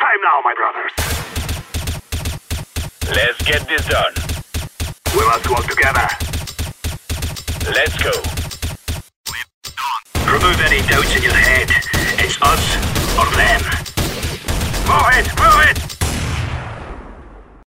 time 0.00 0.20
now, 0.24 0.40
my 0.42 0.54
brothers. 0.54 0.92
Let's 3.14 3.38
get 3.44 3.68
this 3.68 3.84
done. 3.86 4.14
We 5.14 5.22
must 5.26 5.46
work 5.50 5.66
together. 5.68 6.08
Let's 7.68 7.96
go. 8.02 8.14
Remove 10.24 10.58
any 10.62 10.80
doubts 10.88 11.14
in 11.16 11.22
your 11.22 11.34
head. 11.34 11.68
It's 12.18 12.40
us 12.40 12.64
or 13.18 13.28
them. 13.36 13.60
Move 14.88 15.10
it, 15.18 15.28
move 15.38 15.60
it! 15.70 15.78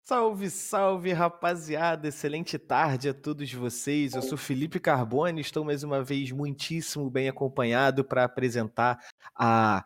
Salve, 0.06 0.50
salve, 0.50 1.14
rapaziada! 1.14 2.08
Excelente 2.10 2.58
tarde 2.58 3.10
a 3.10 3.14
todos 3.14 3.52
vocês. 3.54 4.14
Eu 4.14 4.22
sou 4.22 4.38
Felipe 4.38 4.80
Carbone, 4.80 5.42
estou 5.42 5.64
mais 5.64 5.84
uma 5.84 6.04
vez 6.04 6.32
muitíssimo 6.32 7.10
bem 7.10 7.30
acompanhado 7.30 8.04
para 8.04 8.24
apresentar 8.26 9.00
a 9.36 9.84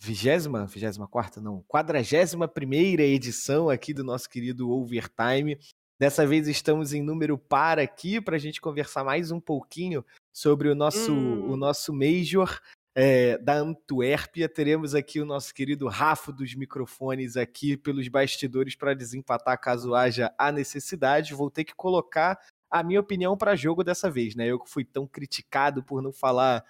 vigésima, 0.00 0.66
vigésima 0.66 1.06
quarta, 1.06 1.40
não, 1.40 1.62
quadragésima 1.68 2.48
primeira 2.48 3.02
edição 3.02 3.68
aqui 3.68 3.92
do 3.92 4.02
nosso 4.02 4.28
querido 4.30 4.70
Overtime. 4.70 5.58
Dessa 5.98 6.26
vez 6.26 6.48
estamos 6.48 6.94
em 6.94 7.02
número 7.02 7.36
par 7.36 7.78
aqui 7.78 8.18
para 8.18 8.36
a 8.36 8.38
gente 8.38 8.62
conversar 8.62 9.04
mais 9.04 9.30
um 9.30 9.38
pouquinho 9.38 10.02
sobre 10.34 10.70
o 10.70 10.74
nosso, 10.74 11.12
Hum. 11.12 11.50
o 11.50 11.56
nosso 11.56 11.92
Major 11.92 12.58
é, 12.94 13.36
da 13.36 13.56
Antuérpia. 13.56 14.48
Teremos 14.48 14.94
aqui 14.94 15.20
o 15.20 15.26
nosso 15.26 15.52
querido 15.52 15.86
Rafa 15.86 16.32
dos 16.32 16.54
microfones 16.54 17.36
aqui 17.36 17.76
pelos 17.76 18.08
bastidores 18.08 18.74
para 18.74 18.94
desempatar 18.94 19.60
caso 19.60 19.94
haja 19.94 20.34
a 20.38 20.50
necessidade. 20.50 21.34
Vou 21.34 21.50
ter 21.50 21.64
que 21.64 21.74
colocar 21.74 22.40
a 22.70 22.82
minha 22.82 23.00
opinião 23.00 23.36
para 23.36 23.54
jogo 23.54 23.84
dessa 23.84 24.10
vez, 24.10 24.34
né? 24.34 24.46
Eu 24.46 24.58
que 24.58 24.70
fui 24.70 24.84
tão 24.84 25.06
criticado 25.06 25.82
por 25.82 26.00
não 26.00 26.12
falar 26.12 26.64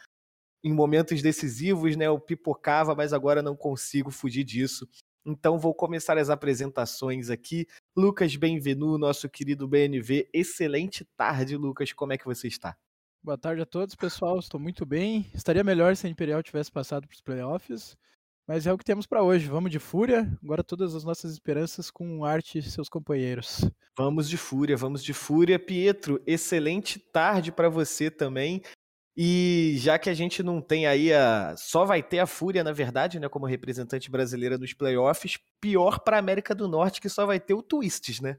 em 0.62 0.72
momentos 0.72 1.22
decisivos, 1.22 1.96
né? 1.96 2.06
Eu 2.06 2.18
pipocava, 2.18 2.94
mas 2.94 3.12
agora 3.12 3.42
não 3.42 3.56
consigo 3.56 4.10
fugir 4.10 4.44
disso. 4.44 4.88
Então 5.24 5.58
vou 5.58 5.74
começar 5.74 6.16
as 6.18 6.30
apresentações 6.30 7.30
aqui. 7.30 7.66
Lucas 7.96 8.34
Benvenu, 8.36 8.96
nosso 8.98 9.28
querido 9.28 9.68
BNV. 9.68 10.28
Excelente 10.32 11.04
tarde, 11.16 11.56
Lucas. 11.56 11.92
Como 11.92 12.12
é 12.12 12.18
que 12.18 12.24
você 12.24 12.48
está? 12.48 12.76
Boa 13.22 13.36
tarde 13.36 13.60
a 13.60 13.66
todos, 13.66 13.94
pessoal. 13.94 14.38
Estou 14.38 14.58
muito 14.58 14.86
bem. 14.86 15.30
Estaria 15.34 15.62
melhor 15.62 15.94
se 15.94 16.06
a 16.06 16.10
Imperial 16.10 16.42
tivesse 16.42 16.72
passado 16.72 17.06
para 17.06 17.14
os 17.14 17.20
playoffs, 17.20 17.94
mas 18.48 18.66
é 18.66 18.72
o 18.72 18.78
que 18.78 18.84
temos 18.84 19.06
para 19.06 19.22
hoje. 19.22 19.46
Vamos 19.46 19.70
de 19.70 19.78
fúria. 19.78 20.26
Agora 20.42 20.64
todas 20.64 20.94
as 20.94 21.04
nossas 21.04 21.32
esperanças 21.32 21.90
com 21.90 22.24
Arte 22.24 22.58
e 22.58 22.62
seus 22.62 22.88
companheiros. 22.88 23.70
Vamos 23.96 24.26
de 24.26 24.38
fúria, 24.38 24.74
vamos 24.74 25.04
de 25.04 25.12
fúria. 25.12 25.58
Pietro, 25.58 26.22
excelente 26.26 26.98
tarde 26.98 27.52
para 27.52 27.68
você 27.68 28.10
também. 28.10 28.62
E 29.22 29.74
já 29.76 29.98
que 29.98 30.08
a 30.08 30.14
gente 30.14 30.42
não 30.42 30.62
tem 30.62 30.86
aí 30.86 31.12
a. 31.12 31.54
Só 31.54 31.84
vai 31.84 32.02
ter 32.02 32.20
a 32.20 32.26
Fúria, 32.26 32.64
na 32.64 32.72
verdade, 32.72 33.20
né? 33.20 33.28
Como 33.28 33.44
representante 33.44 34.10
brasileira 34.10 34.56
nos 34.56 34.72
playoffs, 34.72 35.36
pior 35.60 35.98
para 35.98 36.16
América 36.16 36.54
do 36.54 36.66
Norte, 36.66 37.02
que 37.02 37.08
só 37.10 37.26
vai 37.26 37.38
ter 37.38 37.52
o 37.52 37.62
Twists, 37.62 38.18
né? 38.22 38.38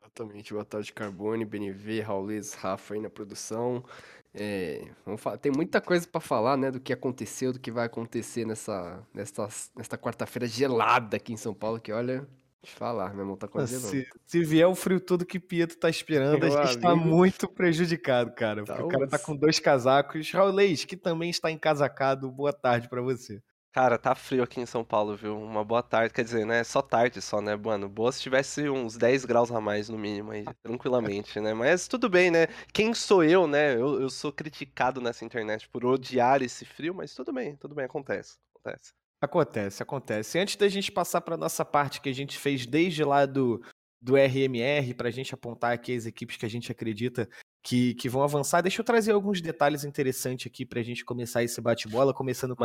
Exatamente, 0.00 0.52
boa 0.52 0.64
tarde 0.64 0.92
Carbone, 0.92 1.44
BNV, 1.44 2.02
Raulês, 2.02 2.54
Rafa 2.54 2.94
aí 2.94 3.00
na 3.00 3.10
produção. 3.10 3.84
É, 4.32 4.88
vamos 5.04 5.20
falar, 5.20 5.36
tem 5.36 5.50
muita 5.50 5.80
coisa 5.80 6.06
pra 6.06 6.20
falar, 6.20 6.56
né, 6.56 6.70
do 6.70 6.78
que 6.78 6.92
aconteceu, 6.92 7.52
do 7.52 7.58
que 7.58 7.72
vai 7.72 7.86
acontecer 7.86 8.46
nessa, 8.46 9.04
nessa, 9.12 9.48
nesta 9.74 9.98
quarta-feira 9.98 10.46
gelada 10.46 11.16
aqui 11.16 11.32
em 11.32 11.36
São 11.36 11.52
Paulo, 11.52 11.80
que 11.80 11.90
olha, 11.90 12.24
deixa 12.62 12.76
eu 12.76 12.78
falar, 12.78 13.14
minha 13.14 13.24
mão 13.24 13.36
tá 13.36 13.48
congelando. 13.48 13.86
Se, 13.86 14.06
se 14.26 14.44
vier 14.44 14.66
o 14.66 14.74
frio 14.74 15.00
todo 15.00 15.24
que 15.24 15.40
Pietro 15.40 15.76
tá 15.78 15.88
esperando, 15.88 16.44
a 16.44 16.48
Meu 16.48 16.66
gente 16.66 16.78
tá 16.78 16.94
muito 16.94 17.48
prejudicado, 17.48 18.32
cara. 18.32 18.64
Tá 18.64 18.74
Porque 18.74 18.84
o 18.84 18.88
cara 18.88 19.08
tá 19.08 19.18
com 19.18 19.34
dois 19.34 19.58
casacos. 19.58 20.30
Raulês, 20.30 20.84
que 20.84 20.96
também 20.96 21.30
está 21.30 21.50
encasacado, 21.50 22.30
boa 22.30 22.52
tarde 22.52 22.88
para 22.88 23.00
você. 23.00 23.42
Cara, 23.72 23.96
tá 23.96 24.16
frio 24.16 24.42
aqui 24.42 24.60
em 24.60 24.66
São 24.66 24.84
Paulo, 24.84 25.16
viu? 25.16 25.38
Uma 25.38 25.64
boa 25.64 25.82
tarde, 25.82 26.12
quer 26.12 26.24
dizer, 26.24 26.44
né? 26.44 26.64
Só 26.64 26.82
tarde 26.82 27.22
só, 27.22 27.40
né, 27.40 27.54
mano? 27.54 27.88
Boa 27.88 28.10
se 28.10 28.20
tivesse 28.20 28.68
uns 28.68 28.96
10 28.96 29.24
graus 29.24 29.50
a 29.52 29.60
mais 29.60 29.88
no 29.88 29.96
mínimo 29.96 30.32
aí, 30.32 30.44
tranquilamente, 30.60 31.38
né? 31.38 31.54
Mas 31.54 31.86
tudo 31.86 32.10
bem, 32.10 32.32
né? 32.32 32.48
Quem 32.72 32.92
sou 32.92 33.22
eu, 33.22 33.46
né? 33.46 33.74
Eu, 33.76 34.00
eu 34.02 34.10
sou 34.10 34.32
criticado 34.32 35.00
nessa 35.00 35.24
internet 35.24 35.68
por 35.68 35.84
odiar 35.84 36.42
esse 36.42 36.64
frio, 36.64 36.92
mas 36.92 37.14
tudo 37.14 37.32
bem, 37.32 37.54
tudo 37.56 37.72
bem, 37.72 37.84
acontece, 37.84 38.38
acontece. 38.56 38.92
Acontece, 39.20 39.82
acontece. 39.82 40.38
Antes 40.38 40.56
da 40.56 40.66
gente 40.68 40.90
passar 40.90 41.20
para 41.20 41.36
nossa 41.36 41.64
parte 41.64 42.00
que 42.00 42.08
a 42.08 42.14
gente 42.14 42.38
fez 42.38 42.64
desde 42.64 43.04
lá 43.04 43.26
do, 43.26 43.62
do 44.00 44.16
RMR, 44.16 44.94
para 44.94 45.08
a 45.08 45.10
gente 45.10 45.34
apontar 45.34 45.72
aqui 45.72 45.94
as 45.94 46.06
equipes 46.06 46.36
que 46.38 46.46
a 46.46 46.48
gente 46.48 46.72
acredita 46.72 47.28
que, 47.62 47.94
que 47.94 48.08
vão 48.08 48.22
avançar, 48.22 48.62
deixa 48.62 48.80
eu 48.80 48.84
trazer 48.84 49.12
alguns 49.12 49.42
detalhes 49.42 49.84
interessantes 49.84 50.46
aqui 50.46 50.64
para 50.64 50.80
a 50.80 50.82
gente 50.82 51.04
começar 51.04 51.42
esse 51.42 51.60
bate-bola, 51.60 52.14
começando 52.14 52.56
com, 52.56 52.64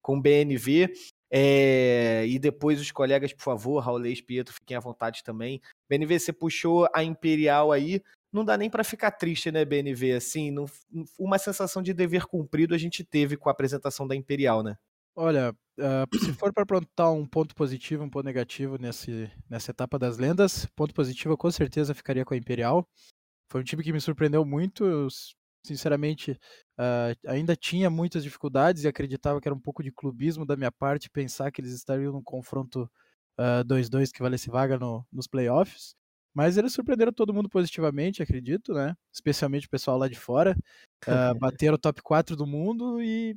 com 0.00 0.18
BNV. 0.20 0.90
é, 1.30 2.24
e 2.26 2.38
depois 2.38 2.80
os 2.80 2.90
colegas, 2.90 3.32
por 3.34 3.42
favor, 3.42 3.78
Raulês, 3.80 4.20
Pietro, 4.22 4.54
fiquem 4.54 4.76
à 4.76 4.80
vontade 4.80 5.22
também. 5.22 5.60
BNV, 5.90 6.18
você 6.18 6.32
puxou 6.32 6.88
a 6.94 7.04
Imperial 7.04 7.70
aí. 7.70 8.02
Não 8.32 8.46
dá 8.46 8.56
nem 8.56 8.70
para 8.70 8.82
ficar 8.82 9.10
triste, 9.10 9.52
né, 9.52 9.62
BNV? 9.62 10.12
Assim, 10.12 10.50
não- 10.50 10.64
uma 11.18 11.38
sensação 11.38 11.82
de 11.82 11.92
dever 11.92 12.24
cumprido 12.24 12.74
a 12.74 12.78
gente 12.78 13.04
teve 13.04 13.36
com 13.36 13.50
a 13.50 13.52
apresentação 13.52 14.06
da 14.06 14.16
Imperial, 14.16 14.62
né? 14.62 14.74
Olha, 15.14 15.54
ah, 15.80 16.06
se 16.16 16.32
for 16.32 16.52
para 16.52 16.62
apontar 16.64 17.12
um 17.12 17.26
ponto 17.26 17.54
positivo 17.54 18.02
um 18.04 18.10
ponto 18.10 18.24
negativo 18.24 18.76
nesse, 18.78 19.30
nessa 19.48 19.70
etapa 19.70 19.98
das 19.98 20.16
lendas, 20.18 20.66
ponto 20.74 20.94
positivo 20.94 21.34
eu 21.34 21.38
com 21.38 21.50
certeza 21.50 21.94
ficaria 21.94 22.24
com 22.24 22.34
a 22.34 22.36
Imperial. 22.36 22.86
Foi 23.50 23.60
um 23.62 23.64
time 23.64 23.82
que 23.84 23.92
me 23.92 24.00
surpreendeu 24.00 24.44
muito. 24.44 24.84
Eu, 24.84 25.08
sinceramente, 25.66 26.38
ah, 26.78 27.14
ainda 27.28 27.56
tinha 27.56 27.90
muitas 27.90 28.24
dificuldades 28.24 28.84
e 28.84 28.88
acreditava 28.88 29.40
que 29.40 29.48
era 29.48 29.54
um 29.56 29.60
pouco 29.60 29.82
de 29.82 29.92
clubismo 29.92 30.46
da 30.46 30.56
minha 30.56 30.72
parte 30.72 31.10
pensar 31.10 31.52
que 31.52 31.60
eles 31.62 31.72
estariam 31.74 32.12
num 32.12 32.22
confronto 32.24 32.90
ah, 33.38 33.62
2-2 33.64 34.12
que 34.12 34.22
valesse 34.22 34.50
vaga 34.50 34.78
no- 34.78 35.06
nos 35.12 35.26
playoffs. 35.28 35.94
Mas 36.34 36.56
eles 36.58 36.72
surpreenderam 36.74 37.12
todo 37.12 37.34
mundo 37.34 37.48
positivamente, 37.50 38.22
acredito, 38.22 38.74
né? 38.74 38.94
Especialmente 39.12 39.66
o 39.66 39.70
pessoal 39.70 39.98
lá 39.98 40.08
de 40.08 40.18
fora. 40.18 40.56
Ah, 41.08 41.32
bateram 41.38 41.74
o 41.76 41.78
top 41.78 42.02
4 42.02 42.36
do 42.36 42.46
mundo 42.46 43.02
e 43.02 43.36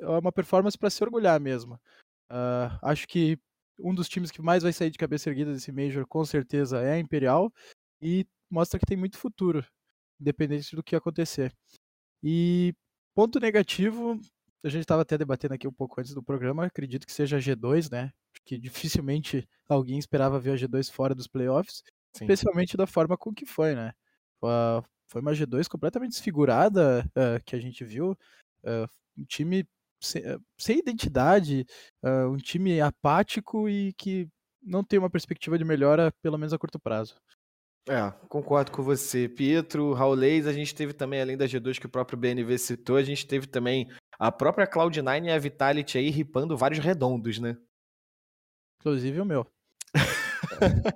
é 0.00 0.08
uma 0.18 0.32
performance 0.32 0.76
para 0.76 0.90
se 0.90 1.02
orgulhar 1.02 1.40
mesmo. 1.40 1.80
Ah, 2.28 2.78
acho 2.82 3.06
que 3.06 3.38
um 3.78 3.94
dos 3.94 4.08
times 4.08 4.30
que 4.30 4.42
mais 4.42 4.62
vai 4.62 4.72
sair 4.72 4.90
de 4.90 4.98
cabeça 4.98 5.28
erguida 5.28 5.52
desse 5.52 5.70
Major, 5.70 6.06
com 6.06 6.24
certeza, 6.24 6.80
é 6.80 6.92
a 6.92 6.98
Imperial 6.98 7.52
e 8.00 8.26
mostra 8.50 8.78
que 8.78 8.86
tem 8.86 8.96
muito 8.96 9.18
futuro, 9.18 9.64
independente 10.20 10.74
do 10.74 10.82
que 10.82 10.96
acontecer. 10.96 11.52
E 12.22 12.74
ponto 13.14 13.38
negativo, 13.38 14.18
a 14.64 14.68
gente 14.68 14.82
estava 14.82 15.02
até 15.02 15.16
debatendo 15.18 15.54
aqui 15.54 15.68
um 15.68 15.72
pouco 15.72 16.00
antes 16.00 16.14
do 16.14 16.22
programa, 16.22 16.66
acredito 16.66 17.06
que 17.06 17.12
seja 17.12 17.36
a 17.36 17.40
G2, 17.40 17.90
né? 17.90 18.12
Porque 18.32 18.58
dificilmente 18.58 19.48
alguém 19.68 19.98
esperava 19.98 20.40
ver 20.40 20.52
a 20.52 20.56
G2 20.56 20.90
fora 20.90 21.14
dos 21.14 21.26
playoffs, 21.26 21.82
Sim. 22.14 22.24
especialmente 22.24 22.76
da 22.76 22.86
forma 22.86 23.16
com 23.16 23.32
que 23.32 23.46
foi, 23.46 23.74
né? 23.74 23.92
Foi 25.08 25.20
uma 25.20 25.32
G2 25.32 25.68
completamente 25.68 26.12
desfigurada 26.12 27.08
ah, 27.14 27.40
que 27.44 27.54
a 27.54 27.60
gente 27.60 27.84
viu. 27.84 28.16
ah, 28.64 28.88
um 29.18 29.24
time 29.24 29.66
sem, 30.00 30.24
ah, 30.24 30.38
sem 30.58 30.78
identidade, 30.78 31.64
ah, 32.02 32.28
um 32.28 32.36
time 32.36 32.80
apático 32.80 33.68
e 33.68 33.92
que 33.94 34.28
não 34.62 34.82
tem 34.82 34.98
uma 34.98 35.10
perspectiva 35.10 35.56
de 35.56 35.64
melhora, 35.64 36.12
pelo 36.22 36.38
menos 36.38 36.52
a 36.52 36.58
curto 36.58 36.78
prazo. 36.78 37.14
É, 37.88 38.10
concordo 38.28 38.72
com 38.72 38.82
você. 38.82 39.28
Pietro, 39.28 39.92
Raulês, 39.92 40.46
a 40.46 40.52
gente 40.52 40.74
teve 40.74 40.92
também, 40.92 41.20
além 41.20 41.36
da 41.36 41.46
G2 41.46 41.78
que 41.78 41.86
o 41.86 41.90
próprio 41.90 42.18
BNV 42.18 42.58
citou, 42.58 42.96
a 42.96 43.02
gente 43.02 43.24
teve 43.26 43.46
também 43.46 43.88
a 44.18 44.32
própria 44.32 44.66
Cloud9 44.66 45.26
e 45.26 45.30
a 45.30 45.38
Vitality 45.38 45.98
aí 45.98 46.10
ripando 46.10 46.56
vários 46.56 46.80
redondos, 46.80 47.38
né? 47.38 47.56
Inclusive 48.80 49.20
o 49.20 49.24
meu. 49.24 49.46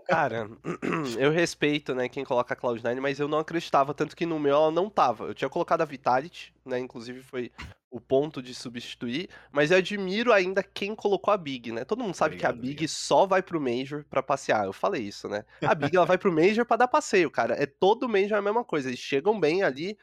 Cara, 0.07 0.51
eu 1.19 1.31
respeito, 1.31 1.95
né, 1.95 2.09
quem 2.09 2.25
coloca 2.25 2.55
a 2.55 2.57
Cloud9, 2.57 3.01
mas 3.01 3.19
eu 3.21 3.29
não 3.29 3.39
acreditava, 3.39 3.95
tanto 3.95 4.17
que 4.17 4.27
no 4.27 4.39
meu 4.39 4.55
ela 4.55 4.71
não 4.71 4.89
tava. 4.91 5.25
Eu 5.25 5.35
tinha 5.35 5.49
colocado 5.49 5.83
a 5.83 5.85
Vitality, 5.85 6.55
né, 6.65 6.79
inclusive 6.79 7.23
foi 7.23 7.51
o 7.91 8.01
ponto 8.01 8.41
de 8.41 8.55
substituir, 8.55 9.29
mas 9.51 9.71
eu 9.71 9.79
admiro 9.79 10.33
ainda 10.33 10.63
quem 10.63 10.95
colocou 10.95 11.35
a 11.35 11.37
Big, 11.37 11.73
né? 11.73 11.85
Todo 11.85 12.03
mundo 12.05 12.15
sabe 12.15 12.37
que 12.37 12.47
a 12.47 12.51
Obrigado, 12.51 12.61
Big 12.61 12.87
obrigado. 12.87 12.89
só 12.89 13.27
vai 13.27 13.43
pro 13.43 13.61
Major 13.61 14.05
pra 14.09 14.23
passear. 14.23 14.65
Eu 14.65 14.73
falei 14.73 15.03
isso, 15.03 15.29
né? 15.29 15.45
A 15.65 15.75
Big 15.75 15.97
ela 15.97 16.07
vai 16.07 16.17
pro 16.17 16.33
Major 16.33 16.65
pra 16.65 16.77
dar 16.77 16.87
passeio, 16.87 17.31
cara. 17.31 17.55
É 17.61 17.67
todo 17.67 18.09
Major 18.09 18.39
a 18.39 18.43
mesma 18.43 18.65
coisa. 18.65 18.89
Eles 18.89 19.01
chegam 19.01 19.41
bem 19.41 19.65
ali, 19.65 19.99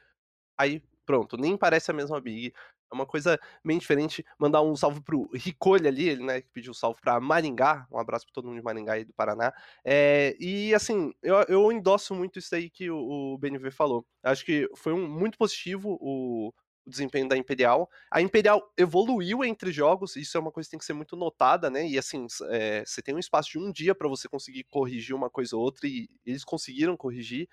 aí 0.57 0.83
pronto, 1.05 1.37
nem 1.37 1.55
parece 1.55 1.89
a 1.89 1.93
mesma 1.93 2.19
Big. 2.19 2.53
É 2.91 2.95
uma 2.95 3.05
coisa 3.05 3.39
meio 3.63 3.79
diferente. 3.79 4.25
Mandar 4.39 4.61
um 4.61 4.75
salve 4.75 5.01
pro 5.01 5.29
Ricolha 5.33 5.89
ali, 5.89 6.07
ele, 6.09 6.23
né, 6.23 6.41
que 6.41 6.49
pediu 6.49 6.73
salve 6.73 6.99
pra 7.01 7.19
Maringá. 7.19 7.87
Um 7.91 7.99
abraço 7.99 8.25
pra 8.25 8.33
todo 8.33 8.45
mundo 8.47 8.57
de 8.57 8.63
Maringá 8.63 8.97
e 8.99 9.05
do 9.05 9.13
Paraná. 9.13 9.53
É, 9.83 10.35
e 10.39 10.73
assim, 10.73 11.13
eu, 11.21 11.35
eu 11.47 11.71
endosso 11.71 12.15
muito 12.15 12.39
isso 12.39 12.53
aí 12.55 12.69
que 12.69 12.89
o, 12.89 13.33
o 13.33 13.37
BNV 13.37 13.71
falou. 13.71 14.05
Acho 14.23 14.45
que 14.45 14.69
foi 14.75 14.93
um 14.93 15.07
muito 15.07 15.37
positivo 15.37 15.97
o, 16.01 16.53
o 16.85 16.89
desempenho 16.89 17.27
da 17.27 17.37
Imperial. 17.37 17.89
A 18.09 18.21
Imperial 18.21 18.71
evoluiu 18.77 19.43
entre 19.43 19.71
jogos, 19.71 20.15
isso 20.15 20.37
é 20.37 20.39
uma 20.39 20.51
coisa 20.51 20.67
que 20.67 20.71
tem 20.71 20.79
que 20.79 20.85
ser 20.85 20.93
muito 20.93 21.15
notada, 21.17 21.69
né? 21.69 21.85
E 21.87 21.97
assim, 21.97 22.25
é, 22.49 22.83
você 22.85 23.01
tem 23.01 23.13
um 23.13 23.19
espaço 23.19 23.51
de 23.51 23.59
um 23.59 23.71
dia 23.71 23.93
pra 23.93 24.07
você 24.07 24.29
conseguir 24.29 24.63
corrigir 24.63 25.13
uma 25.13 25.29
coisa 25.29 25.55
ou 25.55 25.61
outra, 25.61 25.87
e 25.87 26.09
eles 26.25 26.43
conseguiram 26.45 26.95
corrigir. 26.95 27.49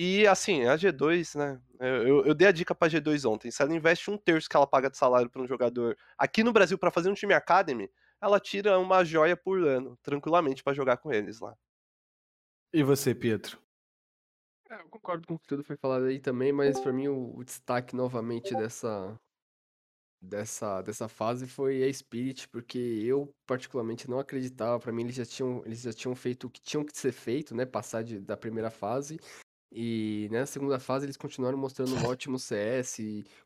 E 0.00 0.28
assim, 0.28 0.62
a 0.62 0.76
G2, 0.76 1.34
né? 1.34 1.60
Eu, 1.80 2.24
eu- 2.24 2.34
dei 2.34 2.46
a 2.46 2.52
dica 2.52 2.72
pra 2.72 2.88
G2 2.88 3.24
ontem. 3.24 3.50
Se 3.50 3.60
ela 3.60 3.74
investe 3.74 4.08
um 4.08 4.16
terço 4.16 4.48
que 4.48 4.56
ela 4.56 4.64
paga 4.66 4.88
de 4.88 4.96
salário 4.96 5.28
pra 5.28 5.42
um 5.42 5.46
jogador 5.46 5.98
aqui 6.16 6.44
no 6.44 6.52
Brasil 6.52 6.78
pra 6.78 6.92
fazer 6.92 7.10
um 7.10 7.14
time 7.14 7.34
Academy, 7.34 7.90
ela 8.20 8.38
tira 8.38 8.78
uma 8.78 9.04
joia 9.04 9.36
por 9.36 9.60
ano, 9.66 9.98
tranquilamente, 10.00 10.62
pra 10.62 10.72
jogar 10.72 10.98
com 10.98 11.12
eles 11.12 11.40
lá. 11.40 11.56
E 12.72 12.84
você, 12.84 13.12
Pietro? 13.12 13.60
É, 14.70 14.82
eu 14.82 14.88
concordo 14.88 15.26
com 15.26 15.34
o 15.34 15.38
que 15.38 15.48
tudo 15.48 15.64
foi 15.64 15.76
falado 15.76 16.04
aí 16.04 16.20
também, 16.20 16.52
mas 16.52 16.78
pra 16.78 16.92
mim 16.92 17.08
o, 17.08 17.36
o 17.36 17.42
destaque 17.42 17.96
novamente 17.96 18.54
dessa, 18.54 19.18
dessa, 20.20 20.80
dessa 20.82 21.08
fase 21.08 21.48
foi 21.48 21.82
a 21.82 21.92
Spirit, 21.92 22.48
porque 22.48 22.78
eu 22.78 23.34
particularmente 23.46 24.08
não 24.08 24.20
acreditava, 24.20 24.78
pra 24.78 24.92
mim 24.92 25.02
eles 25.02 25.16
já 25.16 25.24
tinham, 25.24 25.62
eles 25.64 25.80
já 25.80 25.92
tinham 25.92 26.14
feito 26.14 26.46
o 26.46 26.50
que 26.50 26.60
tinham 26.60 26.84
que 26.84 26.96
ser 26.96 27.10
feito, 27.12 27.52
né, 27.54 27.64
passar 27.66 28.04
de, 28.04 28.20
da 28.20 28.36
primeira 28.36 28.70
fase, 28.70 29.18
e 29.70 30.28
na 30.30 30.46
segunda 30.46 30.78
fase 30.78 31.04
eles 31.04 31.16
continuaram 31.16 31.58
mostrando 31.58 31.94
um 31.94 32.06
ótimo 32.06 32.38
CS, 32.38 32.98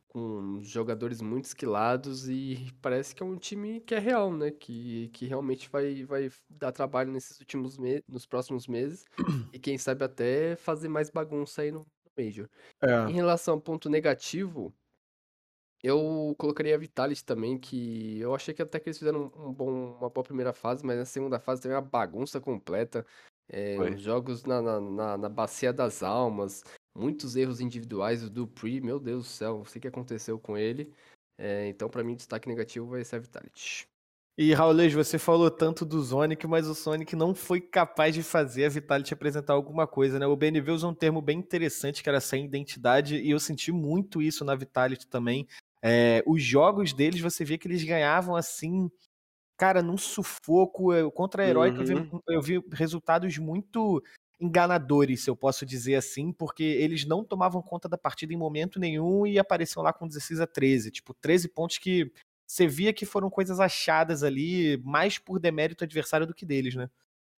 com 0.08 0.60
jogadores 0.62 1.20
muito 1.20 1.46
esquilados, 1.46 2.28
e 2.28 2.70
parece 2.80 3.14
que 3.14 3.22
é 3.22 3.26
um 3.26 3.36
time 3.36 3.80
que 3.80 3.94
é 3.94 3.98
real, 3.98 4.32
né, 4.32 4.50
que, 4.50 5.08
que 5.08 5.26
realmente 5.26 5.68
vai, 5.68 6.04
vai 6.04 6.30
dar 6.50 6.70
trabalho 6.70 7.10
nesses 7.10 7.40
últimos 7.40 7.78
meses, 7.78 8.02
nos 8.08 8.26
próximos 8.26 8.66
meses, 8.66 9.04
e 9.52 9.58
quem 9.58 9.78
sabe 9.78 10.04
até 10.04 10.54
fazer 10.56 10.88
mais 10.88 11.10
bagunça 11.10 11.62
aí 11.62 11.72
no, 11.72 11.80
no 11.80 12.24
Major. 12.24 12.48
É. 12.82 13.10
Em 13.10 13.14
relação 13.14 13.54
ao 13.54 13.60
ponto 13.60 13.88
negativo, 13.88 14.72
eu 15.82 16.34
colocaria 16.38 16.76
a 16.76 16.78
Vitality 16.78 17.24
também, 17.24 17.58
que 17.58 18.20
eu 18.20 18.34
achei 18.34 18.54
que 18.54 18.62
até 18.62 18.78
que 18.78 18.88
eles 18.88 18.98
fizeram 18.98 19.32
um 19.34 19.52
bom, 19.52 19.96
uma 19.98 20.08
boa 20.08 20.22
primeira 20.22 20.52
fase, 20.52 20.86
mas 20.86 20.96
na 20.96 21.04
segunda 21.04 21.40
fase 21.40 21.60
teve 21.60 21.74
uma 21.74 21.80
bagunça 21.80 22.40
completa. 22.40 23.04
É, 23.48 23.78
os 23.78 24.00
jogos 24.00 24.44
na, 24.44 24.62
na, 24.62 24.80
na, 24.80 25.18
na 25.18 25.28
Bacia 25.28 25.72
das 25.72 26.02
Almas, 26.02 26.64
muitos 26.94 27.36
erros 27.36 27.60
individuais. 27.60 28.22
O 28.22 28.30
Dupree, 28.30 28.80
meu 28.80 28.98
Deus 28.98 29.24
do 29.24 29.28
céu, 29.28 29.58
não 29.58 29.64
sei 29.64 29.78
o 29.78 29.82
que 29.82 29.88
aconteceu 29.88 30.38
com 30.38 30.56
ele. 30.56 30.92
É, 31.38 31.66
então, 31.68 31.88
pra 31.88 32.04
mim, 32.04 32.14
destaque 32.14 32.48
negativo 32.48 32.86
vai 32.86 33.04
ser 33.04 33.16
a 33.16 33.18
Vitality. 33.18 33.88
E 34.36 34.54
Raulês, 34.54 34.94
você 34.94 35.18
falou 35.18 35.50
tanto 35.50 35.84
do 35.84 36.00
Sonic, 36.00 36.46
mas 36.46 36.66
o 36.66 36.74
Sonic 36.74 37.14
não 37.14 37.34
foi 37.34 37.60
capaz 37.60 38.14
de 38.14 38.22
fazer 38.22 38.64
a 38.64 38.68
Vitality 38.70 39.12
apresentar 39.12 39.52
alguma 39.52 39.86
coisa, 39.86 40.18
né? 40.18 40.26
O 40.26 40.34
BNV 40.34 40.70
usou 40.70 40.90
um 40.90 40.94
termo 40.94 41.20
bem 41.20 41.38
interessante 41.38 42.02
que 42.02 42.08
era 42.08 42.20
sem 42.20 42.46
identidade, 42.46 43.16
e 43.16 43.30
eu 43.30 43.38
senti 43.38 43.70
muito 43.70 44.22
isso 44.22 44.42
na 44.42 44.54
Vitality 44.54 45.06
também. 45.06 45.46
É, 45.82 46.22
os 46.26 46.42
jogos 46.42 46.94
deles, 46.94 47.20
você 47.20 47.44
via 47.44 47.58
que 47.58 47.68
eles 47.68 47.84
ganhavam 47.84 48.34
assim, 48.34 48.90
cara, 49.56 49.82
num 49.82 49.96
sufoco. 49.98 50.92
Eu- 50.92 51.10
Contra 51.10 51.42
a 51.44 51.46
Heróica, 51.48 51.82
eu, 51.82 51.86
vi, 51.86 52.08
eu 52.28 52.42
vi 52.42 52.62
resultados 52.72 53.36
muito 53.38 54.02
enganadores, 54.40 55.22
se 55.22 55.30
eu 55.30 55.36
posso 55.36 55.64
dizer 55.64 55.94
assim, 55.94 56.32
porque 56.32 56.62
eles 56.64 57.04
não 57.06 57.24
tomavam 57.24 57.62
conta 57.62 57.88
da 57.88 57.96
partida 57.96 58.32
em 58.32 58.36
momento 58.36 58.80
nenhum 58.80 59.24
e 59.26 59.38
apareciam 59.38 59.82
lá 59.82 59.92
com 59.92 60.06
16 60.08 60.40
a 60.40 60.46
13. 60.46 60.90
Tipo, 60.90 61.14
13 61.14 61.48
pontos 61.48 61.78
que 61.78 62.10
você 62.46 62.66
via 62.66 62.92
que 62.92 63.06
foram 63.06 63.30
coisas 63.30 63.60
achadas 63.60 64.22
ali, 64.24 64.76
mais 64.84 65.16
por 65.18 65.38
demérito 65.38 65.84
adversário 65.84 66.26
do 66.26 66.34
que 66.34 66.44
deles, 66.44 66.74
né? 66.74 66.90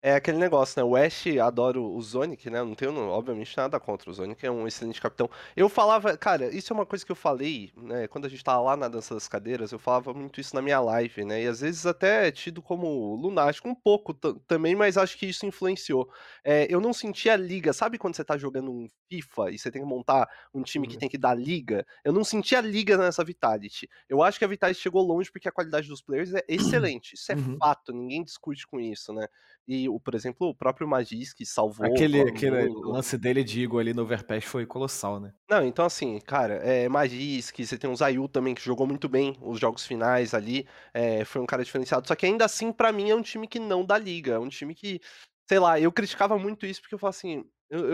É 0.05 0.15
aquele 0.17 0.37
negócio, 0.37 0.81
né? 0.81 0.85
O 0.85 0.97
Ash 0.97 1.25
adora 1.41 1.81
o 1.81 2.03
Sonic, 2.03 2.51
né? 2.51 2.61
Não 2.65 2.75
tenho, 2.75 2.93
obviamente, 3.09 3.57
nada 3.57 3.79
contra. 3.79 4.11
O 4.11 4.15
Sonic 4.15 4.45
é 4.45 4.51
um 4.51 4.67
excelente 4.67 5.01
capitão. 5.01 5.31
Eu 5.55 5.69
falava, 5.69 6.17
cara, 6.19 6.53
isso 6.53 6.73
é 6.73 6.75
uma 6.75 6.85
coisa 6.85 7.07
que 7.07 7.13
eu 7.13 7.17
falei, 7.17 7.73
né? 7.77 8.09
Quando 8.09 8.25
a 8.25 8.29
gente 8.29 8.43
tava 8.43 8.61
lá 8.63 8.77
na 8.77 8.89
Dança 8.89 9.15
das 9.15 9.29
Cadeiras, 9.29 9.71
eu 9.71 9.79
falava 9.79 10.13
muito 10.13 10.41
isso 10.41 10.57
na 10.57 10.63
minha 10.63 10.81
live, 10.81 11.25
né? 11.25 11.45
E 11.45 11.47
às 11.47 11.61
vezes 11.61 11.87
até 11.87 12.27
é 12.27 12.33
tido 12.33 12.61
como 12.61 13.15
lunático, 13.15 13.69
um 13.69 13.77
pouco 13.77 14.13
ta- 14.13 14.35
também, 14.49 14.75
mas 14.75 14.97
acho 14.97 15.17
que 15.17 15.27
isso 15.27 15.47
influenciou. 15.47 16.09
É, 16.45 16.67
eu 16.69 16.81
não 16.81 16.93
sentia 16.93 17.37
liga, 17.37 17.73
sabe 17.73 17.97
quando 17.97 18.17
você 18.17 18.25
tá 18.25 18.37
jogando 18.37 18.73
um 18.73 18.89
FIFA 19.09 19.53
e 19.53 19.59
você 19.59 19.71
tem 19.71 19.83
que 19.83 19.89
montar 19.89 20.29
um 20.53 20.65
time 20.65 20.89
que 20.89 20.97
Uhum. 20.97 20.99
tem 20.99 21.09
que 21.09 21.17
dar 21.19 21.35
liga? 21.39 21.87
Eu 22.05 22.13
não 22.13 22.25
sentia 22.25 22.61
liga 22.61 22.97
nessa 22.99 23.23
Vitality. 23.23 23.89
Eu 24.09 24.21
acho 24.21 24.37
que 24.37 24.45
a 24.45 24.49
Vitality 24.49 24.81
chegou 24.81 25.03
longe 25.07 25.31
porque 25.31 25.49
a 25.49 25.53
qualidade 25.53 25.87
dos 25.87 26.03
players 26.03 26.35
é 26.35 26.43
excelente. 26.49 27.15
Isso 27.15 27.31
é 27.31 27.37
Uhum. 27.37 27.63
fato, 27.63 27.93
ninguém 27.93 28.25
discute 28.25 28.67
com 28.67 28.81
isso, 28.81 29.13
né? 29.13 29.29
E, 29.67 29.89
o, 29.89 30.01
por 30.01 30.15
exemplo, 30.15 30.49
o 30.49 30.55
próprio 30.55 30.89
Magis 30.89 31.33
que 31.33 31.47
salvou 31.47 31.87
Aquele, 31.87 32.19
todo 32.19 32.29
aquele 32.29 32.69
lance 32.69 33.17
dele 33.17 33.45
de 33.45 33.61
Igor 33.61 33.81
ali 33.81 33.95
no 33.95 34.03
Overpass 34.03 34.45
foi 34.45 34.67
colossal, 34.67 35.21
né? 35.21 35.33
Não, 35.49 35.65
então 35.65 35.85
assim, 35.85 36.19
cara, 36.21 36.55
é 36.55 36.89
Magis, 36.89 37.51
que 37.51 37.65
você 37.65 37.79
tem 37.79 37.89
o 37.91 37.95
Zayu 37.95 38.29
também, 38.29 38.55
que 38.55 38.63
jogou 38.63 38.87
muito 38.87 39.09
bem 39.09 39.37
os 39.41 39.61
jogos 39.61 39.87
finais 39.87 40.35
ali, 40.35 40.67
é, 40.93 41.25
foi 41.25 41.41
um 41.41 41.47
cara 41.47 41.65
diferenciado. 41.65 42.07
Só 42.09 42.15
que 42.15 42.27
ainda 42.27 42.45
assim, 42.45 42.73
pra 42.73 42.91
mim, 42.91 43.11
é 43.11 43.15
um 43.15 43.23
time 43.23 43.47
que 43.47 43.59
não 43.59 43.85
dá 43.85 43.99
liga. 43.99 44.33
É 44.33 44.39
um 44.39 44.49
time 44.49 44.75
que, 44.75 45.01
sei 45.49 45.59
lá, 45.59 45.79
eu 45.79 45.93
criticava 45.93 46.39
muito 46.39 46.67
isso 46.67 46.81
porque 46.81 46.95
eu 46.95 46.99
falava 46.99 47.17
assim. 47.17 47.45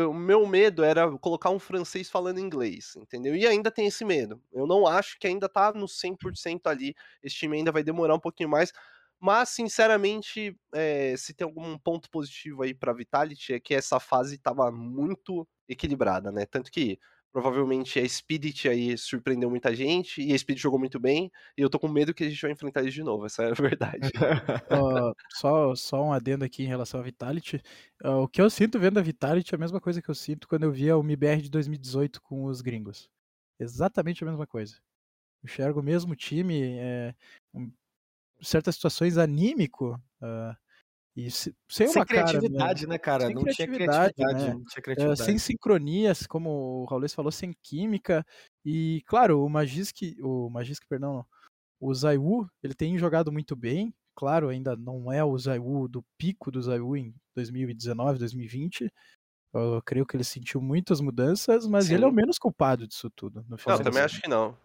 O 0.08 0.12
meu 0.12 0.44
medo 0.44 0.82
era 0.82 1.08
colocar 1.18 1.50
um 1.50 1.58
francês 1.60 2.10
falando 2.10 2.40
inglês, 2.40 2.96
entendeu? 2.96 3.36
E 3.36 3.46
ainda 3.46 3.70
tem 3.70 3.86
esse 3.86 4.04
medo. 4.04 4.42
Eu 4.52 4.66
não 4.66 4.88
acho 4.88 5.16
que 5.20 5.26
ainda 5.28 5.48
tá 5.48 5.72
no 5.72 5.86
100% 5.86 6.66
ali. 6.66 6.96
Esse 7.22 7.36
time 7.36 7.58
ainda 7.58 7.70
vai 7.70 7.84
demorar 7.84 8.16
um 8.16 8.18
pouquinho 8.18 8.48
mais. 8.48 8.72
Mas, 9.20 9.50
sinceramente, 9.50 10.56
é, 10.72 11.16
se 11.16 11.34
tem 11.34 11.44
algum 11.44 11.76
ponto 11.78 12.08
positivo 12.10 12.62
aí 12.62 12.72
pra 12.74 12.92
Vitality 12.92 13.54
é 13.54 13.60
que 13.60 13.74
essa 13.74 13.98
fase 13.98 14.38
tava 14.38 14.70
muito 14.70 15.46
equilibrada, 15.68 16.30
né? 16.30 16.46
Tanto 16.46 16.70
que 16.70 16.98
provavelmente 17.32 17.98
a 17.98 18.08
Spirit 18.08 18.68
aí 18.68 18.96
surpreendeu 18.96 19.50
muita 19.50 19.74
gente 19.74 20.22
e 20.22 20.32
a 20.32 20.38
Spirit 20.38 20.62
jogou 20.62 20.78
muito 20.78 20.98
bem. 20.98 21.30
E 21.56 21.62
eu 21.62 21.70
tô 21.70 21.78
com 21.78 21.88
medo 21.88 22.14
que 22.14 22.24
a 22.24 22.28
gente 22.28 22.40
vai 22.40 22.52
enfrentar 22.52 22.80
eles 22.80 22.94
de 22.94 23.02
novo, 23.02 23.26
essa 23.26 23.42
é 23.44 23.50
a 23.50 23.54
verdade. 23.76 24.10
Ó, 24.70 25.12
só, 25.30 25.74
só 25.74 26.02
um 26.02 26.12
adendo 26.12 26.44
aqui 26.44 26.62
em 26.62 26.68
relação 26.68 27.00
à 27.00 27.02
Vitality. 27.02 27.60
Ah, 28.02 28.18
o 28.18 28.28
que 28.28 28.40
eu 28.40 28.48
sinto 28.48 28.78
vendo 28.78 28.98
a 28.98 29.02
Vitality 29.02 29.54
é 29.54 29.56
a 29.56 29.60
mesma 29.60 29.80
coisa 29.80 30.00
que 30.00 30.08
eu 30.08 30.14
sinto 30.14 30.48
quando 30.48 30.64
eu 30.64 30.72
via 30.72 30.96
o 30.96 31.02
MIBR 31.02 31.42
de 31.42 31.50
2018 31.50 32.22
com 32.22 32.44
os 32.44 32.60
gringos. 32.60 33.08
Exatamente 33.60 34.22
a 34.22 34.26
mesma 34.26 34.46
coisa. 34.46 34.76
Enxergo 35.44 35.80
o 35.80 35.82
mesmo 35.82 36.16
time, 36.16 36.78
é, 36.78 37.14
certas 38.40 38.74
situações 38.76 39.16
anímico, 39.18 40.00
ah, 40.22 40.56
e 41.16 41.30
se- 41.30 41.54
sem 41.68 41.88
Sem 41.88 41.96
uma 42.00 42.06
cara, 42.06 42.20
né? 42.22 42.28
criatividade, 42.30 42.86
né, 42.86 42.98
cara? 42.98 43.26
Sem 43.26 43.34
não 43.34 43.42
tinha 43.42 43.54
criatividade, 43.54 44.14
criatividade. 44.14 44.46
né? 44.50 44.54
Não 44.54 44.64
tinha 44.64 44.82
criatividade. 44.82 45.24
sem 45.24 45.38
sincronias, 45.38 46.26
como 46.26 46.50
o 46.82 46.84
Raulês 46.84 47.12
falou, 47.14 47.32
sem 47.32 47.52
química. 47.62 48.24
E, 48.64 49.02
claro, 49.06 49.42
o 49.44 49.48
Magisk, 49.48 50.14
o 50.22 50.48
Magisk, 50.50 50.84
perdão, 50.88 51.26
o 51.80 51.92
Zaiwu, 51.94 52.48
ele 52.62 52.74
tem 52.74 52.96
jogado 52.98 53.32
muito 53.32 53.56
bem. 53.56 53.92
Claro, 54.16 54.48
ainda 54.48 54.76
não 54.76 55.12
é 55.12 55.24
o 55.24 55.36
Zaiwu 55.38 55.88
do 55.88 56.04
pico 56.18 56.50
do 56.50 56.60
Zaiwu 56.62 56.96
em 56.96 57.14
2019, 57.36 58.18
2020. 58.18 58.92
Eu 59.54 59.80
creio 59.84 60.04
que 60.06 60.16
ele 60.16 60.24
sentiu 60.24 60.60
muitas 60.60 61.00
mudanças, 61.00 61.66
mas 61.66 61.90
ele 61.90 62.04
é 62.04 62.06
o 62.06 62.10
Sim. 62.10 62.16
menos 62.16 62.38
culpado 62.38 62.86
disso 62.86 63.08
tudo. 63.10 63.44
No 63.48 63.56
Não, 63.66 63.78
também 63.82 64.02
acho 64.02 64.20
que 64.20 64.28
não. 64.28 64.56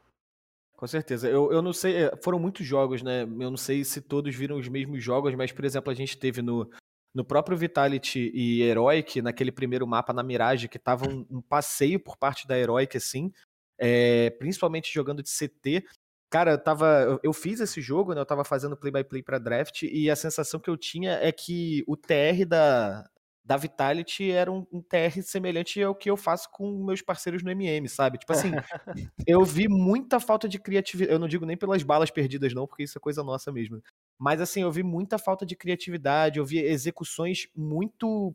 Com 0.76 0.88
certeza. 0.88 1.30
Eu, 1.30 1.52
eu 1.52 1.62
não 1.62 1.72
sei, 1.72 2.06
é, 2.06 2.16
foram 2.22 2.40
muitos 2.40 2.66
jogos, 2.66 3.02
né? 3.02 3.24
Eu 3.24 3.50
não 3.50 3.58
sei 3.58 3.84
se 3.84 4.02
todos 4.02 4.36
viram 4.36 4.58
os 4.58 4.68
mesmos 4.68 5.04
jogos, 5.04 5.34
mas, 5.36 5.52
por 5.52 5.64
exemplo, 5.64 5.92
a 5.92 5.94
gente 5.94 6.18
teve 6.18 6.42
no, 6.42 6.70
no 7.14 7.24
próprio 7.24 7.56
Vitality 7.58 8.32
e 8.34 8.62
Heroic, 8.64 9.22
naquele 9.22 9.52
primeiro 9.52 9.88
mapa 9.88 10.12
na 10.12 10.24
Mirage, 10.24 10.68
que 10.68 10.80
tava 10.80 11.08
um, 11.08 11.26
um 11.30 11.42
passeio 11.42 12.00
por 12.00 12.18
parte 12.18 12.48
da 12.48 12.58
Heroic, 12.58 12.98
assim, 12.98 13.32
é, 13.78 14.32
principalmente 14.32 14.94
jogando 14.94 15.22
de 15.22 15.30
CT. 15.30 15.86
Cara, 16.30 16.52
eu 16.52 16.58
tava. 16.58 17.20
eu- 17.22 17.34
fiz 17.34 17.60
esse 17.60 17.80
jogo, 17.80 18.14
né? 18.16 18.22
Eu 18.22 18.26
tava 18.26 18.44
fazendo 18.44 18.76
play-by-play 18.76 19.22
pra 19.22 19.38
draft, 19.38 19.84
e 19.84 20.10
a 20.10 20.16
sensação 20.16 20.60
que 20.60 20.70
eu 20.70 20.76
tinha 20.76 21.12
é 21.22 21.32
que 21.32 21.84
o 21.88 21.96
TR 21.96 22.44
da, 22.46 23.08
da 23.46 23.58
Vitality 23.58 24.32
era 24.32 24.52
um, 24.52 24.66
um 24.72 24.82
TR 24.82 25.22
semelhante 25.22 25.82
ao 25.82 25.94
que 25.94 26.10
eu 26.10 26.16
faço 26.16 26.50
com 26.52 26.86
meus 26.86 27.02
parceiros 27.02 27.44
no 27.44 27.52
MM, 27.52 27.90
sabe? 27.90 28.18
Tipo 28.18 28.32
assim, 28.32 28.52
eu 29.28 29.44
vi 29.44 29.68
muita 29.68 30.20
falta 30.20 30.48
de 30.48 30.58
criatividade. 30.58 31.14
Eu 31.14 31.20
não 31.20 31.28
digo 31.28 31.46
nem 31.46 31.58
pelas 31.58 31.84
balas 31.84 32.10
perdidas, 32.10 32.54
não, 32.54 32.66
porque 32.66 32.84
isso 32.84 32.98
é 32.98 33.02
coisa 33.02 33.24
nossa 33.24 33.52
mesmo. 33.52 33.84
Mas 34.18 34.40
assim, 34.40 34.62
eu 34.62 34.72
vi 34.72 34.84
muita 34.84 35.18
falta 35.18 35.46
de 35.46 35.56
criatividade, 35.56 36.40
eu 36.40 36.46
vi 36.46 36.60
execuções 36.60 37.48
muito 37.54 38.34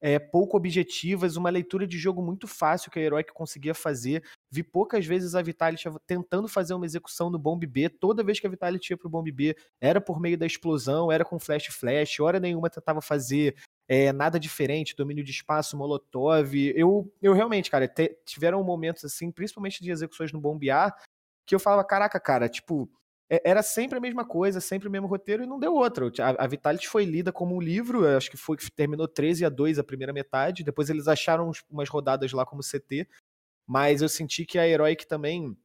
é, 0.00 0.18
pouco 0.18 0.56
objetivas, 0.56 1.36
uma 1.36 1.50
leitura 1.50 1.86
de 1.86 1.98
jogo 1.98 2.22
muito 2.22 2.46
fácil 2.46 2.90
que 2.90 2.98
a 2.98 3.02
Heroic 3.02 3.32
conseguia 3.32 3.74
fazer. 3.74 4.22
Vi 4.50 4.62
poucas 4.62 5.04
vezes 5.04 5.34
a 5.34 5.42
Vitality 5.42 5.84
tentando 6.06 6.48
fazer 6.48 6.74
uma 6.74 6.86
execução 6.86 7.28
no 7.28 7.38
Bomb 7.38 7.66
B. 7.66 7.88
Toda 7.88 8.24
vez 8.24 8.40
que 8.40 8.46
a 8.46 8.50
Vitality 8.50 8.92
ia 8.92 8.96
pro 8.96 9.10
Bomb 9.10 9.30
B, 9.30 9.56
era 9.80 10.00
por 10.00 10.20
meio 10.20 10.38
da 10.38 10.46
explosão, 10.46 11.10
era 11.10 11.24
com 11.24 11.38
flash 11.38 11.66
flash, 11.66 12.20
hora 12.20 12.40
nenhuma 12.40 12.70
tentava 12.70 13.00
fazer 13.02 13.56
é, 13.88 14.12
nada 14.12 14.38
diferente, 14.38 14.96
domínio 14.96 15.24
de 15.24 15.30
espaço, 15.30 15.76
molotov. 15.76 16.54
Eu, 16.74 17.12
eu 17.22 17.32
realmente, 17.32 17.70
cara, 17.70 17.86
te- 17.88 18.16
tiveram 18.24 18.62
momentos 18.64 19.04
assim, 19.04 19.30
principalmente 19.30 19.82
de 19.82 19.90
execuções 19.90 20.32
no 20.32 20.40
Bomb 20.40 20.68
A, 20.70 20.94
que 21.46 21.54
eu 21.54 21.60
falava, 21.60 21.84
caraca, 21.84 22.18
cara, 22.18 22.48
tipo, 22.48 22.90
é- 23.30 23.42
era 23.44 23.62
sempre 23.62 23.98
a 23.98 24.00
mesma 24.00 24.24
coisa, 24.24 24.60
sempre 24.60 24.88
o 24.88 24.90
mesmo 24.90 25.06
roteiro 25.06 25.44
e 25.44 25.46
não 25.46 25.58
deu 25.58 25.74
outra. 25.74 26.10
A, 26.20 26.44
a 26.44 26.46
Vitality 26.46 26.88
foi 26.88 27.04
lida 27.04 27.32
como 27.32 27.54
um 27.54 27.60
livro, 27.60 28.06
acho 28.16 28.30
que 28.30 28.36
foi 28.36 28.56
que 28.56 28.70
terminou 28.70 29.06
13 29.08 29.44
a 29.44 29.48
2 29.48 29.78
a 29.78 29.84
primeira 29.84 30.12
metade, 30.12 30.64
depois 30.64 30.90
eles 30.90 31.08
acharam 31.08 31.50
umas 31.70 31.88
rodadas 31.88 32.32
lá 32.32 32.44
como 32.44 32.62
CT, 32.62 33.08
mas 33.66 34.02
eu 34.02 34.08
senti 34.08 34.44
que 34.44 34.58
a 34.58 34.68
Heroic 34.68 35.06
também, 35.06 35.56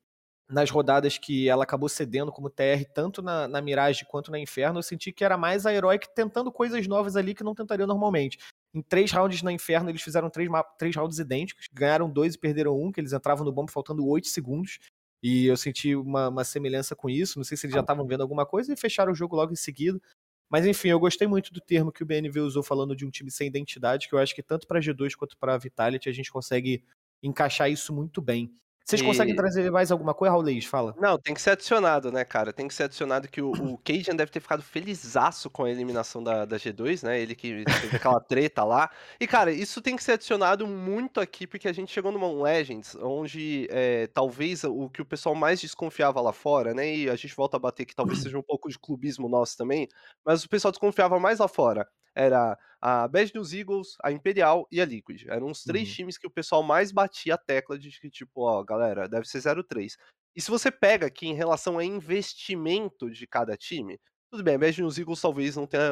nas 0.52 0.70
rodadas 0.70 1.18
que 1.18 1.48
ela 1.48 1.64
acabou 1.64 1.88
cedendo 1.88 2.32
como 2.32 2.50
TR, 2.50 2.84
tanto 2.94 3.22
na, 3.22 3.48
na 3.48 3.62
Mirage 3.62 4.06
quanto 4.06 4.30
na 4.30 4.38
Inferno, 4.38 4.80
eu 4.80 4.84
senti 4.84 5.12
que 5.12 5.24
era 5.24 5.38
mais 5.38 5.66
a 5.66 5.74
Heroic 5.74 6.14
tentando 6.14 6.52
coisas 6.52 6.86
novas 6.88 7.16
ali 7.16 7.34
que 7.34 7.44
não 7.44 7.56
tentaria 7.56 7.88
normalmente. 7.88 8.38
Em 8.74 8.82
três 8.82 9.12
rounds 9.12 9.42
na 9.42 9.52
Inferno, 9.52 9.90
eles 9.90 10.02
fizeram 10.02 10.30
três, 10.30 10.50
três 10.78 10.96
rounds 10.96 11.20
idênticos, 11.20 11.68
ganharam 11.72 12.10
dois 12.10 12.36
e 12.36 12.38
perderam 12.38 12.80
um, 12.80 12.92
que 12.92 13.00
eles 13.00 13.14
entravam 13.14 13.46
no 13.46 13.52
bomb 13.52 13.72
faltando 13.72 14.06
oito 14.08 14.28
segundos. 14.28 14.80
E 15.24 15.46
eu 15.46 15.56
senti 15.56 15.96
uma, 15.96 16.30
uma 16.30 16.44
semelhança 16.44 16.96
com 16.96 17.10
isso. 17.10 17.38
Não 17.38 17.44
sei 17.44 17.56
se 17.56 17.66
eles 17.66 17.76
já 17.76 17.82
estavam 17.82 18.06
vendo 18.06 18.22
alguma 18.22 18.46
coisa 18.46 18.74
e 18.74 18.78
fecharam 18.78 19.12
o 19.12 19.16
jogo 19.16 19.36
logo 19.36 19.54
em 19.54 19.58
seguida. 19.58 20.02
Mas 20.50 20.66
enfim, 20.66 20.90
eu 20.90 21.00
gostei 21.00 21.28
muito 21.28 21.54
do 21.54 21.62
termo 21.62 21.92
que 21.92 22.04
o 22.04 22.06
BNV 22.06 22.42
usou 22.42 22.62
falando 22.62 22.94
de 22.94 23.06
um 23.06 23.10
time 23.10 23.32
sem 23.32 23.48
identidade, 23.48 24.10
que 24.10 24.14
eu 24.14 24.20
acho 24.20 24.36
que 24.36 24.44
tanto 24.44 24.68
para 24.68 24.82
G2 24.82 25.16
quanto 25.16 25.38
para 25.38 25.58
Vitality 25.58 26.10
a 26.10 26.12
gente 26.12 26.30
consegue 26.30 26.84
encaixar 27.24 27.72
isso 27.72 27.94
muito 27.94 28.22
bem. 28.22 28.54
Vocês 28.86 29.02
conseguem 29.02 29.34
E- 29.34 29.38
trazer 29.38 29.72
mais 29.72 29.92
alguma 29.92 30.14
coisa, 30.14 30.32
Raulês? 30.32 30.66
Fala. 30.66 30.94
Não, 30.98 31.18
tem 31.18 31.34
que 31.34 31.42
ser 31.42 31.52
adicionado, 31.52 32.12
né, 32.12 32.26
cara? 32.26 32.52
Tem 32.52 32.68
que 32.68 32.74
ser 32.74 32.84
adicionado 32.84 33.28
que 33.28 33.42
o, 33.42 33.52
o 33.52 33.78
Cajun 33.78 34.16
deve 34.16 34.32
ter 34.32 34.40
ficado 34.40 34.62
felizaço 34.62 35.50
com 35.50 35.64
a 35.64 35.70
eliminação 35.70 36.22
da, 36.24 36.46
da 36.46 36.58
G2, 36.58 37.04
né? 37.04 37.20
Ele 37.20 37.36
que 37.36 37.64
teve 37.64 37.96
aquela 37.96 38.20
treta 38.20 38.64
lá. 38.64 38.90
E, 39.20 39.28
cara, 39.28 39.52
isso 39.52 39.82
tem 39.82 39.96
que 39.96 40.04
ser 40.04 40.14
adicionado 40.14 40.68
muito 40.68 41.20
aqui, 41.22 41.48
porque 41.48 41.68
a 41.68 41.74
gente 41.74 41.92
chegou 41.92 42.12
numa 42.12 42.32
Legends, 42.44 42.96
onde 42.96 43.68
é, 43.70 44.08
talvez 44.08 44.64
o 44.64 44.90
que 44.90 45.02
o 45.02 45.06
pessoal 45.06 45.36
mais 45.36 45.62
desconfiava 45.62 46.20
lá 46.20 46.34
fora, 46.34 46.74
né? 46.74 46.94
E 46.96 47.10
a 47.10 47.16
gente 47.16 47.36
volta 47.36 47.58
a 47.58 47.60
bater 47.60 47.86
que 47.86 47.96
talvez 47.96 48.20
seja 48.22 48.38
um 48.38 48.44
pouco 48.44 48.68
de 48.70 48.78
clubismo 48.78 49.30
nosso 49.30 49.56
também, 49.58 49.88
mas 50.26 50.44
o 50.44 50.50
pessoal 50.50 50.72
desconfiava 50.72 51.20
mais 51.20 51.40
lá 51.40 51.48
fora. 51.48 51.88
Era 52.16 52.58
a 52.82 53.08
Bad 53.08 53.32
News 53.36 53.54
Eagles, 53.54 53.96
a 54.04 54.12
Imperial 54.12 54.68
e 54.72 54.82
a 54.82 54.86
Liquid. 54.86 55.26
Eram 55.28 55.48
os 55.52 55.66
três 55.66 55.90
Uhum. 55.90 55.96
times 55.96 56.18
que 56.18 56.28
o 56.28 56.32
pessoal 56.32 56.64
mais 56.64 56.92
batia 56.92 57.36
a 57.36 57.38
tecla 57.38 57.78
de 57.80 57.90
que, 58.00 58.10
tipo, 58.10 58.42
ó, 58.44 58.64
galera, 58.64 59.08
deve 59.08 59.28
ser 59.28 59.42
0-3. 59.42 59.98
E 60.36 60.42
se 60.42 60.50
você 60.50 60.72
pega 60.72 61.08
aqui 61.08 61.28
em 61.28 61.34
relação 61.34 61.78
a 61.78 61.84
investimento 61.86 63.10
de 63.10 63.28
cada 63.28 63.56
time, 63.58 64.00
tudo 64.32 64.44
bem, 64.44 64.56
a 64.56 64.58
Bad 64.60 64.80
News 64.82 64.98
Eagles 64.98 65.22
talvez 65.22 65.56
não 65.58 65.68
tenha. 65.68 65.92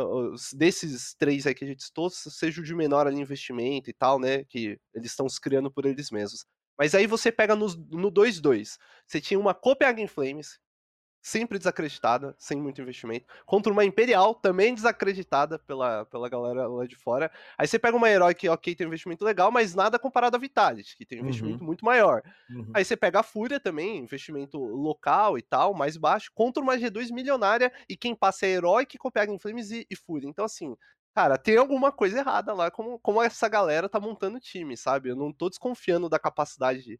Desses 0.55 1.13
três 1.15 1.45
aí 1.45 1.53
que 1.53 1.63
a 1.65 1.67
gente 1.67 1.83
citou, 1.83 2.09
seja 2.09 2.61
o 2.61 2.63
de 2.63 2.73
menor 2.75 3.05
ali 3.07 3.19
investimento 3.19 3.89
e 3.89 3.93
tal, 3.93 4.19
né? 4.19 4.43
Que 4.45 4.79
eles 4.93 5.11
estão 5.11 5.27
se 5.27 5.39
criando 5.41 5.71
por 5.71 5.85
eles 5.85 6.09
mesmos. 6.11 6.45
Mas 6.77 6.95
aí 6.95 7.05
você 7.05 7.31
pega 7.31 7.55
no 7.55 8.09
2-2. 8.09 8.77
Você 9.05 9.19
tinha 9.19 9.38
uma 9.39 9.53
Copenhagen 9.53 10.07
Flames, 10.07 10.57
sempre 11.21 11.57
desacreditada, 11.57 12.35
sem 12.38 12.61
muito 12.61 12.81
investimento, 12.81 13.25
contra 13.45 13.71
uma 13.71 13.83
Imperial, 13.85 14.33
também 14.35 14.73
desacreditada 14.73 15.59
pela, 15.59 16.05
pela 16.05 16.29
galera 16.29 16.67
lá 16.67 16.85
de 16.85 16.95
fora. 16.95 17.31
Aí 17.57 17.67
você 17.67 17.77
pega 17.79 17.97
uma 17.97 18.09
Herói 18.09 18.33
que, 18.33 18.47
ok, 18.49 18.75
tem 18.75 18.85
um 18.88 18.89
investimento 18.89 19.23
legal, 19.25 19.51
mas 19.51 19.75
nada 19.75 19.99
comparado 19.99 20.35
à 20.35 20.39
Vitality, 20.39 20.95
que 20.97 21.05
tem 21.05 21.19
um 21.19 21.21
Uhum. 21.21 21.27
investimento 21.27 21.63
muito 21.63 21.83
maior. 21.85 22.21
Uhum. 22.49 22.73
Aí 22.73 22.85
você 22.85 22.95
pega 22.95 23.19
a 23.19 23.23
Fúria 23.23 23.59
também, 23.59 23.97
investimento 23.97 24.57
local 24.59 25.38
e 25.38 25.41
tal, 25.41 25.73
mais 25.73 25.97
baixo, 25.97 26.31
contra 26.33 26.61
uma 26.61 26.77
G2 26.77 27.09
milionária, 27.11 27.71
e 27.89 27.97
quem 27.97 28.15
passa 28.15 28.45
é 28.45 28.49
Heroic, 28.51 28.97
Copenhagen 28.97 29.39
Flames 29.39 29.71
e, 29.71 29.88
e 29.89 29.95
Fúria. 29.95 30.27
Então, 30.27 30.45
assim, 30.45 30.75
cara, 31.15 31.38
tem 31.38 31.57
alguma 31.57 31.91
coisa 31.91 32.19
errada 32.19 32.53
lá, 32.53 32.69
como, 32.69 32.99
como 32.99 33.21
essa 33.21 33.49
galera 33.49 33.89
tá 33.89 33.99
montando 33.99 34.39
time, 34.39 34.77
sabe? 34.77 35.09
Eu 35.09 35.15
não 35.15 35.33
tô 35.33 35.49
desconfiando 35.49 36.07
da 36.09 36.19
capacidade 36.19 36.99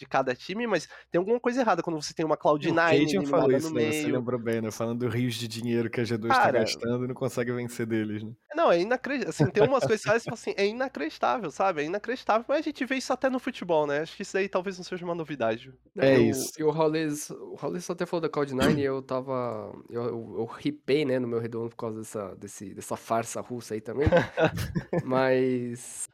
de, 0.00 0.06
cada 0.06 0.34
time, 0.34 0.66
mas 0.66 0.88
tem 1.10 1.18
alguma 1.18 1.38
coisa 1.38 1.60
errada 1.60 1.82
quando 1.82 2.00
você 2.00 2.12
tem 2.12 2.24
uma 2.24 2.34
O 2.34 2.38
Cloud9 2.38 2.74
Cajun 2.74 3.26
falou 3.26 3.52
isso, 3.52 3.72
no 3.72 3.80
né? 3.80 3.92
Você 3.92 4.08
lembrou 4.08 4.40
bem, 4.40 4.60
né? 4.60 4.70
Falando 4.70 5.00
dos 5.00 5.14
rios 5.14 5.34
de 5.34 5.46
dinheiro 5.46 5.90
que 5.90 6.00
a 6.00 6.04
G2 6.04 6.28
tá 6.28 6.42
Cara, 6.42 6.60
gastando 6.60 7.04
e 7.04 7.08
não 7.08 7.14
consegue 7.14 7.52
vencer 7.52 7.86
deles, 7.86 8.22
né? 8.22 8.32
Não, 8.54 8.72
é 8.72 8.80
inacreditável. 8.80 9.30
Assim, 9.30 9.50
tem 9.50 9.62
umas 9.62 9.84
coisas 9.84 10.02
que 10.02 10.10
você 10.10 10.20
fala 10.20 10.34
assim, 10.34 10.54
é 10.56 10.66
inacreditável, 10.66 11.50
sabe? 11.50 11.82
É 11.82 11.84
inacreditável, 11.84 12.44
mas 12.48 12.58
a 12.58 12.62
gente 12.62 12.84
vê 12.84 12.96
isso 12.96 13.12
até 13.12 13.30
no 13.30 13.38
futebol, 13.38 13.86
né? 13.86 14.00
Acho 14.00 14.16
que 14.16 14.22
isso 14.22 14.36
aí 14.36 14.48
talvez 14.48 14.76
não 14.76 14.84
seja 14.84 15.04
uma 15.04 15.14
novidade. 15.14 15.72
É 15.98 16.14
E 16.14 16.18
o- 16.18 16.30
isso. 16.30 16.52
E 16.58 16.64
o 16.64 16.70
Raulês, 16.70 17.30
o 17.30 17.54
Raulês 17.54 17.88
até 17.88 18.06
falou 18.06 18.20
da 18.22 18.28
Cloud9 18.28 18.78
e 18.78 18.82
eu 18.82 19.02
tava. 19.02 19.72
Eu, 19.88 20.02
eu, 20.04 20.34
eu 20.38 20.44
ripei, 20.46 21.04
né, 21.04 21.18
no 21.18 21.28
meu 21.28 21.38
redondo 21.38 21.70
por 21.70 21.76
causa 21.76 21.98
dessa, 21.98 22.34
desse, 22.36 22.74
dessa 22.74 22.96
farsa 22.96 23.40
russa 23.40 23.74
aí 23.74 23.80
também. 23.80 24.08
mas. 25.04 26.08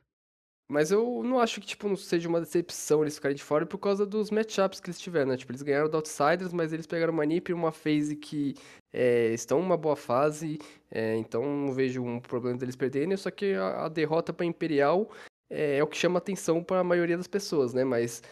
Mas 0.68 0.90
eu 0.90 1.23
não 1.23 1.38
acho 1.38 1.61
que, 1.61 1.66
tipo, 1.66 1.88
não 1.88 1.96
seja 1.96 2.28
uma 2.28 2.40
decepção 2.40 3.02
eles 3.02 3.14
ficarem 3.14 3.37
de 3.37 3.42
fora 3.42 3.64
por 3.64 3.78
causa 3.78 4.04
dos 4.04 4.30
matchups 4.30 4.80
que 4.80 4.88
eles 4.88 4.99
tiveram, 4.99 5.30
né? 5.30 5.37
Tipo, 5.37 5.52
eles 5.52 5.62
ganharam 5.62 5.88
do 5.88 5.96
Outsiders, 5.96 6.52
mas 6.52 6.73
eles 6.73 6.87
pegaram 6.87 7.12
uma 7.12 7.25
NiP 7.25 7.50
e 7.50 7.54
uma 7.54 7.70
phase 7.70 8.16
que 8.16 8.54
é, 8.92 9.32
estão 9.32 9.61
numa 9.61 9.76
boa 9.76 9.94
fase, 9.94 10.58
é, 10.90 11.16
então 11.16 11.42
não 11.44 11.73
vejo 11.73 12.02
um 12.02 12.18
problema 12.18 12.58
deles 12.58 12.75
perderem, 12.75 13.16
só 13.16 13.30
que 13.30 13.54
a, 13.54 13.85
a 13.85 13.88
derrota 13.88 14.32
pra 14.32 14.44
Imperial 14.44 15.08
é, 15.49 15.78
é 15.78 15.85
o 15.85 15.87
que 15.87 15.96
chama 15.96 16.18
atenção 16.18 16.62
para 16.64 16.80
a 16.80 16.85
maioria 16.85 17.16
das 17.16 17.28
pessoas, 17.28 17.73
né? 17.73 17.85
Mas 17.85 18.23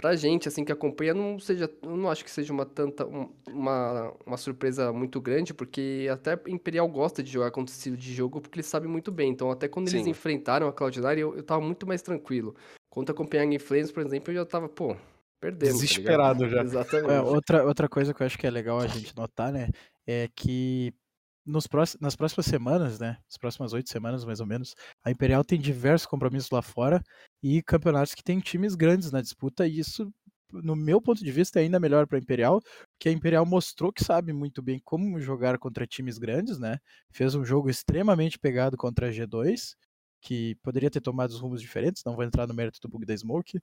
pra 0.00 0.14
gente, 0.14 0.46
assim, 0.46 0.64
que 0.64 0.70
acompanha, 0.70 1.12
não 1.12 1.38
seja, 1.40 1.68
eu 1.82 1.96
não 1.96 2.08
acho 2.08 2.24
que 2.24 2.30
seja 2.30 2.52
uma 2.52 2.64
tanta, 2.64 3.04
um- 3.04 3.28
uma, 3.48 4.14
uma 4.24 4.36
surpresa 4.36 4.92
muito 4.92 5.20
grande, 5.20 5.52
porque 5.52 6.08
até 6.10 6.38
Imperial 6.46 6.88
gosta 6.88 7.20
de 7.22 7.30
jogar 7.32 7.50
contra 7.50 7.70
esse 7.72 7.78
estilo 7.80 7.96
de 7.96 8.14
jogo, 8.14 8.40
porque 8.40 8.56
eles 8.58 8.66
sabem 8.66 8.88
muito 8.88 9.10
bem. 9.10 9.30
Então, 9.30 9.50
até 9.50 9.66
quando 9.68 9.88
eles 9.88 10.04
Sim. 10.04 10.10
enfrentaram 10.10 10.68
a 10.68 10.72
Cloud9, 10.72 11.18
eu, 11.18 11.36
eu 11.36 11.42
tava 11.42 11.60
muito 11.60 11.86
mais 11.86 12.00
tranquilo. 12.00 12.54
Contra 12.88 13.12
a 13.12 13.16
Copenhagen 13.16 13.58
Flames, 13.58 13.90
por 13.90 14.06
exemplo, 14.06 14.30
eu 14.30 14.36
já 14.36 14.46
tava, 14.46 14.68
pô, 14.68 14.96
perdendo. 15.40 15.72
tá? 15.72 15.78
Desesperado 15.78 16.48
já. 16.48 16.62
Exatamente. 16.62 17.10
É, 17.10 17.20
outra, 17.20 17.64
outra 17.64 17.88
coisa 17.88 18.14
que 18.14 18.22
eu 18.22 18.26
acho 18.26 18.38
que 18.38 18.46
é 18.46 18.50
legal 18.50 18.78
a 18.78 18.86
gente 18.86 19.16
notar, 19.16 19.52
né, 19.52 19.68
é 20.06 20.28
que 20.34 20.94
nos 21.48 21.66
próximos, 21.66 22.00
nas 22.00 22.16
próximas 22.16 22.46
semanas, 22.46 22.98
né, 23.00 23.18
nas 23.26 23.38
próximas 23.38 23.72
oito 23.72 23.90
semanas 23.90 24.24
mais 24.24 24.40
ou 24.40 24.46
menos, 24.46 24.74
a 25.04 25.10
Imperial 25.10 25.44
tem 25.44 25.58
diversos 25.60 26.06
compromissos 26.06 26.50
lá 26.50 26.62
fora 26.62 27.02
e 27.42 27.62
campeonatos 27.62 28.14
que 28.14 28.22
tem 28.22 28.38
times 28.40 28.74
grandes 28.74 29.10
na 29.10 29.22
disputa 29.22 29.66
e 29.66 29.78
isso, 29.78 30.12
no 30.52 30.76
meu 30.76 31.00
ponto 31.00 31.24
de 31.24 31.32
vista, 31.32 31.58
é 31.60 31.62
ainda 31.62 31.80
melhor 31.80 32.06
para 32.06 32.18
a 32.18 32.20
Imperial, 32.20 32.60
porque 32.92 33.08
a 33.08 33.12
Imperial 33.12 33.46
mostrou 33.46 33.92
que 33.92 34.04
sabe 34.04 34.32
muito 34.32 34.62
bem 34.62 34.80
como 34.84 35.20
jogar 35.20 35.58
contra 35.58 35.86
times 35.86 36.18
grandes, 36.18 36.58
né, 36.58 36.78
fez 37.10 37.34
um 37.34 37.44
jogo 37.44 37.70
extremamente 37.70 38.38
pegado 38.38 38.76
contra 38.76 39.08
a 39.08 39.10
G2, 39.12 39.74
que 40.20 40.56
poderia 40.62 40.90
ter 40.90 41.00
tomado 41.00 41.30
os 41.30 41.40
rumos 41.40 41.60
diferentes, 41.62 42.02
não 42.04 42.14
vou 42.14 42.24
entrar 42.24 42.46
no 42.46 42.54
mérito 42.54 42.80
do 42.80 42.88
bug 42.88 43.06
da 43.06 43.16
Smoke, 43.16 43.60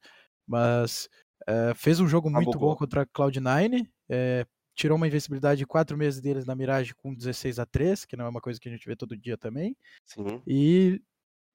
mas 0.48 1.10
eh, 1.48 1.74
fez 1.76 2.00
um 2.00 2.08
jogo 2.08 2.30
muito 2.30 2.58
bugou. 2.58 2.60
bom 2.60 2.76
contra 2.76 3.02
a 3.04 3.06
Cloud9, 3.06 3.88
eh, 4.10 4.46
tirou 4.76 4.98
uma 4.98 5.08
invencibilidade 5.08 5.60
de 5.60 5.66
4 5.66 5.98
meses 5.98 6.22
deles 6.22 6.46
na 6.46 6.56
Mirage 6.56 6.94
com 6.96 7.14
16 7.16 7.58
a 7.60 7.66
3, 7.66 8.06
que 8.06 8.16
não 8.18 8.26
é 8.26 8.30
uma 8.30 8.42
coisa 8.42 8.60
que 8.60 8.68
a 8.68 8.72
gente 8.72 8.86
vê 8.88 8.96
todo 8.96 9.18
dia 9.18 9.38
também, 9.38 9.76
Sim. 10.06 10.42
e 10.46 11.02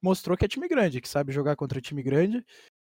mostrou 0.03 0.37
que 0.37 0.45
é 0.45 0.49
time 0.49 0.67
grande, 0.69 1.01
que 1.01 1.09
sabe 1.09 1.33
jogar 1.33 1.57
contra 1.57 1.81
time 1.81 2.03
grande, 2.03 2.45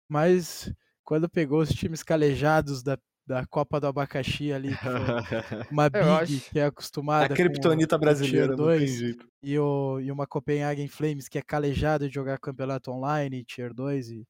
mas 0.09 0.73
quando 1.05 1.29
pegou 1.29 1.61
os 1.61 1.69
times 1.71 2.03
calejados 2.03 2.83
da, 2.83 2.99
da 3.27 3.47
Copa 3.47 3.79
do 3.81 3.87
Abacaxi 3.89 4.53
ali, 4.53 4.71
que 4.77 4.87
uma 5.71 5.87
eu 5.87 5.91
Big 5.91 6.37
acho- 6.37 6.51
que 6.51 6.59
é 6.59 6.65
A 6.65 6.67
acostumada 6.69 7.29
com 7.29 7.35
o 7.35 7.99
brasileira, 7.99 8.47
Tier 8.47 8.49
não 8.49 8.57
tem 8.57 8.65
2, 8.79 8.91
jeito. 8.91 9.27
e, 9.43 9.59
o, 9.59 10.01
e 10.01 10.11
uma 10.11 10.27
Copenhagen 10.27 10.89
Flames 10.89 11.29
que 11.29 11.39
é 11.39 11.43
calejada 11.43 12.09
de 12.09 12.15
jogar 12.15 12.39
campeonato 12.39 12.91
online, 12.91 13.45
Tier 13.45 13.75
2, 13.75 14.11
e, 14.11 14.27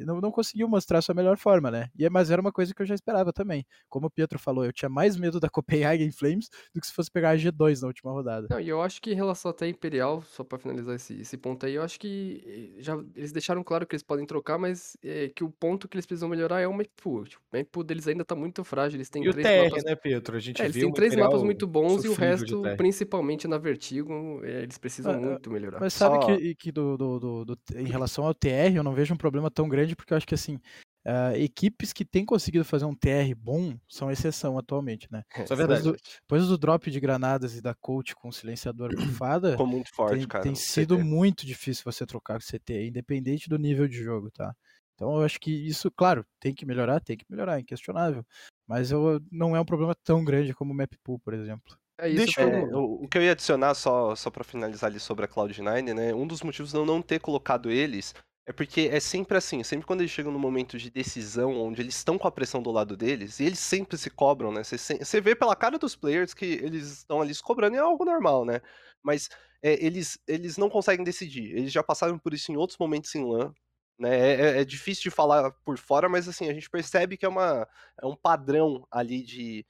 e 0.00 0.04
não, 0.04 0.20
não 0.20 0.30
conseguiu 0.30 0.68
mostrar 0.68 1.02
sua 1.02 1.14
melhor 1.14 1.36
forma, 1.38 1.70
né? 1.70 1.88
E, 1.98 2.04
é- 2.04 2.10
mas 2.10 2.30
era 2.30 2.40
uma 2.40 2.52
coisa 2.52 2.74
que 2.74 2.82
eu 2.82 2.86
já 2.86 2.94
esperava 2.94 3.32
também. 3.32 3.64
Como 3.88 4.06
o 4.06 4.10
Pietro 4.10 4.38
falou, 4.38 4.64
eu 4.64 4.72
tinha 4.72 4.88
mais 4.88 5.16
medo 5.16 5.40
da 5.40 5.48
Copenhagen 5.50 6.10
Flames 6.12 6.48
do 6.74 6.80
que 6.80 6.86
se 6.86 6.92
fosse 6.92 7.10
pegar 7.10 7.30
a 7.30 7.36
G2 7.36 7.80
na 7.80 7.88
última 7.88 8.12
rodada. 8.12 8.48
Não, 8.48 8.58
e 8.60 8.68
eu 8.68 8.82
acho 8.82 9.00
que 9.00 9.12
em 9.12 9.14
relação 9.14 9.50
até 9.52 9.66
a 9.66 9.68
Imperial, 9.68 10.22
só 10.22 10.42
pra 10.42 10.58
finalizar 10.58 10.96
esse, 10.96 11.20
esse 11.20 11.36
ponto 11.38 11.64
aí, 11.64 11.74
eu 11.74 11.82
acho 11.84 12.00
que 12.00 12.74
eh, 12.78 12.82
já 12.82 12.94
eles 13.14 13.30
deixaram 13.30 13.62
claro 13.62 13.86
que 13.86 13.94
eles 13.94 14.02
podem 14.02 14.26
trocar, 14.26 14.58
mas 14.58 14.96
é, 15.04 15.28
que 15.28 15.44
o 15.44 15.50
ponto 15.50 15.88
que 15.88 15.96
eles 15.96 16.04
precisam 16.04 16.28
melhorar 16.28 16.60
é 16.60 16.66
o 16.66 16.72
map 16.74 16.88
pool. 16.96 17.24
Tipo, 17.24 17.42
o 17.56 17.64
pool 17.66 17.84
deles 17.84 18.08
ainda 18.08 18.24
tá 18.24 18.34
muito 18.34 18.64
frágil, 18.64 18.96
eles 18.96 19.08
têm 19.08 19.24
E 19.24 19.28
o 19.28 19.34
três 19.34 19.46
TR, 19.46 19.52
mapas 19.52 19.84
né, 19.84 19.94
Pedro? 19.94 20.36
A 20.36 20.40
gente 20.40 20.62
É, 20.62 20.64
eles 20.64 20.74
viu 20.74 20.88
têm 20.88 20.90
o 20.90 20.92
três 20.92 21.14
mapas 21.14 21.42
muito 21.44 21.64
bons 21.66 22.02
e 22.04 22.08
o 22.08 22.12
resto, 22.14 22.72
principalmente 22.76 23.46
na 23.46 23.56
Vertigo, 23.56 24.40
é, 24.44 24.62
eles 24.62 24.78
precisam 24.78 25.14
Ah, 25.14 25.18
ah, 25.36 25.38
muito 25.38 25.48
melhorar. 25.50 25.78
Mas 25.80 25.94
sabe 25.94 26.18
que, 26.18 26.54
que 26.56 26.70
do, 26.72 26.96
do- 26.96 27.18
do- 27.20 27.44
do- 27.46 27.58
em 27.74 27.86
relação 27.88 28.24
ao 28.26 28.34
TR, 28.34 28.76
eu 28.76 28.82
não 28.84 28.94
vejo 28.94 29.14
um 29.14 29.16
problema 29.16 29.50
tão 29.50 29.68
grande, 29.70 29.96
porque 29.96 30.12
eu 30.12 30.16
acho 30.18 30.26
que 30.26 30.34
assim. 30.34 30.58
ah, 31.06 31.36
equipes 31.38 31.92
que 31.92 32.04
têm 32.04 32.26
conseguido 32.26 32.64
fazer 32.64 32.84
um 32.84 32.94
TR 32.94 33.34
bom 33.34 33.78
são 33.88 34.10
exceção 34.10 34.58
atualmente, 34.58 35.08
né? 35.10 35.22
Isso 35.30 35.54
é 35.54 35.56
Depois 35.56 35.56
verdade. 35.56 35.82
do, 35.82 35.96
depois 36.22 36.46
do 36.48 36.58
drop 36.58 36.90
de 36.90 37.00
granadas 37.00 37.56
e 37.56 37.62
da 37.62 37.74
coach 37.74 38.14
com 38.14 38.30
silenciador 38.30 38.90
bufada, 38.94 39.52
Ficou 39.52 39.66
muito 39.66 39.90
forte, 39.94 40.18
tem, 40.18 40.28
cara. 40.28 40.44
tem 40.44 40.54
sido 40.54 40.96
CT. 40.96 41.04
muito 41.04 41.46
difícil 41.46 41.82
você 41.84 42.04
trocar 42.04 42.34
com 42.34 42.40
CT, 42.44 42.86
independente 42.88 43.48
do 43.48 43.58
nível 43.58 43.88
de 43.88 44.02
jogo, 44.02 44.30
tá? 44.30 44.54
Então 44.94 45.16
eu 45.16 45.24
acho 45.24 45.40
que 45.40 45.50
isso, 45.50 45.90
claro, 45.90 46.26
tem 46.38 46.54
que 46.54 46.66
melhorar, 46.66 47.00
tem 47.00 47.16
que 47.16 47.24
melhorar, 47.30 47.58
inquestionável. 47.58 48.22
Mas 48.66 48.90
eu, 48.90 49.18
não 49.32 49.56
é 49.56 49.60
um 49.60 49.64
problema 49.64 49.94
tão 50.04 50.22
grande 50.22 50.52
como 50.52 50.72
o 50.72 50.76
map 50.76 50.92
pool, 51.02 51.18
por 51.18 51.32
exemplo. 51.32 51.74
É 51.98 52.08
isso, 52.08 52.18
Deixa 52.18 52.42
eu 52.42 52.48
É, 52.50 52.76
o, 52.76 53.04
o 53.04 53.08
que 53.08 53.18
eu 53.18 53.22
ia 53.22 53.32
adicionar, 53.32 53.74
só, 53.74 54.14
só 54.14 54.30
para 54.30 54.44
finalizar 54.44 54.90
ali 54.90 55.00
sobre 55.00 55.24
a 55.24 55.28
Cloud9, 55.28 55.94
né? 55.94 56.14
Um 56.14 56.26
dos 56.26 56.42
motivos 56.42 56.70
de 56.70 56.76
eu 56.76 56.84
não 56.84 57.00
ter 57.00 57.18
colocado 57.18 57.70
eles 57.70 58.14
é 58.46 58.52
porque 58.52 58.88
é 58.92 58.98
sempre 58.98 59.36
assim, 59.36 59.62
sempre 59.62 59.86
quando 59.86 60.00
eles 60.00 60.10
chegam 60.10 60.32
no 60.32 60.38
momento 60.38 60.78
de 60.78 60.90
decisão, 60.90 61.56
onde 61.56 61.82
eles 61.82 61.96
estão 61.96 62.18
com 62.18 62.26
a 62.26 62.32
pressão 62.32 62.62
do 62.62 62.70
lado 62.70 62.96
deles, 62.96 63.38
e 63.38 63.44
eles 63.44 63.58
sempre 63.58 63.96
se 63.96 64.10
cobram, 64.10 64.50
né? 64.50 64.62
Você, 64.64 65.20
vê 65.20 65.34
pela 65.36 65.54
cara 65.54 65.78
dos 65.78 65.94
players 65.94 66.34
que 66.34 66.44
eles 66.46 66.90
estão 66.90 67.20
ali 67.20 67.34
se 67.34 67.42
cobrando 67.42 67.76
e 67.76 67.78
é 67.78 67.82
algo 67.82 68.04
normal, 68.04 68.44
né? 68.44 68.60
Mas 69.02 69.28
é, 69.62 69.84
eles, 69.84 70.18
eles 70.26 70.56
não 70.56 70.70
conseguem 70.70 71.04
decidir. 71.04 71.56
Eles 71.56 71.72
já 71.72 71.82
passaram 71.82 72.18
por 72.18 72.34
isso 72.34 72.50
em 72.50 72.56
outros 72.56 72.78
momentos 72.78 73.14
em 73.14 73.24
LAN. 73.24 73.52
Né? 73.98 74.18
É, 74.18 74.34
é- 74.58 74.60
é 74.62 74.64
difícil 74.64 75.02
de 75.04 75.10
falar 75.10 75.50
por 75.64 75.78
fora, 75.78 76.08
mas 76.08 76.26
assim, 76.28 76.48
a 76.48 76.54
gente 76.54 76.70
percebe 76.70 77.16
que 77.16 77.26
é, 77.26 77.28
uma, 77.28 77.68
é 78.02 78.06
um 78.06 78.16
padrão 78.16 78.86
ali 78.90 79.22
de, 79.22 79.64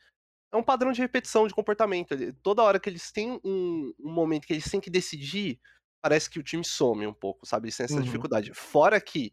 é 0.53 0.57
um 0.57 0.63
padrão 0.63 0.93
de 0.93 1.01
repetição 1.01 1.47
de 1.47 1.55
comportamento. 1.55 2.15
Toda 2.43 2.63
hora 2.63 2.81
que 2.81 2.89
eles 2.89 3.13
têm 3.13 3.41
um, 3.45 3.93
um 3.99 4.13
momento 4.13 4.47
que 4.47 4.53
eles 4.53 4.71
têm 4.71 4.81
que 4.81 4.91
decidir, 4.91 5.61
parece 6.01 6.31
que 6.31 6.39
o 6.39 6.43
time 6.43 6.65
some 6.65 7.07
um 7.07 7.13
pouco, 7.15 7.47
sabe? 7.47 7.67
Eles 7.67 7.77
têm 7.77 7.85
essa 7.85 8.03
Uhum. 8.03 8.03
dificuldade. 8.03 8.53
Fora 8.55 9.01
que 9.01 9.33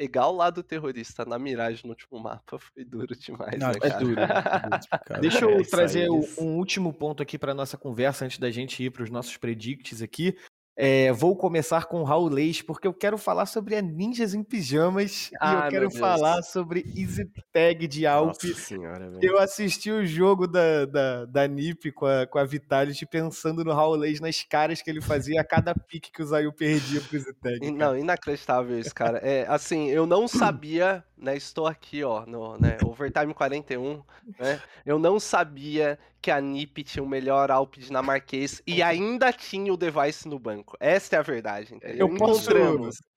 Pegar 0.00 0.28
o 0.28 0.32
lado 0.32 0.62
terrorista 0.62 1.24
na 1.24 1.40
miragem 1.40 1.82
no 1.84 1.90
último 1.90 2.20
mapa 2.20 2.56
foi 2.72 2.84
duro 2.84 3.16
demais, 3.16 3.66
Não, 3.66 3.70
né, 3.70 3.80
é 3.82 3.90
cara? 3.90 4.04
duro, 4.04 4.22
é 4.22 4.58
duro. 4.60 4.78
Deixa 5.18 5.44
É, 5.48 5.60
eu 5.60 5.62
isso 5.62 5.68
trazer 5.68 6.08
um 6.10 6.56
último 6.58 6.92
ponto 6.92 7.22
aqui 7.22 7.38
para 7.38 7.54
nossa 7.54 7.76
conversa 7.78 8.24
antes 8.24 8.38
da 8.38 8.50
gente 8.50 8.82
ir 8.82 8.90
para 8.90 9.02
os 9.02 9.10
nossos 9.10 9.36
predicts 9.36 10.02
aqui. 10.02 10.36
É, 10.80 11.12
vou 11.12 11.34
começar 11.34 11.86
com 11.86 12.00
o 12.00 12.04
Raul 12.04 12.28
Leis, 12.28 12.62
porque 12.62 12.86
eu 12.86 12.94
quero 12.94 13.18
falar 13.18 13.46
sobre 13.46 13.74
a 13.74 13.82
Ninjas 13.82 14.32
em 14.32 14.44
Pijamas 14.44 15.28
e 15.32 15.36
Ah, 15.40 15.52
eu 15.52 15.60
meu 15.62 15.70
quero 15.70 15.90
falar 15.90 16.40
sobre 16.42 16.84
Easy 16.96 17.28
Tag 17.52 17.88
de 17.88 18.06
Alp. 18.06 18.28
Nossa 18.28 18.54
senhora, 18.54 19.10
velho. 19.10 19.18
Eu 19.20 19.40
assisti 19.40 19.90
o 19.90 20.06
jogo 20.06 20.46
da, 20.46 20.86
da, 20.86 21.24
da 21.24 21.48
NiP 21.48 21.90
com 21.90 22.06
a, 22.06 22.28
com 22.28 22.38
a 22.38 22.44
Vitality 22.44 23.04
pensando 23.06 23.64
no 23.64 23.72
Raul 23.72 23.96
Leis 23.96 24.20
nas 24.20 24.40
caras 24.44 24.80
que 24.80 24.88
ele 24.88 25.00
fazia 25.00 25.40
a 25.40 25.44
cada 25.44 25.74
pique 25.74 26.12
que 26.12 26.22
o 26.22 26.26
Zayu 26.26 26.52
perdia 26.52 27.00
pro 27.00 27.16
Easy 27.16 27.34
Tag. 27.34 27.56
E- 27.56 27.60
cara. 27.60 27.72
Não, 27.72 27.98
inacreditável 27.98 28.78
isso, 28.78 28.94
cara. 28.94 29.18
É, 29.18 29.46
assim, 29.48 29.88
eu 29.88 30.06
não 30.06 30.28
sabia, 30.28 31.02
né? 31.16 31.36
Estou 31.36 31.66
aqui, 31.66 32.04
ó, 32.04 32.24
no 32.24 32.56
né, 32.56 32.78
Overtime 32.84 33.34
41, 33.34 34.00
né? 34.38 34.62
Eu 34.86 34.96
não 35.00 35.18
sabia 35.18 35.98
que 36.20 36.30
a 36.30 36.40
NiP 36.40 36.82
tinha 36.84 37.02
o 37.02 37.08
melhor 37.08 37.50
Alp 37.50 37.76
dinamarquês 37.76 38.60
e 38.66 38.82
ainda 38.82 39.32
tinha 39.32 39.72
o 39.72 39.76
device 39.76 40.28
no 40.28 40.38
banco. 40.38 40.76
Essa 40.80 41.16
é 41.16 41.18
a 41.18 41.22
verdade, 41.22 41.74
entendeu? 41.74 42.08
Eu 42.08 42.14
posso, 42.16 42.50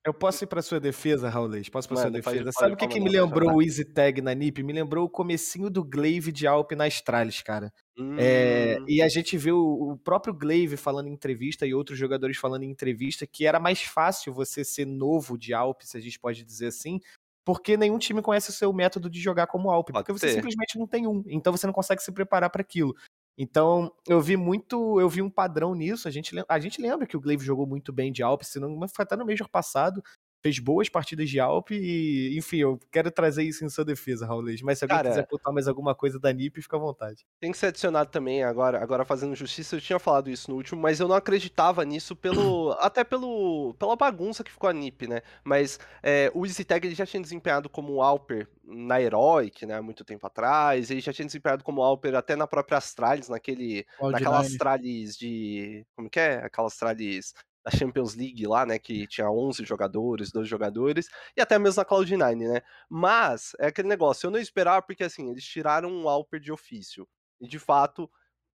eu 0.06 0.14
posso 0.14 0.44
ir 0.44 0.48
pra 0.48 0.62
sua 0.62 0.80
defesa, 0.80 1.30
Raulês? 1.30 1.68
Posso 1.70 1.88
pra 1.88 1.98
sua 1.98 2.06
Mano, 2.12 2.24
pode- 2.24 2.38
defesa? 2.38 2.52
pode, 2.54 2.60
Sabe 2.60 2.74
o 2.74 2.78
que, 2.78 2.88
que 2.88 3.00
me 3.00 3.10
lembrou 3.10 3.56
o 3.56 3.62
Easy 3.62 3.86
Tag 3.86 4.22
na 4.22 4.34
NiP? 4.34 4.62
Me 4.64 4.74
lembrou 4.74 5.06
o 5.06 5.10
comecinho 5.10 5.70
do 5.70 5.84
Glaive 5.84 6.32
de 6.32 6.46
Alp 6.46 6.72
na 6.74 6.86
Astralis, 6.86 7.42
cara. 7.42 7.72
É, 8.18 8.78
Hum, 8.80 8.86
e 8.88 9.02
a 9.02 9.10
gente 9.10 9.38
viu 9.38 9.58
o 9.60 9.98
próprio 9.98 10.34
Glaive 10.34 10.78
falando 10.78 11.08
em 11.08 11.14
entrevista 11.14 11.68
e 11.68 11.74
outros 11.74 12.00
jogadores 12.00 12.38
falando 12.38 12.64
em 12.64 12.70
entrevista 12.72 13.28
que 13.28 13.46
era 13.46 13.60
mais 13.60 13.82
fácil 13.82 14.34
você 14.34 14.64
ser 14.64 14.86
novo 14.86 15.38
de 15.38 15.54
Alp, 15.54 15.82
se 15.84 15.98
a 15.98 16.00
gente 16.00 16.18
pode 16.20 16.44
dizer 16.44 16.68
assim, 16.68 17.00
porque 17.44 17.76
nenhum 17.78 17.98
time 17.98 18.22
conhece 18.22 18.50
o 18.50 18.54
seu 18.54 18.72
método 18.72 19.10
de 19.10 19.20
jogar 19.20 19.48
como 19.48 19.70
Alp, 19.70 19.90
Pode 19.92 20.06
porque 20.06 20.14
você 20.14 20.34
simplesmente 20.34 20.78
não 20.78 20.88
tem 20.88 21.08
um, 21.08 21.24
então 21.28 21.52
você 21.52 21.66
não 21.66 21.74
consegue 21.74 22.02
se 22.02 22.12
preparar 22.12 22.50
para 22.50 22.62
aquilo. 22.62 22.96
Então, 23.38 23.92
eu 24.08 24.22
vi 24.22 24.38
muito, 24.38 25.00
eu 25.00 25.10
vi 25.10 25.22
um 25.22 25.30
padrão 25.30 25.74
nisso. 25.74 26.08
A 26.08 26.12
gente, 26.12 26.32
a 26.48 26.60
gente 26.60 26.82
lembra 26.82 27.08
que 27.08 27.18
o 27.18 27.22
Glaive 27.22 27.44
jogou 27.44 27.66
muito 27.66 27.92
bem 27.92 28.12
de 28.12 28.22
Alp, 28.22 28.44
se 28.44 28.60
não 28.60 28.78
foi 28.88 29.04
até 29.04 29.16
no 29.16 29.26
Major 29.26 29.50
passado, 29.50 30.04
fez 30.42 30.60
boas 30.60 30.90
partidas 30.90 31.30
de 31.30 31.40
Alp 31.40 31.72
e, 31.72 32.36
enfim, 32.38 32.58
eu 32.58 32.80
quero 32.92 33.12
trazer 33.12 33.44
isso 33.44 33.64
em 33.64 33.70
sua 33.70 33.86
defesa, 33.86 34.26
Raulês. 34.26 34.62
Mas 34.62 34.80
se 34.80 34.86
alguém 34.86 34.98
Cara, 34.98 35.10
quiser 35.10 35.28
botar 35.30 35.52
mais 35.52 35.68
alguma 35.68 35.94
coisa 35.94 36.20
da 36.20 36.34
NiP, 36.34 36.62
fica 36.62 36.78
à 36.78 36.80
vontade. 36.80 37.26
Tem 37.40 37.52
que 37.52 37.58
ser 37.58 37.68
adicionado 37.68 38.10
também 38.10 38.44
agora, 38.44 38.82
agora 38.82 39.06
fazendo 39.06 39.36
justiça, 39.36 39.76
eu 39.76 39.82
tinha 39.82 40.00
falado 40.00 40.30
isso 40.30 40.50
no 40.50 40.58
último, 40.58 40.82
mas 40.82 41.00
eu 41.00 41.08
não 41.08 41.16
acreditava 41.16 41.86
nisso 41.86 42.16
pelo. 42.16 42.72
até 42.82 43.04
pelo. 43.04 43.76
pela 43.76 43.96
bagunça 43.96 44.44
que 44.44 44.52
ficou 44.52 44.70
a 44.70 44.74
NiP, 44.74 45.08
né? 45.08 45.22
Mas 45.44 45.80
é, 46.02 46.32
o 46.34 46.46
EasyTag 46.46 46.88
ele 46.88 46.96
já 46.96 47.06
tinha 47.06 47.22
desempenhado 47.22 47.70
como 47.70 48.02
Alper 48.02 48.48
na 48.64 49.02
Heroic, 49.02 49.66
né? 49.66 49.76
Há 49.76 49.82
muito 49.82 50.04
tempo 50.04 50.26
atrás. 50.26 50.90
Ele 50.90 51.02
já 51.02 51.14
tinha 51.14 51.26
desempenhado 51.26 51.64
como 51.64 51.82
Alper 51.82 52.16
até 52.16 52.36
na 52.36 52.48
própria 52.48 52.78
Astralis, 52.78 53.30
naquele. 53.30 53.86
Cloud9. 54.00 54.12
naquela 54.12 54.40
Astralis 54.40 55.18
de. 55.18 55.86
Como 55.96 56.10
que 56.10 56.20
é? 56.20 56.46
Aquela 56.46 56.68
Astralis 56.68 57.34
da 57.64 57.72
Champions 57.72 58.16
League 58.16 58.46
lá, 58.46 58.66
né? 58.66 58.80
Que 58.80 59.08
tinha 59.08 59.30
11 59.30 59.64
jogadores, 59.66 60.32
12 60.32 60.50
jogadores, 60.50 61.08
e 61.36 61.42
até 61.42 61.58
mesmo 61.60 61.82
na 61.82 61.86
Cloud9, 61.86 62.36
né? 62.36 62.62
Mas 62.90 63.54
é 63.60 63.68
aquele 63.68 63.88
negócio, 63.88 64.28
eu 64.28 64.32
não 64.32 64.40
esperava, 64.40 64.82
porque 64.82 65.04
assim, 65.04 65.30
eles 65.30 65.44
tiraram 65.44 65.90
um 65.90 66.10
Alper 66.10 66.40
de 66.40 66.52
ofício. 66.52 67.08
E 67.40 67.48
de 67.48 67.60
fato, 67.60 68.10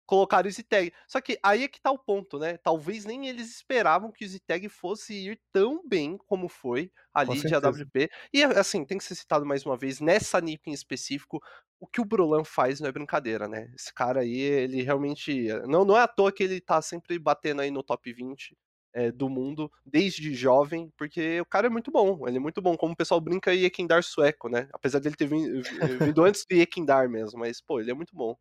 colocaram 0.06 0.46
o 0.46 0.48
EasyTag. 0.48 0.94
Só 1.08 1.20
que 1.22 1.38
aí 1.44 1.64
é 1.64 1.68
que 1.68 1.82
tá 1.82 1.92
o 1.92 2.00
ponto, 2.00 2.40
né? 2.40 2.58
Talvez 2.58 3.06
nem 3.06 3.28
eles 3.28 3.50
esperavam 3.52 4.12
que 4.12 4.24
o 4.24 4.26
EasyTag 4.26 4.70
fosse 4.70 5.14
ir 5.14 5.42
tão 5.52 5.86
bem 5.88 6.18
como 6.18 6.48
foi 6.48 6.92
ali 7.14 7.40
de. 7.42 7.54
AWP. 7.54 8.10
E 8.34 8.44
assim, 8.44 8.86
tem 8.86 8.98
que 8.98 9.04
ser 9.04 9.16
citado 9.16 9.46
mais 9.46 9.66
uma 9.66 9.78
vez, 9.78 10.00
nessa 10.00 10.40
NiP 10.40 10.70
em 10.70 10.74
específico, 10.74 11.42
o 11.80 11.86
que 11.86 12.02
o 12.02 12.06
Brolan 12.06 12.44
faz 12.44 12.80
não 12.80 12.88
é 12.88 12.92
brincadeira, 12.92 13.48
né? 13.48 13.70
Esse 13.76 13.94
cara 13.94 14.22
aí, 14.22 14.40
ele 14.40 14.82
realmente. 14.82 15.50
Não, 15.68 15.84
não 15.86 15.98
é 15.98 16.02
à 16.02 16.08
toa 16.08 16.32
que 16.32 16.44
ele 16.44 16.62
tá 16.62 16.82
sempre 16.82 17.20
batendo 17.20 17.62
aí 17.62 17.70
no 17.70 17.84
top 17.84 18.12
20 18.12 18.58
é, 18.98 19.12
do 19.12 19.30
mundo, 19.30 19.72
desde 19.86 20.34
jovem, 20.34 20.92
porque 20.98 21.39
o 21.42 21.46
cara 21.46 21.68
é 21.68 21.70
muito 21.70 21.92
bom. 21.92 22.27
Ele 22.27 22.38
é 22.38 22.39
muito 22.39 22.62
bom. 22.62 22.75
Como 22.77 22.94
o 22.94 22.98
pessoal 22.98 23.22
brinca 23.22 23.54
em 23.54 23.63
Ekindar 23.63 24.04
sueco, 24.04 24.50
né? 24.50 24.69
Apesar 24.74 25.00
dele 25.00 25.15
ter 25.15 25.28
vin- 25.28 25.62
vindo 26.02 26.24
antes 26.24 26.45
de 26.50 26.60
Ekindar 26.62 27.10
mesmo, 27.10 27.39
mas, 27.39 27.62
pô, 27.62 27.80
ele 27.80 27.91
é 27.91 27.93
muito 27.93 28.15
bom. 28.15 28.36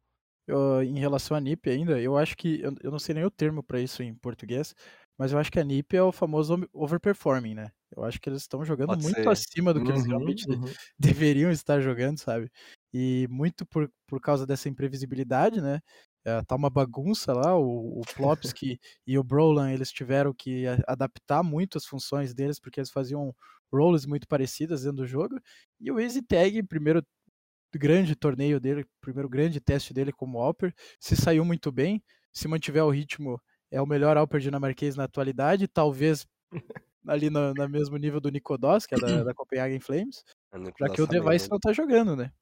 Eu, 0.47 0.83
em 0.83 0.99
relação 0.99 1.37
à 1.37 1.41
NiP 1.41 1.71
ainda, 1.71 2.01
eu 2.01 2.17
acho 2.17 2.37
que. 2.37 2.61
Eu, 2.61 2.75
eu 2.83 2.91
não 2.91 2.99
sei 2.99 3.15
nem 3.15 3.25
o 3.25 3.31
termo 3.31 3.63
pra 3.65 3.81
isso 3.81 4.03
em 4.03 4.15
português, 4.15 4.75
mas 5.19 5.33
eu 5.33 5.39
acho 5.39 5.51
que 5.51 5.59
a 5.59 5.65
NiP 5.65 5.97
é 5.97 6.03
o 6.03 6.13
famoso 6.13 6.55
over- 6.55 6.69
overperforming, 6.73 7.55
né? 7.55 7.73
Eu 7.97 8.05
acho 8.05 8.21
que 8.21 8.29
eles 8.29 8.43
estão 8.43 8.65
jogando 8.65 8.95
Pode 8.95 9.03
muito 9.03 9.29
ser. 9.29 9.29
acima 9.29 9.75
do 9.75 9.83
que 9.83 9.91
eles 9.91 10.05
Uhum, 10.05 10.07
realmente 10.07 10.47
de- 10.49 10.59
uhum. 10.59 10.75
deveriam 10.99 11.51
estar 11.51 11.81
jogando, 11.81 12.19
sabe? 12.19 12.51
E 12.93 13.27
muito 13.31 13.67
por, 13.67 13.91
por 14.07 14.21
causa 14.21 14.47
dessa 14.47 14.69
imprevisibilidade, 14.69 15.61
né? 15.61 15.81
É, 16.27 16.43
tá 16.43 16.57
uma 16.57 16.69
bagunça 16.69 17.33
lá, 17.33 17.57
o, 17.57 18.01
o 18.01 18.03
Plopsky 18.17 18.81
e 19.07 19.17
o 19.17 19.23
Brolan, 19.23 19.71
eles 19.73 19.93
tiveram 19.93 20.35
que 20.35 20.65
adaptar 20.85 21.41
muito 21.45 21.79
as 21.79 21.87
funções 21.87 22.35
deles, 22.35 22.59
porque 22.59 22.81
eles 22.81 22.91
faziam 22.91 23.33
roles 23.73 24.05
muito 24.05 24.27
parecidas 24.27 24.83
dentro 24.83 24.99
do 24.99 25.07
jogo. 25.07 25.39
E 25.81 25.89
o 25.93 26.01
Easy 26.01 26.21
Tag, 26.23 26.65
primeiro 26.65 27.01
grande 27.77 28.17
torneio 28.17 28.59
dele, 28.59 28.85
primeiro 29.01 29.29
grande 29.29 29.61
teste 29.61 29.95
dele 29.95 30.11
como 30.13 30.41
Alper, 30.41 30.75
se 30.99 31.15
saiu 31.15 31.45
muito 31.45 31.71
bem, 31.71 32.03
se 32.33 32.49
mantiver 32.49 32.85
o 32.85 32.91
ritmo, 32.91 33.41
é 33.71 33.81
o 33.81 33.87
melhor 33.87 34.17
Alper 34.17 34.41
dinamarquês 34.41 34.97
na 34.97 35.05
atualidade, 35.05 35.69
talvez 35.69 36.27
ali 37.07 37.31
no, 37.31 37.55
no 37.55 37.69
mesmo 37.69 37.97
nível 37.99 38.21
do 38.21 38.31
Nicodos, 38.31 38.85
que 38.85 38.97
é 38.97 38.99
da, 38.99 39.07
da 39.23 39.33
Copenhagen 39.33 39.79
Flames, 39.79 40.25
já 40.81 40.89
que 40.89 41.03
o 41.03 41.07
Device 41.07 41.49
não 41.49 41.61
tá 41.61 41.73
jogando, 41.73 42.17
né? 42.17 42.33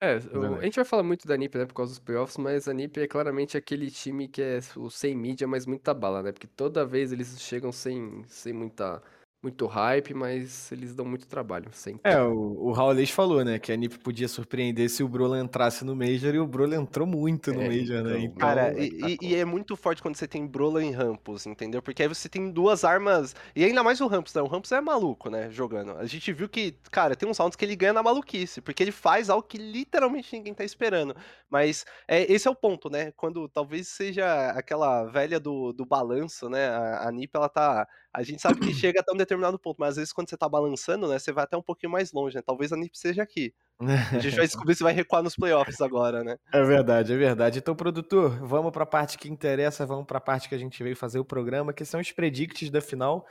É, 0.00 0.16
o- 0.16 0.20
Verdade. 0.40 0.58
a 0.60 0.64
gente 0.64 0.76
vai 0.76 0.84
falar 0.84 1.02
muito 1.02 1.26
da 1.26 1.36
NiP, 1.36 1.56
né, 1.58 1.66
por 1.66 1.74
causa 1.74 1.92
dos 1.92 1.98
playoffs, 1.98 2.36
mas 2.36 2.68
a 2.68 2.74
NiP 2.74 3.00
é 3.00 3.06
claramente 3.08 3.56
aquele 3.56 3.90
time 3.90 4.28
que 4.28 4.42
é 4.42 4.58
o 4.76 4.90
sem 4.90 5.14
mídia, 5.14 5.46
mas 5.48 5.66
muita 5.66 5.94
bala, 5.94 6.22
né? 6.22 6.32
Porque 6.32 6.46
toda 6.46 6.84
vez 6.84 7.12
eles 7.12 7.40
chegam 7.40 7.72
sem, 7.72 8.22
sem 8.28 8.52
muita, 8.52 9.02
muito 9.44 9.66
hype, 9.66 10.14
mas 10.14 10.70
eles 10.72 10.94
dão 10.94 11.04
muito 11.06 11.26
trabalho, 11.28 11.70
sempre. 11.72 12.04
É, 12.06 12.20
o, 12.20 12.66
o 12.68 12.72
Raulês 12.72 13.10
falou, 13.10 13.42
né, 13.44 13.58
que 13.58 13.72
a 13.72 13.76
NiP 13.76 13.98
podia 13.98 14.28
surpreender 14.28 14.90
se 14.90 15.02
o 15.02 15.08
Brola 15.08 15.40
entrasse 15.40 15.84
no 15.84 15.96
Major 15.96 16.34
e 16.34 16.38
o 16.38 16.46
Brola 16.46 16.76
entrou 16.76 17.06
muito 17.06 17.52
no 17.52 17.62
É, 17.62 17.66
Major, 17.66 18.02
né? 18.04 18.20
então, 18.20 18.24
Então, 18.24 18.38
Cara, 18.38 18.72
é 18.76 18.90
e, 18.98 19.18
e- 19.20 19.34
é 19.36 19.44
muito 19.44 19.76
forte 19.76 20.00
quando 20.02 20.16
você 20.16 20.26
tem 20.26 20.46
Brola 20.46 20.82
em 20.82 20.90
Rampus, 20.90 21.46
entendeu? 21.46 21.82
Porque 21.82 22.02
aí 22.02 22.08
você 22.08 22.28
tem 22.28 22.50
duas 22.50 22.82
armas. 22.84 23.34
E 23.54 23.62
ainda 23.64 23.82
mais 23.82 24.00
o 24.00 24.06
Rampus, 24.06 24.32
né? 24.34 24.40
O 24.42 24.46
Rampus 24.46 24.72
é 24.72 24.80
maluco, 24.80 25.28
né? 25.30 25.50
Jogando. 25.50 25.92
A 25.98 26.06
gente 26.06 26.32
viu 26.32 26.48
que, 26.48 26.72
cara, 26.90 27.14
tem 27.14 27.28
uns 27.28 27.38
rounds 27.38 27.54
que 27.56 27.64
ele 27.64 27.76
ganha 27.76 27.92
na 27.92 28.02
maluquice, 28.02 28.60
porque 28.62 28.82
ele 28.82 28.90
faz 28.92 29.28
algo 29.30 29.46
que 29.46 29.58
literalmente 29.58 30.34
ninguém 30.34 30.54
tá 30.54 30.64
esperando. 30.64 31.14
Mas 31.50 31.84
é, 32.08 32.22
esse 32.32 32.48
é 32.48 32.50
o 32.50 32.56
ponto, 32.56 32.88
né? 32.90 33.12
Quando 33.12 33.48
talvez 33.48 33.88
seja 33.88 34.50
aquela 34.52 35.04
velha 35.04 35.38
do, 35.38 35.72
do 35.72 35.84
balanço, 35.86 36.48
né? 36.48 36.68
A, 36.68 37.08
a 37.08 37.12
Nip, 37.12 37.30
ela 37.36 37.48
tá. 37.48 37.86
A 38.14 38.22
gente 38.22 38.40
sabe 38.40 38.60
que 38.60 38.72
chega 38.72 39.00
até 39.00 39.12
um 39.12 39.16
determinado 39.16 39.58
ponto, 39.58 39.76
mas 39.78 39.90
às 39.90 39.96
vezes 39.96 40.12
quando 40.12 40.30
você 40.30 40.36
tá 40.36 40.48
balançando, 40.48 41.08
né? 41.08 41.18
Você 41.18 41.32
vai 41.32 41.42
até 41.42 41.56
um 41.56 41.62
pouquinho 41.62 41.90
mais 41.90 42.12
longe, 42.12 42.36
né? 42.36 42.42
Talvez 42.46 42.72
a 42.72 42.76
Nip 42.76 42.96
seja 42.96 43.22
aqui. 43.24 43.52
A 43.80 44.20
gente 44.20 44.36
vai 44.36 44.46
descobrir 44.46 44.76
se 44.76 44.84
vai 44.84 44.92
recuar 44.92 45.20
nos 45.20 45.34
playoffs 45.34 45.80
agora, 45.80 46.22
né? 46.22 46.36
É 46.52 46.62
verdade, 46.62 47.12
é 47.12 47.16
verdade. 47.16 47.58
Então, 47.58 47.74
produtor, 47.74 48.38
vamos 48.46 48.70
pra 48.70 48.86
parte 48.86 49.18
que 49.18 49.28
interessa, 49.28 49.84
vamos 49.84 50.06
pra 50.06 50.20
parte 50.20 50.48
que 50.48 50.54
a 50.54 50.58
gente 50.58 50.80
veio 50.80 50.94
fazer 50.94 51.18
o 51.18 51.24
programa, 51.24 51.72
que 51.72 51.84
são 51.84 52.00
os 52.00 52.12
predicts 52.12 52.70
da 52.70 52.80
final. 52.80 53.26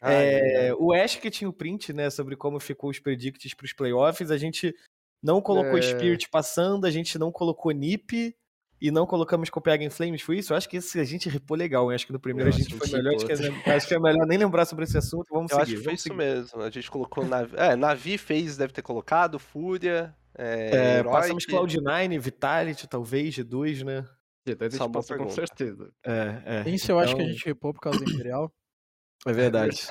Ai, 0.00 0.14
ai. 0.16 0.68
É, 0.68 0.74
o 0.74 0.94
Ash 0.94 1.16
que 1.16 1.30
tinha 1.30 1.48
o 1.48 1.52
print, 1.52 1.92
né, 1.92 2.08
sobre 2.08 2.34
como 2.34 2.58
ficou 2.58 2.88
os 2.88 2.98
predicts 2.98 3.52
pros 3.54 3.74
playoffs, 3.74 4.30
a 4.30 4.38
gente 4.38 4.74
não 5.22 5.40
colocou 5.42 5.78
É. 5.78 5.82
Spirit 5.82 6.28
passando, 6.30 6.86
a 6.86 6.90
gente 6.90 7.18
não 7.18 7.30
colocou 7.30 7.70
NiP 7.70 8.34
e 8.86 8.90
não 8.90 9.06
colocamos 9.06 9.48
Copenhagen 9.48 9.88
Flames, 9.90 10.20
foi 10.22 10.38
isso? 10.38 10.52
Eu 10.52 10.56
acho 10.56 10.68
que 10.68 10.76
esse 10.78 10.98
a 10.98 11.04
gente 11.04 11.28
ripou 11.28 11.56
legal, 11.56 11.90
hein? 11.90 11.94
acho 11.94 12.06
que 12.06 12.12
no 12.12 12.18
primeiro 12.20 12.50
Eu 12.50 12.54
a 12.54 12.58
gente 12.58 12.74
foi 12.74 12.88
melhor, 12.88 13.14
acho 13.14 13.26
que, 13.26 13.32
é- 13.32 13.74
acho 13.76 13.88
que 13.88 13.94
é 13.94 13.98
melhor 14.00 14.26
nem 14.26 14.38
lembrar 14.38 14.64
sobre 14.66 14.84
esse 14.84 14.98
assunto, 14.98 15.26
vamos 15.30 15.50
Eu 15.52 15.58
seguir. 15.60 15.70
acho 15.72 15.76
que 15.78 15.84
foi 15.84 15.94
isso 15.94 16.02
seguir. 16.04 16.16
mesmo. 16.16 16.60
A 16.62 16.70
gente 16.70 16.90
colocou 16.90 17.24
Navi. 17.24 17.54
É, 17.56 17.76
Navi 17.76 18.18
fez, 18.18 18.56
deve 18.56 18.72
ter 18.72 18.82
colocado, 18.82 19.38
Fúria. 19.38 20.14
É, 20.36 20.98
É, 20.98 21.02
passamos 21.04 21.46
Cloud9, 21.46 22.18
Vitality, 22.18 22.86
talvez, 22.88 23.34
G2, 23.36 23.84
né? 23.84 24.04
Até 24.48 24.66
a 24.66 24.68
gente 24.70 24.90
passou 24.90 25.16
com 25.18 25.28
certeza. 25.30 25.92
É, 26.04 26.64
é. 26.66 26.70
Esse 26.70 26.90
eu 26.90 26.98
acho 26.98 27.14
que 27.14 27.20
a 27.20 27.24
Então, 27.24 27.34
gente 27.34 27.46
repou 27.46 27.72
por 27.72 27.80
causa 27.80 28.00
do 28.04 28.10
Imperial. 28.10 28.50
É 29.24 29.32
verdade. 29.32 29.86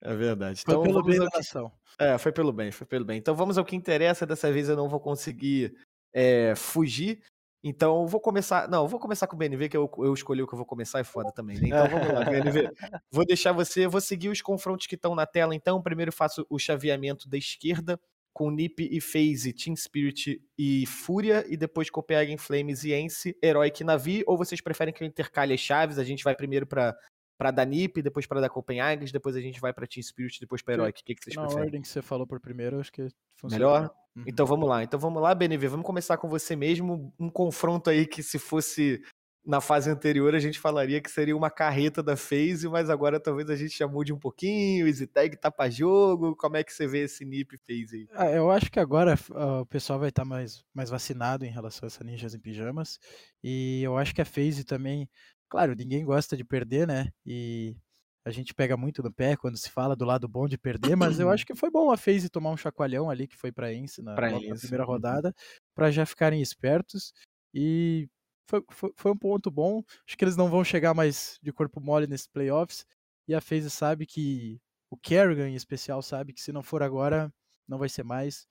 É 0.00 0.14
verdade. 0.14 0.62
Foi 0.64 0.72
Então, 0.74 0.82
pelo 0.82 1.02
bem 1.02 1.18
da 1.18 1.28
nação. 1.34 1.70
É, 1.98 2.16
foi 2.16 2.32
pelo 2.32 2.52
bem, 2.52 2.72
foi 2.72 2.86
pelo 2.86 3.04
bem. 3.04 3.18
Então 3.18 3.34
vamos 3.34 3.58
ao 3.58 3.64
que 3.64 3.76
interessa. 3.76 4.24
Dessa 4.24 4.50
vez 4.50 4.68
eu 4.68 4.76
não 4.76 4.88
vou 4.88 4.98
conseguir 4.98 5.76
é, 6.14 6.54
fugir. 6.56 7.20
Então 7.62 8.02
eu 8.02 8.06
vou 8.06 8.20
começar. 8.20 8.68
Não, 8.68 8.82
eu 8.82 8.88
vou 8.88 8.98
começar 8.98 9.26
com 9.26 9.36
o 9.36 9.38
BNV, 9.38 9.68
que 9.68 9.76
eu, 9.76 9.90
eu 9.98 10.12
escolhi 10.12 10.42
o 10.42 10.46
que 10.46 10.54
eu 10.54 10.56
vou 10.56 10.66
começar, 10.66 10.98
é 10.98 11.04
foda 11.04 11.30
também. 11.30 11.58
Né? 11.58 11.68
Então 11.68 11.88
vamos 11.88 12.08
lá, 12.08 12.24
BNV. 12.24 12.70
Vou 13.10 13.24
deixar 13.24 13.52
você, 13.52 13.86
vou 13.86 14.00
seguir 14.00 14.30
os 14.30 14.40
confrontos 14.40 14.86
que 14.86 14.94
estão 14.94 15.14
na 15.14 15.26
tela. 15.26 15.54
Então, 15.54 15.82
primeiro 15.82 16.10
faço 16.10 16.46
o 16.48 16.58
chaveamento 16.58 17.28
da 17.28 17.36
esquerda, 17.36 18.00
com 18.32 18.50
Nip 18.50 18.88
e 18.90 19.00
FaZe, 19.00 19.52
Team 19.52 19.76
Spirit 19.76 20.40
e 20.58 20.86
Fúria, 20.86 21.44
e 21.48 21.56
depois 21.56 21.90
Copenhagen 21.90 22.38
Flames 22.38 22.82
e 22.84 22.92
Ence, 22.94 23.36
Heroic 23.42 23.82
e 23.82 23.84
Navi. 23.84 24.24
Ou 24.26 24.36
vocês 24.36 24.60
preferem 24.60 24.92
que 24.92 25.04
eu 25.04 25.06
intercale 25.06 25.52
as 25.52 25.60
chaves? 25.60 25.98
A 25.98 26.04
gente 26.04 26.24
vai 26.24 26.34
primeiro 26.34 26.66
para 26.66 26.96
Pra 27.42 27.50
dar 27.50 27.64
NiP, 27.64 28.02
depois 28.02 28.24
pra 28.24 28.40
dar 28.40 28.48
Copenhagen, 28.48 29.04
depois 29.12 29.34
a 29.34 29.40
gente 29.40 29.60
vai 29.60 29.72
pra 29.72 29.84
Team 29.84 30.02
Spirit, 30.02 30.38
depois 30.38 30.62
pra 30.62 30.74
Heroic. 30.74 31.02
O 31.02 31.04
que, 31.04 31.14
que 31.16 31.24
vocês 31.24 31.34
Na 31.34 31.42
preferem? 31.42 31.64
ordem 31.64 31.82
que 31.82 31.88
você 31.88 32.00
falou 32.00 32.24
por 32.24 32.38
primeiro, 32.38 32.78
acho 32.78 32.92
que 32.92 33.08
funciona. 33.36 33.64
Melhor? 33.64 33.94
Uhum. 34.14 34.24
Então 34.26 34.46
vamos 34.46 34.68
lá. 34.68 34.84
Então 34.84 35.00
vamos 35.00 35.20
lá, 35.20 35.34
BNV. 35.34 35.66
Vamos 35.66 35.84
começar 35.84 36.16
com 36.18 36.28
você 36.28 36.54
mesmo. 36.54 37.12
Um 37.18 37.28
confronto 37.28 37.90
aí 37.90 38.06
que 38.06 38.22
se 38.22 38.38
fosse 38.38 39.02
na 39.44 39.60
fase 39.60 39.90
anterior 39.90 40.34
a 40.36 40.38
gente 40.38 40.58
falaria 40.58 41.00
que 41.00 41.10
seria 41.10 41.36
uma 41.36 41.50
carreta 41.50 42.00
da 42.00 42.16
FaZe, 42.16 42.68
mas 42.68 42.88
agora 42.88 43.18
talvez 43.18 43.50
a 43.50 43.56
gente 43.56 43.76
já 43.76 43.88
mude 43.88 44.12
um 44.12 44.18
pouquinho. 44.18 44.86
Easy 44.86 45.06
tag 45.06 45.36
tá 45.36 45.50
pra 45.50 45.68
jogo. 45.68 46.36
Como 46.36 46.56
é 46.56 46.62
que 46.62 46.72
você 46.72 46.86
vê 46.86 47.00
esse 47.00 47.24
NiP 47.24 47.58
FaZe 47.58 47.96
aí? 47.96 48.08
Ah, 48.12 48.30
eu 48.30 48.50
acho 48.50 48.70
que 48.70 48.78
agora 48.78 49.18
ah, 49.34 49.62
o 49.62 49.66
pessoal 49.66 49.98
vai 49.98 50.10
estar 50.10 50.24
mais, 50.24 50.64
mais 50.72 50.90
vacinado 50.90 51.44
em 51.44 51.50
relação 51.50 51.86
a 51.86 51.88
essa 51.88 52.04
Ninjas 52.04 52.34
em 52.34 52.38
Pijamas. 52.40 53.00
E 53.42 53.82
eu 53.82 53.96
acho 53.98 54.14
que 54.14 54.22
a 54.22 54.24
FaZe 54.24 54.64
também. 54.64 55.08
Claro, 55.52 55.74
ninguém 55.74 56.02
gosta 56.02 56.34
de 56.34 56.42
perder, 56.42 56.86
né? 56.86 57.12
E 57.26 57.76
a 58.24 58.30
gente 58.30 58.54
pega 58.54 58.74
muito 58.74 59.02
no 59.02 59.12
pé 59.12 59.36
quando 59.36 59.58
se 59.58 59.68
fala 59.68 59.94
do 59.94 60.06
lado 60.06 60.26
bom 60.26 60.48
de 60.48 60.56
perder, 60.56 60.96
mas 60.96 61.20
eu 61.20 61.28
acho 61.28 61.44
que 61.46 61.54
foi 61.54 61.70
bom 61.70 61.92
a 61.92 61.96
FaZe 61.98 62.30
tomar 62.30 62.52
um 62.52 62.56
chacoalhão 62.56 63.10
ali 63.10 63.28
que 63.28 63.36
foi 63.36 63.52
pra 63.52 63.70
Ence 63.70 64.00
na, 64.00 64.14
Pra 64.14 64.30
na 64.30 64.38
primeira 64.38 64.84
uhum. 64.84 64.90
rodada, 64.90 65.34
pra 65.74 65.90
já 65.90 66.06
ficarem 66.06 66.40
espertos. 66.40 67.12
E 67.52 68.08
foi, 68.48 68.64
foi, 68.70 68.92
foi 68.96 69.12
um 69.12 69.16
ponto 69.16 69.50
bom. 69.50 69.82
Acho 70.08 70.16
que 70.16 70.24
eles 70.24 70.38
não 70.38 70.48
vão 70.48 70.64
chegar 70.64 70.94
mais 70.94 71.38
de 71.42 71.52
corpo 71.52 71.82
mole 71.82 72.06
nesses 72.06 72.26
playoffs. 72.26 72.86
E 73.28 73.34
a 73.34 73.40
FaZe 73.42 73.68
sabe 73.68 74.06
que. 74.06 74.58
O 74.88 74.96
Kerrigan, 74.96 75.50
em 75.50 75.54
especial, 75.54 76.00
sabe 76.00 76.32
que 76.32 76.40
se 76.40 76.50
não 76.50 76.62
for 76.62 76.82
agora, 76.82 77.30
não 77.68 77.76
vai 77.76 77.90
ser 77.90 78.04
mais. 78.04 78.46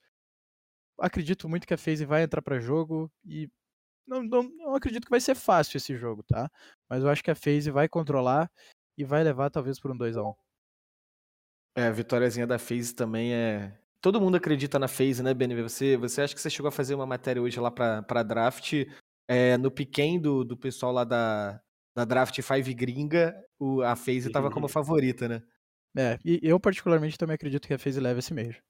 Acredito 1.00 1.48
muito 1.48 1.66
que 1.66 1.74
a 1.74 1.78
FaZe 1.78 2.04
vai 2.04 2.22
entrar 2.22 2.42
para 2.42 2.60
jogo 2.60 3.10
e 3.24 3.50
não, 4.06 4.22
não, 4.22 4.42
não 4.42 4.74
acredito 4.74 5.04
que 5.04 5.10
vai 5.10 5.20
ser 5.20 5.34
fácil 5.34 5.76
esse 5.76 5.96
jogo, 5.96 6.22
tá? 6.22 6.50
Mas 6.88 7.02
eu 7.02 7.08
acho 7.08 7.22
que 7.22 7.30
a 7.30 7.34
FaZe 7.34 7.70
vai 7.70 7.88
controlar 7.88 8.50
e 8.96 9.04
vai 9.04 9.22
levar 9.22 9.50
talvez 9.50 9.80
por 9.80 9.90
um 9.90 9.98
2x1. 9.98 10.34
É, 11.76 11.86
a 11.86 11.92
vitóriazinha 11.92 12.46
da 12.46 12.58
FaZe 12.58 12.94
também 12.94 13.34
é. 13.34 13.78
Todo 14.00 14.20
mundo 14.20 14.36
acredita 14.36 14.78
na 14.78 14.88
FaZe, 14.88 15.22
né, 15.22 15.32
BNV? 15.32 15.62
Você, 15.62 15.96
você 15.96 16.22
acha 16.22 16.34
que 16.34 16.40
você 16.40 16.50
chegou 16.50 16.68
a 16.68 16.72
fazer 16.72 16.94
uma 16.94 17.06
matéria 17.06 17.40
hoje 17.40 17.58
lá 17.58 17.70
pra, 17.70 18.02
pra 18.02 18.22
draft? 18.22 18.72
É, 19.28 19.56
no 19.56 19.70
pequeno 19.70 20.20
do, 20.20 20.44
do 20.44 20.56
pessoal 20.56 20.92
lá 20.92 21.04
da, 21.04 21.62
da 21.94 22.04
Draft 22.04 22.38
5 22.40 22.74
gringa, 22.74 23.34
o, 23.58 23.80
a 23.82 23.94
FaZe 23.94 24.30
tava 24.30 24.50
como 24.50 24.68
favorita, 24.68 25.28
né? 25.28 25.42
É, 25.96 26.18
e 26.24 26.40
eu 26.42 26.58
particularmente 26.58 27.16
também 27.16 27.34
acredito 27.34 27.66
que 27.66 27.74
a 27.74 27.78
FaZe 27.78 28.00
leva 28.00 28.18
esse 28.18 28.34
Major. 28.34 28.60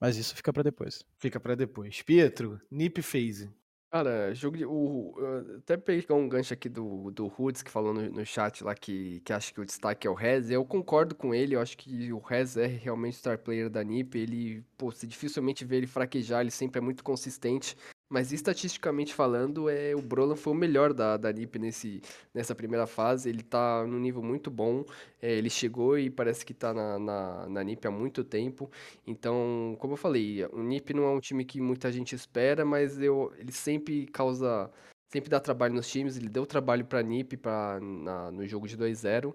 Mas 0.00 0.16
isso 0.16 0.34
fica 0.34 0.52
para 0.52 0.62
depois. 0.62 1.04
Fica 1.18 1.38
pra 1.38 1.54
depois. 1.54 2.02
Pietro, 2.02 2.60
Nip 2.70 3.02
FaZe. 3.02 3.52
Cara, 3.92 4.34
jogo 4.34 4.56
de. 4.56 4.64
O, 4.64 5.14
até 5.58 5.76
pegar 5.76 6.14
um 6.14 6.26
gancho 6.26 6.54
aqui 6.54 6.66
do, 6.66 7.10
do 7.10 7.26
Hoods, 7.26 7.62
que 7.62 7.70
falou 7.70 7.92
no, 7.92 8.00
no 8.10 8.24
chat 8.24 8.64
lá 8.64 8.74
que, 8.74 9.20
que 9.20 9.34
acha 9.34 9.52
que 9.52 9.60
o 9.60 9.66
destaque 9.66 10.06
é 10.06 10.10
o 10.10 10.14
Rez. 10.14 10.50
Eu 10.50 10.64
concordo 10.64 11.14
com 11.14 11.34
ele, 11.34 11.54
eu 11.56 11.60
acho 11.60 11.76
que 11.76 12.10
o 12.10 12.18
Rez 12.18 12.56
é 12.56 12.66
realmente 12.66 13.16
o 13.16 13.18
star 13.18 13.38
player 13.38 13.68
da 13.68 13.84
NiP. 13.84 14.18
Ele, 14.18 14.64
pô, 14.78 14.90
se 14.90 15.06
dificilmente 15.06 15.62
vê 15.66 15.76
ele 15.76 15.86
fraquejar, 15.86 16.40
ele 16.40 16.50
sempre 16.50 16.78
é 16.78 16.80
muito 16.80 17.04
consistente. 17.04 17.76
Mas 18.12 18.30
estatisticamente 18.30 19.14
falando, 19.14 19.70
é, 19.70 19.96
o 19.96 20.02
Brolan 20.02 20.36
foi 20.36 20.52
o 20.52 20.56
melhor 20.56 20.92
da, 20.92 21.16
da 21.16 21.32
NiP 21.32 21.58
nesse, 21.58 22.02
nessa 22.34 22.54
primeira 22.54 22.86
fase. 22.86 23.30
Ele 23.30 23.42
tá 23.42 23.86
num 23.86 23.98
nível 23.98 24.22
muito 24.22 24.50
bom. 24.50 24.84
É, 25.18 25.32
ele 25.32 25.48
chegou 25.48 25.98
e 25.98 26.10
parece 26.10 26.44
que 26.44 26.52
tá 26.52 26.74
na, 26.74 26.98
na, 26.98 27.48
na 27.48 27.64
NiP 27.64 27.88
há 27.88 27.90
muito 27.90 28.22
tempo. 28.22 28.70
Então, 29.06 29.74
como 29.80 29.94
eu 29.94 29.96
falei, 29.96 30.44
o 30.52 30.62
NiP 30.62 30.92
não 30.92 31.04
é 31.04 31.08
um 31.08 31.20
time 31.20 31.42
que 31.42 31.58
muita 31.58 31.90
gente 31.90 32.14
espera, 32.14 32.66
mas 32.66 33.00
eu, 33.00 33.32
ele 33.38 33.50
sempre 33.50 34.06
causa. 34.08 34.70
Sempre 35.10 35.30
dá 35.30 35.40
trabalho 35.40 35.72
nos 35.72 35.88
times. 35.90 36.18
Ele 36.18 36.28
deu 36.28 36.44
trabalho 36.44 36.84
pra 36.84 37.02
NiP 37.02 37.38
pra, 37.38 37.80
na, 37.80 38.30
no 38.30 38.46
jogo 38.46 38.68
de 38.68 38.76
2-0. 38.76 39.34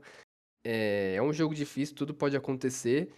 É, 0.63 1.15
é 1.15 1.21
um 1.23 1.33
jogo 1.33 1.55
difícil, 1.55 1.95
tudo 1.95 2.13
pode 2.13 2.37
acontecer. 2.37 3.11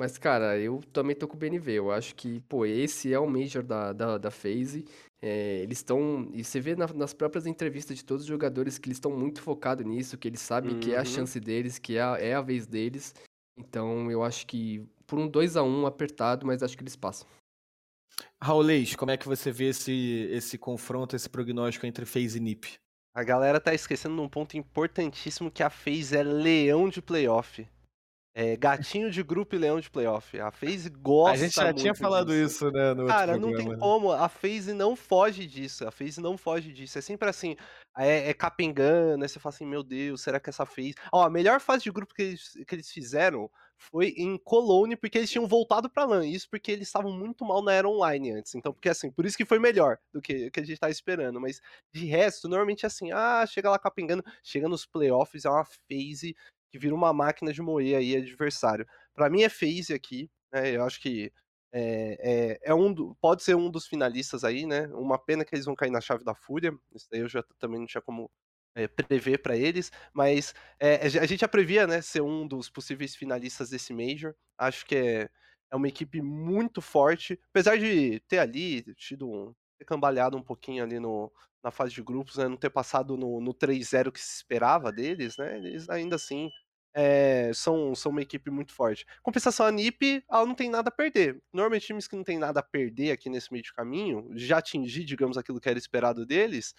Mas, 0.00 0.16
cara, 0.16 0.58
eu 0.58 0.80
também 0.94 1.14
tô 1.14 1.28
com 1.28 1.34
o 1.36 1.38
BNV. 1.38 1.72
Eu 1.74 1.92
acho 1.92 2.14
que, 2.14 2.40
pô, 2.48 2.64
esse 2.64 3.12
é 3.12 3.18
o 3.18 3.26
Major 3.28 3.62
da, 3.62 3.92
da, 3.92 4.16
da 4.16 4.30
FaZe. 4.30 4.86
É, 5.20 5.58
eles 5.58 5.76
estão. 5.76 6.30
E 6.32 6.42
você 6.42 6.58
vê 6.58 6.74
na- 6.74 6.86
nas 6.86 7.12
próprias 7.12 7.44
entrevistas 7.46 7.98
de 7.98 8.02
todos 8.06 8.22
os 8.22 8.26
jogadores 8.28 8.78
que 8.78 8.88
eles 8.88 8.96
estão 8.96 9.10
muito 9.14 9.42
focados 9.42 9.84
nisso, 9.84 10.16
que 10.16 10.26
eles 10.26 10.40
sabem 10.40 10.74
que 10.80 10.92
é 10.92 10.96
a 10.96 11.00
Uhum. 11.00 11.04
chance 11.04 11.38
deles, 11.38 11.78
que 11.78 11.98
é 11.98 12.00
a, 12.02 12.16
é 12.18 12.32
a 12.32 12.40
vez 12.40 12.66
deles. 12.66 13.14
Então, 13.58 14.10
eu 14.10 14.22
acho 14.24 14.46
que 14.46 14.82
por 15.06 15.18
um 15.18 15.28
2 15.28 15.54
a 15.54 15.62
1 15.62 15.84
apertado, 15.84 16.46
mas 16.46 16.62
acho 16.62 16.78
que 16.78 16.82
eles 16.82 16.96
passam. 16.96 17.28
Raulês, 18.42 18.96
como 18.96 19.10
é 19.10 19.18
que 19.18 19.28
você 19.28 19.52
vê 19.52 19.66
esse, 19.68 19.92
esse 20.30 20.56
confronto, 20.56 21.14
esse 21.14 21.28
prognóstico 21.28 21.84
entre 21.84 22.06
FaZe 22.06 22.38
e 22.38 22.40
Nip? 22.40 22.78
A 23.14 23.22
galera 23.22 23.60
tá 23.60 23.74
esquecendo 23.74 24.14
de 24.14 24.22
um 24.22 24.28
ponto 24.30 24.56
importantíssimo 24.56 25.50
que 25.50 25.62
a 25.62 25.68
FaZe 25.68 26.16
é 26.16 26.22
leão 26.22 26.88
de 26.88 27.02
playoff. 27.02 27.68
É 28.32 28.56
gatinho 28.56 29.10
de 29.10 29.24
grupo 29.24 29.56
e 29.56 29.58
leão 29.58 29.80
de 29.80 29.90
playoff. 29.90 30.38
A 30.38 30.52
FaZe 30.52 30.88
gosta 30.88 31.32
a 31.32 31.36
gente 31.36 31.54
já 31.54 31.72
tinha 31.72 31.94
falado 31.94 32.28
disso. 32.28 32.68
isso, 32.68 32.70
né, 32.70 32.94
Cara, 33.08 33.36
não 33.36 33.48
tem 33.48 33.64
programa. 33.64 33.78
como. 33.78 34.12
A 34.12 34.28
FaZe 34.28 34.72
não 34.72 34.94
foge 34.94 35.46
disso. 35.46 35.86
A 35.86 35.90
FaZe 35.90 36.20
não 36.20 36.38
foge 36.38 36.72
disso. 36.72 36.96
É 36.96 37.00
sempre 37.00 37.28
assim. 37.28 37.56
É, 37.98 38.30
é 38.30 38.34
você 38.34 39.40
fala 39.40 39.54
assim: 39.54 39.66
Meu 39.66 39.82
Deus, 39.82 40.20
será 40.20 40.38
que 40.38 40.48
essa 40.48 40.64
FaZe. 40.64 40.94
Ó, 41.12 41.24
a 41.24 41.30
melhor 41.30 41.60
fase 41.60 41.82
de 41.82 41.90
grupo 41.90 42.14
que 42.14 42.22
eles, 42.22 42.52
que 42.66 42.74
eles 42.74 42.90
fizeram 42.90 43.50
foi 43.76 44.08
em 44.16 44.38
Cologne, 44.38 44.94
porque 44.94 45.18
eles 45.18 45.30
tinham 45.30 45.48
voltado 45.48 45.90
pra 45.90 46.04
LAN. 46.04 46.24
Isso 46.24 46.48
porque 46.48 46.70
eles 46.70 46.86
estavam 46.86 47.12
muito 47.12 47.44
mal 47.44 47.62
na 47.62 47.72
era 47.72 47.88
online 47.88 48.32
antes. 48.32 48.54
Então, 48.54 48.72
porque 48.72 48.90
assim, 48.90 49.10
por 49.10 49.26
isso 49.26 49.36
que 49.36 49.44
foi 49.44 49.58
melhor 49.58 49.98
do 50.12 50.20
que 50.20 50.50
que 50.52 50.60
a 50.60 50.64
gente 50.64 50.78
tava 50.78 50.92
esperando. 50.92 51.40
Mas 51.40 51.60
de 51.92 52.06
resto, 52.06 52.48
normalmente 52.48 52.84
é 52.84 52.86
assim: 52.86 53.10
ah, 53.10 53.44
chega 53.44 53.68
lá 53.68 53.78
capengando. 53.78 54.24
Chega 54.40 54.68
nos 54.68 54.86
playoffs, 54.86 55.44
é 55.44 55.50
uma 55.50 55.64
FaZe 55.64 56.36
que 56.70 56.78
vira 56.78 56.94
uma 56.94 57.12
máquina 57.12 57.52
de 57.52 57.62
moer 57.62 57.96
aí 57.98 58.16
adversário. 58.16 58.86
Pra 59.14 59.30
mim 59.30 59.42
é 59.42 59.48
FaZe 59.48 59.92
aqui. 59.94 60.30
Né, 60.52 60.76
eu 60.76 60.84
acho 60.84 61.00
que 61.00 61.32
é, 61.72 62.58
é, 62.64 62.70
é 62.70 62.74
um 62.74 62.92
do- 62.92 63.16
pode 63.20 63.42
ser 63.42 63.54
um 63.56 63.70
dos 63.70 63.86
finalistas 63.86 64.42
aí, 64.44 64.66
né? 64.66 64.86
Uma 64.88 65.18
pena 65.18 65.44
que 65.44 65.54
eles 65.54 65.66
vão 65.66 65.74
cair 65.76 65.90
na 65.90 66.00
chave 66.00 66.24
da 66.24 66.34
Fúria. 66.34 66.72
Isso 66.94 67.06
daí 67.10 67.20
eu 67.20 67.28
já 67.28 67.42
também 67.58 67.78
não 67.80 67.86
tinha 67.86 68.02
como 68.02 68.30
é, 68.74 68.88
prever 68.88 69.38
pra 69.42 69.56
eles, 69.56 69.90
mas 70.14 70.54
a 70.80 71.26
gente 71.26 71.40
já 71.40 71.48
previa, 71.48 71.86
né, 71.86 72.00
ser 72.02 72.20
um 72.22 72.46
dos 72.46 72.68
possíveis 72.70 73.14
finalistas 73.16 73.70
desse 73.70 73.92
Major. 73.92 74.34
Acho 74.58 74.86
que 74.86 74.96
é, 74.96 75.28
é 75.70 75.76
uma 75.76 75.88
equipe 75.88 76.20
muito 76.22 76.80
forte, 76.80 77.38
apesar 77.50 77.76
de 77.78 78.20
ter 78.28 78.38
ali 78.38 78.82
tido 78.94 79.28
um 79.28 79.54
ter 79.80 79.84
cambaleado 79.86 80.36
um 80.36 80.42
pouquinho 80.42 80.84
ali 80.84 81.00
no, 81.00 81.32
na 81.64 81.70
fase 81.70 81.94
de 81.94 82.02
grupos, 82.02 82.36
né, 82.36 82.46
não 82.46 82.56
ter 82.56 82.70
passado 82.70 83.16
no, 83.16 83.40
no 83.40 83.54
3-0 83.54 84.12
que 84.12 84.20
se 84.20 84.36
esperava 84.36 84.92
deles, 84.92 85.36
né? 85.38 85.56
Eles 85.56 85.88
ainda 85.88 86.16
assim 86.16 86.50
é, 86.94 87.50
são, 87.54 87.94
são 87.94 88.12
uma 88.12 88.20
equipe 88.20 88.50
muito 88.50 88.72
forte. 88.74 89.06
Compensação, 89.22 89.66
a 89.66 89.72
NiP, 89.72 90.22
ela 90.30 90.44
não 90.44 90.54
tem 90.54 90.68
nada 90.68 90.88
a 90.88 90.92
perder. 90.92 91.42
Normalmente, 91.52 91.86
times 91.86 92.06
que 92.06 92.16
não 92.16 92.24
tem 92.24 92.38
nada 92.38 92.60
a 92.60 92.62
perder 92.62 93.12
aqui 93.12 93.30
nesse 93.30 93.50
meio 93.50 93.62
de 93.64 93.72
caminho, 93.72 94.28
já 94.34 94.58
atingir, 94.58 95.04
digamos, 95.04 95.38
aquilo 95.38 95.60
que 95.60 95.68
era 95.68 95.78
esperado 95.78 96.26
deles, 96.26 96.74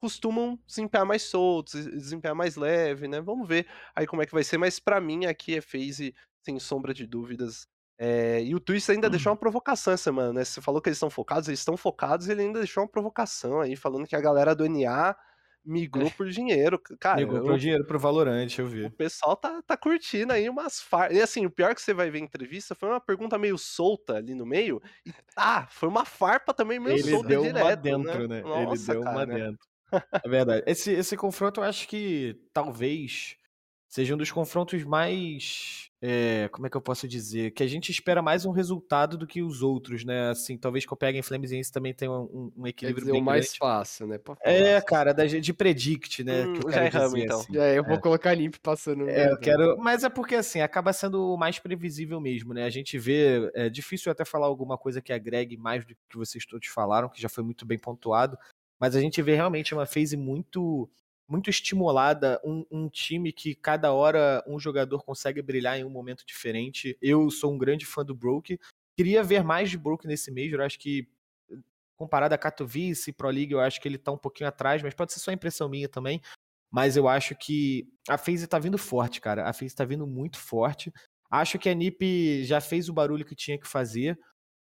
costumam 0.00 0.58
desempenhar 0.66 1.06
mais 1.06 1.22
soltos, 1.22 1.84
desempenhar 1.86 2.34
mais 2.34 2.56
leve, 2.56 3.06
né? 3.06 3.20
Vamos 3.20 3.46
ver 3.46 3.66
aí 3.94 4.06
como 4.06 4.22
é 4.22 4.26
que 4.26 4.34
vai 4.34 4.44
ser, 4.44 4.58
mas 4.58 4.80
pra 4.80 5.00
mim 5.00 5.26
aqui 5.26 5.56
é 5.56 5.60
FaZe, 5.60 6.14
sem 6.42 6.58
sombra 6.58 6.92
de 6.92 7.06
dúvidas. 7.06 7.68
É, 7.98 8.42
e 8.42 8.54
o 8.54 8.60
Twist 8.60 8.90
ainda 8.90 9.08
deixou 9.08 9.30
uma 9.32 9.38
provocação 9.38 9.92
essa 9.92 10.04
semana, 10.04 10.32
né? 10.32 10.44
Você 10.44 10.60
falou 10.60 10.80
que 10.80 10.88
eles 10.88 10.96
estão 10.96 11.10
focados, 11.10 11.48
eles 11.48 11.60
estão 11.60 11.76
focados, 11.76 12.26
e 12.28 12.32
ele 12.32 12.42
ainda 12.42 12.58
deixou 12.58 12.82
uma 12.82 12.88
provocação 12.88 13.60
aí, 13.60 13.76
falando 13.76 14.06
que 14.06 14.16
a 14.16 14.20
galera 14.20 14.54
do 14.54 14.64
NA 14.66 15.16
migrou 15.64 16.10
por 16.10 16.28
dinheiro. 16.28 16.78
Cara, 17.00 17.20
Ligou 17.20 17.38
eu- 17.38 17.44
pro 17.44 17.58
dinheiro 17.58 17.86
pro 17.86 17.98
Valorante, 17.98 18.60
eu 18.60 18.66
vi. 18.66 18.84
o 18.84 18.90
pessoal 18.90 19.34
tá, 19.36 19.62
tá 19.62 19.76
curtindo 19.76 20.32
aí 20.32 20.48
umas 20.50 20.80
farpas. 20.80 21.16
E 21.16 21.22
assim, 21.22 21.46
o 21.46 21.50
pior 21.50 21.74
que 21.74 21.80
você 21.80 21.94
vai 21.94 22.10
ver 22.10 22.18
em 22.18 22.24
entrevista 22.24 22.74
foi 22.74 22.90
uma 22.90 23.00
pergunta 23.00 23.38
meio 23.38 23.56
solta 23.56 24.16
ali 24.16 24.34
no 24.34 24.44
meio. 24.44 24.82
E 25.06 25.12
ah, 25.36 25.66
foi 25.70 25.88
uma 25.88 26.04
farpa 26.04 26.52
também 26.52 26.78
meio 26.78 26.96
Ele 26.98 27.10
solta 27.12 27.28
deu 27.28 27.42
direto, 27.42 27.64
uma 27.64 27.76
dentro, 27.76 28.28
né? 28.28 28.38
Ele 28.40 28.48
Nossa, 28.66 28.92
deu 28.92 29.00
uma 29.00 29.14
cara. 29.26 29.34
dentro. 29.34 29.66
É 30.24 30.28
verdade. 30.28 30.64
Esse, 30.66 30.90
esse 30.92 31.16
confronto 31.16 31.60
eu 31.60 31.64
acho 31.64 31.86
que 31.88 32.36
talvez 32.52 33.36
seja 33.94 34.12
um 34.12 34.18
dos 34.18 34.32
confrontos 34.32 34.82
mais. 34.82 35.88
é, 36.02 36.48
como 36.50 36.66
é 36.66 36.70
que 36.70 36.76
eu 36.76 36.80
posso 36.80 37.06
dizer? 37.06 37.52
Que 37.52 37.62
a 37.62 37.66
gente 37.68 37.92
espera 37.92 38.20
mais 38.20 38.44
um 38.44 38.50
resultado 38.50 39.16
do 39.16 39.24
que 39.24 39.40
os 39.40 39.62
outros, 39.62 40.04
né? 40.04 40.30
Assim, 40.30 40.58
talvez 40.58 40.84
Copenhagen 40.84 41.20
e 41.20 41.22
Flames 41.22 41.70
também 41.70 41.94
tenham 41.94 42.24
um, 42.24 42.52
um 42.56 42.62
Quer 42.64 42.70
equilíbrio 42.70 43.04
dizer, 43.04 43.12
o 43.12 43.14
bem 43.14 43.22
mais 43.22 43.44
grande. 43.44 43.58
fácil, 43.58 44.08
né? 44.08 44.18
É, 44.42 44.80
cara, 44.80 45.14
da, 45.14 45.24
de 45.24 45.52
predict, 45.52 46.24
né? 46.24 46.44
Hum, 46.44 46.54
que 46.54 46.66
eu 46.66 46.72
já 46.72 46.86
erramos, 46.86 47.12
dizer, 47.12 47.24
então. 47.24 47.38
assim. 47.38 47.54
Já, 47.54 47.68
eu 47.68 47.84
vou 47.84 48.00
colocar 48.00 48.34
Nimp 48.34 48.56
passando. 48.60 49.08
É, 49.08 49.28
eu 49.28 49.34
né? 49.34 49.38
quero. 49.40 49.78
Mas 49.78 50.02
é 50.02 50.08
porque 50.08 50.34
assim, 50.34 50.60
acaba 50.60 50.92
sendo 50.92 51.32
o 51.32 51.36
mais 51.36 51.60
previsível 51.60 52.20
mesmo, 52.20 52.52
né? 52.52 52.64
A 52.64 52.70
gente 52.70 52.98
vê. 52.98 53.48
É 53.54 53.70
difícil 53.70 54.10
até 54.10 54.24
falar 54.24 54.46
alguma 54.46 54.76
coisa 54.76 55.00
que 55.00 55.12
agregue 55.12 55.56
mais 55.56 55.84
do 55.84 55.94
que 55.94 56.16
vocês 56.16 56.44
todos 56.44 56.66
falaram, 56.66 57.08
que 57.08 57.22
já 57.22 57.28
foi 57.28 57.44
muito 57.44 57.64
bem 57.64 57.78
pontuado. 57.78 58.36
Mas 58.80 58.96
a 58.96 59.00
gente 59.00 59.22
vê 59.22 59.36
realmente 59.36 59.72
uma 59.72 59.86
phase 59.86 60.16
muito. 60.16 60.90
Muito 61.26 61.48
estimulada, 61.48 62.40
um, 62.44 62.66
um 62.70 62.88
time 62.88 63.32
que 63.32 63.54
cada 63.54 63.92
hora 63.92 64.44
um 64.46 64.58
jogador 64.58 65.02
consegue 65.02 65.40
brilhar 65.40 65.78
em 65.78 65.84
um 65.84 65.90
momento 65.90 66.24
diferente. 66.26 66.98
Eu 67.00 67.30
sou 67.30 67.52
um 67.52 67.58
grande 67.58 67.86
fã 67.86 68.04
do 68.04 68.14
Broke. 68.14 68.58
Queria 68.96 69.22
ver 69.22 69.42
mais 69.42 69.70
de 69.70 69.78
Broke 69.78 70.06
nesse 70.06 70.30
Major. 70.30 70.60
Acho 70.60 70.78
que, 70.78 71.08
comparado 71.96 72.34
a 72.34 72.38
Katowice 72.38 73.10
e 73.10 73.12
Pro 73.12 73.30
League, 73.30 73.52
eu 73.52 73.60
acho 73.60 73.80
que 73.80 73.88
ele 73.88 73.98
tá 73.98 74.12
um 74.12 74.18
pouquinho 74.18 74.48
atrás, 74.48 74.82
mas 74.82 74.94
pode 74.94 75.12
ser 75.12 75.20
só 75.20 75.32
impressão 75.32 75.68
minha 75.68 75.88
também. 75.88 76.20
mas 76.70 76.96
eu 76.96 77.06
acho 77.06 77.36
que 77.36 77.88
a 78.08 78.18
FaZe 78.18 78.48
tá 78.48 78.58
vindo 78.58 78.76
forte, 78.76 79.20
cara. 79.20 79.48
A 79.48 79.52
FaZe 79.52 79.74
tá 79.74 79.84
vindo 79.84 80.06
muito 80.06 80.38
forte. 80.38 80.92
Acho 81.30 81.58
que 81.58 81.68
a 81.68 81.74
NiP 81.74 82.44
já 82.44 82.60
fez 82.60 82.88
o 82.88 82.92
barulho 82.92 83.24
que 83.24 83.34
tinha 83.34 83.58
que 83.58 83.66
fazer. 83.66 84.18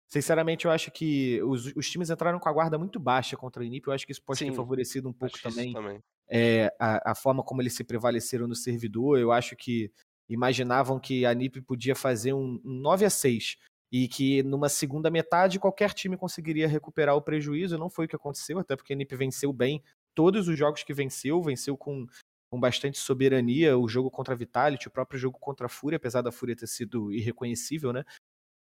Sinceramente, 0.08 0.66
eu 0.66 0.72
acho 0.72 0.90
que 0.90 1.42
os, 1.44 1.66
os 1.76 1.90
times 1.90 2.10
entraram 2.10 2.40
com 2.40 2.48
a 2.48 2.54
guarda 2.54 2.78
muito 2.78 2.98
baixa 2.98 3.36
contra 3.36 3.62
a 3.62 3.68
NiP. 3.68 3.88
Eu 3.88 3.94
acho 3.94 4.06
que 4.06 4.14
isso 4.14 4.24
pode 4.24 4.40
ter 4.40 4.46
Sim, 4.46 4.54
favorecido 4.54 5.10
um 5.10 5.14
pouco 5.14 5.38
também 5.42 5.74
também. 5.74 6.02
É, 6.30 6.74
a, 6.80 7.12
a 7.12 7.16
forma 7.16 7.44
como 7.44 7.62
eles 7.62 7.74
se 7.74 7.84
prevaleceram 7.84 8.48
no 8.48 8.56
servidor. 8.56 9.20
Eu 9.20 9.32
acho 9.32 9.56
que 9.56 9.92
imaginavam 10.30 11.00
que 11.00 11.26
a 11.26 11.34
NiP 11.34 11.62
podia 11.62 11.96
fazer 11.96 12.34
um, 12.34 12.62
um 12.64 12.74
9 12.74 13.06
a 13.06 13.10
6 13.10 13.58
e 13.92 14.08
que 14.08 14.44
numa 14.44 14.68
segunda 14.68 15.10
metade 15.10 15.60
qualquer 15.60 15.94
time 15.94 16.18
conseguiria 16.18 16.68
recuperar 16.68 17.16
o 17.16 17.22
prejuízo. 17.22 17.78
Não 17.78 17.90
foi 17.90 18.06
o 18.06 18.08
que 18.08 18.16
aconteceu, 18.16 18.60
até 18.60 18.76
porque 18.76 18.94
a 18.94 18.96
NiP 18.96 19.16
venceu 19.16 19.54
bem 19.54 19.82
todos 20.14 20.48
os 20.48 20.58
jogos 20.58 20.84
que 20.84 20.94
venceu, 20.94 21.42
venceu 21.42 21.78
com, 21.78 22.06
com 22.52 22.60
bastante 22.60 22.98
soberania. 22.98 23.78
O 23.78 23.88
jogo 23.88 24.12
contra 24.12 24.34
a 24.34 24.38
Vitality, 24.38 24.88
o 24.88 24.92
próprio 24.92 25.20
jogo 25.20 25.40
contra 25.40 25.68
a 25.68 25.70
Fúria, 25.70 25.98
apesar 25.98 26.22
da 26.22 26.32
Fúria 26.32 26.56
ter 26.56 26.68
sido 26.68 27.14
irreconhecível, 27.14 27.94
né? 27.94 28.04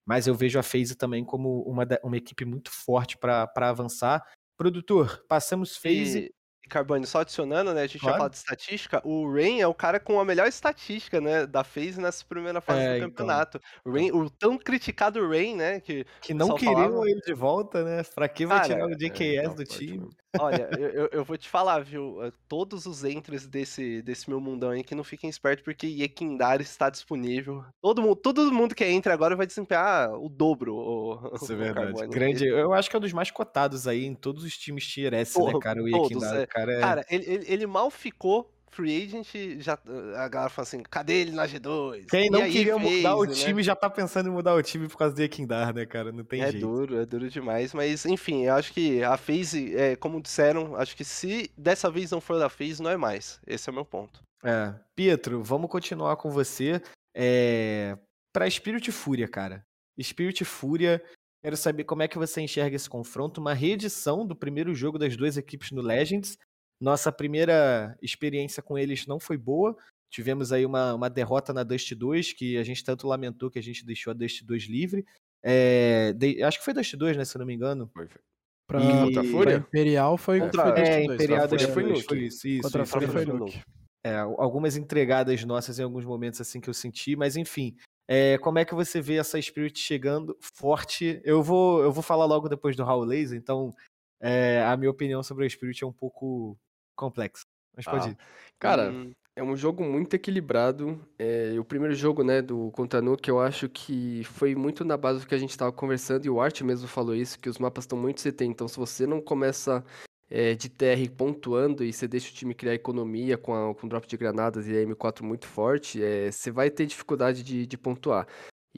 Mas 0.06 0.28
eu 0.28 0.34
vejo 0.36 0.56
a 0.58 0.62
FaZe 0.62 0.94
também 0.94 1.24
como 1.24 1.62
uma, 1.62 1.84
uma 2.04 2.16
equipe 2.16 2.44
muito 2.44 2.70
forte 2.70 3.18
para 3.18 3.50
avançar. 3.56 4.24
Produtor, 4.56 5.24
passamos 5.28 5.76
FaZe. 5.76 6.32
Carbone, 6.68 7.06
só 7.06 7.20
adicionando, 7.20 7.72
né? 7.74 7.82
A 7.82 7.86
gente 7.86 8.00
Claro. 8.00 8.14
já 8.14 8.18
falou 8.18 8.30
de 8.30 8.36
estatística. 8.36 9.00
O 9.04 9.32
Rain 9.32 9.60
é 9.60 9.66
o 9.66 9.74
cara 9.74 9.98
com 10.00 10.18
a 10.20 10.24
melhor 10.24 10.46
estatística, 10.46 11.20
né? 11.20 11.46
Da 11.46 11.62
FaZe 11.64 12.00
nessa 12.00 12.24
primeira 12.24 12.60
fase 12.60 12.80
É, 12.80 12.88
do 12.90 12.96
então. 12.96 13.08
campeonato. 13.10 13.60
O, 13.84 13.90
Rain, 13.92 14.10
o 14.12 14.28
tão 14.30 14.58
criticado 14.58 15.26
Rain, 15.28 15.56
né? 15.56 15.80
Que 15.80 16.04
Que 16.20 16.34
não 16.34 16.54
queriam 16.54 16.74
falava- 16.74 17.08
ele 17.10 17.20
de 17.20 17.34
volta, 17.34 17.82
né? 17.84 18.02
Pra 18.14 18.28
que 18.28 18.46
vai 18.46 18.58
Cara, 18.60 18.68
tirar 18.74 18.86
o 18.86 18.92
É, 18.92 18.96
JKS 18.96 19.48
tá 19.48 19.54
do 19.54 19.64
time? 19.64 20.08
Olha, 20.38 20.68
eu, 20.78 21.08
eu- 21.12 21.24
vou 21.24 21.36
te 21.36 21.48
falar, 21.48 21.80
viu? 21.80 22.22
eh, 22.24 22.32
Todos 22.48 22.86
os 22.86 23.04
entries 23.04 23.46
desse, 23.46 24.02
desse 24.02 24.28
meu 24.28 24.40
mundão 24.40 24.70
aí 24.70 24.84
que 24.84 24.94
não 24.94 25.04
fiquem 25.04 25.28
espertos, 25.30 25.64
porque 25.64 25.86
Yekindar 25.86 26.60
está 26.60 26.90
disponível. 26.90 27.64
Todo 27.80 28.02
mundo, 28.02 28.16
todo 28.16 28.52
mundo 28.52 28.74
que 28.74 28.84
entra 28.84 29.14
agora 29.14 29.34
vai 29.36 29.46
desempenhar 29.46 30.10
o 30.12 30.28
dobro. 30.28 30.74
O, 30.76 31.14
Isso 31.34 31.52
é 31.52 31.54
o 31.56 31.58
verdade. 31.58 31.92
Carbone. 31.92 32.08
Grande, 32.08 32.46
eu 32.46 32.72
acho 32.72 32.88
que 32.90 32.96
é 32.96 32.98
um 32.98 33.02
dos 33.02 33.12
mais 33.12 33.30
cotados 33.30 33.86
aí 33.88 34.04
em 34.04 34.14
todos 34.14 34.44
os 34.44 34.56
times 34.56 34.86
Tier 34.86 35.12
S, 35.14 35.42
né, 35.42 35.54
cara? 35.58 35.82
O 35.82 35.88
Yekindar, 35.88 36.34
é. 36.42 36.46
cara 36.46 36.72
é... 36.72 36.80
Cara, 36.80 37.04
ele, 37.10 37.24
ele, 37.30 37.44
ele 37.52 37.66
mal 37.66 37.90
ficou 37.90 38.55
free 38.76 39.04
agent, 39.04 39.26
já, 39.58 39.78
a 40.16 40.28
galera 40.28 40.50
fala 40.50 40.66
assim, 40.68 40.82
cadê 40.82 41.22
ele 41.22 41.32
na 41.32 41.48
G2? 41.48 42.06
Quem 42.10 42.28
não 42.30 42.42
queria 42.42 42.76
mudar 42.78 43.16
o 43.16 43.24
né? 43.24 43.32
time 43.32 43.62
já 43.62 43.74
tá 43.74 43.88
pensando 43.88 44.28
em 44.28 44.32
mudar 44.32 44.54
o 44.54 44.62
time 44.62 44.86
por 44.86 44.98
causa 44.98 45.14
do 45.14 45.22
Yekindar, 45.22 45.74
né, 45.74 45.86
cara? 45.86 46.12
Não 46.12 46.22
tem 46.22 46.42
É 46.42 46.52
jeito. 46.52 46.66
duro, 46.66 47.00
é 47.00 47.06
duro 47.06 47.30
demais, 47.30 47.72
mas 47.72 48.04
enfim, 48.04 48.44
eu 48.44 48.54
acho 48.54 48.72
que 48.72 49.02
a 49.02 49.16
FaZe, 49.16 49.74
é, 49.74 49.96
como 49.96 50.20
disseram, 50.20 50.76
acho 50.76 50.94
que 50.94 51.04
se 51.04 51.50
dessa 51.56 51.90
vez 51.90 52.10
não 52.10 52.20
for 52.20 52.38
da 52.38 52.50
FaZe, 52.50 52.82
não 52.82 52.90
é 52.90 52.96
mais. 52.96 53.40
Esse 53.46 53.68
é 53.68 53.72
o 53.72 53.74
meu 53.74 53.84
ponto. 53.84 54.22
É. 54.44 54.74
Pietro, 54.94 55.42
vamos 55.42 55.70
continuar 55.70 56.16
com 56.16 56.30
você. 56.30 56.80
É... 57.14 57.96
Pra 58.32 58.48
Spirit 58.50 58.92
Fúria, 58.92 59.26
cara. 59.26 59.64
Spirit 60.00 60.44
Fúria, 60.44 61.02
quero 61.42 61.56
saber 61.56 61.84
como 61.84 62.02
é 62.02 62.08
que 62.08 62.18
você 62.18 62.42
enxerga 62.42 62.76
esse 62.76 62.88
confronto. 62.88 63.40
Uma 63.40 63.54
reedição 63.54 64.26
do 64.26 64.36
primeiro 64.36 64.74
jogo 64.74 64.98
das 64.98 65.16
duas 65.16 65.38
equipes 65.38 65.70
no 65.72 65.80
Legends. 65.80 66.36
Nossa 66.80 67.10
primeira 67.10 67.96
experiência 68.02 68.62
com 68.62 68.76
eles 68.78 69.06
não 69.06 69.18
foi 69.18 69.36
boa. 69.36 69.76
Tivemos 70.12 70.52
aí 70.52 70.64
uma, 70.64 70.94
uma 70.94 71.10
derrota 71.10 71.52
na 71.52 71.62
Dust 71.62 71.92
2, 71.94 72.32
que 72.32 72.56
a 72.58 72.62
gente 72.62 72.84
tanto 72.84 73.06
lamentou 73.08 73.50
que 73.50 73.58
a 73.58 73.62
gente 73.62 73.84
deixou 73.84 74.10
a 74.10 74.14
Dust 74.14 74.42
2 74.44 74.64
livre. 74.64 75.04
É, 75.42 76.12
de- 76.12 76.42
Acho 76.42 76.58
que 76.58 76.64
foi 76.64 76.74
Dust 76.74 76.94
2, 76.94 77.16
né? 77.16 77.24
Se 77.24 77.36
eu 77.36 77.40
não 77.40 77.46
me 77.46 77.54
engano. 77.54 77.90
Foi, 77.92 78.06
foi. 78.08 78.20
Pra, 78.68 78.80
E- 78.80 79.04
Contra 79.04 79.20
a 79.20 79.22
pra 79.24 79.32
Fúria? 79.32 79.56
Imperial 79.56 80.16
foi, 80.18 80.40
Contra- 80.40 80.62
foi 80.62 80.70
É, 80.72 80.84
Dust 80.84 81.06
2, 81.06 81.14
Imperial? 81.14 81.48
Dust 81.48 81.66
foi 81.68 81.82
2, 81.82 81.94
Nuke. 81.94 82.08
foi 82.08 82.18
isso, 82.20 82.48
isso. 82.48 82.62
Contra 82.62 82.82
a 82.82 82.84
isso, 82.84 82.92
Fúria 82.92 83.08
foi. 83.08 83.24
Nuke. 83.26 83.60
É, 84.04 84.18
algumas 84.18 84.76
entregadas 84.76 85.44
nossas 85.44 85.78
em 85.78 85.82
alguns 85.82 86.04
momentos 86.04 86.40
assim 86.40 86.60
que 86.60 86.70
eu 86.70 86.74
senti, 86.74 87.16
mas 87.16 87.36
enfim. 87.36 87.76
é, 88.08 88.38
como 88.38 88.58
é 88.60 88.64
que 88.64 88.72
você 88.74 89.00
vê 89.00 89.16
essa 89.16 89.40
Spirit 89.42 89.76
chegando 89.80 90.36
forte? 90.40 91.20
Eu 91.24 91.42
vou, 91.42 91.82
eu 91.82 91.90
vou 91.90 92.04
falar 92.04 92.24
logo 92.24 92.48
depois 92.48 92.76
do 92.76 92.84
Raul 92.84 93.02
Laser, 93.04 93.36
então 93.36 93.74
é, 94.22 94.62
a 94.64 94.76
minha 94.76 94.90
opinião 94.92 95.24
sobre 95.24 95.44
a 95.44 95.48
Spirit 95.48 95.82
é 95.82 95.86
um 95.86 95.92
pouco 95.92 96.56
complexa. 96.96 97.44
Mas 97.76 97.86
pode 97.86 98.08
Ah, 98.08 98.10
ir. 98.10 98.16
Cara, 98.58 98.90
Hum, 98.90 99.12
é 99.34 99.42
um 99.42 99.56
jogo 99.56 99.84
muito 99.84 100.14
equilibrado. 100.14 100.98
É, 101.18 101.54
o 101.58 101.64
primeiro 101.64 101.94
jogo, 101.94 102.22
né, 102.24 102.40
do 102.42 102.70
contra 102.72 103.02
Nuke, 103.02 103.28
eu 103.30 103.38
acho 103.40 103.68
que 103.68 104.24
foi 104.24 104.54
muito 104.54 104.84
na 104.84 104.96
base 104.96 105.20
do 105.20 105.26
que 105.26 105.34
a 105.34 105.38
gente 105.38 105.50
estava 105.50 105.70
conversando, 105.72 106.24
e 106.26 106.30
o 106.30 106.40
Art 106.40 106.60
mesmo 106.62 106.88
falou 106.88 107.14
isso, 107.14 107.38
que 107.38 107.48
os 107.48 107.58
mapas 107.58 107.84
estão 107.84 107.98
muito 107.98 108.20
CT, 108.20 108.44
então 108.46 108.66
se 108.66 108.76
você 108.78 109.06
não 109.06 109.20
começa 109.20 109.84
é, 110.28 110.54
de 110.54 110.68
TR 110.68 111.08
pontuando 111.10 111.84
e 111.84 111.92
você 111.92 112.08
deixa 112.08 112.30
o 112.30 112.34
time 112.34 112.54
criar 112.54 112.74
economia 112.74 113.38
com, 113.38 113.54
a- 113.54 113.74
com 113.74 113.86
drop 113.86 114.06
de 114.08 114.16
granadas 114.16 114.66
e 114.66 114.76
a 114.76 114.82
M4 114.82 115.24
muito 115.24 115.46
forte, 115.46 116.02
é, 116.02 116.30
você 116.32 116.50
vai 116.50 116.70
ter 116.70 116.86
dificuldade 116.86 117.42
de, 117.44 117.66
de 117.66 117.78
pontuar. 117.78 118.26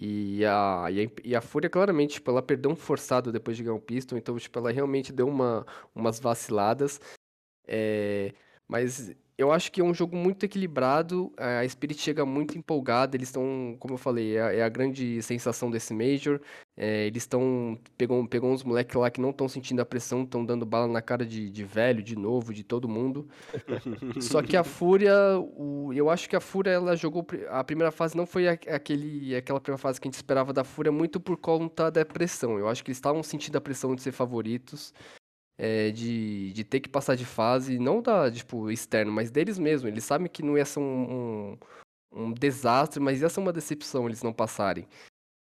E 0.00 0.44
a, 0.44 0.86
e 0.90 1.06
a, 1.06 1.10
e 1.24 1.34
a 1.36 1.40
Fúria, 1.40 1.68
claramente, 1.68 2.14
tipo, 2.14 2.30
ela 2.30 2.40
perdeu 2.42 2.70
um 2.70 2.76
forçado 2.76 3.32
depois 3.32 3.56
de 3.56 3.64
ganhar 3.64 3.74
um 3.74 3.80
Piston, 3.80 4.16
então, 4.16 4.36
tipo, 4.38 4.56
ela 4.58 4.70
realmente 4.70 5.12
deu 5.12 5.26
uma, 5.26 5.66
umas 5.94 6.20
vaciladas. 6.20 7.00
É, 7.68 8.32
mas 8.66 9.12
eu 9.36 9.52
acho 9.52 9.70
que 9.70 9.80
é 9.80 9.84
um 9.84 9.94
jogo 9.94 10.16
muito 10.16 10.44
equilibrado. 10.44 11.32
A 11.36 11.66
Spirit 11.68 12.00
chega 12.00 12.26
muito 12.26 12.58
empolgada. 12.58 13.16
Eles 13.16 13.28
estão, 13.28 13.76
como 13.78 13.94
eu 13.94 13.98
falei, 13.98 14.36
é 14.36 14.42
a, 14.42 14.52
é 14.52 14.62
a 14.62 14.68
grande 14.68 15.22
sensação 15.22 15.70
desse 15.70 15.94
Major. 15.94 16.40
É, 16.76 17.06
eles 17.06 17.22
estão. 17.22 17.78
Pegou, 17.96 18.26
pegou 18.26 18.50
uns 18.52 18.64
moleques 18.64 18.94
lá 18.96 19.10
que 19.10 19.20
não 19.20 19.30
estão 19.30 19.48
sentindo 19.48 19.80
a 19.80 19.86
pressão, 19.86 20.22
estão 20.24 20.44
dando 20.44 20.66
bala 20.66 20.88
na 20.88 21.00
cara 21.00 21.24
de, 21.24 21.48
de 21.50 21.64
velho, 21.64 22.02
de 22.02 22.16
novo, 22.16 22.52
de 22.52 22.64
todo 22.64 22.88
mundo. 22.88 23.28
Só 24.20 24.42
que 24.42 24.56
a 24.56 24.64
Fúria, 24.64 25.14
o- 25.38 25.92
eu 25.94 26.10
acho 26.10 26.28
que 26.28 26.36
a 26.36 26.40
Fúria 26.40 26.70
ela 26.72 26.96
jogou 26.96 27.24
a 27.50 27.62
primeira 27.64 27.90
fase 27.92 28.16
não 28.16 28.26
foi 28.26 28.48
a- 28.48 28.52
aquele 28.52 29.34
aquela 29.36 29.60
primeira 29.60 29.78
fase 29.78 30.00
que 30.00 30.06
a 30.06 30.10
gente 30.10 30.14
esperava 30.16 30.52
da 30.52 30.64
Fúria 30.64 30.90
muito 30.92 31.20
por 31.20 31.36
conta 31.36 31.90
da 31.90 32.04
pressão. 32.04 32.58
Eu 32.58 32.68
acho 32.68 32.82
que 32.84 32.90
eles 32.90 32.98
estavam 32.98 33.22
sentindo 33.22 33.56
a 33.56 33.60
pressão 33.60 33.94
de 33.94 34.02
ser 34.02 34.12
favoritos, 34.12 34.92
é, 35.58 35.90
de, 35.90 36.52
de 36.52 36.64
ter 36.64 36.80
que 36.80 36.88
passar 36.88 37.16
de 37.16 37.24
fase, 37.24 37.78
não 37.78 38.00
da 38.00 38.30
tipo 38.30 38.70
externo, 38.70 39.12
mas 39.12 39.30
deles 39.30 39.58
mesmo. 39.58 39.88
Eles 39.88 40.04
sabem 40.04 40.28
que 40.28 40.42
não 40.42 40.56
ia 40.56 40.64
ser 40.64 40.78
um, 40.78 41.52
um, 41.52 41.58
um 42.12 42.32
desastre, 42.32 43.00
mas 43.00 43.20
ia 43.20 43.28
ser 43.28 43.40
uma 43.40 43.52
decepção 43.52 44.06
eles 44.06 44.22
não 44.22 44.32
passarem. 44.32 44.86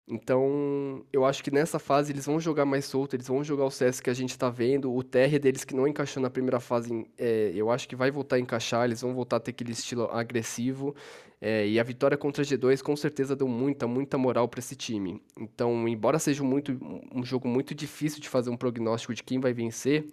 Então, 0.07 1.03
eu 1.11 1.25
acho 1.25 1.43
que 1.43 1.49
nessa 1.49 1.79
fase 1.79 2.11
eles 2.11 2.27
vão 2.27 2.39
jogar 2.39 2.63
mais 2.63 2.85
solto, 2.85 3.15
eles 3.15 3.27
vão 3.27 3.43
jogar 3.43 3.65
o 3.65 3.71
CS 3.71 3.99
que 3.99 4.09
a 4.09 4.13
gente 4.13 4.37
tá 4.37 4.51
vendo, 4.51 4.93
o 4.93 5.03
TR 5.03 5.39
deles 5.41 5.63
que 5.63 5.75
não 5.75 5.87
encaixou 5.87 6.21
na 6.21 6.29
primeira 6.29 6.59
fase, 6.59 7.07
é, 7.17 7.51
eu 7.55 7.71
acho 7.71 7.87
que 7.87 7.95
vai 7.95 8.11
voltar 8.11 8.35
a 8.35 8.39
encaixar, 8.39 8.85
eles 8.85 9.01
vão 9.01 9.15
voltar 9.15 9.37
a 9.37 9.39
ter 9.39 9.49
aquele 9.49 9.71
estilo 9.71 10.03
agressivo, 10.11 10.95
é, 11.41 11.67
e 11.67 11.79
a 11.79 11.83
vitória 11.83 12.15
contra 12.15 12.43
a 12.43 12.45
G2 12.45 12.83
com 12.83 12.95
certeza 12.95 13.35
deu 13.35 13.47
muita, 13.47 13.87
muita 13.87 14.15
moral 14.15 14.47
para 14.47 14.59
esse 14.59 14.75
time. 14.75 15.19
Então, 15.39 15.87
embora 15.87 16.19
seja 16.19 16.43
muito, 16.43 16.77
um 17.11 17.25
jogo 17.25 17.47
muito 17.47 17.73
difícil 17.73 18.21
de 18.21 18.29
fazer 18.29 18.51
um 18.51 18.57
prognóstico 18.57 19.13
de 19.13 19.23
quem 19.23 19.39
vai 19.39 19.53
vencer, 19.53 20.05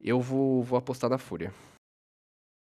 eu 0.00 0.20
vou, 0.20 0.62
vou 0.62 0.78
apostar 0.78 1.10
na 1.10 1.18
Fúria. 1.18 1.52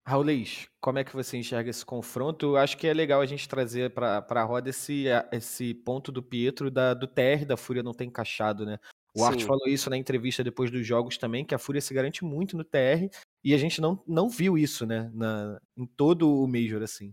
Raulês, 0.07 0.67
como 0.81 0.99
é 0.99 1.05
que 1.05 1.15
você 1.15 1.37
enxerga 1.37 1.71
esse 1.71 1.85
confronto? 1.85 2.47
Eu 2.47 2.57
acho 2.57 2.77
que 2.77 2.87
é 2.87 2.93
legal 2.95 3.21
a 3.21 3.27
gente 3.27 3.49
trazer 3.49 3.91
para 3.91 4.25
a 4.29 4.43
roda 4.45 4.71
esse, 4.71 5.05
esse 5.31 5.75
ponto 5.75 6.11
do 6.11 6.23
Pietro 6.23 6.71
da, 6.71 6.95
do 6.95 7.07
TR 7.07 7.45
da 7.45 7.57
Fúria 7.57 7.83
não 7.83 7.93
ter 7.93 8.05
encaixado, 8.05 8.65
né? 8.65 8.79
O 9.15 9.25
Art 9.25 9.41
Sim. 9.41 9.47
falou 9.47 9.67
isso 9.69 9.91
na 9.91 9.97
entrevista 9.97 10.43
depois 10.43 10.71
dos 10.71 10.87
jogos 10.87 11.19
também, 11.19 11.45
que 11.45 11.55
a 11.55 11.59
Fúria 11.59 11.81
se 11.81 11.93
garante 11.93 12.25
muito 12.25 12.57
no 12.57 12.65
TR, 12.65 13.09
e 13.45 13.53
a 13.55 13.59
gente 13.59 13.81
não, 13.81 14.03
não 14.07 14.29
viu 14.29 14.57
isso, 14.57 14.87
né? 14.87 15.11
Na, 15.13 15.61
em 15.77 15.85
todo 15.87 16.33
o 16.43 16.47
Major, 16.47 16.83
assim. 16.83 17.13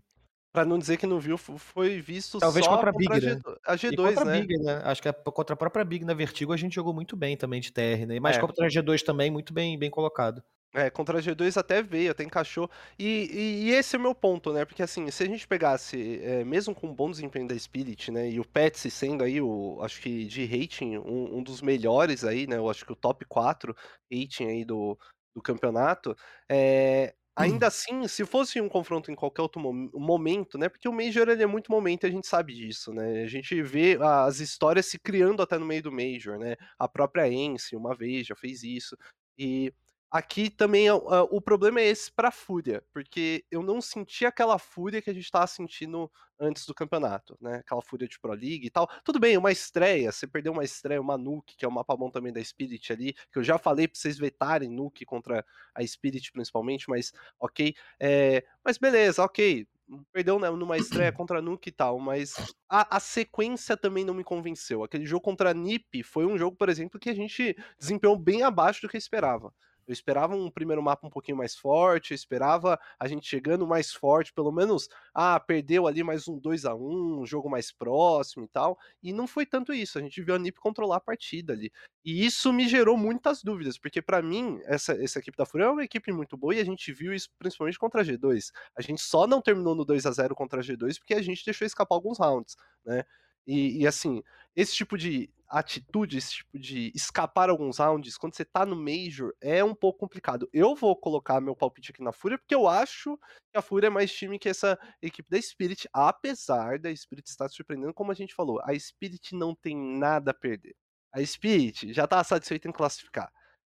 Pra 0.53 0.63
não 0.65 0.79
dizer 0.79 0.97
que 0.97 1.05
não 1.05 1.19
viu, 1.19 1.37
foi 1.37 1.99
visto 2.01 2.39
Talvez 2.39 2.65
só 2.65 2.71
contra 2.75 2.89
a 2.89 2.93
Big, 2.93 3.11
a, 3.11 3.19
né? 3.19 3.19
G, 3.19 3.41
a 3.65 3.73
E 3.75 3.77
G2, 3.77 4.15
contra 4.15 4.21
a 4.21 4.25
né? 4.25 4.41
Big, 4.41 4.57
né? 4.63 4.81
Acho 4.85 5.01
que 5.01 5.09
a- 5.09 5.13
contra 5.13 5.53
a 5.53 5.57
própria 5.57 5.85
Big 5.85 6.05
na 6.05 6.13
Vertigo 6.13 6.53
a 6.53 6.57
gente 6.57 6.73
jogou 6.73 6.93
muito 6.93 7.15
bem 7.15 7.35
também 7.35 7.59
de 7.61 7.71
TR, 7.71 8.05
né? 8.07 8.19
Mas 8.19 8.37
É. 8.37 8.39
contra 8.39 8.65
a 8.65 8.69
G2 8.69 9.03
também, 9.03 9.29
muito 9.29 9.53
bem, 9.53 9.77
bem 9.77 9.89
colocado. 9.91 10.41
É, 10.77 10.91
contra 10.91 11.17
a 11.17 11.21
G2 11.21 11.57
até 11.57 11.81
veio, 11.81 12.11
até 12.11 12.23
encaixou. 12.23 12.69
E, 12.99 13.05
e- 13.31 13.63
e 13.65 13.71
esse 13.71 13.95
é 13.95 13.99
o 13.99 14.01
meu 14.01 14.13
ponto, 14.13 14.53
né? 14.53 14.63
Porque 14.63 14.83
assim, 14.83 15.09
se 15.09 15.23
a 15.23 15.25
gente 15.25 15.47
pegasse, 15.47 16.19
é, 16.23 16.43
mesmo 16.43 16.75
com 16.75 16.87
um 16.87 16.93
bom 16.93 17.09
desempenho 17.09 17.47
da 17.47 17.57
Spirit, 17.57 18.11
né? 18.11 18.29
E 18.29 18.39
o 18.39 18.45
Petsy 18.45 18.91
sendo 18.91 19.23
aí, 19.23 19.41
o, 19.41 19.79
acho 19.81 19.99
que 20.01 20.25
de 20.25 20.45
rating, 20.45 20.97
um, 20.97 21.37
um 21.39 21.43
dos 21.43 21.61
melhores 21.61 22.23
aí, 22.23 22.45
né? 22.45 22.57
Eu 22.57 22.69
acho 22.69 22.85
que 22.85 22.91
o 22.93 22.95
top 22.95 23.25
4 23.25 23.75
rating 24.11 24.45
aí 24.45 24.63
do, 24.65 24.97
do 25.35 25.41
campeonato. 25.41 26.15
é, 26.49 27.13
ainda 27.35 27.67
assim, 27.67 28.07
se 28.07 28.25
fosse 28.25 28.59
um 28.61 28.69
confronto 28.69 29.11
em 29.11 29.15
qualquer 29.15 29.41
outro 29.43 29.59
mom- 29.61 29.89
momento, 29.93 30.57
né? 30.57 30.69
Porque 30.69 30.87
o 30.89 30.93
Major 30.93 31.27
ele 31.29 31.43
é 31.43 31.45
muito 31.47 31.71
momento 31.71 32.05
a 32.05 32.09
gente 32.09 32.27
sabe 32.27 32.53
disso, 32.53 32.91
né? 32.93 33.23
A 33.23 33.27
gente 33.27 33.61
vê 33.63 33.97
as 34.01 34.39
histórias 34.39 34.85
se 34.87 34.99
criando 34.99 35.41
até 35.41 35.57
no 35.57 35.65
meio 35.65 35.81
do 35.83 35.91
Major, 35.91 36.37
né? 36.37 36.55
A 36.79 36.87
própria 36.87 37.27
Ence, 37.31 37.75
uma 37.75 37.95
vez, 37.95 38.27
já 38.27 38.35
fez 38.35 38.63
isso. 38.63 38.95
E 39.37 39.71
Aqui 40.09 40.49
também 40.49 40.87
é 40.87 40.93
o 40.93 41.41
problema 41.41 41.81
é 41.81 41.87
esse 41.87 42.09
pra 42.09 42.31
Fúria, 42.31 42.81
porque 42.93 43.43
eu 43.51 43.61
não 43.61 43.81
senti 43.81 44.25
aquela 44.25 44.57
fúria 44.57 45.01
que 45.01 45.09
a 45.09 45.13
gente 45.13 45.25
estava 45.25 45.45
sentindo 45.47 46.09
antes 46.39 46.65
do 46.65 46.73
campeonato, 46.73 47.37
né, 47.41 47.57
aquela 47.57 47.81
fúria 47.81 48.07
de 48.07 48.17
Pro 48.19 48.31
League 48.31 48.65
e 48.67 48.69
tal. 48.69 48.87
Tudo 49.03 49.19
bem, 49.19 49.35
uma 49.37 49.51
estreia, 49.51 50.09
você 50.11 50.25
perdeu 50.25 50.53
uma 50.53 50.63
estreia, 50.63 51.01
uma 51.01 51.17
Nuke, 51.17 51.57
que 51.57 51.65
é 51.65 51.67
o 51.67 51.71
mapa 51.71 51.95
bom 51.97 52.09
também 52.09 52.31
da 52.31 52.41
Spirit 52.43 52.93
ali, 52.93 53.13
que 53.31 53.37
eu 53.39 53.43
já 53.43 53.57
falei 53.57 53.87
pra 53.87 53.99
vocês 53.99 54.17
vetarem 54.17 54.69
Nuke 54.69 55.03
contra 55.05 55.43
a 55.75 55.85
Spirit 55.85 56.31
principalmente, 56.31 56.89
mas 56.89 57.11
ok. 57.39 57.75
Eh, 57.99 58.45
mas 58.63 58.77
beleza, 58.77 59.23
ok, 59.23 59.67
perdeu, 60.13 60.39
né, 60.39 60.49
numa 60.51 60.77
estreia 60.77 61.11
contra 61.11 61.39
a 61.39 61.41
Nuke 61.41 61.69
e 61.69 61.71
tal, 61.71 61.99
mas 61.99 62.39
a 62.69 62.97
a 62.97 62.99
sequência 62.99 63.75
também 63.75 64.05
não 64.05 64.13
me 64.13 64.23
convenceu. 64.23 64.83
Aquele 64.83 65.05
jogo 65.05 65.21
contra 65.23 65.51
a 65.51 65.53
NiP 65.53 66.03
foi 66.03 66.25
um 66.25 66.37
jogo, 66.37 66.55
por 66.55 66.69
exemplo, 66.69 66.99
que 66.99 67.09
a 67.09 67.15
gente 67.15 67.55
desempenhou 67.79 68.17
bem 68.17 68.43
abaixo 68.43 68.81
do 68.81 68.89
que 68.89 68.95
eu 68.97 68.99
esperava. 68.99 69.53
Eu 69.87 69.93
esperava 69.93 70.35
um 70.35 70.51
primeiro 70.51 70.83
mapa 70.83 71.07
um 71.07 71.09
pouquinho 71.09 71.37
mais 71.37 71.55
forte, 71.55 72.11
eu 72.11 72.15
esperava 72.15 72.79
a 72.99 73.07
gente 73.07 73.25
chegando 73.27 73.65
mais 73.65 73.93
forte, 73.93 74.33
pelo 74.33 74.51
menos, 74.51 74.89
ah, 75.13 75.39
perdeu 75.39 75.87
ali 75.87 76.03
mais 76.03 76.27
um 76.27 76.37
2 76.37 76.65
a 76.65 76.75
1 76.75 77.21
um 77.21 77.25
jogo 77.25 77.49
mais 77.49 77.71
próximo 77.71 78.45
e 78.45 78.47
tal, 78.49 78.77
e 79.01 79.13
não 79.13 79.25
foi 79.27 79.45
tanto 79.45 79.73
isso, 79.73 79.97
a 79.97 80.01
gente 80.01 80.21
viu 80.21 80.35
a 80.35 80.39
NiP 80.39 80.59
controlar 80.59 80.97
a 80.97 80.99
partida 81.01 81.53
ali. 81.53 81.71
E 82.03 82.25
isso 82.25 82.51
me 82.53 82.67
gerou 82.67 82.97
muitas 82.97 83.43
dúvidas, 83.43 83.77
porque 83.77 84.01
pra 84.01 84.21
mim, 84.21 84.59
essa 84.65 84.93
essa 85.03 85.19
equipe 85.19 85.37
da 85.37 85.45
Fúria 85.45 85.65
é 85.65 85.69
uma 85.69 85.83
equipe 85.83 86.11
muito 86.11 86.37
boa 86.37 86.55
e 86.55 86.59
a 86.59 86.65
gente 86.65 86.91
viu 86.93 87.13
isso 87.13 87.29
principalmente 87.37 87.77
contra 87.79 88.01
a 88.01 88.03
G2. 88.03 88.51
A 88.77 88.81
gente 88.81 89.01
só 89.01 89.27
não 89.27 89.41
terminou 89.41 89.75
no 89.75 89.85
2 89.85 90.05
a 90.05 90.11
0 90.11 90.35
contra 90.35 90.59
a 90.61 90.63
G2 90.63 90.97
porque 90.99 91.13
a 91.13 91.21
gente 91.21 91.43
deixou 91.45 91.65
escapar 91.65 91.95
alguns 91.95 92.17
rounds, 92.19 92.55
né. 92.85 93.03
E 93.45 93.81
e 93.81 93.87
assim, 93.87 94.21
esse 94.55 94.73
tipo 94.75 94.97
de 94.97 95.29
atitude, 95.49 96.17
esse 96.17 96.35
tipo 96.35 96.59
de 96.59 96.91
escapar 96.93 97.49
alguns 97.49 97.77
rounds, 97.77 98.17
quando 98.17 98.35
você 98.35 98.43
tá 98.43 98.65
no 98.65 98.75
Major, 98.75 99.33
é 99.41 99.63
um 99.63 99.73
pouco 99.73 99.99
complicado. 99.99 100.49
Eu 100.51 100.75
vou 100.75 100.95
colocar 100.95 101.39
meu 101.39 101.55
palpite 101.55 101.91
aqui 101.91 102.03
na 102.03 102.11
Fúria, 102.11 102.37
porque 102.37 102.55
eu 102.55 102.67
acho 102.67 103.17
que 103.51 103.57
a 103.57 103.61
Fúria 103.61 103.87
é 103.87 103.89
mais 103.89 104.11
time 104.11 104.37
que 104.37 104.49
essa 104.49 104.77
equipe 105.01 105.29
da 105.29 105.41
Spirit, 105.41 105.87
apesar 105.93 106.79
da 106.79 106.93
Spirit 106.95 107.27
estar 107.29 107.49
surpreendendo, 107.49 107.93
como 107.93 108.11
a 108.11 108.15
gente 108.15 108.35
falou, 108.35 108.59
a 108.63 108.77
Spirit 108.77 109.33
não 109.35 109.55
tem 109.55 109.75
nada 109.75 110.31
a 110.31 110.33
perder. 110.33 110.75
A 111.13 111.25
Spirit 111.25 111.93
já 111.93 112.05
tá 112.05 112.23
satisfeita 112.23 112.67
em 112.67 112.71
classificar. 112.71 113.31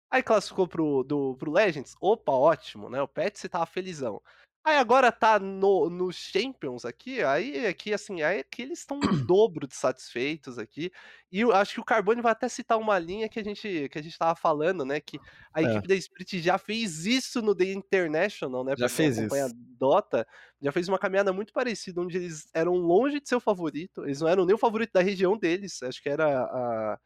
Aí 0.09 0.21
classificou 0.21 0.67
pro, 0.67 1.03
do, 1.03 1.35
pro 1.37 1.51
Legends, 1.51 1.95
opa, 2.01 2.33
ótimo, 2.33 2.89
né? 2.89 3.01
O 3.01 3.07
Pets 3.07 3.47
tava 3.49 3.65
felizão. 3.65 4.21
Aí 4.63 4.75
agora 4.77 5.11
tá 5.11 5.39
no, 5.39 5.89
nos 5.89 6.15
Champions 6.17 6.85
aqui, 6.85 7.23
aí 7.23 7.65
aqui 7.65 7.91
assim, 7.95 8.21
aí 8.21 8.39
aqui 8.41 8.61
eles 8.61 8.79
estão 8.79 8.97
um 8.99 9.11
dobro 9.17 9.67
de 9.67 9.75
satisfeitos 9.75 10.59
aqui. 10.59 10.91
E 11.31 11.39
eu 11.41 11.51
acho 11.51 11.73
que 11.73 11.79
o 11.81 11.83
Carbone 11.83 12.21
vai 12.21 12.31
até 12.31 12.47
citar 12.47 12.77
uma 12.77 12.99
linha 12.99 13.27
que 13.27 13.39
a 13.39 13.43
gente 13.43 13.89
que 13.89 13.97
a 13.97 14.01
gente 14.03 14.15
tava 14.19 14.35
falando, 14.35 14.85
né, 14.85 14.99
que 15.01 15.19
a 15.51 15.63
É. 15.63 15.81
equipe 15.81 15.87
da 15.87 15.99
Spirit 15.99 16.39
já 16.41 16.59
fez 16.59 17.07
isso 17.07 17.41
no 17.41 17.55
The 17.55 17.65
International, 17.73 18.63
né, 18.63 18.75
Já 18.75 18.89
fez 18.89 19.17
isso. 19.17 19.53
Dota, 19.79 20.27
já 20.61 20.71
fez 20.71 20.87
uma 20.87 20.99
caminhada 20.99 21.33
muito 21.33 21.51
parecida, 21.53 22.01
onde 22.01 22.17
eles 22.17 22.47
eram 22.53 22.73
longe 22.75 23.19
de 23.19 23.27
ser 23.27 23.35
o 23.35 23.39
favorito, 23.39 24.03
eles 24.05 24.21
não 24.21 24.27
eram 24.27 24.45
nem 24.45 24.53
o 24.55 24.57
favorito 24.59 24.91
da 24.93 25.01
região 25.01 25.37
deles, 25.37 25.81
acho 25.83 26.01
que 26.01 26.09
era 26.09 26.43
a 26.43 26.99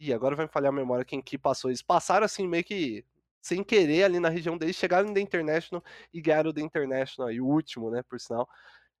Ih, 0.00 0.12
agora 0.14 0.36
vai 0.36 0.46
me 0.46 0.52
falhar 0.52 0.70
a 0.70 0.76
memória 0.76 1.04
quem 1.04 1.22
que 1.22 1.38
passou. 1.38 1.70
Eles 1.70 1.82
passaram 1.82 2.24
assim 2.26 2.48
meio 2.48 2.64
que 2.64 3.04
sem 3.40 3.62
querer 3.64 4.04
ali 4.04 4.20
na 4.20 4.28
região 4.28 4.56
deles, 4.58 4.76
chegaram 4.76 5.08
no 5.08 5.14
The 5.14 5.20
International 5.20 5.82
e 6.12 6.20
ganharam 6.20 6.50
o 6.50 6.52
The 6.52 6.60
International 6.60 7.28
aí, 7.30 7.40
o 7.40 7.46
último, 7.46 7.90
né, 7.90 8.02
por 8.08 8.20
sinal. 8.20 8.48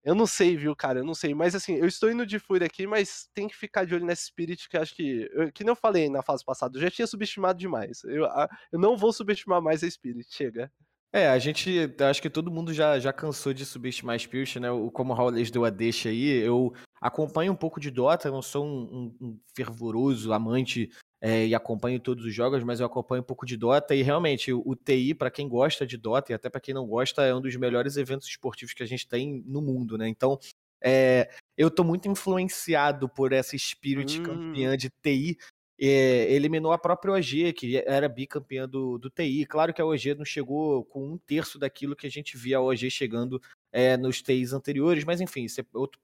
Eu 0.02 0.14
não 0.14 0.26
sei, 0.26 0.56
viu, 0.56 0.74
cara, 0.74 1.00
eu 1.00 1.04
não 1.04 1.14
sei, 1.14 1.34
mas 1.34 1.54
assim, 1.54 1.74
eu 1.74 1.86
estou 1.86 2.10
indo 2.10 2.24
de 2.24 2.38
Fúria 2.38 2.66
aqui, 2.66 2.86
mas 2.86 3.28
tem 3.34 3.46
que 3.46 3.54
ficar 3.54 3.84
de 3.84 3.94
olho 3.94 4.06
nessa 4.06 4.24
Spirit, 4.24 4.66
que 4.66 4.78
acho 4.78 4.94
que, 4.94 5.28
eu, 5.32 5.52
que 5.52 5.62
nem 5.62 5.70
eu 5.72 5.76
falei 5.76 6.08
na 6.08 6.22
fase 6.22 6.42
passada, 6.42 6.78
eu 6.78 6.80
já 6.80 6.90
tinha 6.90 7.06
subestimado 7.06 7.58
demais. 7.58 8.02
Eu, 8.04 8.26
eu 8.72 8.78
não 8.78 8.96
vou 8.96 9.12
subestimar 9.12 9.60
mais 9.60 9.84
a 9.84 9.90
Spirit, 9.90 10.26
chega. 10.34 10.72
É, 11.12 11.28
a 11.28 11.38
gente, 11.38 11.94
acho 12.08 12.22
que 12.22 12.30
todo 12.30 12.50
mundo 12.52 12.72
já, 12.72 12.98
já 12.98 13.12
cansou 13.12 13.52
de 13.52 13.66
subestimar 13.66 14.14
a 14.14 14.18
Spirit, 14.18 14.58
né? 14.58 14.70
O, 14.70 14.90
como 14.90 15.12
o 15.12 15.16
Raulês 15.16 15.50
deu 15.50 15.64
a 15.66 15.70
deixa 15.70 16.08
aí, 16.08 16.28
eu 16.38 16.72
acompanho 17.00 17.52
um 17.52 17.56
pouco 17.56 17.78
de 17.80 17.90
Dota, 17.90 18.30
não 18.30 18.40
sou 18.40 18.64
um, 18.64 18.80
um- 18.80 19.16
um 19.20 19.40
fervoroso 19.54 20.32
amante 20.32 20.88
é, 21.20 21.46
e 21.46 21.54
acompanho 21.54 22.00
todos 22.00 22.24
os 22.24 22.34
jogos, 22.34 22.62
mas 22.64 22.80
eu 22.80 22.86
acompanho 22.86 23.20
um 23.22 23.26
pouco 23.26 23.44
de 23.44 23.56
Dota 23.56 23.94
e 23.94 24.02
realmente 24.02 24.52
o, 24.52 24.62
o 24.64 24.74
TI, 24.74 25.14
pra 25.14 25.30
quem 25.30 25.48
gosta 25.48 25.86
de 25.86 25.96
Dota 25.96 26.32
e 26.32 26.34
até 26.34 26.48
pra 26.48 26.60
quem 26.60 26.72
não 26.74 26.86
gosta, 26.86 27.22
é 27.22 27.34
um 27.34 27.40
dos 27.40 27.54
melhores 27.56 27.96
eventos 27.96 28.26
esportivos 28.26 28.72
que 28.72 28.82
a 28.82 28.86
gente 28.86 29.06
tem 29.06 29.42
no 29.46 29.60
mundo, 29.60 29.98
né? 29.98 30.08
Então, 30.08 30.38
é, 30.82 31.28
eu 31.58 31.70
tô 31.70 31.84
muito 31.84 32.08
influenciado 32.08 33.08
por 33.08 33.32
essa 33.32 33.56
Spirit 33.56 34.18
Hum. 34.20 34.22
campeã 34.22 34.76
de 34.76 34.88
TI. 35.02 35.36
é, 35.82 36.30
eliminou 36.32 36.72
a 36.72 36.78
própria 36.78 37.14
OG, 37.14 37.54
que 37.54 37.78
era 37.86 38.06
bicampeã 38.06 38.68
do, 38.68 38.98
do 38.98 39.08
TI. 39.08 39.46
Claro 39.46 39.72
que 39.72 39.80
a 39.80 39.86
OG 39.86 40.14
não 40.14 40.26
chegou 40.26 40.84
com 40.84 41.14
um 41.14 41.16
terço 41.16 41.58
daquilo 41.58 41.96
que 41.96 42.06
a 42.06 42.10
gente 42.10 42.36
via 42.36 42.58
a 42.58 42.60
OG 42.62 42.90
chegando 42.90 43.40
é, 43.72 43.96
nos 43.96 44.20
TIs 44.20 44.52
anteriores, 44.52 45.04
mas 45.04 45.22
enfim, 45.22 45.44
isso 45.44 45.58
é 45.60 45.64
outro, 45.72 45.98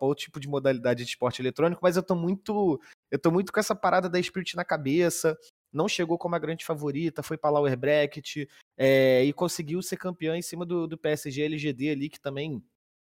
outro 0.00 0.24
tipo 0.24 0.38
de 0.38 0.48
modalidade 0.48 1.02
de 1.02 1.10
esporte 1.10 1.42
eletrônico, 1.42 1.80
mas 1.82 1.96
eu 1.96 2.04
tô 2.04 2.14
muito. 2.14 2.80
Eu 3.10 3.18
tô 3.18 3.30
muito 3.30 3.52
com 3.52 3.60
essa 3.60 3.74
parada 3.74 4.08
da 4.08 4.22
Spirit 4.22 4.56
na 4.56 4.64
cabeça. 4.64 5.36
Não 5.72 5.88
chegou 5.88 6.18
como 6.18 6.34
a 6.34 6.38
grande 6.38 6.64
favorita, 6.64 7.22
foi 7.22 7.36
pra 7.36 7.50
Lower 7.50 7.76
Bracket 7.76 8.46
é, 8.76 9.24
e 9.24 9.32
conseguiu 9.32 9.82
ser 9.82 9.96
campeã 9.96 10.36
em 10.36 10.42
cima 10.42 10.64
do, 10.64 10.86
do 10.86 10.98
PSG 10.98 11.42
LGD 11.42 11.90
ali, 11.90 12.08
que 12.08 12.20
também 12.20 12.62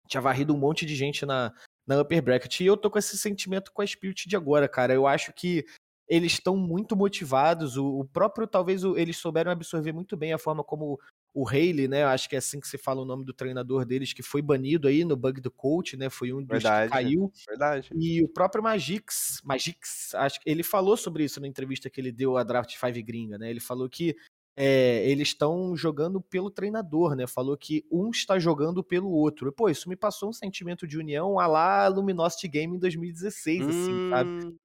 tinha 0.08 0.20
varrido 0.20 0.54
um 0.54 0.58
monte 0.58 0.84
de 0.84 0.94
gente 0.94 1.24
na, 1.24 1.52
na 1.86 2.00
upper 2.00 2.22
bracket. 2.22 2.60
E 2.60 2.66
eu 2.66 2.76
tô 2.76 2.90
com 2.90 2.98
esse 2.98 3.16
sentimento 3.16 3.72
com 3.72 3.82
a 3.82 3.86
Spirit 3.86 4.28
de 4.28 4.36
agora, 4.36 4.68
cara. 4.68 4.92
Eu 4.92 5.06
acho 5.06 5.32
que 5.32 5.64
eles 6.08 6.32
estão 6.32 6.56
muito 6.56 6.96
motivados. 6.96 7.76
O, 7.76 8.00
o 8.00 8.04
próprio, 8.04 8.46
talvez, 8.46 8.82
o- 8.82 8.98
eles 8.98 9.16
souberam 9.16 9.52
absorver 9.52 9.92
muito 9.92 10.16
bem 10.16 10.32
a 10.32 10.38
forma 10.38 10.64
como 10.64 10.98
o 11.32 11.48
Haley, 11.48 11.86
né? 11.88 12.02
eu 12.02 12.08
Acho 12.08 12.28
que 12.28 12.34
é 12.34 12.38
assim 12.38 12.60
que 12.60 12.68
se 12.68 12.76
fala 12.76 13.02
o 13.02 13.04
nome 13.04 13.24
do 13.24 13.32
treinador 13.32 13.84
deles, 13.84 14.12
que 14.12 14.22
foi 14.22 14.42
banido 14.42 14.88
aí 14.88 15.04
no 15.04 15.16
bug 15.16 15.40
do 15.40 15.50
coach, 15.50 15.96
né? 15.96 16.10
Foi 16.10 16.32
um 16.32 16.40
dos 16.40 16.48
Verdade. 16.48 16.88
que 16.88 16.92
caiu. 16.92 17.32
Verdade. 17.48 17.90
E 17.94 18.22
o 18.22 18.28
próprio 18.28 18.62
Magix, 18.62 19.40
Magix, 19.44 20.14
acho 20.14 20.40
que 20.40 20.50
ele 20.50 20.62
falou 20.62 20.96
sobre 20.96 21.24
isso 21.24 21.40
na 21.40 21.46
entrevista 21.46 21.88
que 21.88 22.00
ele 22.00 22.12
deu 22.12 22.36
à 22.36 22.42
Draft 22.42 22.76
5 22.76 23.06
gringa, 23.06 23.38
né? 23.38 23.48
Ele 23.50 23.60
falou 23.60 23.88
que 23.88 24.16
é, 24.56 25.08
eles 25.08 25.28
estão 25.28 25.74
jogando 25.76 26.20
pelo 26.20 26.50
treinador, 26.50 27.14
né? 27.14 27.26
Falou 27.26 27.56
que 27.56 27.84
um 27.90 28.10
está 28.10 28.38
jogando 28.38 28.82
pelo 28.82 29.10
outro. 29.10 29.48
E, 29.48 29.52
pô, 29.52 29.68
isso 29.68 29.88
me 29.88 29.96
passou 29.96 30.30
um 30.30 30.32
sentimento 30.32 30.86
de 30.86 30.98
união 30.98 31.38
a 31.38 31.46
lá 31.46 31.88
Luminosity 31.88 32.48
Game 32.48 32.76
em 32.76 32.78
2016, 32.78 33.68
assim, 33.68 34.10
sabe? 34.10 34.30
Hum, 34.30 34.56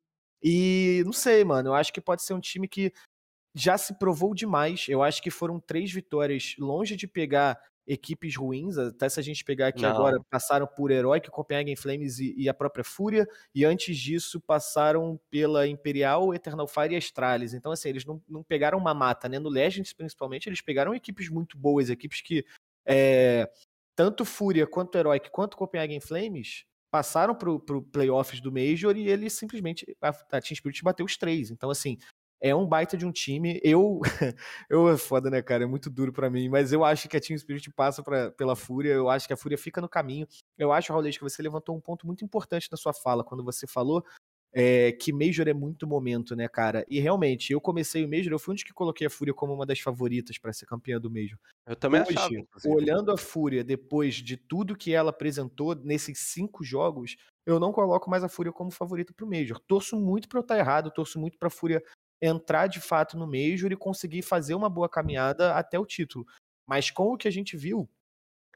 E 0.44 1.04
não 1.06 1.14
sei, 1.14 1.44
mano, 1.44 1.70
eu 1.70 1.74
acho 1.76 1.94
que 1.94 2.02
pode 2.02 2.24
ser 2.24 2.34
um 2.34 2.40
time 2.40 2.68
que 2.68 2.92
já 3.56 3.78
se 3.78 3.98
provou 3.98 4.36
demais. 4.36 4.86
Eu 4.90 5.02
acho 5.02 5.22
que 5.22 5.32
foram 5.32 5.60
três 5.60 5.92
vitórias 5.92 6.56
longe 6.60 6.96
de 6.96 7.08
pegar 7.08 7.58
equipes 7.88 8.36
ruins. 8.36 8.78
Até 8.78 9.08
se 9.08 9.20
a 9.20 9.24
gente 9.24 9.46
pegar 9.46 9.68
aqui 9.68 9.84
Não. 9.84 9.90
agora, 9.90 10.18
passaram 10.30 10.68
por 10.68 10.92
Heroic, 10.92 11.30
Copenhagen 11.30 11.76
Flames 11.76 12.20
e, 12.20 12.34
e 12.38 12.50
a 12.50 12.54
própria 12.54 12.84
Fúria. 12.84 13.28
E 13.54 13.64
antes 13.64 13.98
disso, 13.98 14.42
passaram 14.42 15.20
pela 15.30 15.68
Imperial, 15.68 16.34
Eternal 16.34 16.68
Fire 16.68 16.94
e 16.94 16.98
Astralis. 16.98 17.54
Então, 17.54 17.72
assim, 17.72 17.90
eles 17.90 18.06
não, 18.06 18.22
não 18.28 18.44
pegaram 18.44 18.78
uma 18.78 18.94
mata, 18.94 19.30
né? 19.30 19.40
No 19.40 19.50
Legends, 19.50 19.94
principalmente, 19.94 20.50
eles 20.50 20.62
pegaram 20.62 20.94
equipes 20.94 21.30
muito 21.30 21.58
boas, 21.58 21.90
equipes 21.90 22.22
que. 22.22 22.46
é, 22.86 23.50
tanto 23.96 24.26
Fúria 24.26 24.68
quanto 24.68 24.98
Heroic 24.98 25.30
quanto 25.32 25.56
Copenhagen 25.56 26.02
Flames 26.02 26.66
passaram 26.92 27.34
pro, 27.34 27.60
pro 27.60 27.82
playoffs 27.82 28.42
do 28.42 28.52
Major 28.52 28.98
e 28.98 29.08
ele 29.08 29.30
simplesmente. 29.30 29.86
A, 30.02 30.10
a 30.10 30.42
Team 30.42 30.56
Spirit 30.56 30.84
bateu 30.84 31.06
os 31.06 31.16
três. 31.16 31.52
Então, 31.52 31.70
assim, 31.70 31.98
é 32.46 32.54
um 32.54 32.68
baita 32.68 32.96
de 32.96 33.08
um 33.08 33.12
time. 33.12 33.60
Eu. 33.64 34.02
eu 34.70 34.88
é 34.88 34.98
foda, 34.98 35.32
né, 35.32 35.42
cara? 35.42 35.64
É 35.64 35.68
muito 35.68 35.90
duro 35.90 36.14
pra 36.14 36.30
mim. 36.30 36.48
Mas 36.48 36.72
eu 36.72 36.86
acho 36.86 37.10
que 37.10 37.18
a 37.18 37.20
Team 37.20 37.36
Spirit 37.40 37.72
passa 37.72 38.04
pra, 38.04 38.30
pela 38.30 38.56
Fúria. 38.56 38.94
Eu 38.94 39.10
acho 39.10 39.26
que 39.26 39.34
a 39.34 39.38
Fúria 39.38 39.58
fica 39.58 39.82
no 39.82 39.90
caminho. 39.90 40.28
Eu 40.56 40.72
acho, 40.72 40.94
Raulês, 40.94 41.18
que 41.18 41.24
você 41.24 41.42
levantou 41.42 41.76
um 41.76 41.82
ponto 41.82 42.06
muito 42.06 42.24
importante 42.24 42.70
na 42.72 42.78
sua 42.78 42.94
fala 42.94 43.24
quando 43.24 43.44
você 43.44 43.66
falou. 43.66 44.06
é, 44.54 44.92
que 44.94 45.12
Major 45.12 45.48
é 45.48 45.54
muito 45.54 45.88
momento, 45.88 46.36
né, 46.36 46.48
cara? 46.48 46.86
E 46.88 47.00
realmente, 47.00 47.52
eu 47.52 47.60
comecei 47.60 48.06
o 48.06 48.10
Major, 48.10 48.32
eu 48.32 48.40
fui 48.40 48.54
um 48.54 48.56
dos 48.56 48.64
que 48.64 48.72
coloquei 48.72 49.06
a 49.08 49.10
Fúria 49.10 49.34
como 49.34 49.54
uma 49.54 49.66
das 49.66 49.80
favoritas 49.80 50.38
pra 50.38 50.54
ser 50.54 50.66
campeã 50.66 50.98
do 50.98 51.12
Major. 51.12 51.38
eu 51.68 51.76
também 51.76 52.02
Hoje, 52.02 52.12
achava, 52.16 52.36
inclusive. 52.36 52.74
olhando 52.74 53.12
a 53.12 53.18
Fúria 53.18 53.64
depois 53.66 54.16
de 54.16 54.38
tudo 54.38 54.78
que 54.78 54.94
ela 54.94 55.10
apresentou 55.10 55.76
nesses 55.76 56.20
cinco 56.20 56.64
jogos, 56.64 57.18
eu 57.46 57.60
não 57.60 57.74
coloco 57.74 58.10
mais 58.10 58.24
a 58.24 58.30
Fúria 58.30 58.54
como 58.54 58.72
favorita 58.72 59.12
pro 59.14 59.28
Major. 59.28 59.60
Torço 59.60 60.00
muito 60.00 60.30
pra 60.30 60.40
eu 60.40 60.42
estar 60.42 60.58
errado, 60.58 60.90
torço 60.90 61.20
muito 61.20 61.38
pra 61.38 61.50
Fúria 61.50 61.84
entrar 62.22 62.68
de 62.68 62.80
fato 62.80 63.18
no 63.18 63.28
Major 63.28 63.72
e 63.72 63.76
conseguir 63.76 64.22
fazer 64.22 64.56
uma 64.56 64.70
boa 64.70 64.90
caminhada 64.90 65.54
até 65.54 65.80
o 65.80 65.86
título. 65.86 66.26
Mas 66.68 66.90
com 66.90 67.14
o 67.14 67.18
que 67.18 67.28
a 67.28 67.32
gente 67.32 67.56
viu, 67.56 67.90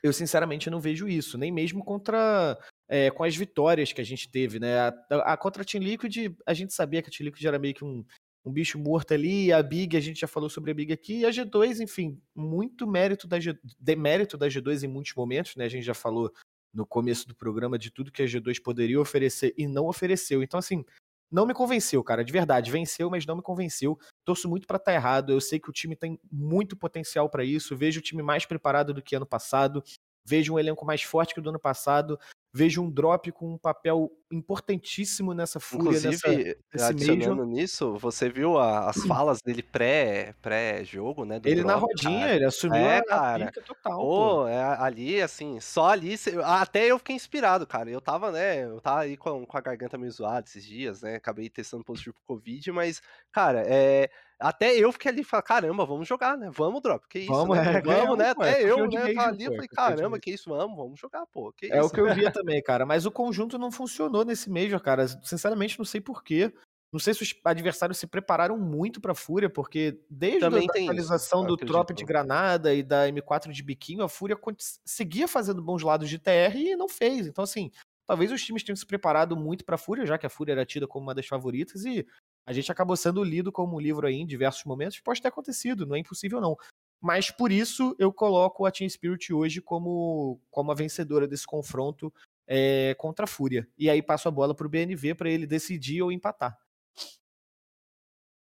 eu 0.02 0.14
sinceramente 0.14 0.70
não 0.70 0.80
vejo 0.80 1.08
isso, 1.08 1.38
nem 1.38 1.52
mesmo 1.52 1.84
contra 1.84 2.58
é, 2.88 3.12
com 3.12 3.24
as 3.24 3.36
vitórias 3.36 3.94
que 3.94 4.02
a 4.02 4.04
gente 4.04 4.30
teve, 4.30 4.60
né? 4.60 4.80
A, 4.80 5.34
a 5.34 5.38
contra 5.38 5.62
a 5.62 5.66
Team 5.66 5.84
Liquid, 5.84 6.36
a 6.46 6.54
gente 6.54 6.74
sabia 6.74 7.02
que 7.02 7.10
a 7.10 7.12
Team 7.12 7.26
Liquid 7.26 7.46
era 7.46 7.60
meio 7.60 7.74
que 7.74 7.84
um, 7.84 8.04
um 8.46 8.52
bicho 8.52 8.80
morto 8.80 9.14
ali, 9.14 9.52
a 9.52 9.62
Big, 9.62 9.96
a 9.96 10.00
gente 10.00 10.20
já 10.20 10.28
falou 10.28 10.50
sobre 10.50 10.72
a 10.72 10.74
Big 10.74 10.92
aqui, 10.92 11.20
e 11.20 11.26
a 11.26 11.30
G2, 11.30 11.82
enfim, 11.82 12.20
muito 12.36 12.88
mérito 12.88 13.28
da 13.28 13.40
G, 13.40 13.58
demérito 13.80 14.38
da 14.38 14.48
G2 14.48 14.84
em 14.84 14.88
muitos 14.88 15.14
momentos, 15.14 15.56
né? 15.56 15.66
A 15.66 15.70
gente 15.70 15.84
já 15.84 15.94
falou 15.94 16.32
no 16.74 16.86
começo 16.86 17.28
do 17.28 17.36
programa 17.36 17.78
de 17.78 17.92
tudo 17.92 18.12
que 18.12 18.22
a 18.22 18.26
G2 18.26 18.62
poderia 18.62 19.00
oferecer 19.00 19.54
e 19.58 19.68
não 19.68 19.88
ofereceu. 19.88 20.42
Então, 20.42 20.58
assim, 20.58 20.86
não 21.32 21.46
me 21.46 21.54
convenceu, 21.54 22.04
cara, 22.04 22.24
de 22.24 22.32
verdade. 22.32 22.72
Venceu, 22.72 23.10
mas 23.10 23.26
não 23.26 23.36
me 23.36 23.42
convenceu. 23.42 23.98
Torço 24.26 24.50
muito 24.50 24.68
pra 24.68 24.78
estar 24.78 24.92
tá 24.92 24.96
errado. 24.96 25.32
Eu 25.32 25.42
sei 25.42 25.60
que 25.60 25.70
o 25.70 25.74
time 25.74 25.96
tem 25.96 26.20
muito 26.32 26.76
potencial 26.76 27.30
para 27.30 27.44
isso. 27.44 27.78
Vejo 27.78 28.00
o 28.00 28.04
time 28.04 28.24
mais 28.24 28.46
preparado 28.46 28.94
do 28.94 29.02
que 29.02 29.16
ano 29.16 29.26
passado. 29.26 29.84
Vejo 30.26 30.54
um 30.54 30.60
elenco 30.60 30.86
mais 30.86 31.02
forte 31.02 31.34
que 31.34 31.40
o 31.40 31.44
do 31.44 31.50
ano 31.50 31.60
passado 31.60 32.20
vejo 32.52 32.82
um 32.82 32.90
drop 32.90 33.32
com 33.32 33.54
um 33.54 33.58
papel 33.58 34.12
importantíssimo 34.32 35.34
nessa 35.34 35.60
fúria, 35.60 35.98
Inclusive, 35.98 36.58
nessa, 36.74 36.90
adicionando 36.90 37.46
major. 37.46 37.48
nisso, 37.48 37.98
você 37.98 38.30
viu 38.30 38.58
a, 38.58 38.90
as 38.90 38.98
falas 39.06 39.42
dele 39.42 39.62
pré, 39.62 40.34
pré-jogo, 40.42 41.26
né? 41.26 41.40
ele 41.44 41.62
drop, 41.62 41.68
na 41.68 41.76
rodinha, 41.76 42.20
cara. 42.20 42.36
ele 42.36 42.46
assumiu 42.46 42.76
é, 42.76 42.98
a, 42.98 43.04
cara. 43.04 43.46
pica 43.48 43.62
total. 43.62 44.00
Oh, 44.06 44.48
é, 44.48 44.62
ali, 44.80 45.22
assim, 45.22 45.60
só 45.60 45.90
ali, 45.90 46.16
até 46.44 46.88
eu 46.88 46.98
fiquei 46.98 47.16
inspirado, 47.16 47.66
cara. 47.68 47.90
Eu 47.90 48.02
tava, 48.02 48.32
né, 48.32 48.64
eu 48.64 48.82
tava 48.82 49.02
aí 49.02 49.16
com, 49.16 49.46
com 49.46 49.58
a 49.58 49.62
garganta 49.62 49.98
meio 49.98 50.12
zoada 50.12 50.48
esses 50.48 50.64
dias, 50.64 51.02
né? 51.02 51.16
Acabei 51.16 51.50
testando 51.50 51.84
positivo 51.84 52.16
pro 52.16 52.36
Covid, 52.36 52.72
mas, 52.72 53.02
cara, 53.32 53.64
é 53.66 54.10
até 54.40 54.74
eu 54.74 54.92
fiquei 54.92 55.12
ali 55.12 55.22
e 55.22 55.24
falei, 55.24 55.44
caramba, 55.44 55.86
vamos 55.86 56.08
jogar, 56.08 56.38
né? 56.38 56.50
Vamos, 56.52 56.82
Drop. 56.82 57.06
Que 57.10 57.20
isso, 57.20 57.34
vamos, 57.34 57.58
né? 57.58 57.76
É, 57.76 57.82
vamos, 57.82 58.18
né? 58.18 58.34
Pô, 58.34 58.42
Até 58.42 58.64
é, 58.64 58.72
eu, 58.72 58.88
né? 58.88 59.14
Tá 59.14 59.28
ali, 59.28 59.46
pô, 59.46 59.52
falei, 59.54 59.68
caramba, 59.68 60.20
que 60.20 60.32
isso, 60.32 60.50
vamos, 60.50 60.78
vamos 60.78 61.00
jogar, 61.00 61.26
pô. 61.28 61.52
Que 61.52 61.72
é 61.72 61.80
isso, 61.80 61.88
o 61.88 61.92
que 61.92 62.00
eu 62.00 62.14
via 62.16 62.32
também, 62.32 62.64
cara. 62.64 62.86
Mas 62.86 63.06
o 63.06 63.12
conjunto 63.12 63.58
não 63.58 63.70
funcionou 63.70 64.24
nesse 64.24 64.50
Major, 64.50 64.80
cara. 64.80 65.08
Sinceramente, 65.08 65.78
não 65.78 65.86
sei 65.86 66.00
porquê. 66.00 66.54
Não 66.92 67.00
sei 67.00 67.14
se 67.14 67.22
os 67.22 67.36
adversários 67.44 68.00
se 68.00 68.08
prepararam 68.08 68.58
muito 68.58 69.00
pra 69.00 69.14
Fúria, 69.14 69.50
porque 69.50 70.02
desde 70.10 70.40
Também 70.40 70.68
a 70.68 70.72
atualização 70.72 71.46
do. 71.46 71.56
Trop 71.56 71.94
de 71.94 72.04
Granada 72.04 72.74
e 72.74 72.82
da 72.82 73.08
M4 73.08 73.52
de 73.52 73.62
Biquinho, 73.62 74.04
a 74.04 74.10
Fúria 74.10 74.40
seguia 74.86 75.28
fazendo 75.28 75.62
bons 75.62 75.84
lados 75.84 76.10
de 76.10 76.18
TR 76.18 76.56
e 76.56 76.76
não 76.76 76.90
fez. 76.90 77.28
Então, 77.28 77.44
assim, 77.44 77.70
talvez 78.08 78.32
os 78.32 78.44
times 78.44 78.64
tenham 78.64 78.76
se 78.76 78.88
preparado 78.88 79.36
muito 79.38 79.64
pra 79.64 79.78
Fúria, 79.78 80.06
já 80.06 80.18
que 80.18 80.26
a 80.26 80.30
Fúria 80.30 80.54
era 80.54 80.66
tida 80.66 80.88
como 80.88 81.06
uma 81.06 81.14
das 81.14 81.28
favoritas, 81.28 81.86
e 81.86 82.08
a 82.46 82.54
gente 82.54 82.72
acabou 82.72 82.96
sendo 82.96 83.24
lido 83.24 83.52
como 83.52 83.76
um 83.76 83.80
livro 83.80 84.08
aí 84.08 84.16
em 84.16 84.26
diversos 84.26 84.64
momentos. 84.64 85.00
Pode 85.00 85.22
ter 85.22 85.28
acontecido, 85.28 85.86
não 85.86 85.96
é 85.96 86.00
impossível 86.00 86.42
não. 86.42 86.58
Mas 87.02 87.32
por 87.32 87.52
isso 87.52 87.96
eu 87.98 88.12
coloco 88.12 88.66
a 88.66 88.72
Team 88.72 88.90
Spirit 88.90 89.32
hoje 89.34 89.62
como, 89.62 90.42
como 90.50 90.72
a 90.72 90.76
vencedora 90.76 91.28
desse 91.28 91.46
confronto 91.46 92.14
é, 92.48 92.94
contra 92.98 93.24
a 93.26 93.28
Fúria. 93.28 93.68
E 93.78 93.90
aí 93.90 94.02
passo 94.02 94.28
a 94.28 94.32
bola 94.32 94.54
pro 94.54 94.68
BNV 94.68 95.16
para 95.16 95.30
ele 95.30 95.48
decidir 95.48 96.02
ou 96.02 96.12
empatar. 96.12 96.58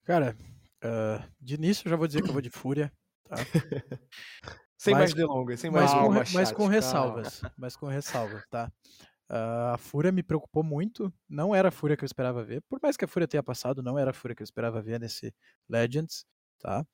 Cara, 0.04 0.36
uh, 0.82 1.22
de 1.40 1.54
início 1.54 1.86
eu 1.86 1.90
já 1.90 1.96
vou 1.96 2.06
dizer 2.06 2.22
que 2.22 2.28
eu 2.28 2.32
vou 2.32 2.42
de 2.42 2.50
Fúria. 2.50 2.90
Tá? 3.24 3.36
sem 4.76 4.94
Mas- 4.94 5.00
mais 5.00 5.14
delongas, 5.14 5.60
sem 5.60 5.70
mais 5.70 5.92
com, 5.92 6.00
delongas. 6.00 6.32
mas 6.32 6.52
com 6.52 6.66
ressalvas. 6.66 7.42
Mas 7.56 7.76
com 7.76 7.86
ressalvas, 7.86 8.42
tá? 8.48 8.72
Ah, 9.28 9.74
a 9.74 9.78
Fúria 9.78 10.10
me 10.10 10.22
preocupou 10.22 10.62
muito. 10.62 11.12
Não 11.28 11.54
era 11.54 11.68
a 11.68 11.72
Fúria 11.72 11.96
que 11.96 12.04
eu 12.04 12.06
esperava 12.06 12.42
ver. 12.44 12.62
Por 12.68 12.80
mais 12.82 12.96
que 12.96 13.04
a 13.04 13.08
Fúria 13.08 13.28
tenha 13.28 13.42
passado, 13.42 13.82
não 13.82 13.98
era 13.98 14.10
a 14.10 14.14
Fúria 14.14 14.34
que 14.34 14.42
eu 14.42 14.44
esperava 14.44 14.80
ver 14.80 14.98
nesse 14.98 15.34
Legends, 15.68 16.24
tá? 16.58 16.84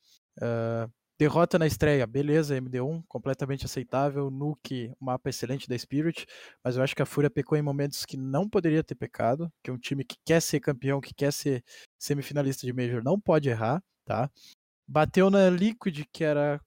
Ah, 0.40 0.88
derrota 1.18 1.58
na 1.58 1.66
estreia, 1.66 2.06
beleza, 2.06 2.56
MD1, 2.56 3.02
completamente 3.08 3.64
aceitável. 3.64 4.30
Nuke, 4.30 4.92
mapa 5.00 5.30
excelente 5.30 5.68
da 5.68 5.78
Spirit. 5.78 6.26
Mas 6.62 6.76
eu 6.76 6.82
acho 6.82 6.94
que 6.96 7.02
a 7.02 7.06
Fúria 7.06 7.30
pecou 7.30 7.56
em 7.56 7.62
momentos 7.62 8.04
que 8.04 8.16
não 8.16 8.48
poderia 8.48 8.82
ter 8.82 8.94
pecado. 8.96 9.52
Que 9.62 9.70
um 9.70 9.78
time 9.78 10.04
que 10.04 10.16
quer 10.24 10.40
ser 10.42 10.60
campeão, 10.60 11.00
que 11.00 11.14
quer 11.14 11.32
ser 11.32 11.62
semifinalista 11.98 12.66
de 12.66 12.72
Major, 12.72 13.02
não 13.02 13.20
pode 13.20 13.48
errar, 13.48 13.82
tá? 14.04 14.30
Bateu 14.86 15.30
na 15.30 15.48
Liquid, 15.50 16.04
que 16.12 16.24
era. 16.24 16.60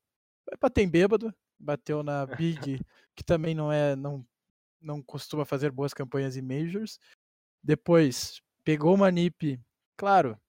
Vai 0.45 0.57
bater 0.59 0.81
em 0.83 0.89
bêbado. 0.89 1.33
Bateu 1.59 2.03
na 2.03 2.25
Big, 2.25 2.79
que 3.15 3.23
também 3.23 3.53
não 3.55 3.71
é. 3.71 3.95
Não, 3.95 4.25
não 4.81 5.01
costuma 5.01 5.45
fazer 5.45 5.71
boas 5.71 5.93
campanhas 5.93 6.37
em 6.37 6.41
Majors. 6.41 6.99
Depois, 7.63 8.41
pegou 8.63 8.95
uma 8.95 9.11
NiP. 9.11 9.59
Claro, 9.97 10.39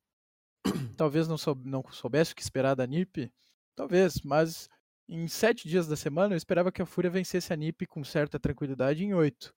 talvez 0.96 1.28
não, 1.28 1.38
sou, 1.38 1.54
não 1.54 1.82
soubesse 1.90 2.32
o 2.32 2.36
que 2.36 2.42
esperar 2.42 2.74
da 2.74 2.86
NiP. 2.86 3.32
Talvez, 3.74 4.20
mas 4.22 4.68
em 5.08 5.26
sete 5.28 5.68
dias 5.68 5.86
da 5.86 5.96
semana 5.96 6.34
eu 6.34 6.36
esperava 6.36 6.72
que 6.72 6.82
a 6.82 6.86
Fúria 6.86 7.10
vencesse 7.10 7.52
a 7.52 7.56
NiP 7.56 7.86
com 7.86 8.04
certa 8.04 8.38
tranquilidade 8.38 9.04
em 9.04 9.14
oito. 9.14 9.54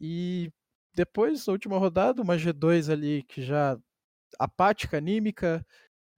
E 0.00 0.50
depois, 0.94 1.46
na 1.46 1.52
última 1.52 1.78
rodada, 1.78 2.22
uma 2.22 2.36
G2 2.36 2.90
ali 2.90 3.22
que 3.24 3.42
já 3.42 3.78
apática, 4.38 4.98
anímica, 4.98 5.64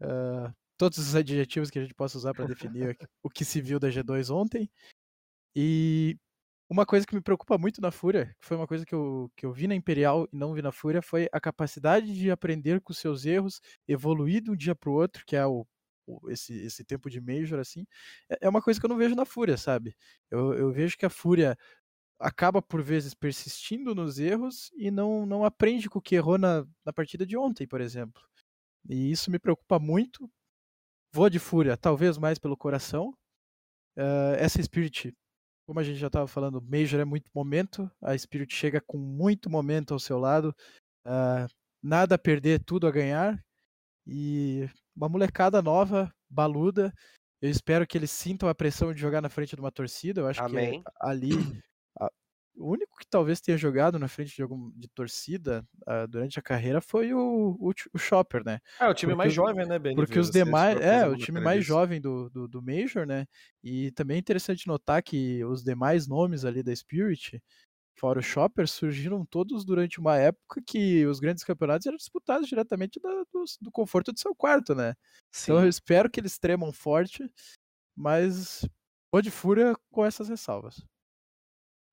ah, 0.01 0.53
todos 0.77 0.99
os 0.99 1.15
adjetivos 1.15 1.71
que 1.71 1.79
a 1.79 1.83
gente 1.83 1.95
possa 1.95 2.19
usar 2.19 2.35
para 2.35 2.47
definir 2.47 2.97
o 3.23 3.31
que 3.31 3.45
se 3.45 3.61
viu 3.61 3.79
da 3.79 3.89
G2 3.89 4.35
ontem. 4.35 4.71
E 5.55 6.19
uma 6.69 6.85
coisa 6.87 7.07
que 7.07 7.15
me 7.15 7.21
preocupa 7.21 7.57
muito 7.59 7.81
na 7.81 7.91
Fúria, 7.91 8.35
que 8.41 8.47
foi 8.47 8.57
uma 8.57 8.67
coisa 8.67 8.85
que 8.87 8.95
eu, 8.95 9.31
que 9.37 9.47
eu 9.47 9.53
vi 9.53 9.67
na 9.69 9.75
Imperial 9.75 10.29
e 10.33 10.37
não 10.37 10.53
vi 10.55 10.63
na 10.63 10.73
Fúria, 10.73 11.01
foi 11.03 11.29
a 11.33 11.41
capacidade 11.41 12.15
de 12.15 12.31
aprender 12.31 12.81
com 12.81 12.93
seus 12.93 13.25
erros, 13.25 13.61
evoluir 13.89 14.43
de 14.43 14.51
um 14.51 14.57
dia 14.57 14.75
para 14.75 14.91
o 14.91 14.95
outro, 14.95 15.25
que 15.27 15.37
é 15.37 15.47
o, 15.47 15.67
o- 16.07 16.31
esse, 16.31 16.55
esse 16.65 16.85
tempo 16.85 17.09
de 17.11 17.21
Major, 17.21 17.59
assim. 17.61 17.87
É, 18.31 18.47
é 18.47 18.49
uma 18.49 18.63
coisa 18.63 18.81
que 18.81 18.87
eu 18.87 18.91
não 18.91 18.97
vejo 18.97 19.15
na 19.15 19.25
Fúria, 19.25 19.57
sabe? 19.57 19.95
Eu, 20.31 20.55
eu 20.55 20.73
vejo 20.73 20.97
que 20.99 21.07
a 21.07 21.11
Fúria 21.11 21.57
acaba 22.21 22.63
por 22.63 22.83
vezes 22.83 23.15
persistindo 23.15 23.95
nos 23.95 24.19
erros 24.19 24.71
e 24.77 24.91
não, 24.91 25.27
não 25.27 25.45
aprende 25.45 25.89
com 25.91 25.99
o 25.99 26.03
que 26.03 26.15
errou 26.17 26.39
na, 26.39 26.67
na 26.85 26.93
partida 26.93 27.27
de 27.27 27.37
ontem, 27.37 27.67
por 27.67 27.81
exemplo. 27.81 28.23
E 28.89 29.11
isso 29.11 29.31
me 29.31 29.39
preocupa 29.39 29.79
muito. 29.79 30.31
Vou 31.13 31.31
de 31.31 31.39
Fúria, 31.39 31.77
talvez 31.77 32.19
mais 32.19 32.39
pelo 32.39 32.57
coração. 32.57 33.15
Ah, 33.97 34.35
essa 34.39 34.63
Spirit, 34.63 35.15
como 35.67 35.81
a 35.81 35.83
gente 35.83 35.99
já 35.99 36.07
estava 36.07 36.29
falando, 36.29 36.63
Major 36.63 37.01
é 37.01 37.05
muito 37.05 37.31
momento. 37.35 37.91
A 38.01 38.17
Spirit 38.17 38.55
chega 38.55 38.81
com 38.81 38.97
muito 38.97 39.51
momento 39.51 39.93
ao 39.93 40.01
seu 40.01 40.19
lado. 40.19 40.55
ah, 41.05 41.47
nada 41.83 42.15
a 42.15 42.19
perder, 42.19 42.63
tudo 42.65 42.87
a 42.87 42.91
ganhar. 42.91 43.39
E 44.07 44.69
uma 44.95 45.09
molecada 45.09 45.61
nova, 45.61 46.13
baluda. 46.31 46.93
Eu 47.43 47.51
espero 47.51 47.87
que 47.87 47.99
eles 47.99 48.11
sintam 48.11 48.49
a 48.49 48.55
pressão 48.55 48.95
de 48.95 49.01
jogar 49.01 49.21
na 49.21 49.29
frente 49.29 49.55
de 49.55 49.61
uma 49.61 49.73
torcida. 49.73 50.21
Eu 50.21 50.29
acho 50.29 50.43
Amém. 50.43 50.83
que 50.83 50.91
ali 51.01 51.31
o 52.57 52.71
único 52.73 52.97
que 52.99 53.07
talvez 53.09 53.41
tenha 53.41 53.59
jogado 53.59 53.99
na 53.99 54.09
frente 54.09 54.35
de 54.37 54.43
algum 54.43 54.71
de 54.73 54.89
torcida 54.89 55.67
ah, 55.87 56.07
durante 56.07 56.39
a 56.39 56.43
carreira 56.43 56.81
foi 56.81 57.13
o, 57.15 57.57
o, 57.61 57.73
o 57.95 57.99
Chopper, 57.99 58.43
né? 58.45 58.61
É, 58.81 58.89
o 58.89 58.95
time 58.95 59.15
Porque 59.15 59.31
mais 59.31 59.33
jovem, 59.33 59.67
né, 59.67 59.79
BNV? 59.79 59.95
Porque 59.95 60.19
os 60.19 60.31
demais. 60.31 60.81
É, 60.81 61.07
o 61.09 61.17
time 61.17 61.41
mais 61.41 61.65
jovem 61.65 62.01
do, 62.01 62.29
do, 62.31 62.49
do 62.49 62.63
Major, 62.63 63.07
né? 63.07 63.27
E 63.65 63.91
também 63.93 64.17
é 64.17 64.21
interessante 64.21 64.67
notar 64.67 65.03
que 65.03 65.45
os 65.45 65.63
demais 65.65 66.07
nomes 66.09 66.45
ali 66.45 66.63
da 66.63 66.75
Spirit, 66.77 67.43
fora 67.99 68.21
o 68.21 68.23
Chopper, 68.23 68.69
surgiram 68.69 69.25
todos 69.27 69.65
durante 69.65 70.01
uma 70.01 70.17
época 70.19 70.63
que 70.67 71.07
os 71.07 71.21
grandes 71.21 71.45
campeonatos 71.45 71.87
eram 71.87 71.97
disputados 71.99 72.49
diretamente 72.49 73.01
da- 73.01 73.25
do, 73.33 73.45
do 73.63 73.71
conforto 73.73 74.13
do 74.13 74.21
seu 74.21 74.35
quarto, 74.35 74.75
né? 74.75 74.95
Sim. 75.33 75.53
Então 75.53 75.63
eu 75.63 75.69
espero 75.69 76.11
que 76.11 76.21
eles 76.21 76.39
tremam 76.39 76.73
forte, 76.73 77.25
mas 77.97 78.67
vou 79.13 79.23
de 79.23 79.31
fúria 79.31 79.75
com 79.91 80.05
essas 80.05 80.29
ressalvas. 80.29 80.77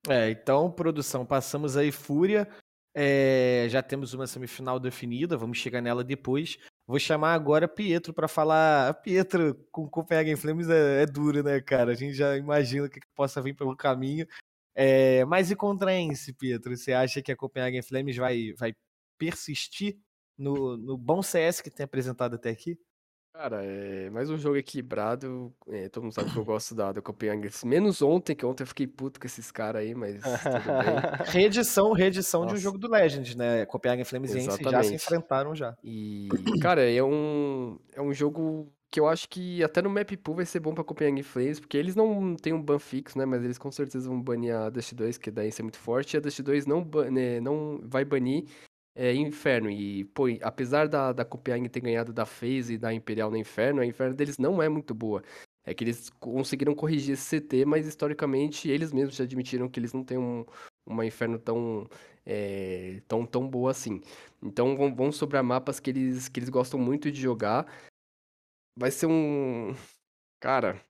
É, 0.10 0.30
então, 0.32 0.70
produção, 0.70 1.26
passamos 1.26 1.78
aí 1.78 1.92
Fúria. 1.92 2.48
é, 2.94 3.68
já 3.70 3.82
temos 3.82 4.14
uma 4.14 4.28
semifinal 4.28 4.80
definida, 4.80 5.38
vamos 5.38 5.58
chegar 5.58 5.82
nela 5.82 6.04
depois. 6.04 6.58
Vou 6.86 7.00
chamar 7.00 7.34
agora 7.34 7.68
Pietro 7.68 8.14
para 8.14 8.28
falar. 8.28 8.94
Pietro 9.02 9.56
com 9.72 9.90
Copenhagen 9.90 10.36
Flames 10.36 10.70
é, 10.70 11.04
é 11.04 11.06
duro, 11.06 11.42
né, 11.42 11.62
cara? 11.62 11.92
A 11.92 11.96
gente 11.96 12.14
já 12.14 12.36
imagina 12.38 12.86
o 12.88 12.90
que, 12.90 13.00
que 13.00 13.08
possa 13.16 13.42
vir 13.42 13.56
pelo 13.56 13.76
caminho. 13.76 14.28
É, 14.76 15.24
mas 15.26 15.52
e 15.52 15.56
contra 15.56 15.96
Ence, 15.96 16.34
Pietro? 16.34 16.76
Você 16.76 16.94
acha 16.94 17.22
que 17.22 17.32
a 17.32 17.38
Copenhagen 17.38 17.82
Flames 17.82 18.18
vai, 18.18 18.54
vai 18.58 18.74
persistir 19.18 19.98
no, 20.38 20.78
no 20.78 20.98
bom 20.98 21.22
CS 21.22 21.62
que 21.62 21.70
tem 21.72 21.86
apresentado 21.86 22.36
até 22.36 22.50
aqui? 22.50 22.78
Cara, 23.34 23.64
é 23.66 24.12
mais 24.12 24.30
um 24.30 24.38
jogo 24.38 24.58
equilibrado. 24.58 25.52
é, 25.68 25.90
todo 25.90 26.04
mundo 26.04 26.14
sabe 26.14 26.32
que 26.32 26.38
eu 26.38 26.46
gosto 26.46 26.76
da, 26.76 26.92
da 26.92 27.02
Copenhagen. 27.02 27.50
Menos 27.66 28.00
ontem, 28.02 28.36
que 28.36 28.46
ontem 28.46 28.62
eu 28.62 28.68
fiquei 28.68 28.86
puto 28.86 29.20
com 29.20 29.26
esses 29.26 29.52
caras 29.52 29.82
aí, 29.82 29.96
mas 29.96 30.22
tudo 30.22 30.84
bem. 30.84 30.96
Reedição, 31.34 31.94
reedição 31.94 32.42
de 32.42 32.48
um 32.48 32.50
Nossa. 32.52 32.62
jogo 32.62 32.78
do 32.78 32.88
Legends, 32.88 33.36
né? 33.36 33.66
Copenhagen 33.66 34.06
Flames 34.06 34.36
e 34.36 34.40
já 34.70 34.84
se 34.84 34.94
enfrentaram 34.94 35.56
já. 35.56 35.76
E, 35.84 36.30
cara, 36.62 36.88
é 36.88 37.04
um, 37.04 37.80
é 37.94 38.02
um 38.02 38.14
jogo 38.14 38.72
que 38.92 39.00
eu 39.00 39.08
acho 39.08 39.28
que 39.28 39.64
até 39.64 39.82
no 39.82 39.90
map 39.90 40.12
pool 40.18 40.36
vai 40.36 40.46
ser 40.46 40.60
bom 40.60 40.72
pra 40.76 40.84
Copenhagen 40.84 41.24
Flames, 41.24 41.60
porque 41.60 41.76
eles 41.76 41.96
não 41.96 42.36
têm 42.36 42.54
um 42.54 42.62
ban 42.62 42.78
fixo, 42.78 43.18
né? 43.18 43.26
Mas 43.26 43.44
eles 43.44 43.58
com 43.58 43.72
certeza 43.72 44.08
vão 44.08 44.22
banir 44.22 44.56
a 44.56 44.70
Dust 44.70 44.94
2, 44.94 45.18
que 45.18 45.32
daí 45.32 45.50
é 45.50 45.62
muito 45.64 45.80
forte, 45.80 46.14
e 46.14 46.18
a 46.18 46.20
Dust 46.20 46.40
2 46.42 46.68
não, 46.68 46.84
ban- 46.84 47.10
né, 47.10 47.42
não 47.42 47.82
vai 47.84 48.06
banir 48.06 48.46
é, 48.96 49.14
Inferno. 49.14 49.70
E, 49.70 50.06
pô, 50.06 50.26
apesar 50.42 50.88
da, 50.88 51.12
da 51.12 51.26
Copenhagen 51.26 51.70
ter 51.70 51.80
ganhado 51.80 52.14
da 52.14 52.26
FaZe 52.26 52.74
e 52.74 52.78
da 52.78 52.94
Imperial 52.94 53.32
no 53.32 53.38
Inferno, 53.38 53.82
a 53.82 53.86
Inferno 53.86 54.16
deles 54.16 54.38
não 54.38 54.62
é 54.62 54.70
muito 54.70 54.94
boa. 54.94 55.24
É 55.66 55.74
que 55.74 55.84
eles 55.84 56.10
conseguiram 56.20 56.76
corrigir 56.76 57.14
esse 57.14 57.40
CT, 57.40 57.66
mas 57.66 57.88
historicamente 57.88 58.70
eles 58.70 58.92
mesmos 58.92 59.16
já 59.16 59.24
admitiram 59.24 59.70
que 59.70 59.80
eles 59.80 59.94
não 59.94 60.04
têm 60.04 60.18
um, 60.18 60.46
uma 60.86 61.06
Inferno 61.06 61.40
tão, 61.40 61.88
é, 62.26 63.02
tão, 63.08 63.26
tão 63.26 63.48
boa 63.48 63.72
assim. 63.72 64.02
Então 64.42 64.76
vão, 64.76 64.94
vão 64.94 65.12
sobrar 65.12 65.44
mapas 65.44 65.80
que 65.80 65.90
eles, 65.90 66.28
que 66.28 66.40
eles 66.40 66.50
gostam 66.50 66.80
muito 66.80 67.12
de 67.12 67.22
jogar. 67.22 67.66
Vai 68.78 68.92
ser 68.92 69.08
um. 69.08 69.74
Cara. 70.40 70.84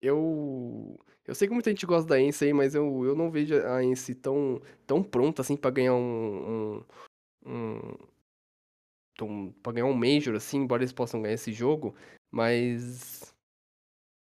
Eu. 0.00 0.98
Eu 1.26 1.34
sei 1.34 1.46
que 1.46 1.54
muita 1.54 1.70
gente 1.70 1.86
gosta 1.86 2.08
da 2.08 2.20
Ence 2.20 2.44
aí, 2.44 2.52
mas 2.52 2.74
eu, 2.74 3.04
eu 3.04 3.14
não 3.14 3.30
vejo 3.30 3.54
a 3.66 3.82
Ence 3.82 4.14
tão, 4.14 4.60
tão 4.86 5.02
pronta 5.02 5.42
assim 5.42 5.56
pra 5.56 5.70
ganhar 5.70 5.94
um, 5.94 6.84
um, 7.46 7.94
um, 9.20 9.52
pra 9.62 9.72
ganhar 9.72 9.86
um 9.86 9.94
Major, 9.94 10.34
assim, 10.34 10.58
embora 10.58 10.82
eles 10.82 10.92
possam 10.92 11.22
ganhar 11.22 11.34
esse 11.34 11.52
jogo, 11.52 11.94
mas 12.30 13.32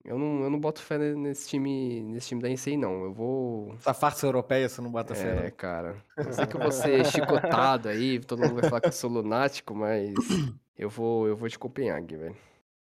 eu 0.07 0.17
não, 0.19 0.45
eu 0.45 0.51
não 0.51 0.61
boto 0.61 0.81
fé 0.81 0.97
nesse 1.17 1.49
time, 1.49 2.01
nesse 2.01 2.29
time 2.29 2.41
da 2.41 2.49
NCAA, 2.49 2.79
não. 2.79 3.03
Eu 3.03 3.13
vou. 3.13 3.75
Essa 3.75 3.93
farsa 3.93 4.25
europeia 4.25 4.69
você 4.69 4.81
não 4.81 4.91
bota 4.91 5.15
É, 5.15 5.17
fé, 5.17 5.43
não. 5.43 5.51
cara. 5.51 6.05
Eu 6.17 6.33
sei 6.33 6.47
que 6.47 6.55
eu 6.55 6.61
vou 6.61 6.71
ser 6.71 7.05
chicotado 7.11 7.89
aí, 7.89 8.21
todo 8.21 8.41
mundo 8.43 8.55
vai 8.55 8.63
falar 8.63 8.81
que 8.81 8.89
eu 8.89 8.93
sou 8.93 9.11
lunático, 9.11 9.75
mas 9.75 10.15
eu 10.79 10.89
vou, 10.89 11.27
eu 11.27 11.37
vou 11.37 11.49
de 11.49 11.59
Copenhague, 11.59 12.17
velho. 12.17 12.37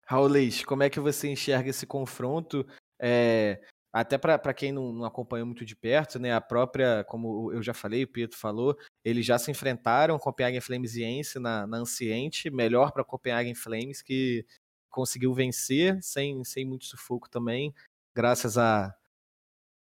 Raulês, 0.05 0.63
como 0.63 0.83
é 0.83 0.89
que 0.89 1.01
você 1.01 1.27
enxerga 1.29 1.69
esse 1.69 1.85
confronto? 1.85 2.65
É, 2.97 3.61
até 3.93 4.17
para 4.17 4.53
quem 4.53 4.71
não, 4.71 4.93
não 4.93 5.05
acompanhou 5.05 5.45
muito 5.45 5.65
de 5.65 5.75
perto, 5.75 6.17
né? 6.17 6.33
A 6.33 6.41
própria, 6.41 7.03
como 7.05 7.51
eu 7.51 7.61
já 7.61 7.73
falei, 7.73 8.03
o 8.03 8.07
Pietro 8.07 8.37
falou, 8.37 8.77
eles 9.03 9.25
já 9.25 9.37
se 9.37 9.51
enfrentaram, 9.51 10.17
Copenhagen 10.17 10.61
Flames 10.61 10.95
e 10.95 11.03
Ence 11.03 11.39
na, 11.39 11.67
na 11.67 11.77
Anciente, 11.77 12.49
melhor 12.49 12.91
para 12.91 13.03
Copenhagen 13.03 13.55
Flames, 13.55 14.01
que 14.01 14.45
conseguiu 14.89 15.33
vencer 15.33 16.01
sem, 16.01 16.43
sem 16.43 16.65
muito 16.65 16.85
sufoco 16.85 17.29
também, 17.29 17.73
graças 18.15 18.57
a 18.57 18.95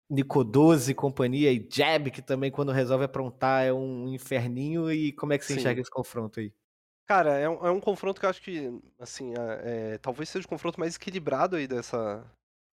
Nicodoso 0.08 0.90
e 0.90 0.94
companhia, 0.94 1.52
e 1.52 1.68
Jab, 1.68 2.10
que 2.12 2.22
também 2.22 2.50
quando 2.50 2.70
resolve 2.70 3.04
aprontar 3.04 3.64
é 3.64 3.72
um 3.72 4.08
inferninho. 4.08 4.90
E 4.90 5.12
como 5.12 5.32
é 5.32 5.38
que 5.38 5.44
você 5.44 5.54
Sim. 5.54 5.60
enxerga 5.60 5.80
esse 5.80 5.90
confronto 5.90 6.38
aí? 6.38 6.52
Cara, 7.06 7.38
é 7.38 7.48
um, 7.48 7.66
é 7.66 7.70
um 7.70 7.80
confronto 7.80 8.20
que 8.20 8.26
eu 8.26 8.30
acho 8.30 8.42
que, 8.42 8.70
assim, 8.98 9.32
é, 9.34 9.94
é, 9.94 9.98
talvez 9.98 10.28
seja 10.28 10.46
o 10.46 10.48
confronto 10.48 10.78
mais 10.78 10.96
equilibrado 10.96 11.56
aí 11.56 11.66
dessa 11.66 12.24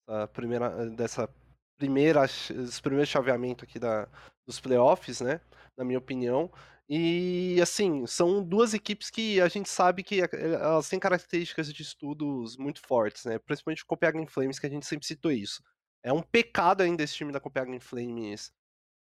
da 0.07 0.27
primeira, 0.29 0.91
dessa 0.91 1.29
primeira, 1.77 2.25
esse 2.25 2.81
primeiro 2.81 3.07
chaveamento 3.07 3.65
aqui 3.65 3.79
da, 3.79 4.09
dos 4.47 4.61
playoffs, 4.61 5.21
né? 5.21 5.41
Na 5.77 5.85
minha 5.85 5.99
opinião. 5.99 6.51
E, 6.89 7.59
assim, 7.63 8.07
são 8.07 8.45
duas 8.45 8.75
equipes 8.75 9.09
que 9.09 9.41
a 9.41 9.49
gente 9.49 9.69
sabe 9.69 10.03
que 10.03 10.21
elas 10.21 10.89
têm 10.89 10.99
características 10.99 11.73
de 11.73 11.83
estudos 11.83 12.57
muito 12.57 12.81
fortes, 12.81 13.25
né? 13.25 13.39
Principalmente 13.39 13.83
o 13.83 13.87
Copenhagen 13.87 14.27
Flames, 14.27 14.59
que 14.59 14.67
a 14.67 14.71
gente 14.71 14.87
sempre 14.87 15.07
citou 15.07 15.31
isso. 15.31 15.63
É 16.03 16.13
um 16.13 16.23
pecado 16.23 16.83
ainda 16.83 17.03
esse 17.03 17.15
time 17.15 17.33
da 17.33 17.41
Copenhagen 17.41 17.81
Flames 17.81 18.53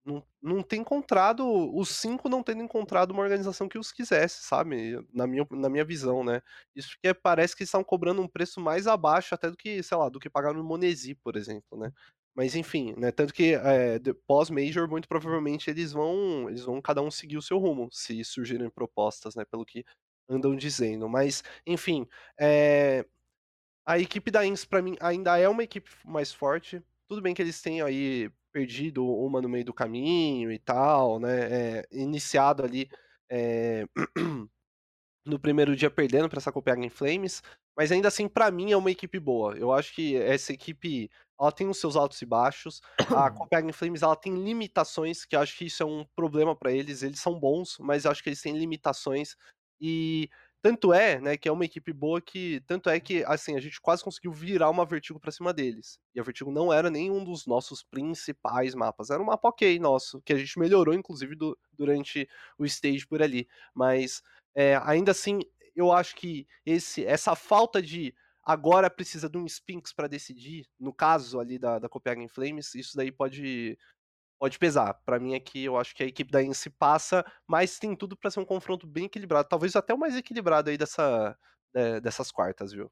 não, 0.05 0.24
não 0.42 0.62
ter 0.62 0.76
encontrado, 0.76 1.46
os 1.76 1.88
cinco 1.90 2.28
não 2.28 2.42
tendo 2.42 2.62
encontrado 2.62 3.12
uma 3.12 3.22
organização 3.22 3.68
que 3.68 3.78
os 3.78 3.92
quisesse, 3.92 4.42
sabe? 4.42 4.98
Na 5.12 5.26
minha, 5.26 5.46
na 5.50 5.68
minha 5.68 5.84
visão, 5.84 6.24
né? 6.24 6.42
Isso 6.74 6.90
porque 6.90 7.14
parece 7.14 7.57
que 7.57 7.62
estão 7.62 7.84
cobrando 7.84 8.20
um 8.20 8.28
preço 8.28 8.61
mais 8.61 8.86
abaixo 8.86 9.34
até 9.34 9.50
do 9.50 9.57
que, 9.57 9.82
sei 9.82 9.96
lá, 9.96 10.09
do 10.09 10.18
que 10.18 10.30
pagaram 10.30 10.59
no 10.59 10.64
Monesi, 10.64 11.14
por 11.14 11.36
exemplo, 11.36 11.78
né? 11.78 11.92
Mas 12.34 12.57
enfim, 12.57 12.94
né? 12.96 13.12
Tanto 13.12 13.32
que 13.32 13.55
é, 13.55 13.98
pós-major, 14.26 14.88
muito 14.88 15.07
provavelmente 15.09 15.70
eles 15.70 15.92
vão, 15.92 16.48
eles 16.48 16.64
vão 16.64 16.80
cada 16.80 17.03
um 17.03 17.11
seguir 17.11 17.36
o 17.36 17.42
seu 17.42 17.59
rumo, 17.59 17.88
se 17.92 18.24
surgirem 18.24 18.70
propostas, 18.70 19.34
né? 19.36 19.44
Pelo 19.44 19.64
que 19.64 19.84
andam 20.28 20.57
dizendo. 20.57 21.09
Mas, 21.09 21.44
enfim, 21.66 22.07
é, 22.38 23.05
a 23.86 23.98
equipe 23.98 24.30
da 24.30 24.44
INS, 24.46 24.64
para 24.64 24.82
mim, 24.82 24.96
ainda 25.00 25.38
é 25.38 25.48
uma 25.48 25.64
equipe 25.64 25.90
mais 26.05 26.32
forte. 26.32 26.82
Tudo 27.09 27.22
bem 27.22 27.34
que 27.34 27.42
eles 27.42 27.61
têm 27.62 27.82
aí 27.82 28.30
perdido 28.53 29.07
uma 29.07 29.40
no 29.40 29.48
meio 29.48 29.64
do 29.64 29.74
caminho 29.74 30.53
e 30.53 30.59
tal, 30.59 31.18
né? 31.18 31.78
É, 31.80 31.88
iniciado 31.90 32.62
ali 32.62 32.88
é, 33.30 33.86
no 35.26 35.38
primeiro 35.38 35.74
dia 35.76 35.90
perdendo 35.90 36.28
para 36.28 36.38
essa 36.38 36.53
Copenhagen 36.53 36.90
Flames, 36.90 37.42
mas 37.76 37.90
ainda 37.90 38.09
assim 38.09 38.28
para 38.28 38.50
mim 38.50 38.72
é 38.72 38.76
uma 38.76 38.90
equipe 38.90 39.18
boa. 39.18 39.57
Eu 39.57 39.72
acho 39.72 39.94
que 39.94 40.16
essa 40.16 40.53
equipe 40.53 41.11
ela 41.40 41.50
tem 41.50 41.68
os 41.68 41.78
seus 41.78 41.96
altos 41.96 42.20
e 42.22 42.26
baixos. 42.26 42.80
A 43.09 43.30
Copenhagen 43.32 43.72
Flames 43.72 44.03
ela 44.03 44.16
tem 44.16 44.34
limitações, 44.34 45.24
que 45.24 45.34
eu 45.34 45.40
acho 45.40 45.57
que 45.57 45.66
isso 45.66 45.82
é 45.82 45.86
um 45.86 46.05
problema 46.14 46.55
para 46.55 46.72
eles. 46.72 47.03
Eles 47.03 47.20
são 47.20 47.38
bons, 47.38 47.78
mas 47.80 48.05
eu 48.05 48.11
acho 48.11 48.22
que 48.22 48.28
eles 48.28 48.42
têm 48.42 48.57
limitações 48.57 49.36
e 49.80 50.28
tanto 50.63 50.93
é, 50.93 51.21
né, 51.21 51.37
que 51.37 51.49
é 51.49 51.53
uma 51.53 51.65
equipe 51.65 51.93
boa 51.93 52.21
que. 52.21 52.63
Tanto 52.69 52.89
é 52.89 53.01
que, 53.01 53.25
assim, 53.25 53.57
a 53.57 53.61
gente 53.61 53.81
quase 53.81 54.05
conseguiu 54.05 54.33
virar 54.33 54.71
uma 54.71 54.87
Vertigo 54.87 55.19
pra 55.19 55.33
cima 55.33 55.53
deles. 55.53 55.99
E 56.15 56.21
a 56.21 56.23
Vertigo 56.23 56.53
não 56.53 56.73
era 56.73 56.89
nenhum 56.89 57.25
dos 57.25 57.47
nossos 57.47 57.83
principais 57.83 58.73
mapas. 58.75 59.11
Era 59.11 59.21
um 59.21 59.27
mapa 59.27 59.49
ok 59.49 59.79
nosso, 59.81 60.23
que 60.23 60.33
a 60.33 60.39
gente 60.39 60.59
melhorou, 60.61 60.95
inclusive, 60.95 61.35
do, 61.35 61.59
durante 61.73 62.29
o 62.57 62.65
stage 62.65 63.07
por 63.07 63.21
ali. 63.21 63.49
Mas, 63.75 64.23
é, 64.55 64.81
ainda 64.85 65.11
assim, 65.11 65.41
eu 65.75 65.91
acho 65.91 66.15
que 66.15 66.47
esse, 66.65 67.05
essa 67.05 67.35
falta 67.35 67.83
de 67.83 68.15
agora 68.45 68.89
precisa 68.89 69.29
de 69.29 69.39
um 69.39 69.47
Spinks 69.47 69.93
para 69.93 70.07
decidir, 70.07 70.67
no 70.79 70.93
caso 70.93 71.41
ali 71.41 71.59
da, 71.59 71.79
da 71.81 71.89
Copenhagen 71.89 72.29
Flames, 72.29 72.75
isso 72.75 72.97
daí 72.97 73.11
pode 73.11 73.77
pode 74.43 74.59
pesar. 74.59 74.95
Para 75.07 75.20
mim 75.20 75.36
aqui, 75.36 75.62
eu 75.62 75.76
acho 75.76 75.95
que 75.95 76.03
a 76.03 76.07
equipe 76.07 76.32
da 76.32 76.43
Ince 76.43 76.68
passa, 76.68 77.24
mas 77.47 77.78
tem 77.78 77.95
tudo 77.95 78.16
para 78.16 78.28
ser 78.28 78.40
um 78.40 78.45
confronto 78.45 78.88
bem 78.88 79.05
equilibrado, 79.05 79.49
talvez 79.49 79.76
até 79.76 79.95
o 79.95 79.99
mais 79.99 80.16
equilibrado 80.16 80.68
aí 80.68 80.76
dessa, 80.76 81.38
é, 81.72 82.01
dessas 82.01 82.32
quartas, 82.32 82.72
viu? 82.72 82.90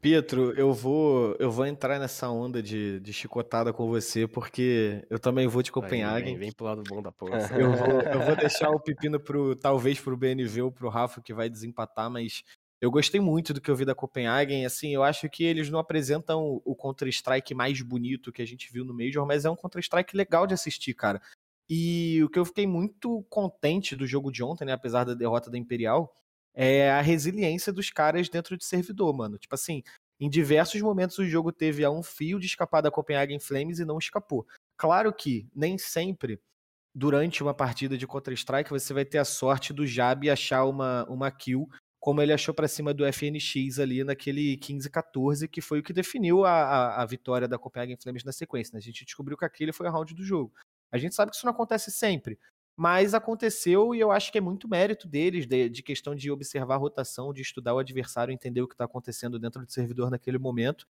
Pietro, 0.00 0.52
eu 0.56 0.72
vou 0.72 1.34
eu 1.40 1.50
vou 1.50 1.66
entrar 1.66 1.98
nessa 1.98 2.28
onda 2.28 2.62
de, 2.62 3.00
de 3.00 3.12
chicotada 3.12 3.72
com 3.72 3.88
você, 3.88 4.28
porque 4.28 5.04
eu 5.10 5.18
também 5.18 5.48
vou 5.48 5.64
de 5.64 5.72
Copenhague. 5.72 6.26
Vem, 6.26 6.36
vem 6.36 6.52
pro 6.52 6.66
lado 6.66 6.84
bom 6.86 7.02
da 7.02 7.10
porra. 7.10 7.38
eu, 7.58 7.72
vou, 7.72 8.00
eu 8.00 8.20
vou 8.20 8.36
deixar 8.38 8.70
o 8.70 8.78
pepino 8.78 9.18
pro, 9.18 9.56
talvez 9.56 9.98
pro 9.98 10.16
BNV 10.16 10.62
ou 10.62 10.70
pro 10.70 10.90
Rafa, 10.90 11.20
que 11.20 11.34
vai 11.34 11.48
desempatar, 11.48 12.08
mas 12.08 12.44
eu 12.80 12.90
gostei 12.90 13.20
muito 13.20 13.54
do 13.54 13.60
que 13.60 13.70
eu 13.70 13.76
vi 13.76 13.84
da 13.84 13.94
Copenhagen. 13.94 14.66
Assim, 14.66 14.94
eu 14.94 15.02
acho 15.02 15.28
que 15.28 15.44
eles 15.44 15.70
não 15.70 15.78
apresentam 15.78 16.60
o 16.64 16.74
Counter-Strike 16.74 17.54
mais 17.54 17.80
bonito 17.80 18.32
que 18.32 18.42
a 18.42 18.46
gente 18.46 18.72
viu 18.72 18.84
no 18.84 18.94
Major, 18.94 19.26
mas 19.26 19.44
é 19.44 19.50
um 19.50 19.56
Counter-Strike 19.56 20.16
legal 20.16 20.46
de 20.46 20.54
assistir, 20.54 20.94
cara. 20.94 21.20
E 21.68 22.22
o 22.22 22.28
que 22.28 22.38
eu 22.38 22.44
fiquei 22.44 22.66
muito 22.66 23.22
contente 23.30 23.96
do 23.96 24.06
jogo 24.06 24.30
de 24.30 24.42
ontem, 24.42 24.64
né, 24.66 24.72
apesar 24.72 25.04
da 25.04 25.14
derrota 25.14 25.50
da 25.50 25.56
Imperial, 25.56 26.14
é 26.54 26.90
a 26.90 27.00
resiliência 27.00 27.72
dos 27.72 27.90
caras 27.90 28.28
dentro 28.28 28.56
de 28.56 28.64
servidor, 28.64 29.14
mano. 29.14 29.38
Tipo 29.38 29.54
assim, 29.54 29.82
em 30.20 30.28
diversos 30.28 30.80
momentos 30.82 31.18
o 31.18 31.26
jogo 31.26 31.50
teve 31.50 31.84
a 31.84 31.90
um 31.90 32.02
fio 32.02 32.38
de 32.38 32.46
escapar 32.46 32.80
da 32.80 32.90
Copenhagen 32.90 33.40
Flames 33.40 33.78
e 33.78 33.84
não 33.84 33.98
escapou. 33.98 34.46
Claro 34.76 35.12
que 35.12 35.48
nem 35.54 35.78
sempre 35.78 36.40
durante 36.94 37.42
uma 37.42 37.52
partida 37.52 37.98
de 37.98 38.06
Counter-Strike 38.06 38.70
você 38.70 38.94
vai 38.94 39.04
ter 39.04 39.18
a 39.18 39.24
sorte 39.24 39.72
do 39.72 39.86
Jab 39.86 40.28
achar 40.30 40.64
uma, 40.64 41.04
uma 41.08 41.30
kill 41.30 41.68
como 42.04 42.20
ele 42.20 42.34
achou 42.34 42.52
para 42.52 42.68
cima 42.68 42.92
do 42.92 43.10
FNX 43.10 43.78
ali 43.78 44.04
naquele 44.04 44.58
15-14, 44.58 45.48
que 45.48 45.62
foi 45.62 45.78
o 45.78 45.82
que 45.82 45.90
definiu 45.90 46.44
a, 46.44 46.50
a, 46.50 47.02
a, 47.02 47.06
vitória 47.06 47.48
da 47.48 47.56
Copenhagen 47.56 47.96
Flames 47.96 48.22
na 48.22 48.30
sequência. 48.30 48.74
Né? 48.74 48.78
A 48.78 48.82
gente 48.82 49.06
descobriu 49.06 49.38
que 49.38 49.44
aquele 49.46 49.72
foi 49.72 49.88
o 49.88 49.90
round 49.90 50.12
do 50.12 50.22
jogo. 50.22 50.52
A 50.92 50.98
gente 50.98 51.14
sabe 51.14 51.30
que 51.30 51.38
isso 51.38 51.46
não 51.46 51.54
acontece 51.54 51.90
sempre, 51.90 52.38
mas 52.76 53.14
aconteceu 53.14 53.94
e 53.94 54.00
eu 54.00 54.12
acho 54.12 54.30
que 54.30 54.36
é 54.36 54.40
muito 54.42 54.68
mérito 54.68 55.08
deles, 55.08 55.46
de, 55.46 55.70
de 55.70 55.82
questão 55.82 56.14
de 56.14 56.30
observar 56.30 56.74
a 56.74 56.76
rotação, 56.76 57.32
de 57.32 57.40
estudar 57.40 57.72
o 57.72 57.78
adversário, 57.78 58.34
entender 58.34 58.60
o 58.60 58.68
que 58.68 58.74
está 58.74 58.84
acontecendo 58.84 59.38
dentro 59.38 59.64
do 59.64 59.72
servidor 59.72 60.10
naquele 60.10 60.36
momento. 60.36 60.86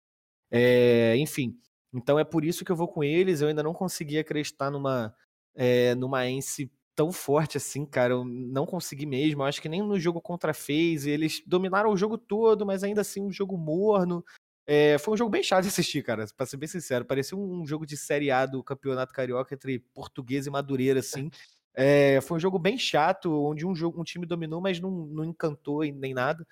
É, 0.50 1.14
enfim, 1.18 1.60
então 1.92 2.18
é 2.18 2.24
por 2.24 2.42
isso 2.42 2.64
que 2.64 2.72
eu 2.72 2.76
vou 2.76 2.88
com 2.88 3.04
eles. 3.04 3.42
Eu 3.42 3.48
ainda 3.48 3.62
não 3.62 3.74
consegui 3.74 4.18
acreditar 4.18 4.70
numa, 4.70 5.14
é, 5.54 5.94
numa 5.94 6.26
Ence 6.26 6.70
tão 6.94 7.12
forte 7.12 7.56
assim, 7.56 7.84
cara. 7.84 8.14
Eu 8.14 8.24
não 8.24 8.66
consegui 8.66 9.06
mesmo. 9.06 9.42
Eu 9.42 9.46
acho 9.46 9.60
que 9.60 9.68
nem 9.68 9.82
no 9.82 9.98
jogo 9.98 10.20
contra 10.20 10.54
FaZe 10.54 11.10
eles 11.10 11.42
dominaram 11.46 11.90
o 11.90 11.96
jogo 11.96 12.16
todo, 12.18 12.66
mas 12.66 12.82
ainda 12.82 13.00
assim 13.00 13.22
um 13.22 13.32
jogo 13.32 13.56
morno. 13.56 14.24
É, 14.66 14.96
foi 14.98 15.14
um 15.14 15.16
jogo 15.16 15.30
bem 15.30 15.42
chato 15.42 15.62
de 15.62 15.68
assistir, 15.68 16.02
cara, 16.02 16.24
pra 16.36 16.46
ser 16.46 16.56
bem 16.56 16.68
sincero. 16.68 17.04
Parecia 17.04 17.36
um 17.36 17.66
jogo 17.66 17.84
de 17.84 17.96
Série 17.96 18.30
A 18.30 18.46
do 18.46 18.62
Campeonato 18.62 19.12
Carioca 19.12 19.54
entre 19.54 19.80
Português 19.92 20.46
e 20.46 20.50
Madureira, 20.50 21.00
assim. 21.00 21.30
É, 21.74 22.20
foi 22.20 22.36
um 22.36 22.40
jogo 22.40 22.58
bem 22.58 22.78
chato, 22.78 23.32
onde 23.44 23.66
um, 23.66 23.74
jogo, 23.74 24.00
um 24.00 24.04
time 24.04 24.26
dominou, 24.26 24.60
mas 24.60 24.78
não, 24.78 24.90
não 24.90 25.24
encantou 25.24 25.82
nem 25.82 26.14
nada. 26.14 26.46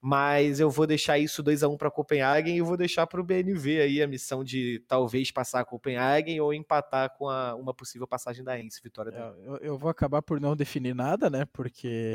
Mas 0.00 0.60
eu 0.60 0.70
vou 0.70 0.86
deixar 0.86 1.18
isso 1.18 1.42
2 1.42 1.62
a 1.64 1.68
1 1.68 1.76
para 1.76 1.90
Copenhagen 1.90 2.56
e 2.56 2.62
vou 2.62 2.76
deixar 2.76 3.06
para 3.06 3.20
o 3.20 3.24
BNV 3.24 3.80
aí 3.80 4.02
a 4.02 4.06
missão 4.06 4.44
de 4.44 4.84
talvez 4.86 5.32
passar 5.32 5.60
a 5.60 5.64
Copenhagen 5.64 6.40
ou 6.40 6.54
empatar 6.54 7.16
com 7.16 7.28
a, 7.28 7.56
uma 7.56 7.74
possível 7.74 8.06
passagem 8.06 8.44
da 8.44 8.58
Ence, 8.58 8.80
vitória 8.82 9.10
da 9.10 9.34
eu, 9.44 9.56
eu, 9.56 9.78
vou 9.78 9.90
acabar 9.90 10.22
por 10.22 10.40
não 10.40 10.54
definir 10.54 10.94
nada, 10.94 11.28
né? 11.28 11.44
Porque 11.52 12.14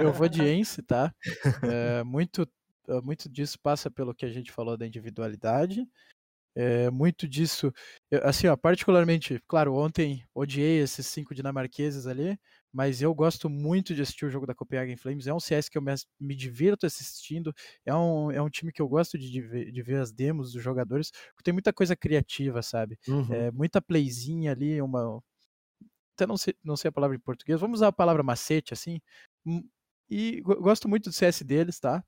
eu 0.00 0.12
vou 0.12 0.28
de 0.28 0.42
Ence, 0.42 0.82
tá? 0.82 1.12
É, 2.00 2.04
muito, 2.04 2.48
muito 3.02 3.28
disso 3.28 3.58
passa 3.60 3.90
pelo 3.90 4.14
que 4.14 4.24
a 4.24 4.28
gente 4.28 4.52
falou 4.52 4.76
da 4.76 4.86
individualidade. 4.86 5.84
É, 6.54 6.90
muito 6.90 7.28
disso, 7.28 7.70
assim, 8.22 8.46
ó, 8.46 8.56
particularmente, 8.56 9.42
claro, 9.46 9.74
ontem 9.74 10.24
odiei 10.34 10.80
esses 10.80 11.06
cinco 11.06 11.34
dinamarqueses 11.34 12.06
ali, 12.06 12.38
mas 12.76 13.00
eu 13.00 13.14
gosto 13.14 13.48
muito 13.48 13.94
de 13.94 14.02
assistir 14.02 14.26
o 14.26 14.30
jogo 14.30 14.44
da 14.44 14.54
Copenhagen 14.54 14.98
Flames. 14.98 15.26
É 15.26 15.32
um 15.32 15.40
CS 15.40 15.66
que 15.66 15.78
eu 15.78 15.82
me, 16.20 16.34
divirto 16.36 16.84
assistindo. 16.84 17.50
É 17.86 17.94
um, 17.94 18.30
é 18.30 18.42
um 18.42 18.50
time 18.50 18.70
que 18.70 18.82
eu 18.82 18.86
gosto 18.86 19.16
de, 19.16 19.30
de, 19.30 19.40
ver, 19.40 19.72
de 19.72 19.80
ver 19.82 19.98
as 19.98 20.12
demos 20.12 20.52
dos 20.52 20.62
jogadores, 20.62 21.10
porque 21.10 21.42
tem 21.42 21.54
muita 21.54 21.72
coisa 21.72 21.96
criativa, 21.96 22.60
sabe? 22.60 22.98
Uhum. 23.08 23.32
É, 23.32 23.50
muita 23.50 23.80
playzinha 23.80 24.52
ali, 24.52 24.78
uma. 24.82 25.22
Até 26.14 26.26
não 26.26 26.36
sei, 26.36 26.54
não 26.62 26.76
sei 26.76 26.90
a 26.90 26.92
palavra 26.92 27.16
em 27.16 27.20
português, 27.20 27.58
vamos 27.58 27.78
usar 27.78 27.88
a 27.88 27.92
palavra 27.92 28.22
macete, 28.22 28.74
assim. 28.74 29.00
E 30.10 30.42
gosto 30.42 30.86
muito 30.86 31.08
do 31.08 31.14
CS 31.14 31.44
deles, 31.44 31.80
tá? 31.80 32.04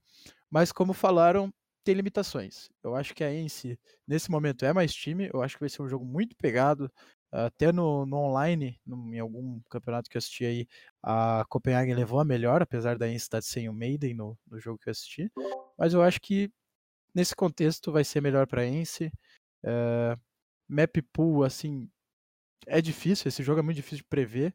Mas 0.51 0.71
como 0.71 0.93
falaram, 0.93 1.51
tem 1.83 1.95
limitações. 1.95 2.69
Eu 2.85 2.95
acho 2.95 3.15
que 3.15 3.25
a 3.25 3.33
Ence, 3.33 3.79
nesse 4.07 4.31
momento, 4.31 4.67
é 4.67 4.75
mais 4.75 4.93
time. 4.93 5.31
Eu 5.33 5.41
acho 5.41 5.57
que 5.57 5.61
vai 5.61 5.71
ser 5.71 5.81
um 5.81 5.89
jogo 5.89 6.05
muito 6.05 6.37
pegado. 6.37 6.93
Até 7.31 7.73
no, 7.73 8.07
no 8.07 8.17
online, 8.17 8.81
no- 8.87 9.15
em 9.15 9.19
algum 9.19 9.61
campeonato 9.69 10.09
que 10.09 10.17
eu 10.17 10.19
assisti 10.19 10.45
aí, 10.45 10.67
a 11.03 11.45
Copenhagen 11.49 11.95
levou 11.95 12.21
a 12.21 12.25
melhor, 12.25 12.63
apesar 12.63 12.97
da 12.97 13.09
estar 13.09 13.43
sem 13.43 13.69
o 13.69 13.73
Maiden 13.73 14.15
no, 14.15 14.39
no 14.47 14.59
jogo 14.59 14.79
que 14.79 14.89
eu 14.89 14.93
assisti. 14.93 15.31
Mas 15.79 15.93
eu 15.95 16.03
acho 16.03 16.21
que 16.21 16.51
nesse 17.15 17.35
contexto 17.37 17.93
vai 17.93 18.05
ser 18.05 18.21
melhor 18.21 18.47
para 18.47 18.63
a 18.63 18.67
Ence. 18.67 19.13
É, 19.65 20.17
map 20.69 20.97
pool, 21.13 21.45
assim, 21.45 21.91
é 22.67 22.81
difícil, 22.81 23.29
esse 23.29 23.43
jogo 23.43 23.61
é 23.61 23.63
muito 23.63 23.77
difícil 23.77 23.99
de 23.99 24.05
prever. 24.05 24.55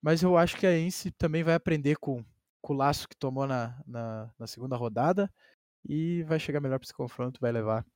Mas 0.00 0.22
eu 0.22 0.36
acho 0.36 0.56
que 0.56 0.66
a 0.66 0.76
Ence 0.78 1.10
também 1.12 1.42
vai 1.44 1.54
aprender 1.54 1.96
com, 1.96 2.24
com 2.60 2.74
o 2.74 2.76
laço 2.76 3.08
que 3.08 3.16
tomou 3.16 3.46
na, 3.46 3.80
na, 3.86 4.32
na 4.38 4.46
segunda 4.46 4.76
rodada 4.76 5.32
e 5.88 6.22
vai 6.24 6.38
chegar 6.40 6.60
melhor 6.60 6.78
para 6.78 6.86
esse 6.86 6.94
confronto, 6.94 7.40
vai 7.40 7.52
levar. 7.52 7.86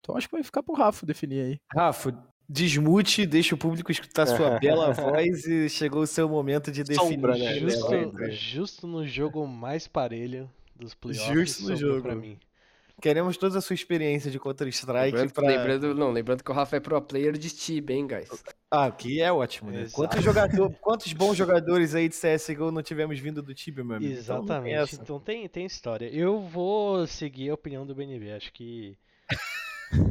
Então 0.00 0.16
acho 0.16 0.28
que 0.28 0.34
vai 0.34 0.42
ficar 0.42 0.62
pro 0.62 0.74
Rafa 0.74 1.04
definir 1.06 1.44
aí. 1.44 1.60
Rafa, 1.74 2.10
desmute, 2.50 3.24
deixa 3.24 3.54
o 3.54 3.58
público 3.58 3.92
escutar 3.92 4.26
sua 4.26 4.58
bela 4.60 4.92
voz 4.92 5.46
e 5.46 5.68
chegou 5.68 6.02
o 6.02 6.06
seu 6.06 6.28
momento 6.28 6.72
de 6.72 6.82
definir. 6.82 7.14
Sombra, 7.14 7.36
né? 7.36 7.54
quem 7.54 7.64
leva 7.64 8.30
Justo, 8.30 8.34
justo 8.34 8.86
no 8.88 9.06
jogo 9.06 9.46
mais 9.46 9.86
parelho 9.86 10.50
dos 10.74 10.92
playoffs. 10.92 11.32
Justo 11.32 11.70
no 11.70 11.76
jogo. 11.76 12.02
Pra 12.02 12.14
mim. 12.14 12.36
Queremos 13.00 13.38
toda 13.38 13.56
a 13.56 13.60
sua 13.62 13.72
experiência 13.72 14.30
de 14.30 14.38
Counter-Strike 14.38 15.16
Lembrando, 15.16 15.32
pra... 15.32 15.48
lembrando, 15.48 15.94
não, 15.94 16.10
lembrando 16.10 16.44
que 16.44 16.50
o 16.50 16.54
Rafa 16.54 16.76
é 16.76 16.80
pro 16.80 17.00
player 17.00 17.32
de 17.38 17.48
Tib, 17.48 17.88
hein, 17.88 18.06
guys? 18.06 18.28
Ah, 18.70 18.90
que 18.90 19.22
é 19.22 19.32
ótimo, 19.32 19.70
né? 19.70 19.82
Exato. 19.82 19.94
Quantos, 19.94 20.22
jogador, 20.22 20.70
quantos 20.82 21.12
bons 21.14 21.34
jogadores 21.34 21.94
aí 21.94 22.10
de 22.10 22.14
CSGO 22.14 22.70
não 22.70 22.82
tivemos 22.82 23.18
vindo 23.18 23.40
do 23.42 23.54
Tibia, 23.54 23.82
meu 23.82 23.96
amigo? 23.96 24.12
Então 24.12 24.36
Exatamente. 24.36 24.74
essa. 24.74 25.00
Então 25.00 25.18
tem, 25.18 25.48
tem 25.48 25.64
história. 25.64 26.06
Eu 26.12 26.40
vou 26.40 27.06
seguir 27.06 27.48
a 27.48 27.54
opinião 27.54 27.86
do 27.86 27.94
BNB. 27.94 28.32
Acho 28.32 28.52
que. 28.52 28.98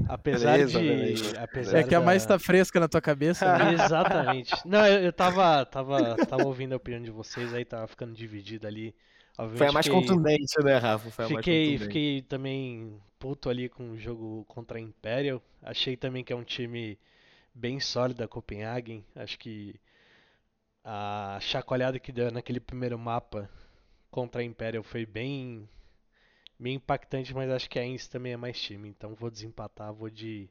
Apesar 0.08 0.54
Beleza, 0.58 0.80
de. 0.80 0.88
beleza. 0.88 1.42
Apesar 1.42 1.78
É 1.80 1.84
que 1.84 1.96
a 1.96 2.02
mais 2.02 2.24
da- 2.26 2.30
tá 2.36 2.40
fresca 2.40 2.80
na 2.80 2.88
tua 2.88 3.02
cabeça. 3.02 3.46
né? 3.58 3.74
Exatamente. 3.74 4.52
Não, 4.66 4.86
eu, 4.86 5.00
eu 5.06 5.14
tava, 5.14 5.66
tava, 5.66 6.16
tava 6.26 6.46
ouvindo 6.46 6.74
a 6.74 6.78
opinião 6.78 7.02
de 7.02 7.12
vocês, 7.12 7.54
aí 7.54 7.64
tava 7.64 7.88
ficando 7.88 8.14
dividido 8.14 8.68
ali. 8.68 8.94
Obviamente 9.38 9.58
Foi 9.58 9.68
a 9.68 9.72
mais 9.72 9.86
fiquei- 9.86 10.02
contundente, 10.02 10.64
né, 10.64 10.78
Rafa? 10.78 11.10
Foi 11.12 11.26
a 11.26 11.30
mais 11.30 11.38
Fiquei, 11.46 11.66
contundente. 11.66 11.84
fiquei 11.86 12.22
também 12.24 13.00
puto 13.18 13.50
ali 13.50 13.70
com 13.70 13.92
o 13.92 13.98
jogo 13.98 14.44
contra 14.50 14.78
a 14.78 14.82
Imperial. 14.82 15.42
Achei 15.62 15.96
também 15.96 16.24
que 16.24 16.34
é 16.34 16.36
um 16.36 16.44
time 16.44 16.98
bem 17.54 17.80
sólido 17.80 18.22
a 18.24 18.28
Copenhagen. 18.28 19.04
Acho 19.16 19.40
que 19.40 19.76
a 20.84 21.38
chacoalhada 21.42 22.00
que 22.00 22.12
deu 22.12 22.32
naquele 22.32 22.60
primeiro 22.60 22.98
mapa 22.98 23.50
contra 24.12 24.42
a 24.42 24.44
Imperial 24.44 24.84
foi 24.84 25.06
bem, 25.06 25.68
bem 26.60 26.76
impactante, 26.76 27.34
mas 27.34 27.50
acho 27.50 27.70
que 27.70 27.80
a 27.80 27.86
Ence 27.86 28.10
também 28.10 28.34
é 28.34 28.38
mais 28.38 28.60
time. 28.60 28.90
Então 28.90 29.16
vou 29.16 29.32
desempatar, 29.32 29.94
vou 29.94 30.10
de 30.10 30.50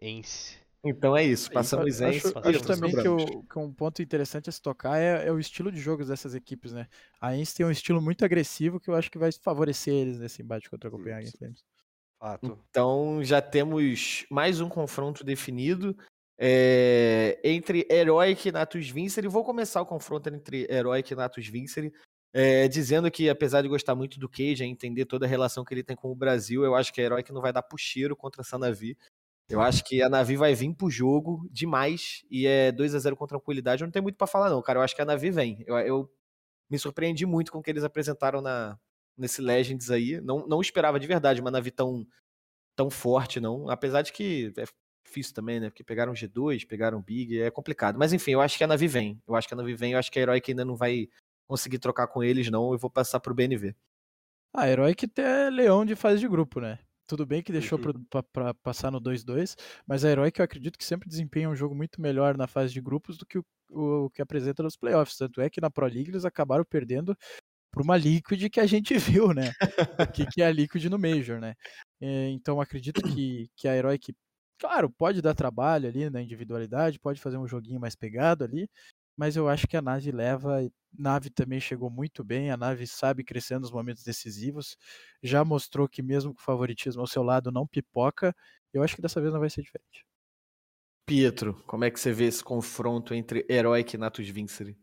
Ence. 0.00 0.56
Então 0.84 1.16
é 1.16 1.24
isso, 1.24 1.50
passamos 1.50 2.00
acho, 2.00 2.16
Ence. 2.16 2.26
acho 2.28 2.60
passamos 2.60 2.62
também 2.62 2.92
que, 2.92 3.48
que 3.48 3.58
um 3.58 3.72
ponto 3.72 4.00
interessante 4.00 4.48
a 4.48 4.52
se 4.52 4.62
tocar 4.62 4.96
é, 4.96 5.26
é 5.26 5.32
o 5.32 5.38
estilo 5.38 5.72
de 5.72 5.80
jogos 5.80 6.06
dessas 6.06 6.34
equipes, 6.34 6.72
né? 6.72 6.86
A 7.20 7.36
Ence 7.36 7.54
tem 7.54 7.66
um 7.66 7.70
estilo 7.70 8.00
muito 8.00 8.24
agressivo 8.24 8.78
que 8.78 8.88
eu 8.88 8.94
acho 8.94 9.10
que 9.10 9.18
vai 9.18 9.32
favorecer 9.32 9.92
eles 9.92 10.20
nesse 10.20 10.40
embate 10.40 10.70
contra 10.70 10.88
a 10.88 10.92
Copenhagen 10.92 11.32
Flames. 11.32 11.64
Fato. 12.18 12.58
Então 12.70 13.22
já 13.22 13.42
temos 13.42 14.24
mais 14.30 14.60
um 14.60 14.68
confronto 14.68 15.24
definido 15.24 15.96
é, 16.38 17.40
entre 17.42 17.86
Heroic 17.90 18.48
e 18.48 18.52
Natus 18.52 18.88
Vincere. 18.88 19.26
Vou 19.26 19.44
começar 19.44 19.82
o 19.82 19.86
confronto 19.86 20.28
entre 20.28 20.66
Heroic 20.70 21.12
e 21.12 21.16
Natus 21.16 21.48
Vincere, 21.48 21.92
é, 22.32 22.68
dizendo 22.68 23.10
que 23.10 23.28
apesar 23.28 23.62
de 23.62 23.68
gostar 23.68 23.94
muito 23.94 24.18
do 24.18 24.28
Cage, 24.28 24.64
entender 24.64 25.06
toda 25.06 25.26
a 25.26 25.28
relação 25.28 25.64
que 25.64 25.72
ele 25.72 25.82
tem 25.82 25.96
com 25.96 26.10
o 26.10 26.14
Brasil, 26.14 26.64
eu 26.64 26.74
acho 26.74 26.92
que 26.92 27.00
a 27.00 27.04
Heroic 27.04 27.32
não 27.32 27.40
vai 27.40 27.52
dar 27.52 27.62
puxeiro 27.62 28.14
contra 28.14 28.42
essa 28.42 28.58
Navi. 28.58 28.96
Eu 29.48 29.62
acho 29.62 29.82
que 29.82 30.02
a 30.02 30.10
Navi 30.10 30.36
vai 30.36 30.54
vir 30.54 30.74
pro 30.74 30.90
jogo 30.90 31.48
demais 31.50 32.22
e 32.30 32.46
é 32.46 32.70
2 32.70 32.94
a 32.94 32.98
0 32.98 33.16
com 33.16 33.26
tranquilidade. 33.26 33.82
Eu 33.82 33.86
não 33.86 33.92
tenho 33.92 34.02
muito 34.02 34.16
pra 34.16 34.26
falar 34.26 34.50
não, 34.50 34.60
cara. 34.60 34.78
Eu 34.78 34.82
acho 34.82 34.94
que 34.94 35.00
a 35.00 35.06
Navi 35.06 35.30
vem. 35.30 35.64
Eu, 35.66 35.78
eu 35.78 36.10
me 36.68 36.78
surpreendi 36.78 37.24
muito 37.24 37.50
com 37.50 37.58
o 37.58 37.62
que 37.62 37.70
eles 37.70 37.82
apresentaram 37.82 38.42
na, 38.42 38.78
nesse 39.16 39.40
Legends 39.40 39.90
aí. 39.90 40.20
Não, 40.20 40.46
não 40.46 40.60
esperava 40.60 41.00
de 41.00 41.06
verdade 41.06 41.40
uma 41.40 41.50
Navi 41.50 41.70
tão, 41.70 42.06
tão 42.76 42.90
forte, 42.90 43.40
não. 43.40 43.70
Apesar 43.70 44.02
de 44.02 44.12
que 44.12 44.52
é 44.58 44.64
difícil 45.06 45.34
também, 45.34 45.60
né? 45.60 45.70
Porque 45.70 45.82
pegaram 45.82 46.12
G2, 46.12 46.66
pegaram 46.66 47.00
Big, 47.00 47.40
é 47.40 47.50
complicado. 47.50 47.98
Mas 47.98 48.12
enfim, 48.12 48.32
eu 48.32 48.42
acho 48.42 48.58
que 48.58 48.64
a 48.64 48.66
Navi 48.66 48.86
vem. 48.86 49.18
Eu 49.26 49.34
acho 49.34 49.48
que 49.48 49.54
a 49.54 49.56
Navi 49.56 49.74
vem. 49.74 49.92
Eu 49.92 49.98
acho 49.98 50.12
que 50.12 50.18
a 50.18 50.22
Heroic 50.22 50.50
ainda 50.50 50.64
não 50.64 50.76
vai 50.76 51.08
conseguir 51.48 51.78
trocar 51.80 52.06
com 52.08 52.22
eles, 52.22 52.50
não. 52.50 52.72
Eu 52.72 52.78
vou 52.78 52.90
passar 52.90 53.20
pro 53.20 53.34
BNV. 53.34 53.74
A 54.54 54.68
Heroic 54.68 55.06
é 55.18 55.50
leão 55.50 55.84
de 55.84 55.94
fase 55.94 56.20
de 56.20 56.28
grupo, 56.28 56.60
né? 56.60 56.78
Tudo 57.06 57.24
bem 57.26 57.42
que 57.42 57.52
deixou 57.52 57.78
Uhum. 57.78 58.04
pra 58.32 58.54
passar 58.54 58.90
no 58.90 59.00
2-2, 59.00 59.56
mas 59.86 60.04
a 60.04 60.10
Heroic 60.10 60.38
eu 60.38 60.44
acredito 60.44 60.78
que 60.78 60.84
sempre 60.84 61.08
desempenha 61.08 61.48
um 61.48 61.56
jogo 61.56 61.74
muito 61.74 62.00
melhor 62.00 62.36
na 62.36 62.46
fase 62.46 62.72
de 62.72 62.80
grupos 62.80 63.16
do 63.16 63.24
que 63.26 63.38
o, 63.38 63.44
o 63.70 64.10
que 64.10 64.20
apresenta 64.20 64.62
nos 64.62 64.76
playoffs. 64.76 65.16
Tanto 65.16 65.40
é 65.40 65.48
que 65.48 65.60
na 65.60 65.70
Pro 65.70 65.86
League 65.86 66.10
eles 66.10 66.24
acabaram 66.26 66.64
perdendo 66.64 67.16
por 67.72 67.82
uma 67.82 67.96
Liquid 67.96 68.48
que 68.50 68.60
a 68.60 68.66
gente 68.66 68.94
viu, 68.98 69.32
né? 69.34 69.54
O 70.00 70.12
que, 70.12 70.26
que 70.26 70.42
é 70.42 70.46
a 70.46 70.52
Liquid 70.52 70.84
no 70.86 70.98
Major, 70.98 71.40
né? 71.40 71.54
É, 72.00 72.28
Então 72.30 72.60
acredito 72.60 73.02
que, 73.02 73.48
que 73.56 73.68
a 73.68 73.76
Heroic, 73.76 74.14
claro, 74.58 74.90
pode 74.90 75.22
dar 75.22 75.34
trabalho 75.34 75.88
ali 75.88 76.10
na 76.10 76.22
individualidade, 76.22 76.98
pode 77.00 77.20
fazer 77.20 77.38
um 77.38 77.46
joguinho 77.48 77.80
mais 77.80 77.94
pegado 77.96 78.44
ali, 78.44 78.68
mas 79.18 79.36
eu 79.36 79.48
acho 79.48 79.66
que 79.68 79.76
a 79.76 79.82
nave 79.82 80.12
leva. 80.12 80.60
Nave 80.98 81.30
também 81.30 81.60
chegou 81.60 81.90
muito 81.90 82.24
bem, 82.24 82.50
a 82.50 82.56
nave 82.56 82.86
sabe 82.86 83.24
crescer 83.24 83.58
nos 83.60 83.70
momentos 83.70 84.02
decisivos, 84.04 84.76
já 85.22 85.44
mostrou 85.44 85.88
que 85.88 86.02
mesmo 86.02 86.34
com 86.34 86.40
o 86.40 86.44
favoritismo 86.44 87.02
ao 87.02 87.06
seu 87.08 87.22
lado 87.22 87.52
não 87.52 87.66
pipoca. 87.66 88.34
Eu 88.72 88.82
acho 88.82 88.96
que 88.96 89.02
dessa 89.02 89.20
vez 89.20 89.32
não 89.32 89.40
vai 89.40 89.50
ser 89.50 89.62
diferente. 89.62 90.06
Pietro, 91.04 91.60
como 91.66 91.84
é 91.84 91.90
que 91.90 91.98
você 91.98 92.12
vê 92.12 92.26
esse 92.26 92.44
confronto 92.44 93.12
entre 93.12 93.44
Heroic 93.50 93.96
e 93.96 93.98
Natus 93.98 94.28
Vincere? 94.28 94.78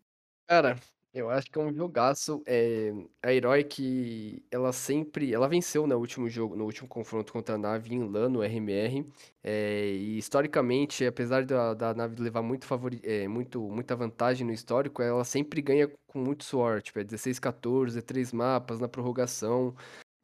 Cara, 0.48 0.76
eu 1.16 1.30
acho 1.30 1.50
que 1.50 1.58
é 1.58 1.62
um 1.62 1.74
jogaço. 1.74 2.44
É, 2.46 2.92
a 3.24 3.34
Heroic, 3.34 4.44
ela 4.52 4.72
sempre. 4.74 5.34
Ela 5.34 5.48
venceu 5.48 5.88
no 5.88 5.98
último 5.98 6.30
jogo, 6.30 6.56
no 6.56 6.66
último 6.66 6.88
confronto 6.88 7.32
contra 7.34 7.56
a 7.56 7.58
nave 7.58 7.94
em 7.96 8.04
LAN, 8.04 8.30
no 8.30 8.42
RMR. 8.44 9.08
é, 9.44 9.88
e 9.88 10.18
historicamente, 10.18 11.06
apesar 11.06 11.46
da, 11.46 11.74
da 11.74 11.94
nave 11.94 12.22
levar 12.22 12.42
muito, 12.42 12.66
favori, 12.66 13.00
é, 13.04 13.28
muito, 13.28 13.62
muita 13.70 13.96
vantagem 13.96 14.46
no 14.46 14.54
histórico, 14.54 15.02
ela 15.02 15.24
sempre 15.24 15.62
ganha 15.62 15.88
com 16.08 16.20
muito 16.20 16.44
suor. 16.44 16.82
Tipo, 16.82 17.00
é 17.00 17.04
16-14, 17.04 17.98
é 17.98 18.02
3 18.02 18.32
mapas 18.34 18.80
na 18.80 18.88
prorrogação. 18.90 19.76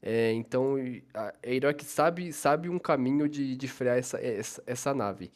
É, 0.02 0.34
então, 0.34 0.76
a 1.14 1.30
a 1.30 1.50
Heroic 1.50 1.86
sabe, 1.86 2.34
sabe 2.34 2.70
um 2.70 2.80
caminho 2.80 3.30
de, 3.30 3.56
de 3.56 3.68
frear 3.68 3.98
essa, 3.98 4.20
essa, 4.20 4.64
essa 4.68 4.94
nave. 4.94 5.32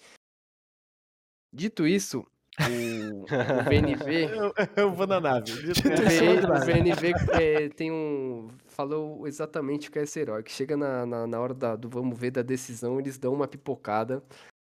Dito 1.52 1.88
isso, 1.88 2.26
o, 2.60 3.24
o 3.24 3.64
VNV. 3.64 4.06
Eu, 4.36 4.54
eu 4.76 4.92
vou 4.94 5.08
na 5.08 5.20
nave. 5.20 5.52
O, 5.56 6.52
o 6.52 6.66
VNV 6.66 7.14
é, 7.34 7.70
tem 7.70 7.92
um. 7.92 8.50
Falou 8.68 9.28
exatamente 9.28 9.90
o 9.90 9.92
que 9.92 10.00
é 10.00 10.04
esse 10.04 10.20
herói. 10.20 10.44
Que 10.44 10.52
chega 10.52 10.78
na, 10.78 11.06
na, 11.06 11.28
na 11.28 11.40
hora 11.40 11.54
da, 11.54 11.76
do 11.76 11.90
vamos 11.90 12.18
ver 12.18 12.32
da 12.32 12.42
decisão, 12.42 13.00
eles 13.00 13.18
dão 13.18 13.34
uma 13.34 13.48
pipocada. 13.48 14.24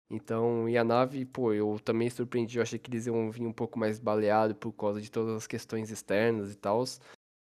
Então, 0.10 0.68
e 0.68 0.78
a 0.78 0.84
nave, 0.84 1.26
pô, 1.26 1.54
eu 1.54 1.80
também 1.80 2.10
surpreendi. 2.10 2.58
Eu 2.58 2.64
achei 2.64 2.78
que 2.78 2.90
eles 2.92 3.08
iam 3.08 3.32
vir 3.32 3.46
um 3.46 3.54
pouco 3.54 3.80
mais 3.80 4.00
baleado 4.00 4.54
por 4.56 4.74
causa 4.74 5.02
de 5.02 5.10
todas 5.10 5.36
as 5.36 5.48
questões 5.48 5.90
externas 5.90 6.52
e 6.52 6.58
tal. 6.58 6.84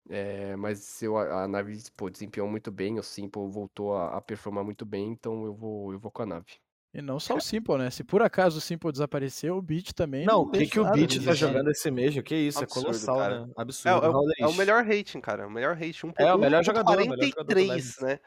É, 0.09 0.55
mas 0.55 1.01
eu, 1.01 1.17
a 1.17 1.43
a 1.43 1.47
nave, 1.47 1.81
pô, 1.95 2.09
desempenhou 2.09 2.47
muito 2.47 2.71
bem. 2.71 2.99
O 2.99 3.03
Simple 3.03 3.49
voltou 3.49 3.95
a, 3.95 4.17
a 4.17 4.21
performar 4.21 4.63
muito 4.63 4.85
bem. 4.85 5.09
Então 5.09 5.45
eu 5.45 5.53
vou, 5.53 5.91
eu 5.93 5.99
vou 5.99 6.11
com 6.11 6.21
a 6.21 6.25
nave. 6.25 6.62
E 6.93 7.01
não 7.01 7.19
só 7.19 7.35
o 7.37 7.41
Simple, 7.41 7.77
né? 7.79 7.89
Se 7.89 8.03
por 8.03 8.21
acaso 8.21 8.59
o 8.59 8.61
Simple 8.61 8.91
desapareceu, 8.91 9.57
o 9.57 9.61
Beat 9.61 9.93
também. 9.93 10.25
Não, 10.25 10.41
o 10.41 10.51
que, 10.51 10.67
que 10.67 10.79
o 10.79 10.91
Beat 10.91 11.09
de 11.19 11.25
tá 11.25 11.33
jogando 11.33 11.71
esse 11.71 11.89
mês? 11.89 12.13
Que 12.21 12.35
isso, 12.35 12.59
é 12.59 12.63
Absurdo, 12.63 12.85
colossal, 12.85 13.17
cara. 13.17 13.45
né? 13.47 13.53
É, 13.57 13.61
Absurdo. 13.63 14.05
é 14.05 14.09
o- 14.09 14.11
Raulês. 14.11 14.39
é 14.39 14.47
o 14.47 14.53
melhor 14.53 14.83
rating, 14.85 15.19
cara. 15.19 15.47
O 15.47 15.49
melhor 15.51 15.75
rating. 15.75 16.07
Um, 16.07 16.13
É, 16.17 16.33
o 16.33 16.37
melhor 16.37 16.61
1.43, 16.61 16.65
jogador, 16.65 16.93
o 16.93 16.99
melhor 17.09 17.25
jogador 17.29 17.43
do 17.45 17.55
Legends. 17.55 17.99
né? 17.99 18.19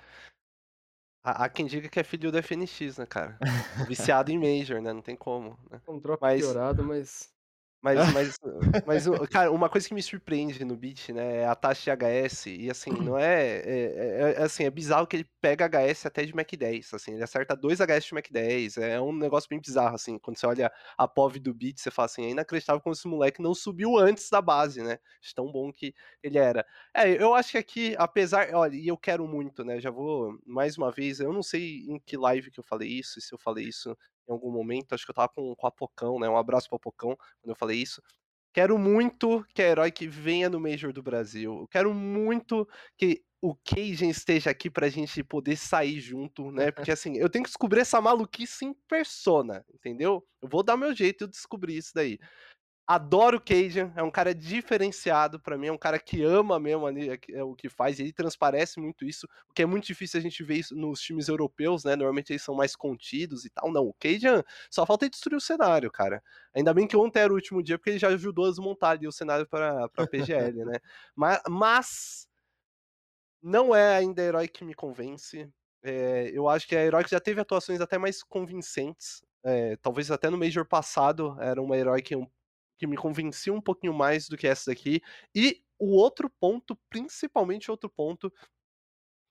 Há, 1.24 1.44
há 1.44 1.48
quem 1.48 1.66
diga 1.66 1.88
que 1.88 2.00
é 2.00 2.04
filho 2.04 2.32
do 2.32 2.38
FNX, 2.42 2.98
né, 2.98 3.06
cara? 3.06 3.38
Viciado 3.88 4.32
em 4.32 4.38
Major, 4.38 4.80
né? 4.82 4.92
Não 4.92 5.02
tem 5.02 5.14
como. 5.16 5.56
Né? 5.70 5.80
Um 5.88 5.98
drop 6.00 6.20
Mas- 6.20 6.40
piorado, 6.40 6.82
mas. 6.84 7.28
Mas, 7.82 8.08
mas, 8.08 8.38
mas, 8.84 9.04
cara, 9.30 9.50
uma 9.52 9.68
coisa 9.68 9.86
que 9.86 9.94
me 9.94 10.02
surpreende 10.02 10.64
no 10.64 10.76
beat, 10.76 11.10
né, 11.10 11.38
é 11.42 11.46
a 11.46 11.54
taxa 11.54 11.82
de 11.84 11.90
HS, 11.90 12.46
e 12.50 12.70
assim, 12.70 13.00
não 13.00 13.16
é, 13.16 13.58
é, 13.58 14.32
é- 14.32 14.34
é, 14.38 14.42
assim, 14.42 14.64
é 14.64 14.70
bizarro 14.70 15.06
que 15.06 15.16
ele 15.16 15.30
pega 15.40 15.66
HS 15.66 16.06
até 16.06 16.24
de 16.24 16.34
Mac 16.34 16.50
10, 16.56 16.92
assim, 16.94 17.12
ele 17.14 17.22
acerta 17.22 17.54
2 17.56 17.80
HS 17.80 18.06
de 18.08 18.14
Mac 18.14 18.26
10, 18.30 18.76
é 18.78 19.00
um 19.00 19.12
negócio 19.12 19.48
bem 19.48 19.60
bizarro, 19.60 19.94
assim, 19.94 20.18
quando 20.18 20.36
você 20.38 20.46
olha 20.46 20.72
a 20.96 21.06
POV 21.06 21.38
do 21.38 21.54
beat, 21.54 21.78
você 21.78 21.90
fala 21.90 22.06
assim, 22.06 22.24
é 22.24 22.30
inacreditável 22.30 22.80
como 22.80 22.92
esse 22.94 23.06
moleque 23.06 23.40
não 23.42 23.54
subiu 23.54 23.96
antes 23.98 24.28
da 24.30 24.40
base, 24.42 24.82
né, 24.82 24.98
de 25.22 25.34
tão 25.34 25.52
bom 25.52 25.72
que 25.72 25.94
ele 26.22 26.38
era. 26.38 26.66
É, 26.94 27.10
eu 27.22 27.34
acho 27.34 27.52
que 27.52 27.58
aqui, 27.58 27.94
apesar, 27.98 28.52
olha, 28.54 28.74
e 28.74 28.88
eu 28.88 28.96
quero 28.96 29.28
muito, 29.28 29.64
né, 29.64 29.80
já 29.80 29.90
vou, 29.90 30.36
mais 30.46 30.76
uma 30.78 30.90
vez, 30.90 31.20
eu 31.20 31.32
não 31.32 31.42
sei 31.42 31.84
em 31.88 31.98
que 32.00 32.16
live 32.16 32.50
que 32.50 32.58
eu 32.58 32.64
falei 32.64 32.88
isso, 32.88 33.18
e 33.18 33.22
se 33.22 33.32
eu 33.34 33.38
falei 33.38 33.66
isso 33.68 33.96
em 34.28 34.32
algum 34.32 34.50
momento, 34.50 34.94
acho 34.94 35.04
que 35.04 35.10
eu 35.10 35.14
tava 35.14 35.28
com, 35.28 35.54
com 35.54 35.66
a 35.66 35.70
Pocão, 35.70 36.18
né, 36.18 36.28
um 36.28 36.36
abraço 36.36 36.68
pro 36.68 36.78
Pocão, 36.80 37.16
quando 37.16 37.50
eu 37.50 37.56
falei 37.56 37.78
isso. 37.80 38.02
Quero 38.52 38.78
muito 38.78 39.44
que 39.54 39.62
a 39.62 39.68
Heroic 39.68 40.06
venha 40.08 40.48
no 40.48 40.58
Major 40.58 40.92
do 40.92 41.02
Brasil. 41.02 41.60
Eu 41.60 41.68
quero 41.68 41.92
muito 41.92 42.66
que 42.96 43.22
o 43.40 43.54
Cajun 43.54 44.08
esteja 44.08 44.50
aqui 44.50 44.70
pra 44.70 44.88
gente 44.88 45.22
poder 45.22 45.56
sair 45.56 46.00
junto, 46.00 46.50
né? 46.50 46.72
Porque 46.72 46.90
assim, 46.90 47.16
eu 47.18 47.28
tenho 47.28 47.44
que 47.44 47.50
descobrir 47.50 47.80
essa 47.80 48.00
maluquice 48.00 48.64
em 48.64 48.74
persona, 48.88 49.64
entendeu? 49.72 50.26
Eu 50.42 50.48
vou 50.48 50.62
dar 50.62 50.76
meu 50.76 50.94
jeito 50.94 51.26
de 51.26 51.32
descobrir 51.32 51.76
isso 51.76 51.92
daí. 51.94 52.18
Adoro 52.89 53.39
o 53.39 53.41
Cajun, 53.41 53.91
é 53.97 54.03
um 54.03 54.11
cara 54.12 54.32
diferenciado 54.32 55.41
para 55.41 55.59
mim, 55.59 55.66
é 55.66 55.72
um 55.72 55.78
cara 55.78 55.99
que 55.99 56.22
ama 56.22 56.61
mesmo 56.61 56.89
é, 56.89 57.18
é, 57.30 57.43
o 57.43 57.53
que 57.53 57.68
faz, 57.68 57.99
e 57.99 58.03
ele 58.03 58.12
transparece 58.12 58.78
muito 58.78 59.05
isso, 59.05 59.26
o 59.51 59.53
que 59.53 59.62
é 59.62 59.66
muito 59.66 59.84
difícil 59.87 60.20
a 60.20 60.22
gente 60.22 60.45
ver 60.45 60.55
isso 60.59 60.76
nos 60.76 61.01
times 61.01 61.26
europeus, 61.26 61.82
né? 61.82 61.97
Normalmente 61.97 62.32
eles 62.32 62.43
são 62.43 62.55
mais 62.55 62.76
contidos 62.76 63.45
e 63.45 63.51
tal. 63.51 63.72
Não, 63.72 63.89
o 63.89 63.95
Cajun 63.95 64.41
só 64.70 64.87
falta 64.87 65.11
destruir 65.11 65.37
o 65.37 65.41
cenário, 65.41 65.91
cara. 65.91 66.22
Ainda 66.55 66.72
bem 66.72 66.87
que 66.87 66.97
ontem 66.97 67.18
era 67.18 67.32
o 67.32 67.34
último 67.34 67.61
dia, 67.61 67.76
porque 67.76 67.91
ele 67.91 67.99
já 67.99 68.09
ajudou 68.09 68.47
a 68.47 68.51
desmontar 68.51 68.99
o 69.05 69.12
cenário 69.12 69.49
para 69.49 69.89
PGL, 70.09 70.64
né? 70.64 70.78
Mas, 71.16 71.41
mas 71.49 72.28
não 73.43 73.74
é 73.74 73.97
ainda 73.97 74.22
herói 74.22 74.49
que 74.49 74.64
me 74.64 74.74
convence. 74.74 75.49
É, 75.82 76.30
eu 76.32 76.49
acho 76.49 76.66
que 76.66 76.76
a 76.76 76.84
herói 76.84 77.05
que 77.05 77.11
já 77.11 77.20
teve 77.20 77.41
atuações 77.41 77.80
até 77.80 77.99
mais 77.99 78.22
convincentes. 78.22 79.22
É, 79.45 79.76
talvez 79.76 80.11
até 80.11 80.28
no 80.28 80.39
Major 80.39 80.66
passado 80.66 81.37
era 81.41 81.62
uma 81.62 81.76
herói 81.76 82.03
que 82.03 82.16
um 82.16 82.26
que 82.76 82.86
me 82.86 82.96
convencia 82.96 83.52
um 83.52 83.60
pouquinho 83.60 83.94
mais 83.94 84.28
do 84.28 84.36
que 84.36 84.46
essa 84.46 84.70
daqui. 84.70 85.00
E 85.34 85.62
o 85.78 85.96
outro 85.96 86.30
ponto, 86.40 86.78
principalmente 86.90 87.70
outro 87.70 87.88
ponto, 87.88 88.32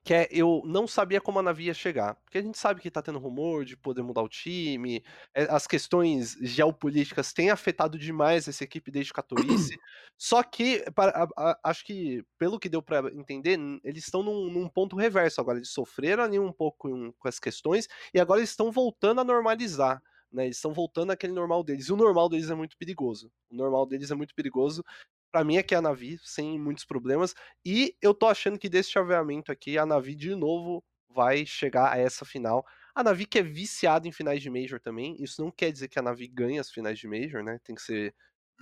que 0.06 0.14
é 0.14 0.28
eu 0.30 0.62
não 0.64 0.86
sabia 0.86 1.20
como 1.20 1.40
a 1.40 1.42
Navi 1.42 1.64
ia 1.64 1.74
chegar. 1.74 2.14
Porque 2.24 2.38
a 2.38 2.42
gente 2.42 2.56
sabe 2.56 2.80
que 2.80 2.88
tá 2.88 3.02
tendo 3.02 3.18
rumor 3.18 3.64
de 3.64 3.76
poder 3.76 4.02
mudar 4.02 4.22
o 4.22 4.28
time, 4.28 5.02
eh, 5.34 5.48
as 5.50 5.66
questões 5.66 6.36
geopolíticas 6.40 7.32
têm 7.32 7.50
afetado 7.50 7.98
demais 7.98 8.46
essa 8.46 8.62
equipe 8.62 8.88
desde 8.88 9.12
Katowice. 9.12 9.76
Só 10.16 10.44
que, 10.44 10.88
para, 10.92 11.10
a, 11.10 11.50
a, 11.50 11.60
acho 11.64 11.84
que, 11.84 12.24
pelo 12.38 12.60
que 12.60 12.68
deu 12.68 12.80
para 12.80 13.12
entender, 13.14 13.58
eles 13.82 14.04
estão 14.04 14.22
num, 14.22 14.48
num, 14.48 14.68
ponto 14.68 14.94
reverso 14.94 15.40
agora. 15.40 15.58
Eles 15.58 15.70
sofreram 15.70 16.22
ali 16.22 16.38
um 16.38 16.52
pouco 16.52 16.88
com, 16.88 17.12
com 17.12 17.28
as 17.28 17.40
questões 17.40 17.88
e 18.14 18.20
agora 18.20 18.38
eles 18.38 18.50
estão 18.50 18.70
voltando 18.70 19.20
a 19.20 19.24
normalizar. 19.24 20.00
Né? 20.32 20.44
Eles 20.46 20.56
estão 20.56 20.72
voltando 20.72 21.10
àquele 21.10 21.32
normal 21.32 21.62
deles. 21.62 21.86
E 21.86 21.92
o 21.92 21.96
normal 21.96 22.28
deles 22.28 22.50
é 22.50 22.54
muito 22.54 22.76
perigoso. 22.76 23.30
O 23.50 23.56
normal 23.56 23.86
deles 23.86 24.10
é 24.10 24.14
muito 24.14 24.34
perigoso. 24.34 24.84
Para 25.32 25.44
mim 25.44 25.58
aqui 25.58 25.74
é 25.74 25.78
a 25.78 25.82
Navi, 25.82 26.18
sem 26.22 26.58
muitos 26.58 26.84
problemas. 26.84 27.34
E 27.64 27.94
eu 28.00 28.14
tô 28.14 28.26
achando 28.26 28.58
que 28.58 28.68
desse 28.68 28.90
chaveamento 28.90 29.52
aqui, 29.52 29.76
a 29.76 29.84
Navi 29.84 30.14
de 30.14 30.34
novo 30.34 30.82
vai 31.10 31.46
chegar 31.46 31.92
a 31.92 31.98
essa 31.98 32.24
final. 32.24 32.64
A 32.94 33.02
Navi 33.02 33.26
que 33.26 33.38
é 33.38 33.42
viciada 33.42 34.08
em 34.08 34.12
finais 34.12 34.40
de 34.40 34.50
Major 34.50 34.80
também. 34.80 35.16
Isso 35.22 35.42
não 35.42 35.50
quer 35.50 35.70
dizer 35.70 35.88
que 35.88 35.98
a 35.98 36.02
Navi 36.02 36.26
ganha 36.28 36.60
as 36.60 36.70
finais 36.70 36.98
de 36.98 37.06
Major, 37.06 37.42
né? 37.42 37.58
Tem 37.64 37.74
que 37.74 37.82
ser 37.82 38.14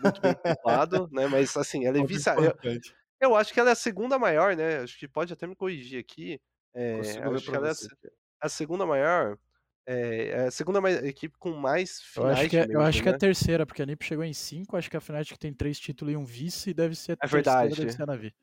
muito 0.03 0.21
bem 0.21 0.35
culpado, 0.35 1.09
né? 1.13 1.27
Mas 1.27 1.57
assim, 1.57 1.87
ela 1.87 1.99
é 1.99 2.05
viciada. 2.05 2.57
Eu, 2.63 2.81
eu, 3.21 3.37
acho 3.37 3.53
que 3.53 3.61
ela 3.61 3.71
é 3.71 3.73
a 3.73 3.77
segunda 3.77 4.19
maior, 4.19 4.57
né? 4.57 4.79
Acho 4.79 4.99
que 4.99 5.07
pode 5.07 5.33
até 5.33 5.47
me 5.47 5.55
corrigir 5.55 6.01
aqui. 6.01 6.41
É, 6.75 6.99
acho 6.99 7.51
que 7.51 7.57
ela 7.57 7.69
é 7.69 7.71
a, 7.71 8.47
a 8.47 8.49
segunda 8.49 8.85
maior. 8.85 9.39
É, 9.87 10.29
é 10.29 10.47
a 10.47 10.51
segunda 10.51 10.81
mais, 10.81 11.03
equipe 11.03 11.37
com 11.39 11.51
mais 11.53 12.01
finais. 12.01 12.39
Eu 12.39 12.43
acho 12.43 12.51
que, 12.51 12.57
é, 12.57 12.67
eu 12.71 12.81
acho 12.81 12.99
né? 12.99 13.03
que 13.03 13.09
é 13.09 13.11
a 13.11 13.13
né? 13.13 13.19
terceira, 13.19 13.67
porque 13.67 13.83
a 13.83 13.87
NiP 13.87 14.05
chegou 14.05 14.25
em 14.25 14.33
cinco, 14.33 14.77
acho 14.77 14.91
que 14.91 14.97
a 14.97 15.01
Fnatic 15.01 15.37
tem 15.39 15.53
três 15.53 15.79
títulos 15.79 16.15
e 16.15 16.17
um 16.17 16.25
vice, 16.25 16.73
deve 16.73 16.95
ser 16.95 17.13
a 17.13 17.15
é 17.15 17.17
terceira, 17.17 17.43
verdade. 17.43 17.81
deve 17.81 17.93
ser 17.93 18.03
a 18.03 18.07
Navi. 18.07 18.35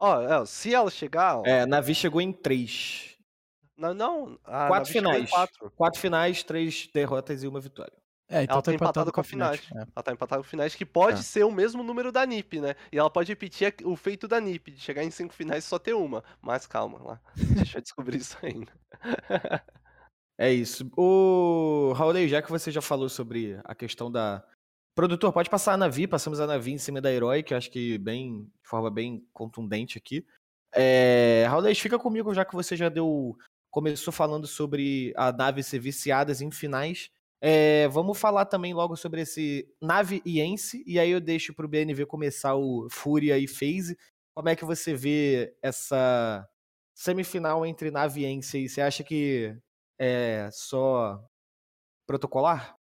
Ó, 0.00 0.44
se 0.44 0.74
ela 0.74 0.90
chegar... 0.90 1.38
Ó, 1.38 1.42
é, 1.44 1.62
a 1.62 1.66
Navi 1.66 1.94
chegou 1.94 2.20
em 2.20 2.32
três. 2.32 3.16
Não, 3.76 3.94
não 3.94 4.38
quatro 4.44 4.70
Navi 4.70 4.92
finais. 4.92 5.30
Quatro. 5.30 5.70
quatro 5.76 6.00
finais, 6.00 6.42
três 6.42 6.88
derrotas 6.92 7.42
e 7.42 7.46
uma 7.46 7.60
vitória. 7.60 7.96
É, 8.30 8.42
então 8.42 8.56
ela 8.56 8.62
tá, 8.62 8.70
tá 8.70 8.74
empatada 8.74 9.10
com 9.10 9.20
a 9.20 9.24
Fnatic. 9.24 9.72
É. 9.72 9.78
Ela 9.78 10.02
tá 10.02 10.12
empatada 10.12 10.42
com 10.42 10.46
a 10.46 10.50
Fnatic, 10.50 10.76
que 10.76 10.84
pode 10.84 11.20
é. 11.20 11.22
ser 11.22 11.44
o 11.44 11.50
mesmo 11.50 11.82
número 11.82 12.12
da 12.12 12.26
NiP, 12.26 12.60
né? 12.60 12.74
E 12.92 12.98
ela 12.98 13.08
pode 13.08 13.32
repetir 13.32 13.74
o 13.84 13.96
feito 13.96 14.28
da 14.28 14.38
NiP, 14.38 14.72
de 14.72 14.80
chegar 14.80 15.02
em 15.02 15.10
cinco 15.10 15.32
finais 15.32 15.64
e 15.64 15.66
só 15.66 15.78
ter 15.78 15.94
uma. 15.94 16.22
Mas 16.42 16.66
calma 16.66 17.02
lá, 17.02 17.20
deixa 17.56 17.78
eu 17.78 17.82
descobrir 17.82 18.18
isso 18.18 18.36
ainda. 18.42 18.72
É 20.38 20.52
isso. 20.52 20.88
O 20.96 21.92
Raul, 21.96 22.28
já 22.28 22.40
que 22.40 22.50
você 22.50 22.70
já 22.70 22.80
falou 22.80 23.08
sobre 23.08 23.58
a 23.64 23.74
questão 23.74 24.10
da. 24.10 24.44
Produtor, 24.94 25.32
pode 25.32 25.50
passar 25.50 25.72
a 25.74 25.76
Navi, 25.76 26.06
passamos 26.06 26.40
a 26.40 26.46
Navi 26.46 26.72
em 26.72 26.78
cima 26.78 27.00
da 27.00 27.12
Herói, 27.12 27.42
que 27.42 27.52
eu 27.52 27.58
acho 27.58 27.70
que 27.70 27.98
bem, 27.98 28.44
de 28.44 28.68
forma 28.68 28.90
bem 28.90 29.24
contundente 29.32 29.98
aqui. 29.98 30.24
É... 30.74 31.44
Fica 31.74 31.98
comigo, 31.98 32.34
já 32.34 32.44
que 32.44 32.54
você 32.54 32.76
já 32.76 32.88
deu. 32.88 33.36
Começou 33.70 34.12
falando 34.12 34.46
sobre 34.46 35.12
a 35.16 35.30
nave 35.30 35.62
ser 35.62 35.78
viciadas 35.78 36.40
em 36.40 36.50
finais. 36.50 37.10
É, 37.40 37.86
vamos 37.88 38.18
falar 38.18 38.46
também 38.46 38.74
logo 38.74 38.96
sobre 38.96 39.20
esse 39.20 39.68
Nave 39.80 40.20
e 40.24 40.40
Ence, 40.40 40.82
e 40.86 40.98
aí 40.98 41.10
eu 41.10 41.20
deixo 41.20 41.54
para 41.54 41.66
o 41.66 41.68
BNV 41.68 42.04
começar 42.06 42.56
o 42.56 42.88
Fúria 42.90 43.38
e 43.38 43.46
Phase. 43.46 43.96
Como 44.34 44.48
é 44.48 44.56
que 44.56 44.64
você 44.64 44.94
vê 44.94 45.54
essa 45.62 46.48
semifinal 46.94 47.64
entre 47.64 47.90
Nave 47.90 48.22
e 48.22 48.26
Ence? 48.26 48.68
Você 48.68 48.80
acha 48.80 49.04
que 49.04 49.56
é 49.98 50.48
só 50.52 51.22
protocolar? 52.06 52.78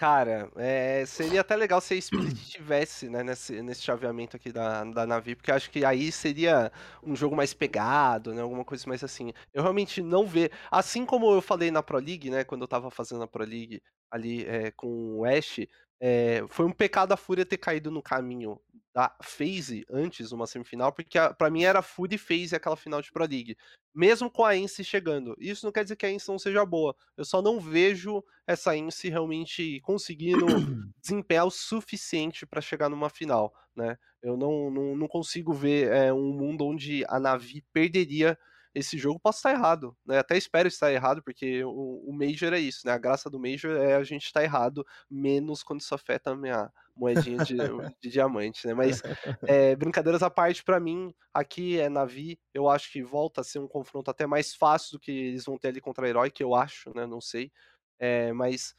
Cara, 0.00 0.50
é, 0.56 1.04
seria 1.04 1.42
até 1.42 1.54
legal 1.54 1.78
se 1.78 1.92
a 1.92 2.00
Spirit 2.00 2.34
tivesse 2.50 3.10
né, 3.10 3.22
nesse, 3.22 3.60
nesse 3.60 3.82
chaveamento 3.82 4.34
aqui 4.34 4.50
da, 4.50 4.82
da 4.82 5.06
Navi, 5.06 5.36
porque 5.36 5.52
acho 5.52 5.70
que 5.70 5.84
aí 5.84 6.10
seria 6.10 6.72
um 7.02 7.14
jogo 7.14 7.36
mais 7.36 7.52
pegado, 7.52 8.32
né? 8.32 8.40
Alguma 8.40 8.64
coisa 8.64 8.82
mais 8.88 9.04
assim. 9.04 9.30
Eu 9.52 9.62
realmente 9.62 10.00
não 10.00 10.26
vejo. 10.26 10.48
Assim 10.70 11.04
como 11.04 11.30
eu 11.30 11.42
falei 11.42 11.70
na 11.70 11.82
Pro 11.82 11.98
League, 11.98 12.30
né? 12.30 12.44
Quando 12.44 12.62
eu 12.62 12.68
tava 12.68 12.90
fazendo 12.90 13.22
a 13.24 13.28
Pro 13.28 13.44
League 13.44 13.82
ali 14.10 14.46
é, 14.46 14.70
com 14.70 15.18
o 15.18 15.24
Ash, 15.26 15.60
é, 16.00 16.44
foi 16.48 16.64
um 16.64 16.72
pecado 16.72 17.12
a 17.12 17.16
Fúria 17.16 17.44
ter 17.44 17.58
caído 17.58 17.90
no 17.90 18.02
caminho 18.02 18.58
da 18.92 19.14
FaZe 19.22 19.84
antes, 19.88 20.32
uma 20.32 20.46
semifinal, 20.46 20.92
porque 20.92 21.18
para 21.38 21.50
mim 21.50 21.62
era 21.62 21.82
Food 21.82 22.14
e 22.14 22.18
FaZe 22.18 22.56
aquela 22.56 22.76
final 22.76 23.00
de 23.00 23.12
Pro 23.12 23.24
League. 23.24 23.56
Mesmo 23.94 24.30
com 24.30 24.44
a 24.44 24.56
Ence 24.56 24.82
chegando. 24.82 25.36
Isso 25.38 25.64
não 25.64 25.72
quer 25.72 25.84
dizer 25.84 25.96
que 25.96 26.06
a 26.06 26.10
Ence 26.10 26.28
não 26.28 26.38
seja 26.38 26.64
boa. 26.64 26.94
Eu 27.16 27.24
só 27.24 27.40
não 27.40 27.60
vejo 27.60 28.24
essa 28.46 28.76
Ence 28.76 29.08
realmente 29.08 29.80
conseguindo 29.82 30.46
desempenhar 31.00 31.46
o 31.46 31.50
suficiente 31.50 32.44
para 32.44 32.60
chegar 32.60 32.88
numa 32.88 33.08
final, 33.08 33.54
né? 33.76 33.96
Eu 34.22 34.36
não, 34.36 34.70
não, 34.70 34.96
não 34.96 35.08
consigo 35.08 35.52
ver 35.52 35.92
é, 35.92 36.12
um 36.12 36.32
mundo 36.32 36.66
onde 36.66 37.04
a 37.08 37.18
Navi 37.18 37.64
perderia 37.72 38.36
esse 38.74 38.96
jogo 38.96 39.18
posso 39.18 39.38
estar 39.38 39.52
errado, 39.52 39.96
né? 40.06 40.18
Até 40.18 40.36
espero 40.36 40.68
estar 40.68 40.92
errado, 40.92 41.22
porque 41.22 41.64
o, 41.64 42.04
o 42.06 42.12
Major 42.12 42.52
é 42.52 42.58
isso, 42.60 42.86
né? 42.86 42.92
A 42.92 42.98
graça 42.98 43.28
do 43.28 43.40
Major 43.40 43.76
é 43.76 43.94
a 43.94 44.04
gente 44.04 44.26
estar 44.26 44.42
errado, 44.42 44.86
menos 45.10 45.62
quando 45.62 45.80
isso 45.80 45.94
afeta 45.94 46.30
a 46.30 46.36
minha 46.36 46.70
moedinha 46.94 47.44
de, 47.44 47.56
de 48.00 48.10
diamante, 48.10 48.66
né? 48.66 48.74
Mas 48.74 49.02
é, 49.46 49.74
brincadeiras 49.74 50.22
à 50.22 50.30
parte, 50.30 50.62
para 50.62 50.78
mim, 50.78 51.12
aqui 51.34 51.80
é 51.80 51.88
Navi, 51.88 52.38
eu 52.54 52.68
acho 52.68 52.92
que 52.92 53.02
volta 53.02 53.40
a 53.40 53.44
ser 53.44 53.58
um 53.58 53.68
confronto 53.68 54.10
até 54.10 54.26
mais 54.26 54.54
fácil 54.54 54.92
do 54.92 55.00
que 55.00 55.10
eles 55.10 55.44
vão 55.44 55.58
ter 55.58 55.68
ali 55.68 55.80
contra 55.80 56.08
Herói, 56.08 56.30
que 56.30 56.42
eu 56.42 56.54
acho, 56.54 56.92
né? 56.94 57.06
Não 57.06 57.20
sei. 57.20 57.50
É, 57.98 58.32
mas 58.32 58.74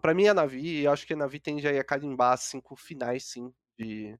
para 0.00 0.14
mim 0.14 0.26
é 0.26 0.32
Navi, 0.32 0.80
e 0.80 0.84
eu 0.84 0.92
acho 0.92 1.06
que 1.06 1.14
a 1.14 1.16
Navi 1.16 1.40
tende 1.40 1.66
a 1.66 1.84
carimbar 1.84 2.38
cinco 2.38 2.76
finais, 2.76 3.24
sim, 3.24 3.52
de, 3.78 4.16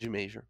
de 0.00 0.08
Major. 0.08 0.44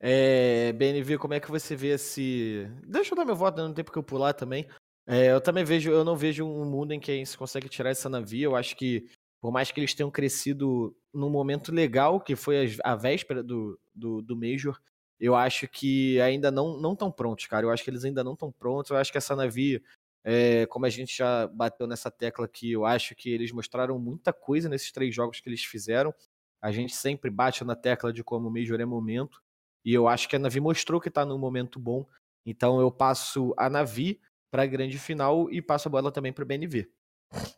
É, 0.00 0.72
BNV, 0.74 1.18
como 1.18 1.34
é 1.34 1.40
que 1.40 1.50
você 1.50 1.74
vê 1.74 1.88
esse. 1.88 2.68
Deixa 2.86 3.12
eu 3.12 3.16
dar 3.16 3.24
meu 3.24 3.34
voto, 3.34 3.60
não 3.60 3.74
tem 3.74 3.84
porque 3.84 3.98
eu 3.98 4.02
pular 4.02 4.32
também. 4.32 4.66
É, 5.06 5.32
eu 5.32 5.40
também 5.40 5.64
vejo, 5.64 5.90
eu 5.90 6.04
não 6.04 6.16
vejo 6.16 6.44
um 6.44 6.64
mundo 6.64 6.92
em 6.92 7.00
que 7.00 7.10
a 7.10 7.14
gente 7.14 7.36
consegue 7.36 7.68
tirar 7.68 7.90
essa 7.90 8.08
navio. 8.08 8.50
Eu 8.50 8.56
acho 8.56 8.76
que, 8.76 9.08
por 9.40 9.50
mais 9.50 9.72
que 9.72 9.80
eles 9.80 9.94
tenham 9.94 10.10
crescido 10.10 10.94
num 11.12 11.30
momento 11.30 11.72
legal, 11.72 12.20
que 12.20 12.36
foi 12.36 12.66
a, 12.84 12.92
a 12.92 12.96
véspera 12.96 13.42
do, 13.42 13.80
do, 13.94 14.22
do, 14.22 14.36
Major, 14.36 14.78
eu 15.18 15.34
acho 15.34 15.66
que 15.66 16.20
ainda 16.20 16.50
não 16.50 16.78
não 16.78 16.92
estão 16.92 17.10
prontos, 17.10 17.46
cara. 17.46 17.66
Eu 17.66 17.70
acho 17.70 17.82
que 17.82 17.90
eles 17.90 18.04
ainda 18.04 18.22
não 18.22 18.34
estão 18.34 18.52
prontos. 18.52 18.90
Eu 18.90 18.98
acho 18.98 19.10
que 19.10 19.18
essa 19.18 19.34
navio, 19.34 19.82
é, 20.22 20.66
como 20.66 20.86
a 20.86 20.90
gente 20.90 21.16
já 21.16 21.46
bateu 21.48 21.86
nessa 21.86 22.10
tecla 22.10 22.44
aqui, 22.44 22.72
eu 22.72 22.84
acho 22.84 23.14
que 23.16 23.30
eles 23.30 23.50
mostraram 23.50 23.98
muita 23.98 24.32
coisa 24.32 24.68
nesses 24.68 24.92
três 24.92 25.14
jogos 25.14 25.40
que 25.40 25.48
eles 25.48 25.64
fizeram. 25.64 26.14
A 26.60 26.70
gente 26.70 26.94
sempre 26.94 27.30
bate 27.30 27.64
na 27.64 27.74
tecla 27.74 28.12
de 28.12 28.22
como 28.22 28.48
o 28.48 28.52
Major 28.52 28.80
é 28.80 28.84
momento. 28.84 29.42
E 29.88 29.94
eu 29.94 30.06
acho 30.06 30.28
que 30.28 30.36
a 30.36 30.38
Navi 30.38 30.60
mostrou 30.60 31.00
que 31.00 31.08
está 31.08 31.24
num 31.24 31.38
momento 31.38 31.80
bom. 31.80 32.06
Então 32.44 32.78
eu 32.78 32.92
passo 32.92 33.54
a 33.56 33.70
Navi 33.70 34.20
para 34.52 34.64
a 34.64 34.66
grande 34.66 34.98
final 34.98 35.50
e 35.50 35.62
passo 35.62 35.88
a 35.88 35.90
bola 35.90 36.12
também 36.12 36.30
para 36.30 36.44
o 36.44 36.46
BNV. 36.46 36.86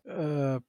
Uh, 0.07 0.63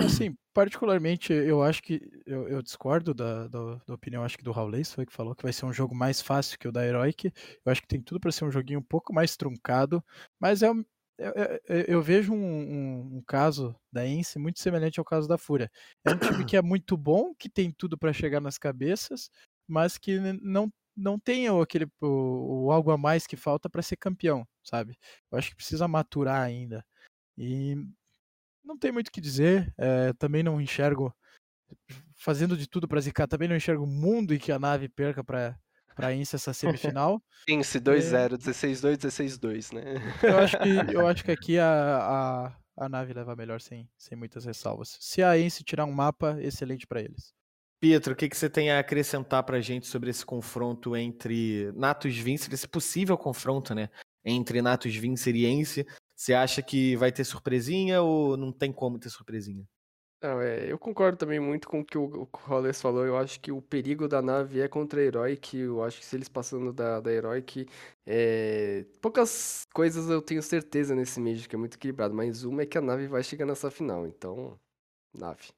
assim, 0.00 0.36
particularmente, 0.52 1.32
eu 1.32 1.62
acho 1.62 1.80
que 1.80 2.00
eu, 2.26 2.48
eu 2.48 2.60
discordo 2.60 3.14
da, 3.14 3.46
da, 3.46 3.76
da, 3.86 3.94
opinião, 3.94 4.24
acho 4.24 4.36
que 4.36 4.42
do 4.42 4.50
Raulês 4.50 4.92
foi 4.92 5.06
que 5.06 5.12
falou 5.12 5.32
que 5.36 5.44
vai 5.44 5.52
ser 5.52 5.64
um 5.64 5.72
jogo 5.72 5.94
mais 5.94 6.20
fácil 6.20 6.58
que 6.58 6.66
o 6.66 6.72
da 6.72 6.84
Heroic. 6.84 7.32
Eu 7.64 7.70
acho 7.70 7.82
que 7.82 7.88
tem 7.88 8.02
tudo 8.02 8.18
para 8.18 8.32
ser 8.32 8.44
um 8.44 8.50
joguinho 8.50 8.80
um 8.80 8.82
pouco 8.82 9.14
mais 9.14 9.36
truncado, 9.36 10.02
mas 10.40 10.60
é, 10.60 10.70
eu, 10.70 10.84
eu, 11.18 11.80
eu 11.86 12.02
vejo 12.02 12.32
um, 12.32 12.36
um, 12.36 13.16
um, 13.18 13.22
caso 13.24 13.76
da 13.92 14.04
Ence 14.04 14.40
muito 14.40 14.58
semelhante 14.58 14.98
ao 14.98 15.04
caso 15.04 15.28
da 15.28 15.38
Fúria. 15.38 15.70
É 16.04 16.10
um 16.10 16.18
time 16.18 16.44
que 16.44 16.56
é 16.56 16.62
muito 16.62 16.96
bom, 16.96 17.32
que 17.32 17.48
tem 17.48 17.70
tudo 17.70 17.96
para 17.96 18.12
chegar 18.12 18.40
nas 18.40 18.58
cabeças, 18.58 19.30
mas 19.68 19.96
que 19.96 20.18
não 20.42 20.68
não 20.96 21.18
tem 21.18 21.48
aquele 21.48 21.86
o, 22.00 22.66
o 22.66 22.72
algo 22.72 22.90
a 22.90 22.96
mais 22.96 23.26
que 23.26 23.36
falta 23.36 23.68
para 23.68 23.82
ser 23.82 23.96
campeão, 23.96 24.46
sabe? 24.62 24.96
Eu 25.30 25.38
acho 25.38 25.50
que 25.50 25.56
precisa 25.56 25.86
maturar 25.86 26.40
ainda. 26.40 26.84
E 27.36 27.76
não 28.64 28.78
tem 28.78 28.90
muito 28.90 29.08
o 29.08 29.12
que 29.12 29.20
dizer. 29.20 29.72
É, 29.76 30.12
também 30.14 30.42
não 30.42 30.60
enxergo 30.60 31.14
fazendo 32.16 32.56
de 32.56 32.66
tudo 32.66 32.88
para 32.88 33.00
zicar. 33.00 33.26
Também 33.28 33.48
não 33.48 33.56
enxergo 33.56 33.84
o 33.84 33.86
mundo 33.86 34.34
em 34.34 34.38
que 34.38 34.50
a 34.50 34.58
nave 34.58 34.88
perca 34.88 35.22
para 35.22 35.58
pra 35.94 36.12
Ince 36.14 36.36
essa 36.36 36.52
semifinal. 36.94 37.22
Ince 37.48 37.80
2-0, 37.80 38.36
16-2, 38.36 38.96
16-2, 38.98 39.74
né? 39.74 39.94
Eu 40.22 40.38
acho 40.38 40.58
que, 40.58 40.94
eu 40.94 41.06
acho 41.06 41.24
que 41.24 41.30
aqui 41.32 41.58
a, 41.58 41.66
a, 41.66 42.84
a 42.84 42.88
nave 42.88 43.14
leva 43.14 43.34
melhor 43.34 43.60
sem, 43.60 43.88
sem 43.96 44.16
muitas 44.16 44.44
ressalvas. 44.44 44.96
Se 45.00 45.22
a 45.22 45.38
Ence 45.38 45.64
tirar 45.64 45.86
um 45.86 45.92
mapa, 45.92 46.36
excelente 46.40 46.86
pra 46.86 47.00
eles. 47.00 47.34
Pietro, 47.80 48.14
o 48.14 48.16
que, 48.16 48.28
que 48.28 48.36
você 48.36 48.48
tem 48.48 48.70
a 48.70 48.78
acrescentar 48.78 49.42
pra 49.42 49.60
gente 49.60 49.86
sobre 49.86 50.10
esse 50.10 50.24
confronto 50.24 50.96
entre 50.96 51.70
Natus 51.72 52.16
Vincer, 52.16 52.52
esse 52.52 52.66
possível 52.66 53.18
confronto, 53.18 53.74
né? 53.74 53.90
Entre 54.24 54.62
Natus 54.62 54.94
Vincer 54.96 55.36
e 55.36 55.46
Ence. 55.46 55.86
Você 56.16 56.32
acha 56.32 56.62
que 56.62 56.96
vai 56.96 57.12
ter 57.12 57.24
surpresinha 57.24 58.00
ou 58.00 58.36
não 58.36 58.50
tem 58.50 58.72
como 58.72 58.98
ter 58.98 59.10
surpresinha? 59.10 59.64
Não, 60.22 60.40
é, 60.40 60.72
eu 60.72 60.78
concordo 60.78 61.18
também 61.18 61.38
muito 61.38 61.68
com 61.68 61.80
o 61.80 61.84
que 61.84 61.98
o, 61.98 62.26
Hollis 62.34 62.80
falou. 62.80 63.04
Eu 63.04 63.18
acho 63.18 63.38
que 63.38 63.52
o 63.52 63.60
perigo 63.60 64.08
da 64.08 64.22
nave 64.22 64.60
é 64.60 64.66
contra 64.66 64.98
a 65.00 65.04
Heroic. 65.04 65.58
Eu 65.58 65.84
acho 65.84 66.00
que 66.00 66.06
se 66.06 66.16
eles 66.16 66.28
passando 66.28 66.72
da, 66.72 67.00
da 67.00 67.12
Heroic, 67.12 67.66
é, 68.06 68.86
poucas 69.00 69.66
coisas 69.74 70.08
eu 70.08 70.22
tenho 70.22 70.42
certeza 70.42 70.94
nesse 70.94 71.20
Major, 71.20 71.46
que 71.48 71.54
é 71.54 71.58
muito 71.58 71.76
equilibrado. 71.76 72.14
Mas 72.14 72.44
uma 72.44 72.62
é 72.62 72.66
que 72.66 72.78
a 72.78 72.80
nave 72.80 73.06
vai 73.06 73.22
chegar 73.22 73.44
nessa 73.44 73.70
final. 73.70 74.06
Então, 74.06 74.58
nave. 75.14 75.52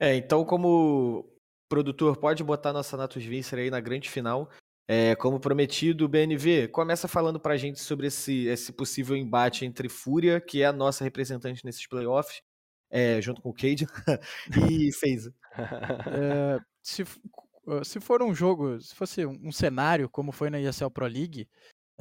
É, 0.00 0.16
então 0.16 0.44
como 0.44 1.30
produtor 1.68 2.16
pode 2.16 2.42
botar 2.42 2.72
nossa 2.72 2.96
Natus 2.96 3.24
Vincer 3.24 3.58
aí 3.58 3.70
na 3.70 3.80
grande 3.80 4.08
final. 4.08 4.50
É, 4.88 5.14
como 5.14 5.38
prometido, 5.38 6.04
o 6.04 6.08
BNV 6.08 6.66
começa 6.68 7.06
falando 7.06 7.38
pra 7.38 7.56
gente 7.56 7.78
sobre 7.78 8.08
esse, 8.08 8.46
esse 8.46 8.72
possível 8.72 9.16
embate 9.16 9.64
entre 9.64 9.88
Fúria, 9.88 10.40
que 10.40 10.62
é 10.62 10.66
a 10.66 10.72
nossa 10.72 11.04
representante 11.04 11.64
nesses 11.64 11.86
playoffs, 11.86 12.42
é, 12.90 13.20
junto 13.20 13.40
com 13.40 13.50
o 13.50 13.54
Cade, 13.54 13.86
e 14.88 14.92
FaZe. 14.92 15.32
É, 16.12 16.58
se, 16.82 17.02
uh, 17.02 17.84
se 17.84 18.00
for 18.00 18.22
um 18.22 18.34
jogo, 18.34 18.80
se 18.80 18.94
fosse 18.94 19.26
um 19.26 19.52
cenário 19.52 20.08
como 20.08 20.32
foi 20.32 20.48
na 20.48 20.60
ESL 20.60 20.90
Pro 20.90 21.06
League, 21.06 21.48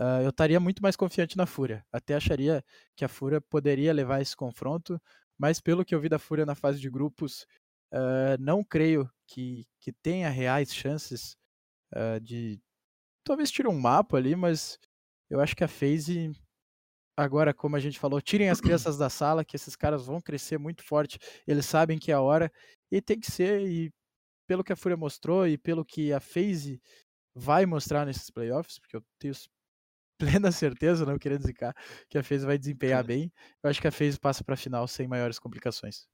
ah, 0.02 0.22
eu 0.24 0.30
estaria 0.30 0.60
muito 0.62 0.82
mais 0.82 0.96
confiante 0.96 1.36
na 1.36 1.46
Fúria. 1.46 1.86
Até 1.92 2.16
acharia 2.16 2.64
que 2.96 3.04
a 3.04 3.10
Fúria 3.10 3.42
poderia 3.42 3.92
levar 3.92 4.22
esse 4.22 4.34
confronto, 4.34 5.00
mas 5.38 5.60
pelo 5.60 5.84
que 5.84 5.94
eu 5.94 6.00
vi 6.00 6.08
da 6.08 6.18
Fúria 6.18 6.46
na 6.46 6.56
fase 6.56 6.80
de 6.80 6.90
grupos, 6.90 7.46
ah, 7.92 8.38
não 8.40 8.64
creio 8.64 9.10
que, 9.28 9.66
que 9.80 9.92
tenha 9.92 10.30
reais 10.30 10.74
chances 10.74 11.36
ah, 11.94 12.20
de 12.20 12.60
talvez 13.24 13.52
tire 13.52 13.68
um 13.68 13.80
mapa 13.80 14.18
ali, 14.18 14.36
mas 14.36 14.80
eu 15.30 15.40
acho 15.40 15.56
que 15.56 15.64
a 15.64 15.68
FaZe 15.68 16.32
agora, 17.18 17.54
como 17.54 17.76
a 17.76 17.80
gente 17.80 18.00
falou, 18.00 18.22
tirem 18.22 18.50
as 18.50 18.62
crianças 18.62 18.98
da 18.98 19.10
sala, 19.10 19.46
que 19.46 19.56
esses 19.56 19.76
caras 19.76 20.06
vão 20.06 20.22
crescer 20.22 20.58
muito 20.58 20.84
forte. 20.84 21.20
Eles 21.48 21.66
sabem 21.66 22.00
que 22.00 22.12
é 22.12 22.16
a 22.16 22.22
hora 22.22 22.52
e 22.92 23.02
tem 23.02 23.20
que 23.20 23.32
ser. 23.32 23.62
E 23.62 23.92
pelo 24.48 24.64
que 24.64 24.74
a 24.74 24.76
Fúria 24.76 24.98
mostrou 24.98 25.48
e 25.48 25.58
pelo 25.58 25.86
que 25.86 26.12
a 26.14 26.20
FaZe 26.20 26.82
vai 27.36 27.66
mostrar 27.66 28.06
nesses 28.06 28.30
playoffs, 28.32 28.80
porque 28.80 28.98
eu 28.98 29.04
tenho 29.20 29.34
plena 30.18 30.52
certeza, 30.52 31.06
não 31.06 31.20
querendo 31.20 31.44
zicar, 31.44 31.74
que 32.10 32.18
a 32.18 32.24
FaZe 32.24 32.46
vai 32.46 32.58
desempenhar 32.58 33.04
bem. 33.04 33.32
Eu 33.64 33.70
acho 33.70 33.82
que 33.82 33.88
a 33.88 33.92
FaZe 33.92 34.20
passa 34.20 34.44
para 34.44 34.56
a 34.56 34.58
final 34.58 34.88
sem 34.88 35.08
maiores 35.08 35.40
complicações. 35.40 36.08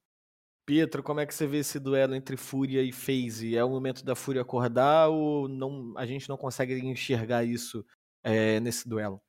Pietro, 0.66 1.02
como 1.02 1.20
é 1.20 1.26
que 1.26 1.34
você 1.34 1.46
vê 1.46 1.58
esse 1.58 1.78
duelo 1.78 2.14
entre 2.14 2.36
Fúria 2.36 2.82
e 2.82 2.92
FaZe? 2.92 3.56
É 3.56 3.64
o 3.64 3.70
momento 3.70 4.04
da 4.04 4.16
Fúria 4.16 4.42
acordar 4.42 5.08
ou 5.08 5.48
não, 5.48 5.94
a 5.96 6.04
gente 6.04 6.28
não 6.28 6.36
consegue 6.36 6.74
enxergar 6.74 7.44
isso 7.44 7.86
é, 8.24 8.58
nesse 8.60 8.88
duelo? 8.88 9.22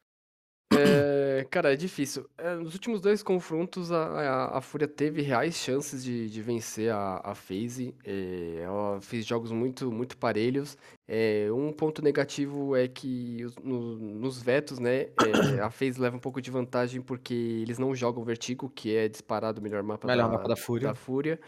É, 0.74 1.46
cara, 1.50 1.72
é 1.74 1.76
difícil. 1.76 2.26
É, 2.38 2.56
nos 2.56 2.74
últimos 2.74 3.00
dois 3.00 3.24
confrontos, 3.24 3.92
a, 3.92 4.04
a, 4.06 4.58
a 4.58 4.62
Fúria 4.62 4.88
teve 4.88 5.22
reais 5.22 5.56
chances 5.56 6.04
de, 6.04 6.30
de 6.30 6.42
vencer 6.42 6.92
a, 6.92 7.22
a 7.24 7.34
FaZe. 7.36 7.96
É, 8.04 8.62
ela 8.64 9.00
fez 9.00 9.26
jogos 9.26 9.52
muito, 9.52 9.92
muito 9.92 10.18
parelhos. 10.18 10.78
É, 11.08 11.48
um 11.52 11.72
ponto 11.72 12.02
negativo 12.02 12.76
é 12.76 12.88
que 12.88 13.44
os- 13.46 13.56
no- 13.58 13.96
nos 13.98 14.42
vetos, 14.42 14.78
né, 14.78 15.04
é, 15.04 15.12
a 15.64 15.70
FaZe 15.70 16.02
leva 16.02 16.18
um 16.18 16.20
pouco 16.20 16.42
de 16.42 16.52
vantagem 16.52 17.02
porque 17.02 17.34
eles 17.34 17.80
não 17.80 17.96
jogam 17.96 18.24
Vertigo, 18.24 18.70
que 18.70 18.94
é 18.96 19.08
disparado 19.08 19.62
o 19.62 19.64
melhor 19.64 19.82
mapa 19.84 20.06
Melhor 20.08 20.28
da, 20.30 20.34
mapa 20.38 20.50
da 20.50 20.56
Fúria. 20.58 20.90
da 20.90 20.96
Fúria. 20.96 21.40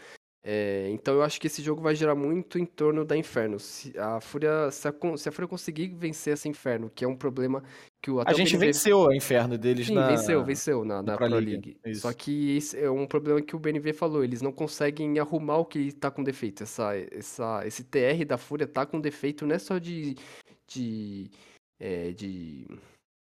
É, 0.42 0.88
então 0.90 1.14
eu 1.14 1.22
acho 1.22 1.38
que 1.38 1.46
esse 1.46 1.60
jogo 1.62 1.82
vai 1.82 1.94
girar 1.94 2.16
muito 2.16 2.58
em 2.58 2.64
torno 2.64 3.04
da 3.04 3.14
Inferno. 3.14 3.58
Se 3.60 3.96
a 3.98 4.20
Fúria, 4.20 4.70
se 4.70 4.88
a, 4.88 4.94
se 5.16 5.28
a 5.28 5.32
Fúria 5.32 5.46
conseguir 5.46 5.88
vencer 5.88 6.32
essa 6.32 6.48
Inferno, 6.48 6.90
que 6.94 7.04
é 7.04 7.08
um 7.08 7.14
problema 7.14 7.62
que 8.00 8.10
o 8.10 8.20
até 8.20 8.30
A 8.30 8.34
gente 8.34 8.52
BNB 8.52 8.66
venceu 8.66 9.10
a 9.10 9.14
Inferno 9.14 9.58
deles 9.58 9.88
Sim, 9.88 9.94
na... 9.94 10.08
venceu, 10.08 10.42
venceu 10.42 10.84
na, 10.84 11.02
na 11.02 11.16
Pro 11.16 11.26
League, 11.26 11.76
League. 11.84 11.96
Só 11.96 12.10
que 12.14 12.56
esse 12.56 12.78
é 12.78 12.90
um 12.90 13.06
problema 13.06 13.42
que 13.42 13.54
o 13.54 13.58
BNV 13.58 13.92
falou, 13.92 14.24
eles 14.24 14.40
não 14.40 14.52
conseguem 14.52 15.18
arrumar 15.18 15.58
o 15.58 15.66
que 15.66 15.92
tá 15.92 16.10
com 16.10 16.22
defeito. 16.22 16.62
Essa, 16.62 16.96
essa, 17.12 17.66
esse 17.66 17.84
TR 17.84 18.24
da 18.26 18.38
Fúria 18.38 18.66
tá 18.66 18.86
com 18.86 18.98
defeito, 18.98 19.46
não 19.46 19.54
é 19.54 19.58
só 19.58 19.76
de. 19.76 20.16
de. 20.66 21.30
é, 21.78 22.12
de 22.12 22.66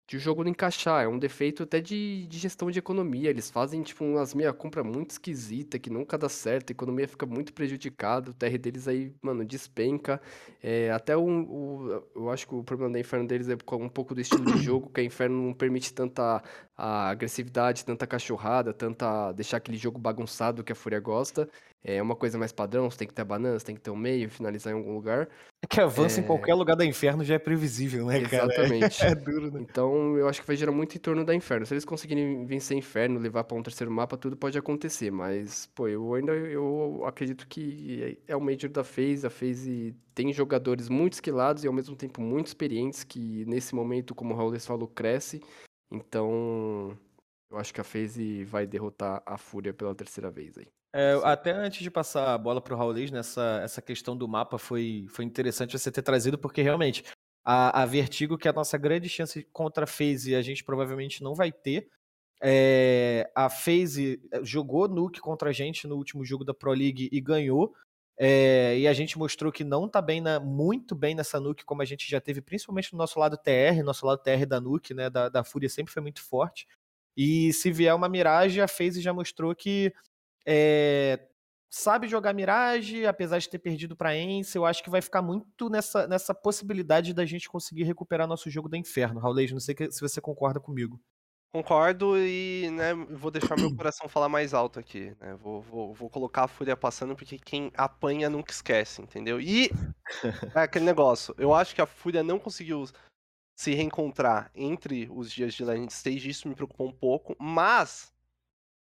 de 0.09 0.17
o 0.17 0.19
jogo 0.19 0.43
não 0.43 0.49
encaixar, 0.49 1.03
é 1.03 1.07
um 1.07 1.19
defeito 1.19 1.61
até 1.61 1.79
de, 1.79 2.25
de 2.27 2.39
gestão 2.39 2.71
de 2.71 2.79
economia. 2.79 3.29
Eles 3.29 3.51
fazem, 3.51 3.83
tipo, 3.83 4.03
umas 4.03 4.33
meia 4.33 4.51
compra 4.51 4.83
muito 4.83 5.11
esquisita, 5.11 5.77
que 5.77 5.87
nunca 5.91 6.17
dá 6.17 6.27
certo, 6.27 6.71
a 6.71 6.73
economia 6.73 7.07
fica 7.07 7.27
muito 7.27 7.53
prejudicada, 7.53 8.31
o 8.31 8.33
TR 8.33 8.57
deles 8.57 8.87
aí, 8.87 9.13
mano, 9.21 9.45
despenca. 9.45 10.19
É, 10.63 10.89
até 10.91 11.15
o, 11.15 11.21
o- 11.23 12.03
Eu 12.15 12.29
acho 12.31 12.47
que 12.47 12.55
o 12.55 12.63
problema 12.63 12.91
da 12.93 12.99
Inferno 12.99 13.27
deles 13.27 13.49
é 13.49 13.55
com 13.63 13.77
um 13.83 13.89
pouco 13.89 14.15
do 14.15 14.21
estilo 14.21 14.47
de 14.47 14.57
jogo, 14.57 14.89
que 14.89 14.99
a 14.99 15.03
Inferno 15.03 15.43
não 15.45 15.53
permite 15.53 15.93
tanta 15.93 16.41
a 16.75 17.09
agressividade, 17.09 17.85
tanta 17.85 18.07
cachorrada, 18.07 18.73
tanta. 18.73 19.31
deixar 19.33 19.57
aquele 19.57 19.77
jogo 19.77 19.99
bagunçado 19.99 20.63
que 20.63 20.71
a 20.71 20.75
Fúria 20.75 20.99
gosta. 20.99 21.47
É 21.81 22.01
uma 22.01 22.15
coisa 22.15 22.37
mais 22.37 22.51
padrão, 22.51 22.89
você 22.91 22.97
tem 22.97 23.07
que 23.07 23.13
ter 23.13 23.21
a 23.21 23.25
banana, 23.25 23.57
você 23.57 23.65
tem 23.65 23.75
que 23.75 23.81
ter 23.81 23.89
o 23.89 23.95
meio, 23.95 24.29
finalizar 24.29 24.73
em 24.73 24.75
algum 24.75 24.93
lugar. 24.93 25.29
É 25.61 25.67
que 25.67 25.79
avança 25.79 26.19
em 26.19 26.23
É. 26.23 26.27
qualquer 26.27 26.53
lugar 26.53 26.75
da 26.75 26.85
Inferno 26.85 27.23
já 27.23 27.35
é 27.35 27.39
previsível, 27.39 28.05
né, 28.05 28.19
cara? 28.21 28.51
Exatamente. 28.53 28.99
É 29.13 29.15
duro, 29.15 29.49
né? 29.51 29.61
Então, 29.61 30.17
eu 30.17 30.27
acho 30.27 30.41
que 30.41 30.47
vai 30.47 30.57
girar 30.57 30.75
muito 30.75 30.95
em 30.95 30.99
torno 30.99 31.23
da 31.23 31.33
Inferno. 31.33 31.65
Se 31.65 31.73
eles 31.73 31.85
conseguirem 31.85 32.45
vencer 32.45 32.77
Inferno, 32.77 33.17
levar 33.19 33.45
pra 33.45 33.57
um 33.57 33.63
terceiro 33.63 33.89
mapa, 33.91 34.17
tudo 34.17 34.35
pode 34.35 34.57
acontecer. 34.57 35.09
Mas, 35.09 35.67
pô, 35.73 35.87
eu 35.87 36.13
ainda 36.13 36.33
eu 36.33 37.03
acredito 37.05 37.47
que 37.47 38.21
é 38.27 38.35
o 38.35 38.41
Major 38.41 38.69
da 38.69 38.83
FaZe. 38.83 39.25
A 39.25 39.29
FaZe 39.29 39.95
tem 40.13 40.33
jogadores 40.33 40.89
muito 40.89 41.13
esquilados 41.13 41.63
e 41.63 41.67
ao 41.67 41.73
mesmo 41.73 41.95
tempo 41.95 42.21
muito 42.21 42.47
experientes 42.47 43.05
que 43.05 43.45
nesse 43.45 43.73
momento, 43.73 44.13
como 44.13 44.33
o 44.33 44.37
Raul 44.37 44.59
falou, 44.59 44.87
cresce. 44.87 45.41
Então, 45.89 46.97
eu 47.49 47.57
acho 47.57 47.73
que 47.73 47.79
a 47.81 47.85
FaZe 47.85 48.43
vai 48.43 48.67
derrotar 48.67 49.23
a 49.25 49.37
Fúria 49.37 49.73
pela 49.73 49.95
terceira 49.95 50.29
vez 50.29 50.57
aí. 50.57 50.67
É, 50.93 51.19
até 51.23 51.51
antes 51.51 51.81
de 51.81 51.91
passar 51.91 52.33
a 52.33 52.37
bola 52.37 52.59
pro 52.59 52.75
Raulês, 52.75 53.11
nessa 53.11 53.61
essa 53.63 53.81
questão 53.81 54.17
do 54.17 54.27
mapa 54.27 54.57
foi, 54.57 55.05
foi 55.09 55.23
interessante 55.23 55.77
você 55.77 55.91
ter 55.91 56.01
trazido, 56.01 56.37
porque 56.37 56.61
realmente 56.61 57.03
a, 57.45 57.83
a 57.83 57.85
Vertigo, 57.85 58.37
que 58.37 58.47
é 58.47 58.51
a 58.51 58.53
nossa 58.53 58.77
grande 58.77 59.07
chance 59.07 59.43
contra 59.53 59.83
a 59.83 59.87
FaZe, 59.87 60.35
a 60.35 60.41
gente 60.41 60.63
provavelmente 60.63 61.23
não 61.23 61.35
vai 61.35 61.51
ter. 61.51 61.87
É, 62.41 63.29
a 63.35 63.49
FaZe 63.49 64.21
jogou 64.43 64.87
Nuke 64.87 65.19
contra 65.19 65.49
a 65.49 65.53
gente 65.53 65.87
no 65.87 65.95
último 65.95 66.23
jogo 66.25 66.43
da 66.43 66.53
Pro 66.53 66.71
League 66.71 67.09
e 67.11 67.21
ganhou. 67.21 67.73
É, 68.17 68.77
e 68.77 68.87
a 68.87 68.93
gente 68.93 69.17
mostrou 69.17 69.51
que 69.51 69.63
não 69.63 69.87
tá 69.87 70.01
bem 70.01 70.19
na, 70.19 70.39
muito 70.39 70.93
bem 70.93 71.15
nessa 71.15 71.39
Nuke, 71.39 71.63
como 71.63 71.81
a 71.81 71.85
gente 71.85 72.09
já 72.09 72.19
teve, 72.19 72.41
principalmente 72.41 72.91
no 72.91 72.97
nosso 72.97 73.17
lado 73.19 73.37
TR, 73.37 73.81
nosso 73.83 74.05
lado 74.05 74.21
TR 74.21 74.45
da 74.45 74.59
Nuke, 74.59 74.93
né? 74.93 75.09
Da, 75.09 75.29
da 75.29 75.43
Fúria 75.43 75.69
sempre 75.69 75.93
foi 75.93 76.01
muito 76.01 76.21
forte. 76.21 76.67
E 77.15 77.53
se 77.53 77.71
vier 77.71 77.95
uma 77.95 78.09
Mirage, 78.09 78.61
a 78.61 78.67
FaZe 78.67 79.01
já 79.01 79.13
mostrou 79.13 79.55
que 79.55 79.93
é, 80.51 81.19
sabe 81.69 82.07
jogar 82.07 82.33
Mirage, 82.33 83.05
apesar 83.05 83.37
de 83.37 83.47
ter 83.47 83.59
perdido 83.59 83.95
para 83.95 84.17
Ence, 84.17 84.57
eu 84.57 84.65
acho 84.65 84.83
que 84.83 84.89
vai 84.89 84.99
ficar 84.99 85.21
muito 85.21 85.69
nessa, 85.69 86.07
nessa 86.07 86.33
possibilidade 86.33 87.13
da 87.13 87.23
gente 87.23 87.47
conseguir 87.47 87.83
recuperar 87.83 88.27
nosso 88.27 88.49
jogo 88.49 88.67
da 88.67 88.75
Inferno. 88.75 89.19
Raulês, 89.19 89.51
não 89.51 89.59
sei 89.59 89.75
se 89.91 90.01
você 90.01 90.19
concorda 90.19 90.59
comigo. 90.59 90.99
Concordo 91.51 92.17
e 92.17 92.69
né, 92.71 92.95
vou 93.11 93.29
deixar 93.29 93.55
meu 93.55 93.73
coração 93.77 94.09
falar 94.09 94.27
mais 94.27 94.55
alto 94.55 94.79
aqui. 94.79 95.15
Né? 95.19 95.35
Vou, 95.35 95.61
vou, 95.61 95.93
vou 95.93 96.09
colocar 96.09 96.45
a 96.45 96.47
fúria 96.47 96.75
passando, 96.75 97.15
porque 97.15 97.37
quem 97.37 97.71
apanha 97.75 98.27
nunca 98.27 98.51
esquece, 98.51 99.03
entendeu? 99.03 99.39
E 99.39 99.69
é 100.55 100.61
aquele 100.61 100.85
negócio. 100.85 101.35
Eu 101.37 101.53
acho 101.53 101.75
que 101.75 101.81
a 101.81 101.85
fúria 101.85 102.23
não 102.23 102.39
conseguiu 102.39 102.85
se 103.55 103.75
reencontrar 103.75 104.49
entre 104.55 105.07
os 105.11 105.31
dias 105.31 105.53
de 105.53 105.63
Legend 105.63 105.91
Stage, 105.91 106.29
isso 106.29 106.47
me 106.47 106.55
preocupou 106.55 106.87
um 106.87 106.93
pouco, 106.93 107.35
mas 107.39 108.11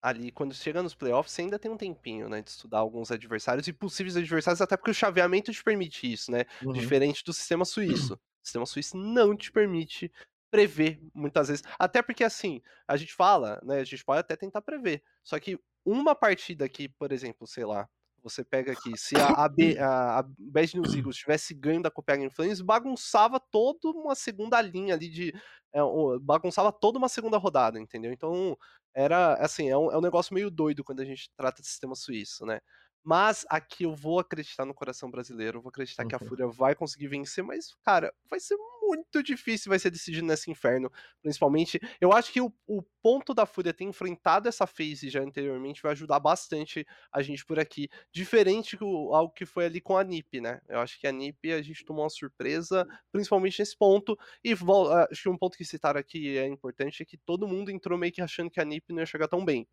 ali, 0.04 0.34
quando 0.34 0.54
chega 0.54 0.84
nos 0.84 0.93
playoffs, 0.93 1.34
você 1.34 1.43
ainda 1.43 1.58
tem 1.58 1.72
um 1.72 1.78
tempinho, 1.78 2.28
né, 2.28 2.41
de 2.41 2.49
estudar 2.49 2.80
alguns 2.80 3.10
adversários 3.10 3.66
e 3.70 3.72
possíveis 3.72 4.18
adversários, 4.18 4.60
até 4.60 4.76
porque 4.76 4.91
o 4.91 4.93
chaveamento 4.93 5.54
te 5.54 5.64
permite 5.64 6.12
isso, 6.12 6.30
né? 6.30 6.43
Diferente 6.74 7.24
do 7.24 7.32
sistema 7.32 7.64
suíço. 7.64 8.16
O 8.16 8.45
sistema 8.45 8.66
suíço 8.66 8.97
não 8.97 9.38
te 9.38 9.49
permite 9.49 10.12
prever 10.51 11.01
muitas 11.16 11.47
vezes. 11.47 11.64
Até 11.80 12.01
porque, 12.01 12.26
assim, 12.26 12.62
a 12.86 12.97
gente 12.97 13.14
fala, 13.14 13.62
né? 13.64 13.80
A 13.80 13.84
gente 13.86 14.04
pode 14.04 14.20
até 14.20 14.36
tentar 14.36 14.62
prever. 14.62 15.01
Só 15.24 15.39
que 15.39 15.58
uma 15.86 16.14
partida 16.14 16.68
que, 16.68 16.89
por 16.89 17.14
exemplo, 17.14 17.47
sei 17.47 17.64
lá, 17.64 17.88
você 18.22 18.43
pega 18.43 18.74
aqui, 18.74 18.97
se 18.97 19.16
a, 19.16 19.28
AB, 19.45 19.78
a, 19.80 20.20
a 20.20 20.24
Bad 20.38 20.78
News 20.78 20.93
Eagles 20.93 21.16
tivesse 21.16 21.54
ganho 21.54 21.82
da 21.82 21.91
Copenhagen 21.91 22.30
Flames, 22.30 22.62
bagunçava 22.62 23.39
toda 23.39 23.89
uma 23.89 24.16
segunda 24.16 24.62
linha 24.62 24.95
ali 24.95 25.10
de. 25.10 25.34
é, 25.74 25.80
bagunçava 26.22 26.72
toda 26.72 26.97
uma 26.97 27.10
segunda 27.10 27.38
rodada, 27.38 27.80
entendeu? 27.80 28.12
Então, 28.12 28.58
era 28.96 29.36
assim, 29.36 29.70
é 29.70 29.78
um, 29.78 29.91
é 29.91 29.98
um 29.98 30.02
negócio 30.02 30.34
meio 30.34 30.50
doido 30.52 30.84
quando 30.84 31.02
a 31.02 31.06
gente 31.06 31.30
trata 31.38 31.62
de 31.62 31.68
sistema 31.68 31.96
suíço, 31.96 32.46
né? 32.46 32.60
Mas 33.04 33.45
aqui 33.49 33.84
eu 33.84 33.93
vou 33.93 34.20
acreditar 34.20 34.66
no 34.66 34.74
coração 34.74 35.12
brasileiro, 35.12 35.58
eu 35.58 35.62
vou 35.62 35.70
acreditar 35.70 36.06
que 36.06 36.16
a 36.16 36.20
Uhum. 36.20 36.20
Fúria 36.20 36.47
vai 36.47 36.74
conseguir 36.76 37.08
vencer, 37.08 37.43
mas, 37.43 37.76
cara, 37.84 38.14
vai 38.30 38.39
ser 38.39 38.56
muito 38.82 39.24
difícil, 39.24 39.70
vai 39.70 39.80
ser 39.80 39.89
decidido 39.89 40.26
nesse 40.28 40.49
inferno. 40.51 40.89
Principalmente, 41.22 41.80
eu 41.99 42.12
acho 42.14 42.32
que 42.32 42.41
o, 42.41 42.54
o 42.68 42.82
ponto 43.01 43.34
da 43.34 43.45
Fúria 43.45 43.74
ter 43.74 43.84
enfrentado 43.86 44.47
essa 44.47 44.68
phase 44.68 45.10
já 45.10 45.22
anteriormente 45.22 45.82
vai 45.82 45.91
ajudar 45.93 46.20
bastante 46.20 46.86
a 47.12 47.22
gente 47.22 47.45
por 47.45 47.60
aqui. 47.60 47.89
Diferente 48.12 48.78
que 48.78 48.84
o, 48.84 49.14
algo 49.14 49.34
que 49.34 49.45
foi 49.45 49.66
ali 49.66 49.82
com 49.82 49.97
a 49.97 50.04
NiP, 50.04 50.39
né? 50.41 50.62
Eu 50.68 50.80
acho 50.80 50.99
que 50.99 51.08
a 51.08 51.12
NiP 51.12 51.51
a 51.54 51.62
gente 51.62 51.84
tomou 51.86 52.04
uma 52.04 52.10
surpresa, 52.10 52.86
principalmente 53.12 53.60
nesse 53.60 53.78
ponto. 53.78 54.18
E 54.43 54.54
ah, 54.54 55.08
acho 55.12 55.24
que 55.24 55.30
um 55.30 55.38
ponto 55.38 55.58
que 55.58 55.66
citaram 55.66 55.99
aqui 55.99 56.38
é 56.38 56.47
importante 56.47 57.01
é 57.01 57.06
que 57.06 57.18
todo 57.18 57.47
mundo 57.47 57.72
entrou 57.72 57.97
meio 57.97 58.12
que 58.14 58.22
achando 58.22 58.49
que 58.51 58.60
a 58.60 58.66
NiP 58.66 58.93
não 58.93 58.99
ia 59.01 59.06
chegar 59.06 59.28
tão 59.28 59.43
bem. 59.43 59.68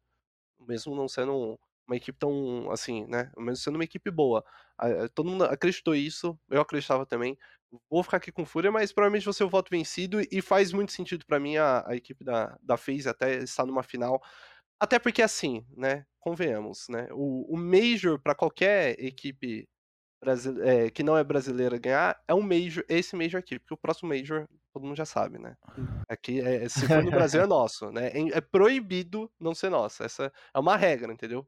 Mesmo 0.60 0.94
não 0.96 1.08
sendo 1.08 1.32
um- 1.34 1.56
uma 1.90 1.96
equipe 1.96 2.18
tão, 2.18 2.70
assim, 2.70 3.04
né? 3.06 3.30
Mesmo 3.36 3.56
sendo 3.56 3.74
uma 3.76 3.84
equipe 3.84 4.10
boa. 4.10 4.44
Todo 5.14 5.28
mundo 5.28 5.44
acreditou 5.44 5.94
isso, 5.94 6.38
eu 6.50 6.60
acreditava 6.60 7.04
também. 7.04 7.36
Vou 7.90 8.02
ficar 8.02 8.16
aqui 8.16 8.32
com 8.32 8.44
Fúria, 8.46 8.70
mas 8.72 8.92
provavelmente 8.92 9.32
ser 9.32 9.44
o 9.44 9.48
voto 9.50 9.70
vencido 9.70 10.20
e 10.30 10.40
faz 10.42 10.72
muito 10.72 10.92
sentido 10.92 11.24
pra 11.26 11.38
mim 11.38 11.56
a, 11.56 11.84
a 11.86 11.94
equipe 11.96 12.24
da, 12.24 12.56
da 12.62 12.76
FaZe 12.76 13.08
até 13.08 13.38
estar 13.38 13.66
numa 13.66 13.82
final. 13.82 14.20
Até 14.80 14.98
porque, 14.98 15.22
assim, 15.22 15.66
né? 15.76 16.06
Convenhamos, 16.20 16.86
né? 16.88 17.08
O, 17.12 17.54
o 17.54 17.56
Major 17.56 18.18
pra 18.20 18.34
qualquer 18.34 18.98
equipe 19.02 19.68
brasile- 20.22 20.62
é, 20.62 20.90
que 20.90 21.02
não 21.02 21.16
é 21.16 21.24
brasileira 21.24 21.78
ganhar 21.78 22.20
é 22.28 22.34
um 22.34 22.42
Major, 22.42 22.84
esse 22.88 23.16
Major 23.16 23.38
aqui, 23.40 23.58
porque 23.58 23.74
o 23.74 23.78
próximo 23.78 24.08
Major 24.10 24.46
todo 24.72 24.84
mundo 24.86 24.96
já 24.96 25.06
sabe, 25.06 25.38
né? 25.38 25.56
Aqui, 26.08 26.40
é, 26.40 26.68
se 26.68 26.88
for 26.88 27.04
no 27.04 27.12
Brasil, 27.12 27.40
é 27.42 27.46
nosso, 27.48 27.90
né? 27.92 28.10
É 28.32 28.40
proibido 28.40 29.30
não 29.40 29.54
ser 29.54 29.70
nosso. 29.70 30.02
Essa 30.02 30.32
é 30.54 30.58
uma 30.58 30.76
regra, 30.76 31.12
entendeu? 31.12 31.46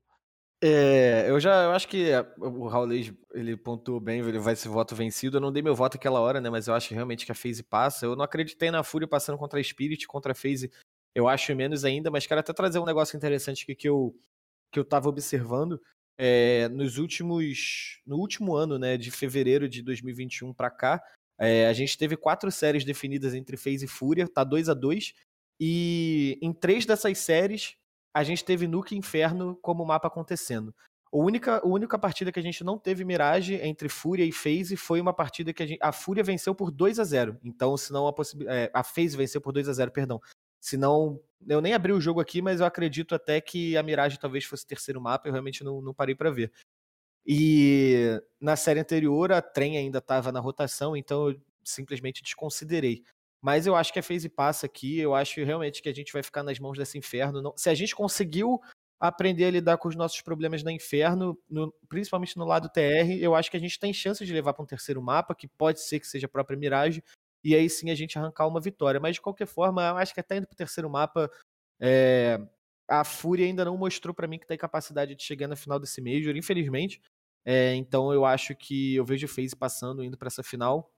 É, 0.64 1.28
eu 1.28 1.40
já 1.40 1.64
eu 1.64 1.72
acho 1.72 1.88
que 1.88 2.12
a- 2.12 2.24
o 2.38 2.68
Raulês 2.68 3.12
ele 3.34 3.56
pontuou 3.56 3.98
bem, 3.98 4.20
ele 4.20 4.38
vai 4.38 4.54
ser 4.54 4.68
voto 4.68 4.94
vencido. 4.94 5.36
Eu 5.38 5.40
não 5.40 5.52
dei 5.52 5.60
meu 5.62 5.74
voto 5.74 5.96
aquela 5.96 6.20
hora, 6.20 6.40
né? 6.40 6.48
Mas 6.50 6.68
eu 6.68 6.74
acho 6.74 6.94
realmente 6.94 7.26
que 7.26 7.32
a 7.32 7.34
FaZe 7.34 7.62
passa. 7.64 8.06
Eu 8.06 8.14
não 8.14 8.24
acreditei 8.24 8.70
na 8.70 8.84
Fúria 8.84 9.08
passando 9.08 9.36
contra 9.38 9.58
a 9.58 9.62
Spirit, 9.62 10.06
contra 10.06 10.32
a 10.32 10.34
FaZe. 10.34 10.70
Eu 11.14 11.28
acho 11.28 11.54
menos 11.56 11.84
ainda, 11.84 12.10
mas 12.12 12.26
quero 12.26 12.40
até 12.40 12.52
trazer 12.52 12.78
um 12.78 12.84
negócio 12.86 13.16
interessante 13.16 13.64
aqui 13.64 13.74
que 13.74 13.88
eu, 13.88 14.14
que 14.72 14.78
eu 14.80 14.84
tava 14.84 15.08
observando. 15.08 15.80
É, 16.18 16.68
nos 16.70 16.98
últimos. 16.98 18.00
No 18.06 18.16
último 18.18 18.54
ano, 18.56 18.78
né? 18.78 18.96
De 18.96 19.10
fevereiro 19.10 19.68
de 19.68 19.82
2021 19.82 20.54
pra 20.54 20.70
cá, 20.70 21.02
é, 21.38 21.66
a 21.68 21.72
gente 21.72 21.98
teve 21.98 22.16
quatro 22.16 22.50
séries 22.52 22.84
definidas 22.84 23.34
entre 23.34 23.56
FaZe 23.56 23.86
e 23.86 23.88
Fúria, 23.88 24.28
tá 24.28 24.44
2 24.44 24.68
a 24.68 24.74
2 24.74 25.14
E 25.60 26.38
em 26.42 26.52
três 26.52 26.86
dessas 26.86 27.18
séries, 27.18 27.76
a 28.14 28.22
gente 28.22 28.44
teve 28.44 28.66
Nuke 28.66 28.96
Inferno 28.96 29.56
como 29.62 29.84
mapa 29.84 30.08
acontecendo. 30.08 30.74
A 31.12 31.16
única, 31.16 31.58
a 31.58 31.66
única 31.66 31.98
partida 31.98 32.32
que 32.32 32.38
a 32.38 32.42
gente 32.42 32.64
não 32.64 32.78
teve 32.78 33.04
Mirage 33.04 33.54
entre 33.56 33.88
Fúria 33.88 34.24
e 34.24 34.32
FaZe 34.32 34.76
foi 34.76 35.00
uma 35.00 35.12
partida 35.12 35.52
que 35.52 35.62
a, 35.62 35.66
gente, 35.66 35.78
a 35.82 35.92
Fúria 35.92 36.24
venceu 36.24 36.54
por 36.54 36.70
2 36.70 36.98
a 36.98 37.04
0 37.04 37.38
Então, 37.44 37.76
senão 37.76 38.06
a 38.06 38.12
possibilidade. 38.12 38.70
a 38.72 38.82
FaZe 38.82 39.16
venceu 39.16 39.40
por 39.40 39.52
2 39.52 39.68
a 39.68 39.72
0 39.74 39.90
perdão. 39.90 40.20
Senão, 40.60 41.20
eu 41.46 41.60
nem 41.60 41.74
abri 41.74 41.92
o 41.92 42.00
jogo 42.00 42.20
aqui, 42.20 42.40
mas 42.40 42.60
eu 42.60 42.66
acredito 42.66 43.14
até 43.14 43.40
que 43.40 43.76
a 43.76 43.82
Mirage 43.82 44.18
talvez 44.18 44.44
fosse 44.44 44.66
terceiro 44.66 45.00
mapa, 45.00 45.28
eu 45.28 45.32
realmente 45.32 45.62
não, 45.64 45.82
não 45.82 45.92
parei 45.92 46.14
pra 46.14 46.30
ver. 46.30 46.52
E 47.26 48.20
na 48.40 48.56
série 48.56 48.80
anterior, 48.80 49.32
a 49.32 49.42
Trem 49.42 49.76
ainda 49.76 49.98
estava 49.98 50.32
na 50.32 50.40
rotação, 50.40 50.96
então 50.96 51.30
eu 51.30 51.40
simplesmente 51.64 52.22
desconsiderei. 52.22 53.04
Mas 53.42 53.66
eu 53.66 53.74
acho 53.74 53.92
que 53.92 53.98
a 53.98 54.02
FaZe 54.02 54.28
passa 54.28 54.66
aqui, 54.66 54.98
eu 54.98 55.14
acho 55.14 55.42
realmente 55.44 55.82
que 55.82 55.88
a 55.88 55.94
gente 55.94 56.12
vai 56.12 56.22
ficar 56.22 56.42
nas 56.42 56.58
mãos 56.58 56.78
desse 56.78 56.96
inferno. 56.98 57.42
Não- 57.42 57.54
se 57.56 57.68
a 57.68 57.74
gente 57.74 57.94
conseguiu 57.94 58.60
aprender 59.00 59.46
a 59.46 59.50
lidar 59.50 59.78
com 59.78 59.88
os 59.88 59.96
nossos 59.96 60.20
problemas 60.22 60.62
no 60.62 60.70
inferno, 60.70 61.36
no- 61.50 61.74
principalmente 61.88 62.36
no 62.36 62.44
lado 62.44 62.68
TR, 62.68 63.18
eu 63.20 63.34
acho 63.34 63.50
que 63.50 63.56
a 63.56 63.60
gente 63.60 63.78
tem 63.80 63.92
chance 63.92 64.24
de 64.24 64.32
levar 64.32 64.52
para 64.54 64.62
um 64.62 64.66
terceiro 64.66 65.02
mapa, 65.02 65.34
que 65.34 65.48
pode 65.48 65.80
ser 65.80 65.98
que 65.98 66.06
seja 66.06 66.26
a 66.26 66.28
própria 66.28 66.56
Mirage, 66.56 67.02
e 67.44 67.54
aí 67.56 67.68
sim 67.68 67.90
a 67.90 67.94
gente 67.96 68.16
arrancar 68.18 68.46
uma 68.46 68.60
vitória. 68.60 69.00
Mas 69.00 69.16
de 69.16 69.20
qualquer 69.20 69.46
forma, 69.46 69.82
eu 69.88 69.96
acho 69.96 70.14
que 70.14 70.20
até 70.20 70.36
indo 70.36 70.46
pro 70.46 70.56
terceiro 70.56 70.88
mapa, 70.88 71.28
é, 71.80 72.38
a 72.88 73.04
Fúria 73.04 73.46
ainda 73.46 73.64
não 73.64 73.76
mostrou 73.76 74.14
para 74.14 74.28
mim 74.28 74.38
que 74.38 74.46
tem 74.46 74.58
capacidade 74.58 75.14
de 75.16 75.22
chegar 75.22 75.48
na 75.48 75.56
final 75.56 75.78
desse 75.80 76.00
Major, 76.00 76.36
infelizmente. 76.36 77.00
É, 77.44 77.74
então 77.74 78.12
eu 78.12 78.24
acho 78.24 78.54
que 78.54 78.94
eu 78.94 79.04
vejo 79.04 79.26
o 79.26 79.28
FaZe 79.28 79.56
passando, 79.56 80.04
indo 80.04 80.16
para 80.16 80.28
essa 80.28 80.42
final. 80.44 80.90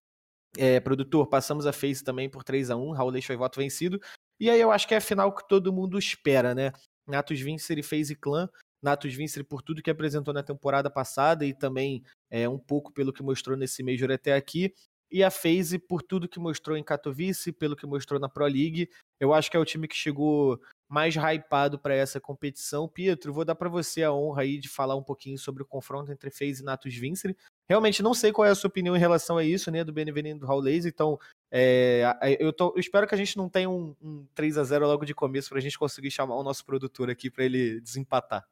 É, 0.57 0.79
produtor, 0.81 1.27
passamos 1.27 1.67
a 1.67 1.73
FaZe 1.73 2.05
também 2.05 2.29
por 2.29 2.45
3 2.45 2.71
a 2.71 2.77
1 2.77 2.93
Raul 2.93 3.23
foi 3.23 3.37
voto 3.37 3.59
vencido. 3.59 4.01
E 4.39 4.49
aí 4.51 4.61
eu 4.61 4.71
acho 4.71 4.87
que 4.87 4.95
é 4.95 4.99
a 4.99 5.01
final 5.01 5.35
que 5.35 5.47
todo 5.49 5.73
mundo 5.73 5.99
espera, 5.99 6.55
né? 6.55 6.73
Natus 7.07 7.41
Vincer 7.41 7.79
e 7.79 7.83
FaZe 7.83 8.15
Clan. 8.15 8.49
Natus 8.83 9.15
Vincer 9.15 9.45
por 9.45 9.63
tudo 9.63 9.83
que 9.83 9.91
apresentou 9.91 10.35
na 10.35 10.43
temporada 10.43 10.91
passada 10.91 11.45
e 11.47 11.55
também 11.55 12.05
é, 12.31 12.49
um 12.49 12.59
pouco 12.59 12.93
pelo 12.93 13.13
que 13.13 13.23
mostrou 13.23 13.57
nesse 13.57 13.83
Major 13.83 14.11
até 14.11 14.35
aqui. 14.35 14.75
E 15.15 15.23
a 15.23 15.31
FaZe 15.31 15.79
por 15.79 16.03
tudo 16.03 16.29
que 16.29 16.41
mostrou 16.41 16.77
em 16.77 16.83
Katowice, 16.83 17.53
pelo 17.53 17.77
que 17.77 17.87
mostrou 17.87 18.19
na 18.19 18.29
Pro 18.29 18.47
League. 18.47 18.91
Eu 19.21 19.33
acho 19.33 19.49
que 19.49 19.57
é 19.57 19.61
o 19.61 19.65
time 19.65 19.87
que 19.87 19.95
chegou 19.95 20.61
mais 20.89 21.15
hypado 21.15 21.79
para 21.79 21.95
essa 21.95 22.21
competição. 22.21 22.89
Pietro, 22.89 23.33
vou 23.33 23.45
dar 23.45 23.55
para 23.55 23.69
você 23.69 24.03
a 24.03 24.13
honra 24.13 24.43
aí 24.43 24.59
de 24.59 24.69
falar 24.69 24.97
um 24.97 25.05
pouquinho 25.05 25.39
sobre 25.39 25.63
o 25.63 25.67
confronto 25.67 26.11
entre 26.11 26.33
FaZe 26.33 26.63
e 26.63 26.65
Natus 26.65 26.97
Vincer. 26.97 27.37
Realmente 27.69 28.03
não 28.03 28.13
sei 28.13 28.33
qual 28.33 28.45
é 28.45 28.51
a 28.51 28.57
sua 28.57 28.67
opinião 28.67 28.97
em 28.97 28.99
relação 28.99 29.39
a 29.39 29.45
isso, 29.45 29.71
né, 29.71 29.85
do 29.85 29.93
BNV 29.93 30.21
e 30.21 30.35
do 30.35 30.47
Raul 30.47 30.61
Lays, 30.61 30.85
então 30.85 31.17
é, 31.51 32.05
eu, 32.41 32.53
tô, 32.53 32.73
eu 32.75 32.81
espero 32.81 33.07
que 33.07 33.15
a 33.15 33.19
gente 33.19 33.37
não 33.37 33.49
tenha 33.49 33.71
um, 33.71 33.95
um 34.03 34.27
3 34.35 34.59
a 34.59 34.65
0 34.65 34.85
logo 34.85 35.05
de 35.05 35.15
começo 35.15 35.49
pra 35.49 35.61
gente 35.61 35.79
conseguir 35.79 36.11
chamar 36.11 36.35
o 36.35 36.43
nosso 36.43 36.65
produtor 36.67 37.09
aqui 37.09 37.31
para 37.31 37.45
ele 37.45 37.81
desempatar. 37.81 38.45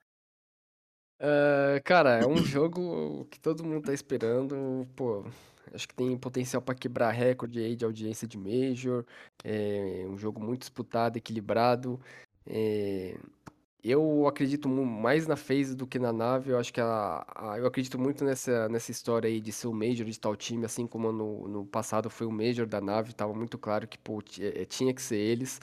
Ah, 1.21 1.81
cara, 1.85 2.21
é 2.21 2.27
um 2.27 2.37
jogo 2.39 3.27
que 3.31 3.39
todo 3.39 3.65
mundo 3.65 3.85
tá 3.85 3.95
esperando. 3.95 4.89
Pô, 4.97 5.25
acho 5.73 5.89
que 5.89 5.95
tem 5.95 6.17
potencial 6.19 6.63
pra 6.63 6.75
quebrar 6.75 7.11
recorde 7.11 7.59
aí 7.61 7.77
de 7.77 7.85
audiência 7.85 8.27
de 8.29 8.39
Major. 8.39 9.05
É 9.45 10.05
um 10.09 10.17
jogo 10.19 10.41
muito 10.43 10.61
disputado, 10.61 11.17
equilibrado. 11.19 12.01
É, 12.47 13.17
eu 13.85 14.27
acredito 14.29 14.69
mais 14.69 15.27
na 15.27 15.37
FaZe 15.37 15.75
do 15.77 15.87
que 15.87 15.99
na 15.99 16.13
nave. 16.13 16.51
Eu 16.51 16.59
acho 16.59 16.73
que 16.73 16.81
a, 16.81 17.25
a- 17.35 17.59
eu 17.59 17.67
acredito 17.67 17.99
muito 17.99 18.25
nessa, 18.25 18.69
nessa 18.69 18.91
história 18.93 19.29
aí 19.29 19.41
de 19.41 19.53
ser 19.53 19.67
o 19.69 19.73
Major 19.75 20.07
de 20.07 20.19
tal 20.21 20.37
time, 20.37 20.65
assim 20.65 20.87
como 20.87 21.11
no, 21.13 21.49
no 21.49 21.67
passado 21.67 22.09
foi 22.11 22.27
o 22.27 22.33
Major 22.33 22.67
da 22.67 22.81
nave. 22.81 23.13
Tava 23.15 23.35
muito 23.35 23.59
claro 23.59 23.89
que 23.89 23.99
pô, 23.99 24.23
eh, 24.41 24.65
tinha 24.67 24.95
que 24.95 25.03
ser 25.03 25.17
eles. 25.17 25.61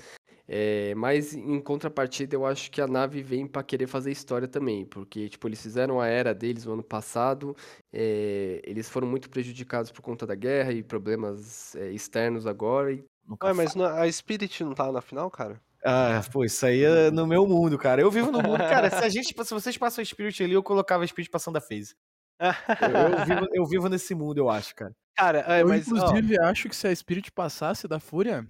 É, 0.52 0.96
mas 0.96 1.36
em 1.36 1.62
contrapartida, 1.62 2.36
eu 2.36 2.44
acho 2.44 2.72
que 2.72 2.82
a 2.82 2.88
nave 2.88 3.22
vem 3.22 3.46
pra 3.46 3.62
querer 3.62 3.86
fazer 3.86 4.12
história 4.12 4.48
também, 4.48 4.84
porque 4.84 5.30
tipo 5.30 5.48
eles 5.48 5.62
fizeram 5.62 6.02
a 6.02 6.08
era 6.08 6.34
deles 6.34 6.66
no 6.66 6.74
ano 6.74 6.82
passado, 6.82 7.56
é, 7.94 8.60
eles 8.64 8.90
foram 8.90 9.08
muito 9.08 9.30
prejudicados 9.30 9.92
por 9.92 10.02
conta 10.02 10.26
da 10.26 10.34
guerra 10.34 10.74
e 10.74 10.82
problemas 10.82 11.76
é, 11.76 11.92
externos 11.92 12.48
agora. 12.48 12.92
E, 12.92 13.04
Nunca 13.28 13.46
Ué, 13.46 13.54
mas 13.54 13.78
a 13.78 14.12
Spirit 14.12 14.64
não 14.64 14.74
tá 14.74 14.92
na 14.92 15.02
final, 15.02 15.30
cara? 15.30 15.62
Ah, 15.86 16.20
pô, 16.32 16.44
isso 16.44 16.66
aí 16.66 16.84
é 16.84 17.12
no 17.12 17.28
meu 17.28 17.46
mundo, 17.46 17.78
cara. 17.78 18.02
Eu 18.02 18.10
vivo 18.10 18.32
no 18.32 18.42
mundo, 18.42 18.58
cara. 18.58 18.90
Se 18.90 19.04
a 19.04 19.10
gente, 19.10 19.28
se 19.46 19.54
vocês 19.54 19.78
passam 19.78 20.02
o 20.02 20.06
Spirit 20.06 20.44
ali, 20.44 20.54
eu 20.54 20.64
colocava 20.64 21.04
a 21.04 21.08
Spirit 21.08 21.30
passando 21.30 21.58
a 21.58 21.62
FaZe. 21.62 21.96
Eu, 22.40 23.20
eu 23.20 23.26
vivo, 23.26 23.48
eu 23.54 23.66
vivo 23.66 23.90
nesse 23.90 24.16
mundo, 24.16 24.38
eu 24.38 24.50
acho, 24.50 24.74
cara. 24.74 24.96
Cara, 25.14 25.44
é, 25.46 25.62
Eu, 25.62 25.68
mas. 25.68 25.92
ó, 25.92 25.96
inclusive, 25.98 26.40
acho 26.40 26.70
que 26.70 26.76
se 26.76 26.88
a 26.88 26.96
Spirit 26.96 27.30
passasse 27.34 27.86
da 27.86 28.00
Fúria, 28.00 28.48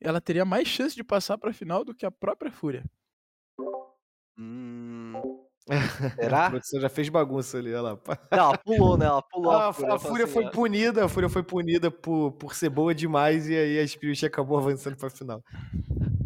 ela 0.00 0.20
teria 0.20 0.44
mais 0.44 0.68
chance 0.68 0.94
de 0.96 1.04
passar 1.04 1.38
pra 1.38 1.52
final 1.52 1.84
do 1.84 1.94
que 1.94 2.06
a 2.06 2.10
própria 2.10 2.50
Fúria. 2.52 2.84
hum, 4.38 5.12
A 5.68 6.10
será? 6.22 6.50
produção 6.50 6.80
já 6.80 6.88
fez 6.88 7.08
bagunça 7.08 7.58
ali, 7.58 7.72
olha 7.74 7.82
lá. 7.82 7.98
Não, 8.32 8.38
ela 8.50 8.58
pulou, 8.58 8.96
né? 8.98 9.06
Ela 9.06 9.22
pulou. 9.22 9.52
Ah, 9.52 9.68
a, 9.68 9.72
Fúria, 9.72 9.94
a 9.94 9.98
Fúria 9.98 10.24
assim, 10.24 10.32
foi 10.34 10.44
ó, 10.44 10.50
punida, 10.50 11.04
a 11.04 11.08
Fúria 11.08 11.28
foi 11.28 11.42
punida 11.42 11.90
por, 11.90 12.32
por 12.32 12.54
ser 12.54 12.68
boa 12.70 12.94
demais 12.94 13.48
e 13.48 13.56
aí 13.56 13.78
a 13.80 13.86
Spirit 13.86 14.24
acabou 14.26 14.58
avançando 14.58 14.96
pra 14.96 15.10
final. 15.10 15.42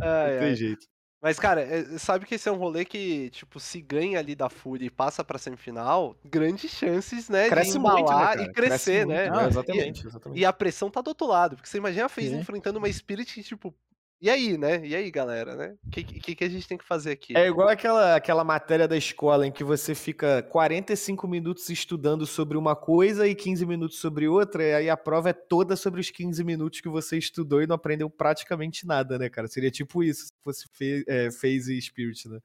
ai, 0.01 0.33
Não 0.33 0.39
tem 0.39 0.49
ai. 0.49 0.55
jeito. 0.55 0.87
Mas, 1.23 1.39
cara, 1.39 1.61
é, 1.61 1.99
sabe 1.99 2.25
que 2.25 2.35
esse 2.35 2.49
é 2.49 2.53
um 2.53 2.57
rolê 2.57 2.85
que, 2.85 3.29
tipo, 3.31 3.61
se 3.61 3.81
ganha 3.81 4.19
ali 4.19 4.35
da 4.35 4.49
Fúria 4.49 4.87
e 4.87 4.91
passa 4.91 5.23
pra 5.23 5.39
semifinal, 5.39 6.17
grandes 6.25 6.71
chances, 6.71 7.29
né, 7.29 7.49
Cresce 7.49 7.73
de 7.73 7.79
muito, 7.79 7.95
né, 7.95 8.01
embalar 8.01 8.39
e 8.41 8.49
crescer, 8.49 9.05
Cresce 9.05 9.05
né? 9.05 9.25
muito, 9.25 9.39
Ah, 9.39 9.47
exatamente, 9.49 10.07
exatamente. 10.07 10.41
E 10.41 10.45
a 10.47 10.53
pressão 10.53 10.91
tá 10.91 11.01
do 11.03 11.09
outro 11.09 11.27
lado, 11.27 11.57
porque 11.57 11.69
você 11.69 11.77
imagina 11.79 12.07
a 12.07 12.09
FaZe 12.09 12.37
enfrentando 12.37 12.79
uma 12.79 12.91
Spirit 12.91 13.35
que, 13.35 13.43
tipo, 13.43 13.75
e 14.21 14.29
aí, 14.29 14.59
né? 14.59 14.87
E 14.87 14.95
aí, 14.95 15.11
galera, 15.11 15.57
né? 15.57 15.77
O 15.87 15.91
que, 15.91 16.05
que, 16.05 16.35
que 16.35 16.45
a 16.45 16.49
gente 16.49 16.69
tem 16.69 16.77
que 16.77 16.85
fazer 16.85 17.13
aqui? 17.13 17.37
É 17.37 17.47
igual 17.49 17.69
aquela, 17.69 18.17
aquela 18.17 18.45
matéria 18.45 18.87
da 18.87 18.97
escola 18.97 19.47
em 19.47 19.53
que 19.53 19.65
você 19.65 19.95
fica 19.95 20.43
45 20.43 21.27
minutos 21.27 21.71
estudando 21.71 22.27
sobre 22.27 22.59
uma 22.59 22.77
coisa 22.77 23.27
e 23.27 23.35
15 23.35 23.65
minutos 23.65 23.99
sobre 23.99 24.29
outra, 24.29 24.63
e 24.63 24.75
aí 24.75 24.91
a 24.91 24.97
prova 24.97 25.31
é 25.31 25.33
toda 25.33 25.75
sobre 25.75 26.01
os 26.01 26.11
15 26.11 26.45
minutos 26.45 26.83
que 26.83 26.89
você 26.89 27.17
estudou 27.17 27.63
e 27.63 27.67
não 27.67 27.77
aprendeu 27.77 28.11
praticamente 28.11 28.87
nada, 28.87 29.19
né, 29.19 29.31
cara? 29.31 29.49
Seria 29.49 29.71
tipo 29.71 30.03
isso, 30.03 30.27
se 30.27 30.33
fosse 30.45 30.69
fe, 30.73 31.03
é, 31.09 31.31
Phase 31.31 31.77
e 31.77 31.81
Spirit, 31.81 32.29
né? 32.29 32.41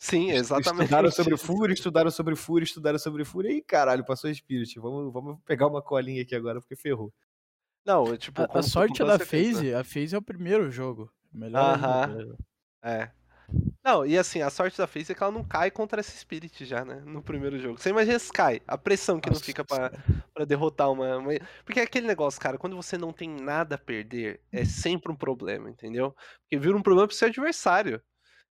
Sim, 0.00 0.30
exatamente. 0.30 0.84
Estudaram 0.84 1.10
sobre 1.12 1.36
Fúria, 1.36 1.74
estudaram 1.74 2.10
sobre 2.10 2.34
Fúria, 2.34 2.64
estudaram 2.64 2.98
sobre 2.98 3.24
Fúria, 3.24 3.52
e 3.52 3.62
caralho, 3.62 4.04
passou 4.04 4.34
Spirit. 4.34 4.80
Vamos, 4.80 5.12
vamos 5.12 5.38
pegar 5.44 5.66
uma 5.66 5.82
colinha 5.82 6.22
aqui 6.22 6.34
agora, 6.34 6.58
porque 6.58 6.74
ferrou. 6.74 7.12
Não, 7.84 8.16
tipo, 8.16 8.42
A, 8.42 8.58
a 8.58 8.62
sorte 8.62 9.04
da. 9.04 9.18
FaZe, 9.18 9.74
a 9.74 9.84
FaZe 9.84 10.14
é 10.14 10.18
o 10.18 10.22
primeiro 10.22 10.70
jogo. 10.70 11.12
Melhor 11.32 11.74
Aham. 11.74 12.06
né? 12.06 12.36
É. 12.82 13.10
Não, 13.84 14.04
e 14.06 14.16
assim, 14.16 14.42
a 14.42 14.50
sorte 14.50 14.78
da 14.78 14.86
FaZe 14.86 15.12
é 15.12 15.14
que 15.14 15.22
ela 15.22 15.32
não 15.32 15.42
cai 15.42 15.70
contra 15.70 16.00
essa 16.00 16.16
Spirit 16.16 16.64
já, 16.64 16.84
né? 16.84 17.02
No 17.04 17.22
primeiro 17.22 17.58
jogo. 17.58 17.78
Você 17.80 17.90
imagina 17.90 18.18
se 18.18 18.30
cai, 18.32 18.60
a 18.66 18.78
pressão 18.78 19.18
que 19.18 19.28
não 19.28 19.34
Nossa 19.34 19.44
fica 19.44 19.64
pra, 19.64 19.76
Senhora. 19.76 20.04
pra 20.32 20.44
derrotar 20.44 20.90
uma, 20.92 21.16
uma- 21.16 21.32
Porque 21.64 21.80
é 21.80 21.82
aquele 21.82 22.06
negócio, 22.06 22.40
cara, 22.40 22.58
quando 22.58 22.76
você 22.76 22.96
não 22.96 23.12
tem 23.12 23.28
nada 23.28 23.74
a 23.74 23.78
perder, 23.78 24.40
é 24.52 24.64
sempre 24.64 25.10
um 25.10 25.16
problema, 25.16 25.68
entendeu? 25.68 26.14
Porque 26.42 26.58
vira 26.58 26.76
um 26.76 26.82
problema 26.82 27.08
pro 27.08 27.16
seu 27.16 27.28
adversário. 27.28 28.00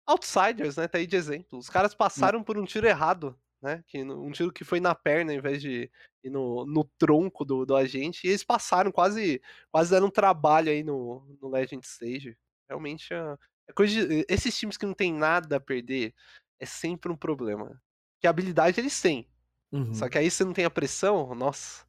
Outsiders, 0.06 0.76
né? 0.76 0.86
Tá 0.86 0.98
aí 0.98 1.06
de 1.06 1.16
exemplo. 1.16 1.58
Os 1.58 1.68
caras 1.68 1.94
passaram 1.94 2.42
por 2.42 2.56
um 2.56 2.64
tiro 2.64 2.86
errado, 2.86 3.36
né? 3.60 3.82
Que, 3.88 4.02
um 4.02 4.30
tiro 4.30 4.52
que 4.52 4.64
foi 4.64 4.78
na 4.78 4.94
perna 4.94 5.32
ao 5.32 5.38
invés 5.38 5.60
de 5.60 5.90
ir 6.22 6.30
no, 6.30 6.64
no 6.64 6.84
tronco 6.96 7.44
do, 7.44 7.66
do 7.66 7.74
agente. 7.74 8.24
E 8.24 8.30
eles 8.30 8.44
passaram, 8.44 8.92
quase, 8.92 9.42
quase 9.70 9.90
deram 9.90 10.06
um 10.06 10.10
trabalho 10.10 10.70
aí 10.70 10.84
no, 10.84 11.36
no 11.42 11.48
Legend 11.48 11.84
Stage. 11.84 12.36
Realmente 12.68 13.12
é, 13.12 13.36
é 13.68 13.72
coisa 13.72 14.06
de- 14.06 14.26
Esses 14.28 14.56
times 14.58 14.76
que 14.76 14.86
não 14.86 14.94
tem 14.94 15.12
nada 15.12 15.56
a 15.56 15.60
perder 15.60 16.14
é 16.60 16.66
sempre 16.66 17.10
um 17.12 17.16
problema. 17.16 17.80
Que 18.20 18.26
habilidade 18.26 18.80
eles 18.80 19.00
têm. 19.00 19.28
Uhum. 19.72 19.92
Só 19.94 20.08
que 20.08 20.16
aí 20.18 20.30
você 20.30 20.44
não 20.44 20.52
tem 20.52 20.64
a 20.64 20.70
pressão, 20.70 21.34
nossa, 21.34 21.84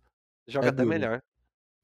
joga 0.47 0.67
É 0.67 0.69
até 0.69 0.77
duro. 0.83 0.89
melhor. 0.89 1.21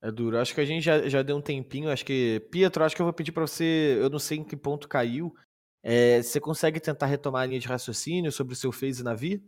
É 0.02 0.12
duro. 0.12 0.38
Acho 0.38 0.54
que 0.54 0.60
a 0.62 0.66
gente 0.66 0.84
já, 0.84 1.08
já 1.08 1.22
deu 1.24 1.38
um 1.38 1.42
tempinho. 1.42 1.90
Acho 1.90 2.06
que. 2.06 2.42
Pietro, 2.52 2.84
acho 2.84 2.94
que 2.96 3.02
eu 3.02 3.06
vou 3.06 3.14
pedir 3.14 3.32
pra 3.32 3.48
você. 3.48 3.98
Eu 4.00 4.10
não 4.10 4.20
sei 4.20 4.40
em 4.40 4.44
que 4.44 4.58
ponto 4.58 4.88
caiu. 4.88 5.34
É, 5.82 6.22
você 6.22 6.40
consegue 6.42 6.80
tentar 6.80 7.06
retomar 7.06 7.44
a 7.44 7.46
linha 7.46 7.60
de 7.60 7.68
raciocínio 7.68 8.32
sobre 8.32 8.54
o 8.54 8.56
seu 8.58 8.72
phase 8.72 9.02
na 9.04 9.14
Vi? 9.14 9.42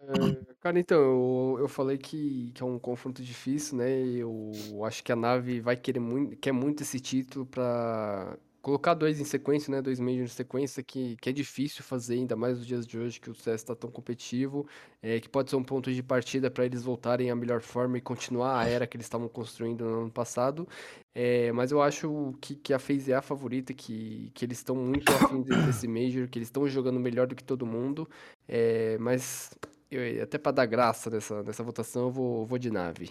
É, 0.00 0.51
Cara, 0.62 0.78
então, 0.78 0.96
eu, 1.00 1.56
eu 1.62 1.68
falei 1.68 1.98
que, 1.98 2.52
que 2.52 2.62
é 2.62 2.66
um 2.66 2.78
confronto 2.78 3.20
difícil, 3.22 3.76
né? 3.78 3.90
Eu 4.16 4.52
acho 4.84 5.02
que 5.02 5.10
a 5.10 5.16
nave 5.16 5.60
vai 5.60 5.76
querer 5.76 5.98
muito, 5.98 6.36
quer 6.36 6.52
muito 6.52 6.82
esse 6.84 7.00
título 7.00 7.44
pra 7.44 8.38
colocar 8.60 8.94
dois 8.94 9.18
em 9.20 9.24
sequência, 9.24 9.72
né? 9.72 9.82
Dois 9.82 9.98
Majors 9.98 10.30
em 10.30 10.34
sequência, 10.36 10.80
que, 10.80 11.16
que 11.16 11.28
é 11.28 11.32
difícil 11.32 11.82
fazer, 11.82 12.14
ainda 12.14 12.36
mais 12.36 12.58
nos 12.58 12.66
dias 12.66 12.86
de 12.86 12.96
hoje 12.96 13.18
que 13.20 13.28
o 13.28 13.34
CS 13.34 13.64
tá 13.64 13.74
tão 13.74 13.90
competitivo, 13.90 14.64
é, 15.02 15.18
que 15.18 15.28
pode 15.28 15.50
ser 15.50 15.56
um 15.56 15.64
ponto 15.64 15.92
de 15.92 16.00
partida 16.00 16.48
para 16.48 16.64
eles 16.64 16.84
voltarem 16.84 17.28
à 17.28 17.34
melhor 17.34 17.60
forma 17.60 17.98
e 17.98 18.00
continuar 18.00 18.60
a 18.60 18.68
era 18.68 18.86
que 18.86 18.96
eles 18.96 19.06
estavam 19.06 19.28
construindo 19.28 19.84
no 19.84 20.02
ano 20.02 20.12
passado. 20.12 20.68
É, 21.12 21.50
mas 21.52 21.72
eu 21.72 21.82
acho 21.82 22.34
que, 22.40 22.54
que 22.54 22.72
a 22.72 22.78
FaZe 22.78 23.10
é 23.12 23.16
a 23.16 23.22
favorita, 23.22 23.74
que, 23.74 24.30
que 24.32 24.44
eles 24.44 24.58
estão 24.58 24.76
muito 24.76 25.12
afim 25.12 25.42
de- 25.42 25.58
desse 25.60 25.88
Major, 25.88 26.28
que 26.28 26.38
eles 26.38 26.46
estão 26.48 26.68
jogando 26.68 27.00
melhor 27.00 27.26
do 27.26 27.34
que 27.34 27.42
todo 27.44 27.66
mundo. 27.66 28.08
É, 28.48 28.96
mas 28.98 29.50
eu- 29.94 30.22
até 30.22 30.38
pra 30.38 30.52
dar 30.52 30.66
graça 30.66 31.10
nessa, 31.10 31.42
nessa 31.42 31.62
votação, 31.62 32.02
eu 32.02 32.10
vou, 32.10 32.46
vou 32.46 32.58
de 32.58 32.70
nave. 32.70 33.10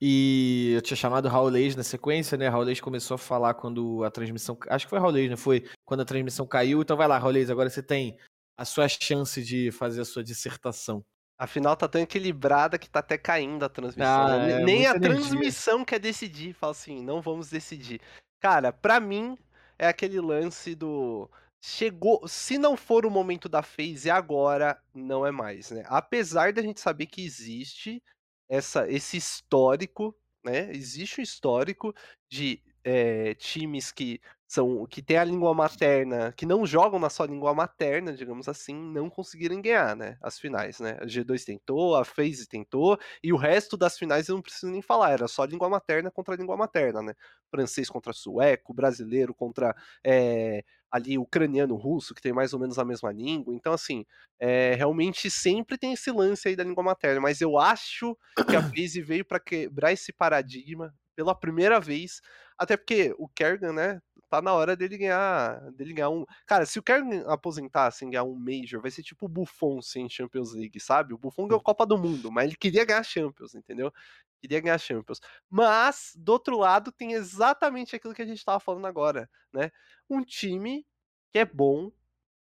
E 0.00 0.72
eu 0.74 0.82
tinha 0.82 0.96
chamado 0.96 1.26
o 1.26 1.28
Raulês 1.30 1.76
na 1.76 1.82
sequência, 1.82 2.36
né? 2.36 2.48
Raulês 2.48 2.80
começou 2.80 3.14
a 3.14 3.18
falar 3.18 3.54
quando 3.54 4.04
a 4.04 4.10
transmissão. 4.10 4.58
Acho 4.68 4.86
que 4.86 4.90
foi 4.90 4.98
Raulês, 4.98 5.30
né? 5.30 5.36
Foi 5.36 5.64
quando 5.84 6.00
a 6.00 6.04
transmissão 6.04 6.46
caiu. 6.46 6.82
Então 6.82 6.96
vai 6.96 7.08
lá, 7.08 7.16
Raulês, 7.16 7.48
agora 7.50 7.70
você 7.70 7.82
tem 7.82 8.18
a 8.58 8.64
sua 8.64 8.88
chance 8.88 9.42
de 9.42 9.70
fazer 9.70 10.00
a 10.02 10.04
sua 10.04 10.22
dissertação. 10.22 11.02
Afinal, 11.38 11.76
tá 11.76 11.88
tão 11.88 12.00
equilibrada 12.00 12.78
que 12.78 12.88
tá 12.88 13.00
até 13.00 13.16
caindo 13.18 13.64
a 13.64 13.68
transmissão. 13.68 14.26
Ah, 14.26 14.36
né? 14.46 14.52
é, 14.60 14.64
Nem 14.64 14.86
a 14.86 14.90
energia. 14.90 15.00
transmissão 15.00 15.84
quer 15.84 15.98
decidir. 15.98 16.52
Fala 16.52 16.72
assim, 16.72 17.02
não 17.02 17.20
vamos 17.22 17.48
decidir. 17.50 18.00
Cara, 18.40 18.72
pra 18.72 19.00
mim, 19.00 19.38
é 19.78 19.86
aquele 19.88 20.20
lance 20.20 20.74
do. 20.74 21.30
Chegou. 21.66 22.28
Se 22.28 22.58
não 22.58 22.76
for 22.76 23.06
o 23.06 23.10
momento 23.10 23.48
da 23.48 23.62
FaZe 23.62 24.10
agora, 24.10 24.78
não 24.92 25.24
é 25.24 25.30
mais, 25.30 25.70
né? 25.70 25.82
Apesar 25.86 26.52
da 26.52 26.60
gente 26.60 26.78
saber 26.78 27.06
que 27.06 27.24
existe 27.24 28.02
essa, 28.46 28.86
esse 28.90 29.16
histórico, 29.16 30.14
né? 30.44 30.70
Existe 30.70 31.22
um 31.22 31.24
histórico 31.24 31.94
de 32.28 32.62
eh, 32.84 33.32
times 33.36 33.90
que 33.90 34.20
são 34.46 34.86
que 34.86 35.02
têm 35.02 35.16
a 35.16 35.24
língua 35.24 35.54
materna, 35.54 36.32
que 36.36 36.46
não 36.46 36.66
jogam 36.66 36.98
na 36.98 37.10
sua 37.10 37.26
língua 37.26 37.54
materna, 37.54 38.12
digamos 38.12 38.48
assim, 38.48 38.74
não 38.74 39.08
conseguirem 39.10 39.60
ganhar, 39.60 39.96
né? 39.96 40.16
As 40.22 40.38
finais, 40.38 40.80
né? 40.80 40.98
A 41.00 41.06
G2 41.06 41.44
tentou, 41.44 41.96
a 41.96 42.04
FaZe 42.04 42.46
tentou, 42.48 42.98
e 43.22 43.32
o 43.32 43.36
resto 43.36 43.76
das 43.76 43.98
finais 43.98 44.28
eu 44.28 44.34
não 44.36 44.42
preciso 44.42 44.70
nem 44.70 44.82
falar, 44.82 45.12
era 45.12 45.28
só 45.28 45.44
língua 45.44 45.68
materna 45.68 46.10
contra 46.10 46.36
língua 46.36 46.56
materna, 46.56 47.02
né? 47.02 47.14
Francês 47.50 47.88
contra 47.88 48.12
sueco, 48.12 48.74
brasileiro 48.74 49.34
contra 49.34 49.74
eh, 50.04 50.62
ali 50.90 51.18
ucraniano, 51.18 51.74
russo, 51.74 52.14
que 52.14 52.22
tem 52.22 52.32
mais 52.32 52.52
ou 52.52 52.60
menos 52.60 52.78
a 52.78 52.84
mesma 52.84 53.10
língua. 53.10 53.52
Então, 53.54 53.72
assim, 53.72 54.04
é, 54.38 54.74
realmente 54.76 55.28
sempre 55.28 55.76
tem 55.76 55.92
esse 55.92 56.10
lance 56.12 56.46
aí 56.46 56.54
da 56.54 56.62
língua 56.62 56.84
materna, 56.84 57.20
mas 57.20 57.40
eu 57.40 57.58
acho 57.58 58.16
que 58.48 58.54
a 58.54 58.62
FaZe 58.62 59.02
veio 59.02 59.24
para 59.24 59.40
quebrar 59.40 59.92
esse 59.92 60.12
paradigma 60.12 60.94
pela 61.16 61.34
primeira 61.34 61.80
vez, 61.80 62.20
até 62.58 62.76
porque 62.76 63.14
o 63.18 63.28
Kerrigan, 63.28 63.72
né, 63.72 64.00
tá 64.36 64.42
na 64.42 64.52
hora 64.52 64.76
dele 64.76 64.98
ganhar, 64.98 65.70
dele 65.72 65.92
ganhar 65.92 66.10
um... 66.10 66.24
Cara, 66.46 66.66
se 66.66 66.78
o 66.78 66.82
Kerrigan 66.82 67.24
aposentar, 67.26 67.86
assim, 67.86 68.10
ganhar 68.10 68.24
um 68.24 68.34
Major, 68.34 68.80
vai 68.80 68.90
ser 68.90 69.02
tipo 69.02 69.26
o 69.26 69.28
Buffon 69.28 69.80
sem 69.82 70.08
Champions 70.08 70.52
League, 70.54 70.78
sabe? 70.80 71.14
O 71.14 71.18
Buffon 71.18 71.46
ganhou 71.48 71.60
Copa 71.60 71.86
do 71.86 71.98
Mundo, 71.98 72.30
mas 72.30 72.46
ele 72.46 72.56
queria 72.56 72.84
ganhar 72.84 73.02
Champions, 73.02 73.54
entendeu? 73.54 73.92
Queria 74.40 74.60
ganhar 74.60 74.78
Champions. 74.78 75.20
Mas, 75.48 76.12
do 76.16 76.32
outro 76.32 76.58
lado, 76.58 76.92
tem 76.92 77.12
exatamente 77.12 77.96
aquilo 77.96 78.14
que 78.14 78.22
a 78.22 78.26
gente 78.26 78.44
tava 78.44 78.60
falando 78.60 78.86
agora, 78.86 79.28
né? 79.52 79.70
Um 80.08 80.22
time 80.22 80.86
que 81.32 81.38
é 81.38 81.44
bom, 81.44 81.90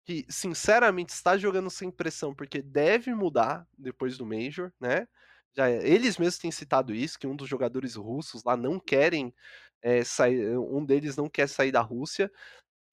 que 0.05 0.25
sinceramente 0.29 1.13
está 1.13 1.38
jogando 1.38 1.69
sem 1.69 1.91
pressão, 1.91 2.34
porque 2.34 2.61
deve 2.61 3.13
mudar 3.13 3.67
depois 3.77 4.17
do 4.17 4.25
Major, 4.25 4.71
né? 4.79 5.07
Já, 5.53 5.69
eles 5.69 6.17
mesmos 6.17 6.38
têm 6.38 6.51
citado 6.51 6.93
isso, 6.93 7.19
que 7.19 7.27
um 7.27 7.36
dos 7.36 7.49
jogadores 7.49 7.95
russos 7.95 8.43
lá 8.43 8.55
não 8.55 8.79
querem 8.79 9.34
é, 9.82 10.03
sair, 10.03 10.57
um 10.57 10.86
deles 10.86 11.15
não 11.17 11.29
quer 11.29 11.47
sair 11.47 11.71
da 11.71 11.82
Rússia. 11.82 12.32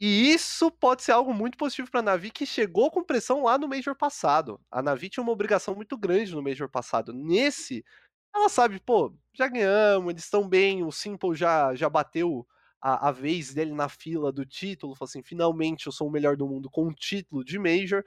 E 0.01 0.32
isso 0.32 0.70
pode 0.70 1.03
ser 1.03 1.12
algo 1.12 1.34
muito 1.34 1.59
positivo 1.59 1.91
para 1.91 2.01
a 2.01 2.03
Navi, 2.03 2.30
que 2.30 2.47
chegou 2.47 2.91
com 2.91 3.03
pressão 3.03 3.43
lá 3.43 3.59
no 3.59 3.68
Major 3.68 3.97
passado. 3.97 4.61
A 4.70 4.80
Navi 4.80 5.09
tinha 5.09 5.22
uma 5.22 5.32
obrigação 5.32 5.74
muito 5.74 5.99
grande 5.99 6.34
no 6.34 6.43
Major 6.43 6.68
passado. 6.68 7.12
Nesse, 7.12 7.84
ela 8.34 8.49
sabe, 8.49 8.78
pô, 8.80 9.12
já 9.34 9.49
ganhamos, 9.49 10.11
eles 10.11 10.24
estão 10.24 10.49
bem, 10.49 10.84
o 10.84 10.93
Simple 10.93 11.34
já, 11.34 11.74
já 11.74 11.89
bateu 11.89 12.47
a, 12.80 13.09
a 13.09 13.12
vez 13.12 13.53
dele 13.53 13.72
na 13.72 13.89
fila 13.89 14.30
do 14.30 14.47
título, 14.47 14.95
falou 14.95 15.09
assim, 15.09 15.22
finalmente 15.22 15.86
eu 15.86 15.93
sou 15.93 16.09
o 16.09 16.11
melhor 16.11 16.36
do 16.36 16.47
mundo 16.47 16.70
com 16.70 16.86
um 16.86 16.93
título 16.95 17.45
de 17.45 17.59
Major. 17.59 18.05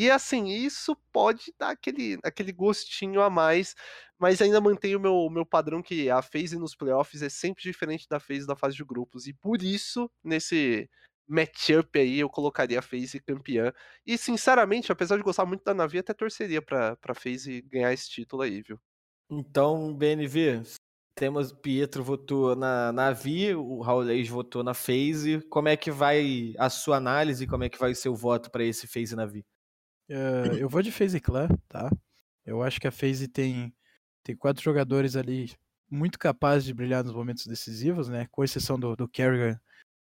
E 0.00 0.10
assim, 0.10 0.46
isso 0.46 0.96
pode 1.12 1.52
dar 1.58 1.68
aquele, 1.72 2.18
aquele 2.24 2.52
gostinho 2.52 3.20
a 3.20 3.28
mais, 3.28 3.74
mas 4.18 4.40
ainda 4.40 4.58
mantém 4.58 4.96
o 4.96 4.98
meu, 4.98 5.28
meu 5.28 5.44
padrão 5.44 5.82
que 5.82 6.08
a 6.08 6.22
phase 6.22 6.58
nos 6.58 6.74
playoffs 6.74 7.20
é 7.20 7.28
sempre 7.28 7.62
diferente 7.62 8.08
da 8.08 8.18
phase 8.18 8.46
da 8.46 8.56
fase 8.56 8.76
de 8.76 8.82
grupos. 8.82 9.26
E 9.26 9.34
por 9.34 9.62
isso, 9.62 10.10
nesse 10.24 10.88
matchup 11.28 11.98
aí, 11.98 12.18
eu 12.18 12.30
colocaria 12.30 12.78
a 12.78 12.82
phase 12.82 13.20
campeã. 13.20 13.74
E 14.06 14.16
sinceramente, 14.16 14.90
apesar 14.90 15.18
de 15.18 15.22
gostar 15.22 15.44
muito 15.44 15.64
da 15.64 15.74
Navi, 15.74 15.98
até 15.98 16.14
torceria 16.14 16.62
pra, 16.62 16.96
pra 16.96 17.14
phase 17.14 17.60
ganhar 17.60 17.92
esse 17.92 18.08
título 18.08 18.40
aí, 18.40 18.62
viu? 18.62 18.80
Então, 19.28 19.94
BNV, 19.94 20.62
temos 21.14 21.52
Pietro 21.52 22.02
votou 22.02 22.56
na 22.56 22.90
Navi, 22.90 23.54
o 23.54 23.82
Raulês 23.82 24.30
votou 24.30 24.64
na 24.64 24.72
FaZe. 24.72 25.42
Como 25.50 25.68
é 25.68 25.76
que 25.76 25.90
vai 25.90 26.54
a 26.58 26.70
sua 26.70 26.96
análise? 26.96 27.46
Como 27.46 27.64
é 27.64 27.68
que 27.68 27.78
vai 27.78 27.92
o 27.92 27.94
seu 27.96 28.14
voto 28.14 28.50
para 28.50 28.64
esse 28.64 28.86
FaZe 28.86 29.14
Navi? 29.14 29.44
Uh, 30.10 30.56
eu 30.58 30.68
vou 30.68 30.82
de 30.82 30.90
FaZe 30.90 31.20
Clan, 31.20 31.48
tá? 31.68 31.88
Eu 32.44 32.64
acho 32.64 32.80
que 32.80 32.88
a 32.88 32.90
FaZe 32.90 33.28
tem, 33.28 33.72
tem 34.24 34.36
quatro 34.36 34.60
jogadores 34.60 35.14
ali 35.14 35.52
muito 35.88 36.18
capazes 36.18 36.64
de 36.64 36.74
brilhar 36.74 37.04
nos 37.04 37.14
momentos 37.14 37.46
decisivos, 37.46 38.08
né? 38.08 38.26
Com 38.32 38.42
exceção 38.42 38.78
do, 38.78 38.96
do 38.96 39.08
Kerrigan, 39.08 39.60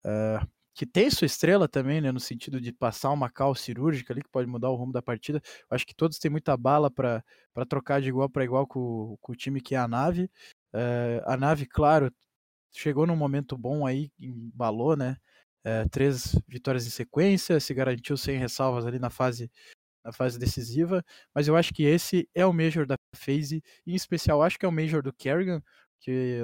uh, 0.06 0.47
que 0.74 0.86
tem 0.86 1.10
sua 1.10 1.26
estrela 1.26 1.68
também, 1.68 2.00
né? 2.00 2.14
No 2.14 2.20
sentido 2.20 2.62
de 2.62 2.72
passar 2.72 3.12
uma 3.12 3.30
cal 3.30 3.54
cirúrgica 3.54 4.14
ali 4.14 4.24
que 4.24 4.30
pode 4.30 4.47
mudar 4.47 4.70
o 4.70 4.76
rumo 4.76 4.93
da 4.93 5.02
partida. 5.02 5.41
Eu 5.70 5.76
acho 5.76 5.86
que 5.86 5.93
todos 5.93 6.18
têm 6.18 6.32
muita 6.32 6.56
bala 6.56 6.89
para 6.89 7.22
trocar 7.68 8.02
de 8.02 8.08
igual 8.08 8.30
para 8.30 8.45
igual 8.45 8.66
com, 8.66 9.18
com, 9.20 9.34
o 9.34 9.36
time 9.36 9.60
que 9.60 9.76
é 9.76 9.80
a 9.80 9.88
nave. 9.88 10.32
Uh, 10.74 11.20
a 11.26 11.36
nave, 11.36 11.66
claro, 11.66 12.10
chegou 12.72 13.06
num 13.06 13.18
momento 13.18 13.58
bom 13.58 13.86
aí, 13.86 14.10
embalou, 14.18 14.95
né? 14.95 15.18
Uh, 15.66 15.89
três 15.89 16.39
vitórias 16.47 16.88
em 16.88 16.89
sequência, 16.89 17.60
se 17.60 17.74
garantiu 17.74 18.16
sem 18.16 18.38
ressalvas 18.38 18.86
ali 18.86 18.97
na 18.97 19.10
fase 19.10 19.52
na 20.10 20.14
fase 20.14 20.39
decisiva, 20.39 21.05
mas 21.34 21.47
eu 21.47 21.55
acho 21.55 21.72
que 21.72 21.84
esse 21.84 22.28
é 22.34 22.43
o 22.45 22.51
Major 22.51 22.86
da 22.86 22.95
FaZe, 23.16 23.64
em 23.86 23.93
especial 23.93 24.41
acho 24.41 24.57
que 24.57 24.66
é 24.66 24.70
o 24.70 24.72
Major 24.72 25.03
do 25.03 25.14
Kerrigan, 25.14 25.62
que 26.00 26.43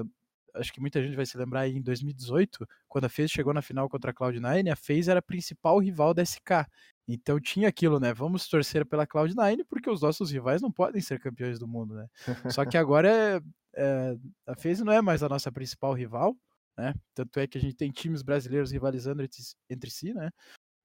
acho 0.54 0.72
que 0.72 0.80
muita 0.80 1.02
gente 1.02 1.16
vai 1.16 1.26
se 1.26 1.36
lembrar 1.36 1.62
aí 1.62 1.76
em 1.76 1.82
2018, 1.82 2.66
quando 2.88 3.06
a 3.06 3.10
FaZe 3.10 3.30
chegou 3.30 3.54
na 3.54 3.62
final 3.62 3.90
contra 3.90 4.12
a 4.12 4.14
Cloud9, 4.14 4.72
a 4.72 4.76
FaZe 4.76 5.10
era 5.10 5.20
a 5.20 5.24
principal 5.24 5.80
rival 5.80 6.14
da 6.14 6.24
SK, 6.24 6.68
então 7.08 7.40
tinha 7.40 7.68
aquilo, 7.68 8.00
né, 8.00 8.14
vamos 8.14 8.48
torcer 8.48 8.86
pela 8.86 9.08
Cloud9, 9.08 9.66
porque 9.68 9.90
os 9.90 10.02
nossos 10.02 10.32
rivais 10.32 10.62
não 10.62 10.72
podem 10.72 11.02
ser 11.02 11.20
campeões 11.20 11.58
do 11.58 11.68
mundo, 11.68 11.96
né, 11.96 12.08
só 12.52 12.64
que 12.66 12.78
agora 12.78 13.10
é, 13.10 13.42
é, 13.76 14.16
a 14.46 14.56
FaZe 14.56 14.84
não 14.84 14.94
é 14.94 15.02
mais 15.02 15.24
a 15.24 15.30
nossa 15.30 15.52
principal 15.52 15.94
rival, 15.94 16.38
né, 16.78 16.94
tanto 17.16 17.40
é 17.40 17.48
que 17.48 17.58
a 17.58 17.62
gente 17.62 17.76
tem 17.76 17.92
times 17.92 18.22
brasileiros 18.22 18.72
rivalizando 18.72 19.24
entre, 19.24 19.42
entre 19.70 19.90
si, 19.90 20.14
né, 20.14 20.30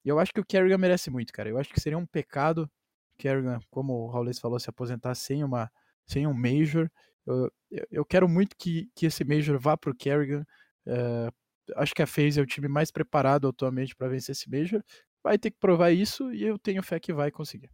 e 0.05 0.09
eu 0.09 0.19
acho 0.19 0.33
que 0.33 0.41
o 0.41 0.45
Kerrigan 0.45 0.79
merece 0.79 1.11
muito, 1.11 1.33
cara. 1.33 1.49
Eu 1.49 1.59
acho 1.59 1.73
que 1.73 1.81
seria 1.81 1.99
um 1.99 2.07
pecado 2.07 2.63
o 2.63 3.19
Kerrigan, 3.19 3.61
como 3.71 3.93
o 3.93 4.09
Raulês 4.09 4.39
falou, 4.39 4.59
se 4.59 4.71
aposentar 4.71 5.15
sem, 5.15 5.45
uma, 5.45 5.71
sem 6.07 6.27
um 6.27 6.33
Major. 6.33 6.91
Eu, 7.27 7.51
eu 7.91 8.05
quero 8.05 8.29
muito 8.29 8.57
que, 8.57 8.91
que 8.95 9.07
esse 9.07 9.25
Major 9.25 9.59
vá 9.59 9.77
pro 9.77 9.95
Kerrigan. 9.95 10.45
Uh, 10.87 11.31
acho 11.77 11.95
que 11.95 12.03
a 12.03 12.07
FaZe 12.07 12.41
é 12.41 12.43
o 12.43 12.47
time 12.47 12.67
mais 12.67 12.91
preparado 12.91 13.47
atualmente 13.47 13.95
para 13.95 14.09
vencer 14.09 14.33
esse 14.33 14.51
Major. 14.51 14.83
vai 15.23 15.39
ter 15.39 15.51
que 15.51 15.59
provar 15.59 15.91
isso 15.91 16.33
e 16.33 16.43
eu 16.43 16.59
tenho 16.59 16.83
fé 16.83 16.99
que 16.99 17.13
vai 17.13 17.31
conseguir. 17.31 17.71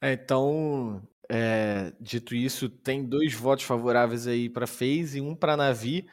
É, 0.00 0.12
então, 0.12 1.02
é, 1.28 1.92
dito 2.00 2.34
isso, 2.34 2.68
tem 2.68 3.04
dois 3.04 3.34
votos 3.34 3.64
favoráveis 3.64 4.26
aí 4.26 4.48
para 4.48 4.66
FaZe 4.66 5.18
e 5.18 5.20
um 5.20 5.34
para 5.34 5.56
Navi. 5.56 6.06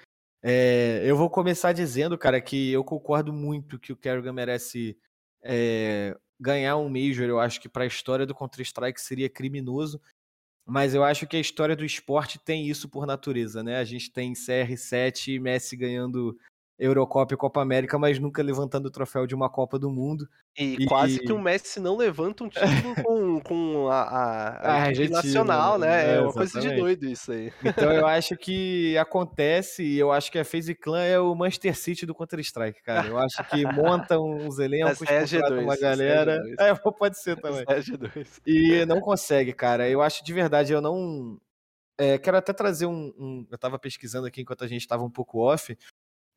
É, 0.43 1.01
eu 1.05 1.15
vou 1.15 1.29
começar 1.29 1.71
dizendo, 1.71 2.17
cara, 2.17 2.41
que 2.41 2.71
eu 2.71 2.83
concordo 2.83 3.31
muito 3.31 3.79
que 3.79 3.93
o 3.93 3.97
Kerrigan 3.97 4.33
merece 4.33 4.97
é, 5.43 6.17
ganhar 6.39 6.77
um 6.77 6.89
Major. 6.89 7.27
Eu 7.27 7.39
acho 7.39 7.61
que 7.61 7.69
para 7.69 7.83
a 7.83 7.87
história 7.87 8.25
do 8.25 8.35
Counter-Strike 8.35 8.99
seria 8.99 9.29
criminoso. 9.29 10.01
Mas 10.65 10.93
eu 10.93 11.03
acho 11.03 11.27
que 11.27 11.35
a 11.35 11.39
história 11.39 11.75
do 11.75 11.83
esporte 11.83 12.39
tem 12.39 12.67
isso 12.67 12.87
por 12.87 13.05
natureza, 13.05 13.63
né? 13.63 13.77
A 13.77 13.83
gente 13.83 14.11
tem 14.11 14.33
CR7 14.33 15.33
e 15.33 15.39
Messi 15.39 15.75
ganhando 15.75 16.37
Eurocopa 16.81 17.35
e 17.35 17.37
Copa 17.37 17.61
América, 17.61 17.99
mas 17.99 18.17
nunca 18.17 18.41
levantando 18.41 18.87
o 18.87 18.91
troféu 18.91 19.27
de 19.27 19.35
uma 19.35 19.47
Copa 19.47 19.77
do 19.77 19.87
Mundo. 19.87 20.27
E, 20.57 20.77
e... 20.79 20.85
quase 20.85 21.19
que 21.19 21.31
o 21.31 21.39
Messi 21.39 21.79
não 21.79 21.95
levanta 21.95 22.43
um 22.43 22.49
título 22.49 22.95
com, 23.05 23.39
com 23.39 23.87
a, 23.87 24.01
a, 24.01 24.47
a, 24.57 24.85
a 24.85 25.09
nacional, 25.09 25.77
né? 25.77 25.87
né? 25.87 26.13
É, 26.13 26.15
é 26.15 26.21
uma 26.21 26.33
coisa 26.33 26.59
de 26.59 26.75
doido 26.75 27.05
isso 27.05 27.31
aí. 27.31 27.53
Então 27.63 27.91
eu 27.91 28.05
acho 28.07 28.35
que 28.35 28.97
acontece, 28.97 29.83
e 29.83 29.99
eu 29.99 30.11
acho 30.11 30.31
que 30.31 30.39
a 30.39 30.43
FaZe 30.43 30.73
Clan 30.73 31.03
é 31.03 31.19
o 31.19 31.35
Manchester 31.35 31.77
City 31.77 32.05
do 32.05 32.15
Counter-Strike, 32.15 32.81
cara. 32.81 33.07
Eu 33.07 33.19
acho 33.19 33.43
que 33.49 33.63
monta 33.63 34.19
uns 34.19 34.57
elencos, 34.57 35.07
é 35.07 35.23
G2, 35.23 35.63
uma 35.63 35.77
galera. 35.77 36.41
É, 36.59 36.73
pode 36.75 37.19
ser 37.19 37.39
também. 37.39 37.63
É 37.67 37.79
G2. 37.79 38.41
E 38.45 38.85
não 38.85 38.99
consegue, 38.99 39.53
cara. 39.53 39.87
Eu 39.87 40.01
acho 40.01 40.23
de 40.23 40.33
verdade, 40.33 40.73
eu 40.73 40.81
não. 40.81 41.39
É, 41.97 42.17
quero 42.17 42.37
até 42.37 42.51
trazer 42.51 42.87
um, 42.87 43.13
um, 43.17 43.47
Eu 43.51 43.57
tava 43.57 43.77
pesquisando 43.77 44.25
aqui 44.25 44.41
enquanto 44.41 44.63
a 44.63 44.67
gente 44.67 44.87
tava 44.87 45.03
um 45.03 45.09
pouco 45.09 45.39
off. 45.39 45.77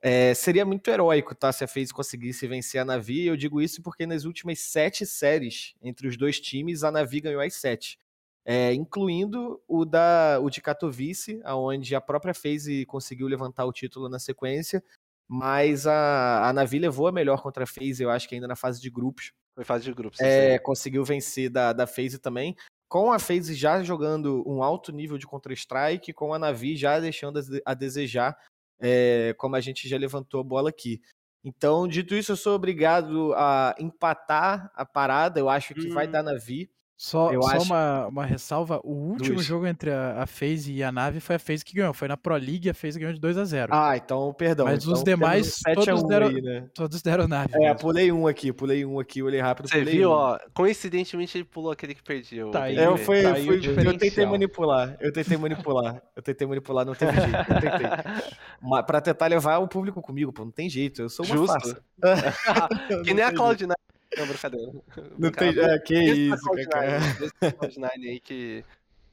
É, 0.07 0.35
seria 0.35 0.67
muito 0.67 0.87
heróico, 0.91 1.35
tá? 1.35 1.51
Se 1.51 1.65
a 1.65 1.67
FaZe 1.67 1.91
conseguisse 1.91 2.47
vencer 2.47 2.79
a 2.79 2.85
Navi. 2.85 3.25
Eu 3.25 3.39
digo 3.39 3.63
isso 3.63 3.81
porque 3.83 4.07
nas 4.07 4.25
últimas 4.25 4.59
sete 4.59 5.07
séries 5.07 5.75
entre 5.83 6.07
os 6.07 6.15
dois 6.15 6.39
times, 6.39 6.85
a 6.85 6.93
Navi 6.93 7.23
ganhou 7.23 7.41
as 7.41 7.55
sete. 7.55 7.99
É, 8.45 8.75
incluindo 8.75 9.59
o, 9.67 9.87
da, 9.87 10.39
o 10.43 10.51
de 10.51 10.61
Katowice, 10.61 11.41
onde 11.47 11.95
a 11.95 12.03
própria 12.03 12.35
FaZe 12.35 12.85
conseguiu 12.85 13.27
levantar 13.27 13.65
o 13.65 13.73
título 13.73 14.07
na 14.11 14.19
sequência. 14.19 14.85
Mas 15.27 15.87
a, 15.87 16.51
a 16.51 16.53
Navi 16.53 16.79
levou 16.79 17.07
a 17.07 17.13
melhor 17.13 17.41
contra 17.41 17.65
a 17.65 17.67
FaZe, 17.67 18.03
eu 18.03 18.11
acho 18.11 18.29
que 18.29 18.35
ainda 18.35 18.47
na 18.47 18.57
fase 18.57 18.83
de 18.83 18.91
grupos. 18.91 19.33
Foi 19.55 19.65
fase 19.65 19.85
de 19.85 19.95
grupos. 19.95 20.21
É, 20.21 20.59
conseguiu 20.59 21.03
vencer 21.03 21.49
da, 21.49 21.73
da 21.73 21.87
FaZe 21.87 22.19
também. 22.19 22.55
Com 22.91 23.11
a 23.11 23.19
FaZe 23.19 23.55
já 23.55 23.83
jogando 23.83 24.45
um 24.47 24.63
alto 24.63 24.93
nível 24.93 25.17
de 25.17 25.27
Counter-Strike, 25.27 26.13
com 26.13 26.35
a 26.35 26.39
Navi 26.39 26.77
já 26.77 27.01
deixando 27.01 27.41
a 27.65 27.73
desejar 27.73 28.37
é, 28.81 29.35
como 29.39 29.57
a 29.57 29.61
gente 29.61 29.89
já 29.89 29.97
levantou 29.97 30.41
a 30.41 30.45
bola 30.45 30.71
aqui. 30.71 31.01
Então, 31.45 31.87
dito 31.87 32.15
isso, 32.15 32.33
eu 32.33 32.37
sou 32.37 32.55
obrigado 32.55 33.35
a 33.35 33.75
empatar 33.79 34.71
a 34.75 34.87
parada. 34.87 35.39
Eu 35.39 35.49
acho 35.49 35.75
que 35.75 35.89
hum. 35.89 35.95
vai 35.95 36.07
dar 36.07 36.23
na 36.23 36.35
Vi. 36.35 36.71
Só, 36.97 37.33
eu 37.33 37.43
só 37.43 37.57
acho... 37.57 37.67
uma, 37.67 38.07
uma 38.07 38.25
ressalva: 38.25 38.81
o 38.85 38.93
último 38.93 39.37
Luiz. 39.37 39.47
jogo 39.47 39.67
entre 39.67 39.91
a, 39.91 40.23
a 40.23 40.27
FaZe 40.27 40.73
e 40.73 40.83
a 40.83 40.93
Nave 40.93 41.19
foi 41.19 41.37
a 41.37 41.39
FaZe 41.39 41.65
que 41.65 41.75
ganhou. 41.75 41.93
Foi 41.93 42.07
na 42.07 42.17
Pro 42.17 42.35
League 42.35 42.69
e 42.69 42.71
a 42.71 42.75
FaZe 42.75 42.99
ganhou 43.01 43.13
de 43.13 43.21
2 43.21 43.37
a 43.37 43.45
0 43.45 43.75
Ah, 43.75 43.97
então, 43.97 44.33
perdão. 44.33 44.67
Mas 44.67 44.85
então, 44.85 44.95
os 44.95 45.03
demais, 45.03 45.61
todos 45.75 46.05
deram, 46.05 46.29
aí, 46.29 46.41
né? 46.41 46.69
todos 46.73 47.03
deram 47.03 47.27
Nave. 47.27 47.53
É, 47.57 47.59
mesmo. 47.59 47.79
pulei 47.79 48.13
um 48.13 48.29
aqui, 48.29 48.53
pulei 48.53 48.85
um 48.85 49.01
aqui, 49.01 49.23
olhei 49.23 49.41
rápido. 49.41 49.69
Você 49.69 49.85
viu, 49.85 50.11
um. 50.11 50.13
ó, 50.13 50.39
coincidentemente 50.55 51.37
ele 51.37 51.45
pulou 51.45 51.73
aquele 51.73 51.95
que 51.95 52.03
perdeu. 52.03 52.51
Tá 52.53 52.65
aí, 52.65 52.77
eu, 52.77 52.97
fui, 52.97 53.23
tá 53.23 53.35
fui, 53.35 53.61
eu 53.87 53.99
tentei 53.99 54.25
manipular, 54.25 54.97
eu 55.01 55.13
tentei 55.13 55.37
manipular, 55.37 56.03
eu 56.15 56.23
tentei 56.23 56.47
manipular, 56.47 56.87
não 56.87 56.95
teve 56.95 57.13
jeito, 57.13 57.37
eu 57.37 57.61
tentei. 57.61 57.87
Mas, 58.63 58.87
pra 58.87 59.01
tentar 59.01 59.27
levar 59.27 59.59
o 59.59 59.67
público 59.67 60.01
comigo, 60.01 60.33
pô, 60.33 60.45
não 60.45 60.53
tem 60.53 60.71
jeito, 60.71 61.03
eu 61.03 61.09
sou 61.09 61.27
uma 61.27 61.37
Justo. 61.37 61.53
farsa. 61.53 61.83
que 63.05 63.13
nem 63.13 63.25
a 63.25 63.33
Cloud9 63.33 63.75
não, 64.19 64.27
brincadeira. 64.27 64.73
Não 65.19 65.31
tem... 65.31 65.59
É, 65.59 65.79
que 65.79 65.95
isso, 65.95 66.51
cara. 66.71 66.99
Cloud9 67.41 67.91
aí 68.09 68.21
que... 68.21 68.65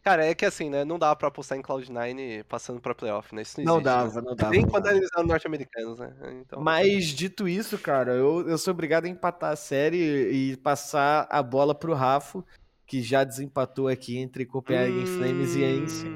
Cara, 0.03 0.25
é 0.25 0.33
que 0.33 0.45
assim, 0.45 0.67
né? 0.67 0.83
Não 0.83 0.97
dava 0.97 1.15
pra 1.15 1.27
apostar 1.27 1.57
em 1.57 1.61
Cloud9 1.61 2.43
passando 2.45 2.81
pra 2.81 2.95
playoff, 2.95 3.35
né? 3.35 3.43
Isso 3.43 3.61
não, 3.61 3.65
não 3.65 3.73
existe, 3.75 3.85
dava, 3.85 4.21
né? 4.21 4.27
não 4.27 4.35
dava. 4.35 4.51
Nem 4.51 4.65
quando 4.65 4.87
eles 4.87 5.09
eram 5.15 5.27
norte-americanos, 5.27 5.99
né? 5.99 6.13
Então, 6.41 6.59
Mas, 6.59 7.05
dito 7.05 7.47
isso, 7.47 7.77
cara, 7.77 8.13
eu, 8.13 8.49
eu 8.49 8.57
sou 8.57 8.73
obrigado 8.73 9.05
a 9.05 9.09
empatar 9.09 9.51
a 9.51 9.55
série 9.55 10.31
e 10.31 10.57
passar 10.57 11.27
a 11.29 11.43
bola 11.43 11.75
pro 11.75 11.93
Rafa, 11.93 12.43
que 12.87 13.03
já 13.03 13.23
desempatou 13.23 13.87
aqui 13.87 14.17
entre 14.17 14.43
Copenhagen 14.43 15.03
hum... 15.03 15.05
Flames 15.05 15.55
e 15.55 15.63
Ence. 15.63 16.07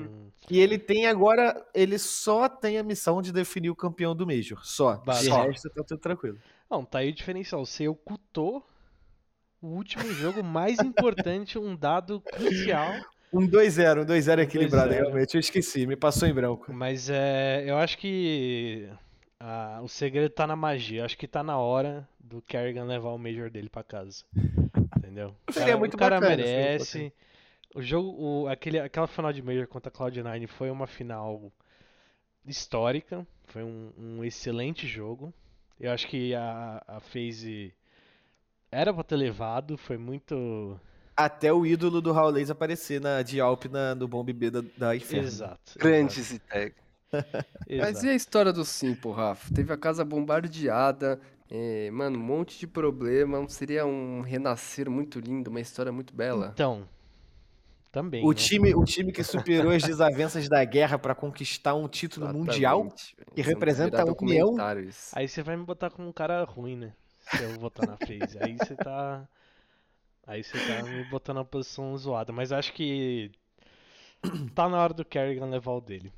E 0.50 0.60
ele 0.60 0.78
tem 0.78 1.08
agora, 1.08 1.66
ele 1.74 1.98
só 1.98 2.48
tem 2.48 2.78
a 2.78 2.84
missão 2.84 3.22
de 3.22 3.32
definir 3.32 3.70
o 3.70 3.76
campeão 3.76 4.16
do 4.16 4.28
Major. 4.28 4.64
Só. 4.64 4.96
De 4.96 5.30
resto, 5.30 5.70
tá 5.70 5.84
tudo 5.84 6.00
tranquilo. 6.00 6.38
Não, 6.70 6.84
tá 6.84 7.00
aí 7.00 7.10
o 7.10 7.16
diferencial. 7.16 7.66
Você 7.66 7.88
ocultou 7.88 8.66
o 9.66 9.76
último 9.76 10.06
jogo 10.14 10.44
mais 10.44 10.80
importante, 10.80 11.58
um 11.58 11.76
dado 11.76 12.22
crucial. 12.22 12.94
Um 13.34 13.48
2-0, 13.48 14.04
um 14.04 14.06
2-0 14.06 14.40
equilibrado, 14.40 14.94
realmente. 14.94 15.34
Eu 15.34 15.40
esqueci, 15.40 15.88
me 15.88 15.96
passou 15.96 16.28
em 16.28 16.34
branco. 16.34 16.72
Mas 16.72 17.10
é, 17.10 17.64
eu 17.68 17.76
acho 17.78 17.98
que 17.98 18.88
ah, 19.40 19.80
o 19.84 19.88
segredo 19.88 20.30
tá 20.30 20.46
na 20.46 20.56
magia. 20.56 21.02
Eu 21.02 21.06
acho 21.06 21.18
que 21.18 21.28
tá 21.28 21.44
na 21.44 21.58
hora 21.58 22.08
do 22.20 22.42
Kerrigan 22.44 22.86
levar 22.86 23.10
o 23.10 23.18
Major 23.18 23.50
dele 23.50 23.70
para 23.70 23.84
casa. 23.84 24.24
Entendeu? 24.98 25.36
O 25.50 25.52
Seria 25.52 25.76
muito 25.76 25.96
o 25.96 25.98
cara 25.98 26.20
bacana, 26.20 26.38
merece. 26.38 27.12
O 27.74 27.82
jogo, 27.82 28.16
o, 28.18 28.48
aquele, 28.48 28.80
aquela 28.80 29.08
final 29.08 29.34
de 29.34 29.42
Major 29.42 29.68
contra 29.68 29.90
a 29.90 29.92
Cloud9 29.92 30.48
foi 30.48 30.70
uma 30.70 30.88
final 30.88 31.52
histórica. 32.46 33.28
Foi 33.46 33.64
um, 33.64 33.92
um 33.98 34.24
excelente 34.24 34.88
jogo. 34.88 35.34
Eu 35.80 35.92
acho 35.92 36.08
que 36.08 36.34
a, 36.36 36.82
a 36.88 37.00
FaZe 37.00 37.74
era 38.72 38.94
pra 38.94 39.04
ter 39.04 39.16
levado, 39.16 39.78
foi 39.78 39.98
muito. 39.98 40.80
Até 41.16 41.52
o 41.54 41.66
ídolo 41.66 42.02
do 42.02 42.12
Raulês 42.12 42.50
aparecer 42.50 43.00
na 43.00 43.22
de 43.22 43.40
Alp 43.40 43.66
na, 43.66 43.96
no 43.96 44.08
Bomb 44.08 44.32
B 44.34 44.50
da, 44.50 44.64
da 44.78 44.96
Inferno. 44.96 45.28
Exato. 45.28 45.80
Grande 45.80 46.22
Ziteg. 46.22 46.74
Mas 47.80 48.04
e 48.04 48.10
a 48.10 48.14
história 48.14 48.52
do 48.52 48.66
Simple, 48.66 49.12
Rafa? 49.12 49.54
Teve 49.54 49.72
a 49.72 49.78
casa 49.78 50.04
bombardeada, 50.04 51.22
é, 51.50 51.90
mano, 51.92 52.20
um 52.20 52.22
monte 52.22 52.60
de 52.60 52.68
problema. 52.68 53.48
Seria 53.48 53.86
um 53.86 54.22
renascer 54.22 54.90
muito 54.90 55.20
lindo, 55.20 55.50
uma 55.50 55.62
história 55.62 55.92
muito 55.92 56.14
bela. 56.14 56.52
Então, 56.54 56.86
também. 57.96 58.26
O, 58.26 58.30
né? 58.30 58.36
time, 58.36 58.76
o 58.76 58.84
time 58.84 59.14
que 59.14 59.24
superou 59.24 59.72
as 59.72 59.84
desavenças 59.84 60.50
da 60.50 60.66
guerra 60.66 61.00
para 61.00 61.16
conquistar 61.16 61.76
um 61.76 61.88
título 61.88 62.26
Exatamente, 62.26 62.48
mundial 62.52 62.90
que 62.90 62.92
Isso 62.92 63.16
é 63.18 63.42
um 63.42 63.46
representa 63.54 64.02
a 64.02 64.06
união. 64.06 64.56
Aí 65.14 65.30
você 65.30 65.42
vai 65.42 65.56
me 65.56 65.64
botar 65.64 65.90
como 65.90 66.10
um 66.10 66.12
cara 66.12 66.44
ruim, 66.44 66.76
né? 66.76 66.94
Se 67.30 67.44
eu 67.44 67.60
votar 67.60 67.88
na 67.88 67.98
FaZe. 67.98 68.38
Aí 68.42 68.56
você 68.58 68.76
tá. 68.76 69.28
Aí 70.28 70.44
você 70.44 70.58
tá 70.68 70.84
me 70.84 71.04
botando 71.06 71.38
na 71.38 71.46
posição 71.46 71.98
zoada. 71.98 72.32
Mas 72.34 72.52
acho 72.52 72.74
que. 72.74 73.32
Tá 74.56 74.68
na 74.70 74.82
hora 74.82 74.94
do 74.94 75.06
Kerrigan 75.06 75.46
levar 75.50 75.74
o 75.74 75.82
dele. 75.82 76.12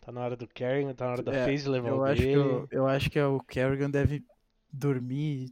Tá 0.00 0.12
na 0.12 0.20
hora 0.22 0.36
do 0.36 0.46
Kerrigan, 0.46 0.94
tá 0.94 1.06
na 1.06 1.12
hora 1.12 1.22
da 1.22 1.34
É, 1.34 1.44
FaZe 1.46 1.68
levar 1.68 1.88
Eu 1.88 1.98
o 1.98 2.04
acho, 2.04 2.28
que 2.28 2.36
dele. 2.36 2.38
o, 2.38 2.68
eu 2.70 2.86
acho 2.86 3.10
que 3.10 3.20
o 3.20 3.40
Kerrigan 3.40 3.90
deve 3.90 4.24
dormir 4.72 5.50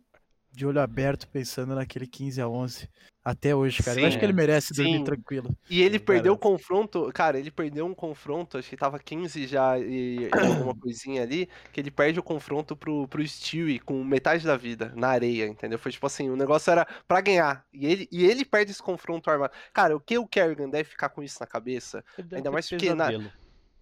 de 0.56 0.64
olho 0.66 0.80
aberto 0.80 1.28
pensando 1.28 1.74
naquele 1.74 2.06
15 2.06 2.40
a 2.40 2.48
11 2.48 2.88
até 3.22 3.54
hoje, 3.54 3.82
cara. 3.82 3.98
eu 3.98 4.02
Sim, 4.02 4.06
acho 4.06 4.18
que 4.18 4.24
ele 4.24 4.32
merece 4.32 4.72
dormir 4.72 4.98
sim. 4.98 5.04
tranquilo. 5.04 5.50
E 5.68 5.82
ele 5.82 5.98
Cara. 5.98 6.06
perdeu 6.06 6.32
o 6.32 6.38
confronto, 6.38 7.10
cara, 7.12 7.38
ele 7.38 7.50
perdeu 7.50 7.84
um 7.84 7.92
confronto, 7.92 8.56
acho 8.56 8.70
que 8.70 8.76
tava 8.76 8.98
15 9.00 9.46
já 9.48 9.76
e, 9.78 10.28
e 10.28 10.30
alguma 10.32 10.74
coisinha 10.78 11.22
ali, 11.22 11.48
que 11.72 11.80
ele 11.80 11.90
perde 11.90 12.20
o 12.20 12.22
confronto 12.22 12.74
pro, 12.76 13.06
pro 13.08 13.26
Stewie 13.26 13.80
com 13.80 14.02
metade 14.04 14.46
da 14.46 14.56
vida 14.56 14.92
na 14.96 15.08
areia, 15.08 15.46
entendeu? 15.46 15.76
Foi 15.78 15.90
tipo 15.92 16.06
assim, 16.06 16.30
o 16.30 16.36
negócio 16.36 16.70
era 16.70 16.86
pra 17.06 17.20
ganhar. 17.20 17.66
E 17.72 17.84
ele, 17.84 18.08
e 18.12 18.24
ele 18.24 18.44
perde 18.44 18.70
esse 18.70 18.82
confronto 18.82 19.28
armado. 19.28 19.52
Cara, 19.74 19.96
o 19.96 20.00
que 20.00 20.16
o 20.16 20.26
Kerrigan 20.26 20.70
deve 20.70 20.88
ficar 20.88 21.08
com 21.08 21.20
isso 21.22 21.36
na 21.40 21.46
cabeça? 21.46 22.04
Ainda 22.32 22.50
mais 22.50 22.68
porque 22.68 22.94
na- 22.94 23.06
pesadelo. 23.08 23.32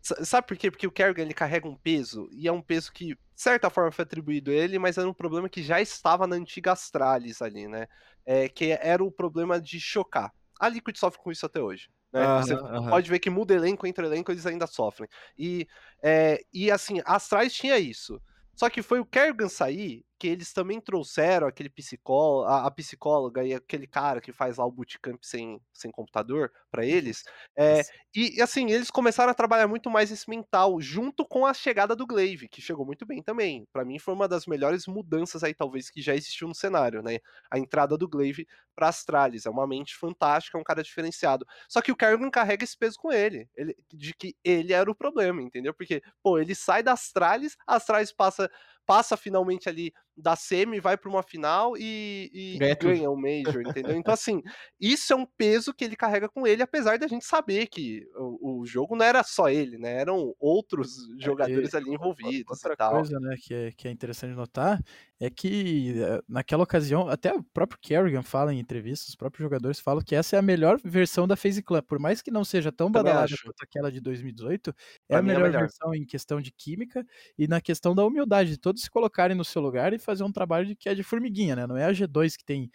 Sabe 0.04 0.46
por 0.46 0.56
quê? 0.56 0.70
Porque 0.70 0.86
o 0.86 0.92
Kerrigan 0.92 1.22
ele 1.22 1.32
carrega 1.32 1.66
um 1.66 1.74
peso, 1.74 2.28
e 2.30 2.46
é 2.46 2.52
um 2.52 2.60
peso 2.60 2.92
que, 2.92 3.14
de 3.14 3.18
certa 3.34 3.70
forma, 3.70 3.90
foi 3.90 4.02
atribuído 4.02 4.50
a 4.50 4.54
ele, 4.54 4.78
mas 4.78 4.98
era 4.98 5.08
um 5.08 5.14
problema 5.14 5.48
que 5.48 5.62
já 5.62 5.80
estava 5.80 6.26
na 6.26 6.36
antiga 6.36 6.72
Astralis 6.72 7.40
ali, 7.40 7.66
né? 7.66 7.86
É, 8.26 8.48
que 8.48 8.72
era 8.72 9.02
o 9.02 9.10
problema 9.10 9.58
de 9.58 9.80
chocar. 9.80 10.30
A 10.60 10.68
Liquid 10.68 10.96
sofre 10.96 11.20
com 11.20 11.32
isso 11.32 11.46
até 11.46 11.60
hoje. 11.60 11.88
Né? 12.12 12.22
Você 12.40 12.56
pode 12.56 13.10
ver 13.10 13.18
que 13.18 13.30
muda 13.30 13.54
elenco 13.54 13.86
entre 13.86 14.06
elenco, 14.06 14.30
eles 14.30 14.46
ainda 14.46 14.66
sofrem. 14.66 15.08
E, 15.38 15.66
é, 16.02 16.44
e 16.52 16.70
assim, 16.70 17.00
a 17.04 17.16
Astralis 17.16 17.54
tinha 17.54 17.78
isso. 17.78 18.20
Só 18.54 18.70
que 18.70 18.82
foi 18.82 19.00
o 19.00 19.06
Kerrigan 19.06 19.48
sair 19.48 20.04
que 20.24 20.28
eles 20.28 20.54
também 20.54 20.80
trouxeram 20.80 21.46
aquele 21.46 21.68
psicólogo, 21.68 22.48
a, 22.48 22.66
a 22.66 22.70
psicóloga 22.70 23.44
e 23.44 23.52
aquele 23.52 23.86
cara 23.86 24.22
que 24.22 24.32
faz 24.32 24.56
lá 24.56 24.64
o 24.64 24.72
bootcamp 24.72 25.18
sem, 25.20 25.60
sem 25.70 25.90
computador 25.90 26.50
pra 26.70 26.86
eles. 26.86 27.24
É, 27.54 27.82
e, 28.14 28.40
assim, 28.40 28.70
eles 28.70 28.90
começaram 28.90 29.30
a 29.30 29.34
trabalhar 29.34 29.68
muito 29.68 29.90
mais 29.90 30.10
esse 30.10 30.30
mental, 30.30 30.80
junto 30.80 31.26
com 31.26 31.44
a 31.44 31.52
chegada 31.52 31.94
do 31.94 32.06
Glaive, 32.06 32.48
que 32.48 32.62
chegou 32.62 32.86
muito 32.86 33.04
bem 33.04 33.22
também. 33.22 33.66
Pra 33.70 33.84
mim 33.84 33.98
foi 33.98 34.14
uma 34.14 34.26
das 34.26 34.46
melhores 34.46 34.86
mudanças 34.86 35.44
aí, 35.44 35.52
talvez, 35.52 35.90
que 35.90 36.00
já 36.00 36.14
existiu 36.14 36.48
no 36.48 36.54
cenário, 36.54 37.02
né? 37.02 37.18
A 37.50 37.58
entrada 37.58 37.98
do 37.98 38.08
Glaive 38.08 38.46
pra 38.74 38.88
Astralis. 38.88 39.44
É 39.44 39.50
uma 39.50 39.66
mente 39.66 39.94
fantástica, 39.94 40.56
é 40.56 40.60
um 40.60 40.64
cara 40.64 40.82
diferenciado. 40.82 41.46
Só 41.68 41.82
que 41.82 41.92
o 41.92 41.96
Kerrigan 41.96 42.30
carrega 42.30 42.64
esse 42.64 42.78
peso 42.78 42.96
com 42.98 43.12
ele, 43.12 43.46
ele, 43.54 43.76
de 43.92 44.14
que 44.14 44.34
ele 44.42 44.72
era 44.72 44.90
o 44.90 44.94
problema, 44.94 45.42
entendeu? 45.42 45.74
Porque, 45.74 46.02
pô, 46.22 46.38
ele 46.38 46.54
sai 46.54 46.82
da 46.82 46.92
Astralis, 46.92 47.56
a 47.66 47.76
Astralis 47.76 48.10
passa 48.10 48.50
passa 48.86 49.16
finalmente 49.16 49.68
ali 49.68 49.92
da 50.16 50.36
semi, 50.36 50.78
vai 50.78 50.96
para 50.96 51.10
uma 51.10 51.22
final 51.22 51.76
e, 51.76 52.30
e 52.32 52.58
Ganha 52.92 53.10
o 53.10 53.16
Major, 53.16 53.62
entendeu? 53.66 53.96
Então, 53.96 54.14
assim, 54.14 54.42
isso 54.80 55.12
é 55.12 55.16
um 55.16 55.26
peso 55.26 55.74
que 55.74 55.84
ele 55.84 55.96
carrega 55.96 56.28
com 56.28 56.46
ele, 56.46 56.62
apesar 56.62 56.98
da 56.98 57.06
gente 57.06 57.24
saber 57.24 57.66
que 57.66 58.06
o, 58.14 58.60
o 58.60 58.66
jogo 58.66 58.94
não 58.94 59.04
era 59.04 59.22
só 59.24 59.48
ele, 59.48 59.76
né? 59.76 60.00
Eram 60.00 60.34
outros 60.38 60.90
jogadores 61.18 61.74
ali 61.74 61.92
envolvidos 61.92 62.62
Outra 62.62 62.74
e 62.74 62.76
tal. 62.76 62.92
coisa, 62.92 63.18
né, 63.18 63.36
que 63.40 63.54
é, 63.54 63.72
que 63.72 63.88
é 63.88 63.90
interessante 63.90 64.34
notar 64.34 64.80
é 65.26 65.30
que 65.30 65.94
eh, 66.00 66.22
naquela 66.28 66.62
ocasião, 66.64 67.08
até 67.08 67.32
o 67.34 67.42
próprio 67.42 67.78
Kerrigan 67.80 68.22
fala 68.22 68.52
em 68.54 68.58
entrevistas, 68.58 69.08
os 69.08 69.16
próprios 69.16 69.42
jogadores 69.42 69.80
falam 69.80 70.02
que 70.04 70.14
essa 70.14 70.36
é 70.36 70.38
a 70.38 70.42
melhor 70.42 70.78
versão 70.84 71.26
da 71.28 71.36
FaZe 71.36 71.62
Clan, 71.62 71.82
por 71.82 71.98
mais 71.98 72.20
que 72.22 72.30
não 72.30 72.44
seja 72.44 72.72
tão 72.72 72.90
Também 72.90 72.92
badalada 72.92 73.36
acho. 73.36 73.42
quanto 73.42 73.62
aquela 73.62 73.90
de 73.92 74.00
2018, 74.00 74.74
é 75.08 75.16
Pra 75.16 75.18
a 75.18 75.22
é 75.22 75.34
a 75.34 75.38
melhor 75.38 75.40
melhor. 75.40 75.70
versão 75.70 75.94
em 75.94 76.04
questão 76.04 76.40
de 76.40 76.50
química 76.52 77.04
e 77.38 77.46
na 77.48 77.60
questão 77.60 77.94
da 77.94 78.04
humildade, 78.04 78.50
de 78.50 78.58
todos 78.58 78.82
se 78.82 78.90
colocarem 78.90 79.36
no 79.36 79.44
seu 79.44 79.62
lugar 79.62 79.92
e 79.92 79.98
fazer 79.98 80.24
um 80.24 80.32
trabalho 80.32 80.66
de, 80.66 80.76
que 80.76 80.88
é 80.88 80.94
de 80.94 81.02
formiguinha, 81.02 81.56
né? 81.56 81.66
Não 81.66 81.76
é 81.76 81.84
a 81.86 81.92
G2 81.92 82.36
que 82.36 82.44
tem 82.44 82.70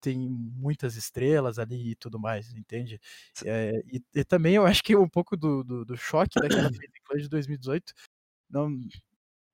tem 0.00 0.18
muitas 0.30 0.96
estrelas 0.96 1.58
ali 1.58 1.92
e 1.92 1.96
tudo 1.96 2.18
mais, 2.20 2.52
entende? 2.54 3.00
É, 3.44 3.72
e, 3.92 4.02
e 4.14 4.24
também 4.24 4.54
eu 4.56 4.66
acho 4.66 4.82
que 4.82 4.96
um 4.96 5.08
pouco 5.08 5.36
do, 5.36 5.62
do, 5.64 5.84
do 5.84 5.96
choque 5.96 6.40
daquela 6.40 6.70
FaZe 6.70 7.00
Clan 7.04 7.18
de 7.20 7.28
2018 7.28 7.92
não 8.50 8.68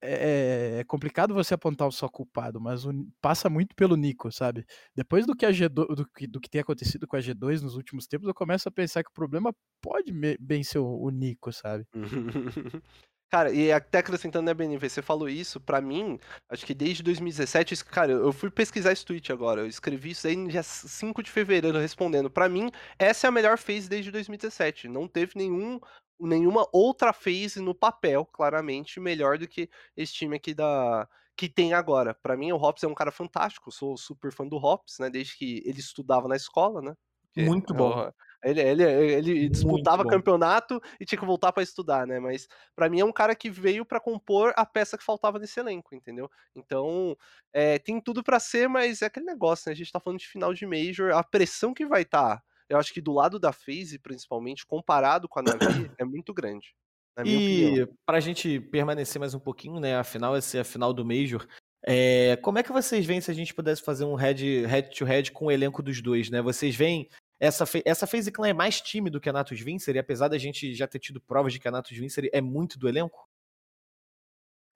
é, 0.02 0.78
é 0.80 0.84
complicado 0.84 1.34
você 1.34 1.54
apontar 1.54 1.86
o 1.88 1.92
só 1.92 2.08
culpado, 2.08 2.60
mas 2.60 2.84
o- 2.86 2.92
passa 3.20 3.48
muito 3.50 3.74
pelo 3.74 3.96
Nico, 3.96 4.30
sabe? 4.32 4.64
Depois 4.94 5.26
do 5.26 5.34
que 5.36 5.46
a 5.46 5.52
G2, 5.52 5.86
do 5.96 6.06
que, 6.08 6.26
do 6.26 6.40
que 6.40 6.48
tem 6.50 6.60
acontecido 6.60 7.06
com 7.06 7.16
a 7.16 7.20
G2 7.20 7.62
nos 7.62 7.74
últimos 7.76 8.06
tempos, 8.06 8.28
eu 8.28 8.34
começo 8.34 8.68
a 8.68 8.72
pensar 8.72 9.02
que 9.04 9.10
o 9.10 9.14
problema 9.14 9.52
pode 9.82 10.12
bem 10.40 10.62
ser 10.64 10.78
o, 10.78 10.86
o 10.86 11.10
Nico, 11.10 11.52
sabe? 11.52 11.84
Cara, 13.30 13.52
e 13.52 13.70
até 13.70 13.98
acrescentando, 13.98 14.46
né, 14.46 14.54
BNV, 14.54 14.88
você 14.88 15.02
falou 15.02 15.28
isso, 15.28 15.60
pra 15.60 15.82
mim, 15.82 16.18
acho 16.50 16.64
que 16.64 16.72
desde 16.72 17.02
2017, 17.02 17.74
isso- 17.74 17.84
cara, 17.84 18.10
eu 18.12 18.32
fui 18.32 18.50
pesquisar 18.50 18.90
esse 18.90 19.04
tweet 19.04 19.30
agora, 19.30 19.60
eu 19.60 19.66
escrevi 19.66 20.12
isso 20.12 20.26
aí 20.26 20.34
no 20.34 20.48
dia 20.48 20.62
5 20.62 21.22
de 21.22 21.30
fevereiro, 21.30 21.76
respondendo. 21.78 22.30
Pra 22.30 22.48
mim, 22.48 22.70
essa 22.98 23.26
é 23.26 23.28
a 23.28 23.30
melhor 23.30 23.58
phase 23.58 23.86
desde 23.86 24.10
2017. 24.10 24.88
Não 24.88 25.06
teve 25.06 25.32
nenhum, 25.36 25.78
nenhuma 26.20 26.66
outra 26.72 27.12
phase 27.12 27.60
no 27.60 27.74
papel, 27.74 28.24
claramente, 28.26 29.00
melhor 29.00 29.38
do 29.38 29.48
que 29.48 29.68
esse 29.96 30.12
time 30.14 30.36
aqui 30.36 30.54
da 30.54 31.08
que 31.36 31.48
tem 31.48 31.72
agora. 31.72 32.14
Pra 32.14 32.36
mim, 32.36 32.50
o 32.52 32.56
Hops 32.56 32.82
é 32.82 32.88
um 32.88 32.94
cara 32.94 33.12
fantástico, 33.12 33.70
sou 33.70 33.96
super 33.96 34.32
fã 34.32 34.46
do 34.46 34.56
Hops, 34.56 34.98
né, 34.98 35.08
desde 35.10 35.36
que 35.36 35.62
ele 35.64 35.78
estudava 35.80 36.26
na 36.28 36.34
escola, 36.36 36.82
né? 36.82 36.94
Muito 37.36 37.74
bom. 37.74 38.00
eu- 38.00 38.12
Ele, 38.44 38.60
ele, 38.60 38.82
ele 38.84 39.48
disputava 39.48 40.04
bom. 40.04 40.06
campeonato 40.06 40.80
e 41.00 41.04
tinha 41.04 41.18
que 41.18 41.26
voltar 41.26 41.52
pra 41.52 41.62
estudar, 41.62 42.06
né? 42.06 42.20
Mas 42.20 42.46
Pra 42.74 42.88
mim 42.88 43.00
é 43.00 43.04
um 43.04 43.12
cara 43.12 43.34
que 43.34 43.50
veio 43.50 43.84
pra 43.84 43.98
compor 44.00 44.52
a 44.56 44.64
peça 44.64 44.96
que 44.96 45.02
faltava 45.04 45.38
nesse 45.40 45.58
elenco, 45.58 45.92
entendeu? 45.94 46.30
Então, 46.54 47.16
é, 47.52 47.78
tem 47.80 48.00
tudo 48.00 48.22
pra 48.22 48.38
ser, 48.38 48.68
mas 48.68 49.02
é 49.02 49.06
aquele 49.06 49.26
negócio, 49.26 49.68
né? 49.68 49.72
A 49.72 49.76
gente 49.76 49.90
tá 49.90 49.98
falando 50.00 50.20
de 50.20 50.28
final 50.28 50.54
de 50.54 50.66
Major, 50.66 51.12
a 51.12 51.24
pressão 51.24 51.74
que 51.74 51.84
vai 51.86 52.02
estar, 52.02 52.40
eu 52.68 52.78
acho 52.78 52.92
que 52.92 53.00
do 53.00 53.12
lado 53.12 53.38
da 53.38 53.52
FaZe, 53.52 53.98
principalmente, 53.98 54.66
comparado 54.66 55.28
com 55.28 55.40
a 55.40 55.42
Navi, 55.42 55.90
é 55.98 56.04
muito 56.04 56.34
grande. 56.34 56.74
Na 57.16 57.24
minha 57.24 57.38
opinião. 57.38 57.86
E 57.86 57.88
pra 58.06 58.20
gente 58.20 58.60
permanecer 58.60 59.18
mais 59.18 59.34
um 59.34 59.40
pouquinho, 59.40 59.80
né? 59.80 59.96
Afinal, 59.96 60.36
essa 60.36 60.58
é 60.58 60.60
a 60.60 60.64
final 60.64 60.92
do 60.92 61.04
Major. 61.04 61.46
é, 61.84 62.36
como 62.42 62.58
é 62.58 62.62
que 62.62 62.72
vocês 62.72 63.04
veem 63.06 63.20
se 63.20 63.30
a 63.30 63.34
gente 63.34 63.54
pudesse 63.54 63.82
fazer 63.82 64.04
um 64.04 64.14
head, 64.14 64.66
head 64.66 64.96
to 64.96 65.04
head 65.04 65.32
com 65.32 65.46
o 65.46 65.50
elenco 65.50 65.82
dos 65.82 66.00
dois, 66.00 66.30
né? 66.30 66.42
Vocês 66.42 66.76
veem 66.76 67.08
essa, 67.40 67.64
essa 67.84 68.06
FaZe 68.06 68.32
Clan 68.32 68.48
é 68.48 68.52
mais 68.52 68.80
time 68.80 69.10
do 69.10 69.20
que 69.20 69.28
a 69.28 69.32
Natus 69.32 69.60
Vincer, 69.60 69.94
e 69.94 69.98
apesar 69.98 70.28
da 70.28 70.38
gente 70.38 70.74
já 70.74 70.88
ter 70.88 70.98
tido 70.98 71.20
provas 71.20 71.52
de 71.52 71.60
que 71.60 71.68
a 71.68 71.70
Natus 71.70 71.96
Vincer 71.96 72.28
é 72.32 72.40
muito 72.40 72.78
do 72.78 72.88
elenco? 72.88 73.27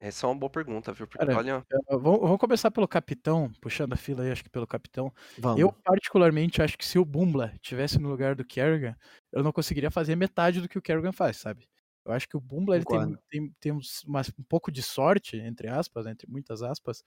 Essa 0.03 0.25
é 0.25 0.29
uma 0.29 0.35
boa 0.35 0.49
pergunta, 0.49 0.91
viu? 0.91 1.07
Porque, 1.07 1.25
Cara, 1.25 1.37
olha, 1.37 1.65
Vamos, 1.89 2.19
vamos 2.19 2.37
começar 2.37 2.69
pelo 2.69 2.87
capitão, 2.87 3.49
puxando 3.61 3.93
a 3.93 3.95
fila 3.95 4.23
aí, 4.23 4.31
acho 4.31 4.43
que 4.43 4.49
pelo 4.49 4.67
capitão. 4.67 5.13
Vamos. 5.37 5.61
Eu, 5.61 5.71
particularmente, 5.71 6.61
acho 6.61 6.77
que 6.77 6.85
se 6.85 6.99
o 6.99 7.05
Bumbla 7.05 7.53
tivesse 7.61 7.97
no 7.99 8.09
lugar 8.09 8.35
do 8.35 8.43
Kerrigan, 8.45 8.95
eu 9.31 9.41
não 9.43 9.51
conseguiria 9.53 9.89
fazer 9.89 10.15
metade 10.17 10.59
do 10.59 10.67
que 10.67 10.77
o 10.77 10.81
Kerrigan 10.81 11.13
faz, 11.13 11.37
sabe? 11.37 11.67
Eu 12.05 12.11
acho 12.11 12.27
que 12.27 12.35
o 12.35 12.41
Bumbla 12.41 12.75
ele 12.75 12.85
tem, 12.85 13.17
tem, 13.29 13.53
tem 13.61 13.71
uma- 14.05 14.21
um 14.37 14.43
pouco 14.43 14.69
de 14.69 14.81
sorte, 14.83 15.37
entre 15.37 15.69
aspas, 15.69 16.05
entre 16.05 16.29
muitas 16.29 16.61
aspas, 16.61 17.01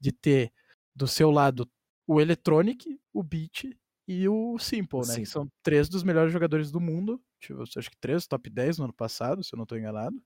de 0.00 0.10
ter 0.10 0.52
do 0.94 1.06
seu 1.06 1.30
lado 1.30 1.70
o 2.06 2.20
Electronic, 2.20 2.98
o 3.12 3.22
Beat 3.22 3.64
e 4.08 4.28
o 4.28 4.58
Simple, 4.58 5.06
né? 5.06 5.14
Simple. 5.14 5.22
Que 5.22 5.28
são 5.28 5.48
três 5.62 5.88
dos 5.88 6.02
melhores 6.02 6.32
jogadores 6.32 6.72
do 6.72 6.80
mundo. 6.80 7.22
Tipo, 7.40 7.62
acho 7.62 7.88
que 7.90 7.96
três, 8.00 8.26
top 8.26 8.50
10 8.50 8.76
no 8.78 8.84
ano 8.84 8.92
passado, 8.92 9.44
se 9.44 9.54
eu 9.54 9.56
não 9.56 9.62
estou 9.62 9.78
enganado. 9.78 10.20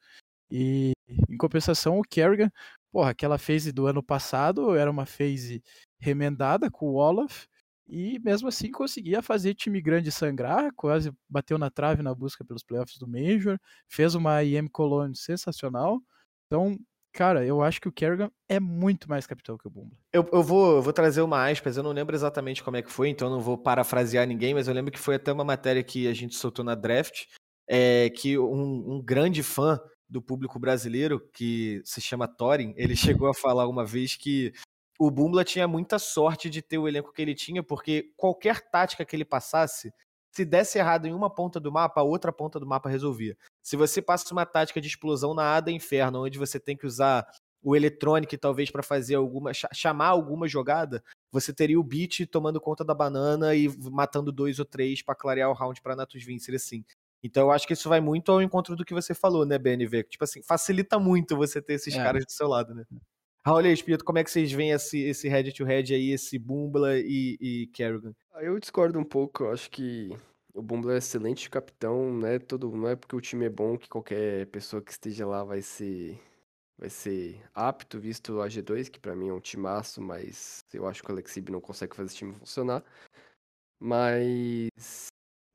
E 0.51 0.93
em 1.29 1.37
compensação, 1.37 1.99
o 1.99 2.03
Kerrigan, 2.03 2.51
porra, 2.93 3.11
aquela 3.11 3.39
phase 3.39 3.73
do 3.73 3.87
ano 3.87 4.03
passado 4.03 4.75
era 4.77 4.91
uma 4.91 5.07
phase 5.07 5.63
remendada 5.99 6.71
com 6.71 6.87
o 6.87 6.95
Olaf. 6.95 7.47
E 7.87 8.19
mesmo 8.21 8.49
assim 8.49 8.71
conseguia 8.71 9.21
fazer 9.21 9.55
time 9.55 9.81
grande 9.81 10.11
sangrar, 10.11 10.73
quase 10.75 11.13
bateu 11.29 11.59
na 11.59 11.71
trave 11.71 12.03
na 12.03 12.15
busca 12.15 12.45
pelos 12.45 12.63
playoffs 12.63 12.99
do 12.99 13.07
Major, 13.07 13.59
fez 13.89 14.15
uma 14.15 14.43
IM 14.43 14.69
Cologne 14.69 15.15
sensacional. 15.15 16.01
Então, 16.47 16.79
cara, 17.13 17.45
eu 17.45 17.63
acho 17.63 17.83
que 17.83 17.89
o 17.89 17.93
Kerrigan 17.93 18.31
é 18.49 18.59
muito 18.59 19.07
mais 19.07 19.27
capitão 19.27 19.59
que 19.59 19.67
o 19.67 19.71
Bumbla. 19.71 19.99
Eu, 20.15 20.27
eu 20.33 20.43
vou, 20.43 20.81
vou 20.81 20.93
trazer 20.95 21.21
uma 21.21 21.51
aspas, 21.51 21.77
eu 21.77 21.83
não 21.83 21.93
lembro 21.93 22.17
exatamente 22.17 22.63
como 22.63 22.79
é 22.79 22.83
que 22.83 22.91
foi, 22.91 23.11
então 23.11 23.29
não 23.29 23.41
vou 23.41 23.59
parafrasear 23.59 24.27
ninguém, 24.27 24.55
mas 24.55 24.67
eu 24.67 24.73
lembro 24.73 24.91
que 24.91 24.99
foi 24.99 25.17
até 25.17 25.31
uma 25.31 25.45
matéria 25.45 25.85
que 25.85 26.09
a 26.09 26.15
gente 26.15 26.35
soltou 26.37 26.65
na 26.65 26.75
draft, 26.75 27.27
é, 27.69 28.09
que 28.09 28.39
um, 28.39 28.95
um 28.95 29.03
grande 29.03 29.43
fã 29.43 29.79
do 30.09 30.23
público 30.23 30.59
brasileiro, 30.59 31.21
que 31.33 31.83
se 31.85 32.01
chama 32.01 32.29
Thorin, 32.29 32.75
ele 32.77 32.95
chegou 32.95 33.29
a 33.29 33.35
falar 33.35 33.67
uma 33.67 33.85
vez 33.85 34.17
que 34.17 34.53
o 34.99 35.11
Bumbla 35.11 35.45
tinha 35.45 35.67
muita 35.67 35.99
sorte 35.99 36.49
de 36.49 36.63
ter 36.63 36.79
o 36.79 36.87
elenco 36.87 37.13
que 37.13 37.21
ele 37.21 37.35
tinha, 37.35 37.63
porque 37.63 38.13
qualquer 38.17 38.61
tática 38.71 39.05
que 39.05 39.17
ele 39.17 39.25
passasse, 39.25 39.93
se 40.33 40.45
desse 40.45 40.79
errado 40.79 41.07
em 41.07 41.13
uma 41.13 41.31
ponta 41.31 41.59
do 41.59 41.73
mapa, 41.73 42.01
a 42.01 42.05
outra 42.05 42.33
ponta 42.33 42.61
do 42.61 42.67
mapa 42.67 42.89
resolvia. 42.89 43.37
Se 43.63 43.77
você 43.77 44.01
passa 44.03 44.33
uma 44.33 44.47
tática 44.47 44.81
de 44.81 44.89
explosão 44.89 45.35
na 45.35 45.57
Ada 45.57 45.71
Inferno, 45.71 46.25
onde 46.25 46.39
você 46.39 46.61
tem 46.61 46.77
que 46.77 46.87
usar 46.87 47.27
o 47.63 47.75
Electronic 47.75 48.37
talvez 48.37 48.71
para 48.71 48.83
fazer 48.83 49.15
alguma 49.15 49.55
cha- 49.55 49.71
chamar 49.73 50.09
alguma 50.09 50.47
jogada, 50.47 51.03
você 51.33 51.53
teria 51.53 51.81
o 51.81 51.85
Beat 51.85 52.27
tomando 52.31 52.61
conta 52.61 52.85
da 52.85 52.95
banana 52.95 53.55
e 53.55 53.69
matando 53.91 54.31
dois 54.31 54.59
ou 54.59 54.65
três 54.65 55.03
para 55.03 55.15
clarear 55.15 55.51
o 55.51 55.55
round 55.55 55.81
para 55.81 55.97
Natus 55.97 56.23
Vincer 56.23 56.55
assim. 56.55 56.85
Então 57.25 57.45
eu 57.45 57.51
acho 57.51 57.67
que 57.67 57.73
isso 57.73 57.89
vai 57.89 58.03
muito 58.03 58.31
ao 58.31 58.43
encontro 58.43 58.77
do 58.77 58.85
que 58.85 58.93
você 58.93 59.15
falou, 59.15 59.47
né, 59.47 59.59
BNV? 59.59 60.05
Tipo 60.05 60.25
assim, 60.25 60.43
facilita 60.43 60.99
muito 60.99 61.37
você 61.37 61.63
ter 61.63 61.73
esses 61.73 61.95
É. 61.95 62.03
caras 62.03 62.25
do 62.27 62.31
seu 62.31 62.47
lado, 62.47 62.75
né? 62.75 62.85
Raul 63.47 63.63
e 63.63 63.73
Espírito, 63.73 64.05
como 64.05 64.19
é 64.19 64.25
que 64.25 64.31
vocês 64.31 64.53
veem 64.53 64.71
esse, 64.73 64.99
esse 65.01 65.29
head 65.29 65.53
to 65.53 65.65
head 65.65 65.95
aí, 65.95 66.11
esse 66.13 66.39
Bumbla 66.39 66.99
e, 66.99 67.37
e 67.41 67.67
Kerrigan? 67.69 68.15
Ah, 68.33 68.43
Eu 68.43 68.59
discordo 68.59 68.99
um 68.99 69.05
pouco, 69.05 69.45
eu 69.45 69.53
acho 69.53 69.71
que 69.71 70.11
o 70.55 70.63
Bumbler 70.63 70.97
é 70.97 70.99
excelente 70.99 71.49
capitão, 71.51 72.11
não 72.13 72.29
é 72.29 72.39
todo, 72.39 72.71
não 72.71 72.89
é 72.89 72.97
porque 72.97 73.17
o 73.17 73.21
time 73.21 73.47
é 73.47 73.51
bom 73.51 73.77
que 73.77 73.89
qualquer 73.89 74.47
pessoa 74.47 74.83
que 74.83 74.93
esteja 74.93 75.27
lá 75.27 75.45
vai 75.45 75.63
ser 75.63 76.19
vai 76.77 76.91
ser 76.91 77.41
apto, 77.55 78.01
visto 78.01 78.41
a 78.41 78.49
G2, 78.49 78.89
que 78.91 78.99
pra 78.99 79.15
mim 79.15 79.29
é 79.29 79.33
um 79.33 79.41
timaço, 79.41 80.03
mas 80.03 80.59
eu 80.73 80.87
acho 80.87 81.03
que 81.03 81.11
o 81.11 81.13
Alexib 81.13 81.51
não 81.51 81.61
consegue 81.61 81.95
fazer 81.95 82.09
esse 82.09 82.17
time 82.17 82.35
funcionar. 82.35 82.83
Mas 83.79 85.07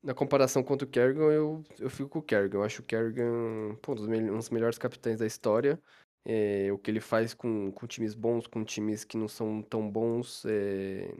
na 0.02 0.14
comparação 0.14 0.62
contra 0.62 0.86
o 0.86 0.90
Kerrigan, 0.90 1.30
eu, 1.32 1.64
eu 1.78 1.90
fico 1.90 2.08
com 2.08 2.18
o 2.20 2.22
Kerrigan. 2.22 2.58
Eu 2.58 2.62
acho 2.64 2.82
o 2.82 2.84
Kerrigan 2.84 3.76
pô, 3.82 3.92
um 3.92 3.94
dos, 3.94 4.08
um 4.08 4.36
dos 4.36 4.50
melhores 4.50 4.78
capitães 4.78 5.18
da 5.18 5.26
história. 5.26 5.80
É, 6.24 6.70
o 6.72 6.78
que 6.78 6.90
ele 6.90 7.00
faz 7.00 7.32
com, 7.34 7.72
com 7.72 7.86
times 7.86 8.14
bons, 8.14 8.46
com 8.46 8.64
times 8.64 9.04
que 9.04 9.16
não 9.16 9.28
são 9.28 9.62
tão 9.62 9.90
bons, 9.90 10.44
é, 10.44 11.14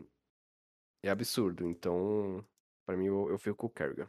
é 1.02 1.10
absurdo. 1.10 1.66
Então, 1.66 2.44
pra 2.86 2.96
mim, 2.96 3.06
eu, 3.06 3.30
eu 3.30 3.38
fico 3.38 3.56
com 3.56 3.66
o 3.66 3.70
Kerrigan. 3.70 4.08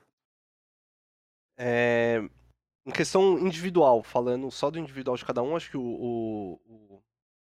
É, 1.58 2.20
em 2.86 2.92
questão 2.92 3.38
individual, 3.40 4.04
falando 4.04 4.50
só 4.50 4.72
do 4.72 4.80
individual 4.80 5.16
de 5.16 5.26
cada 5.26 5.44
um, 5.44 5.56
acho 5.56 5.70
que 5.70 5.78
o, 5.78 5.82
o, 5.82 6.54
o, 6.66 7.04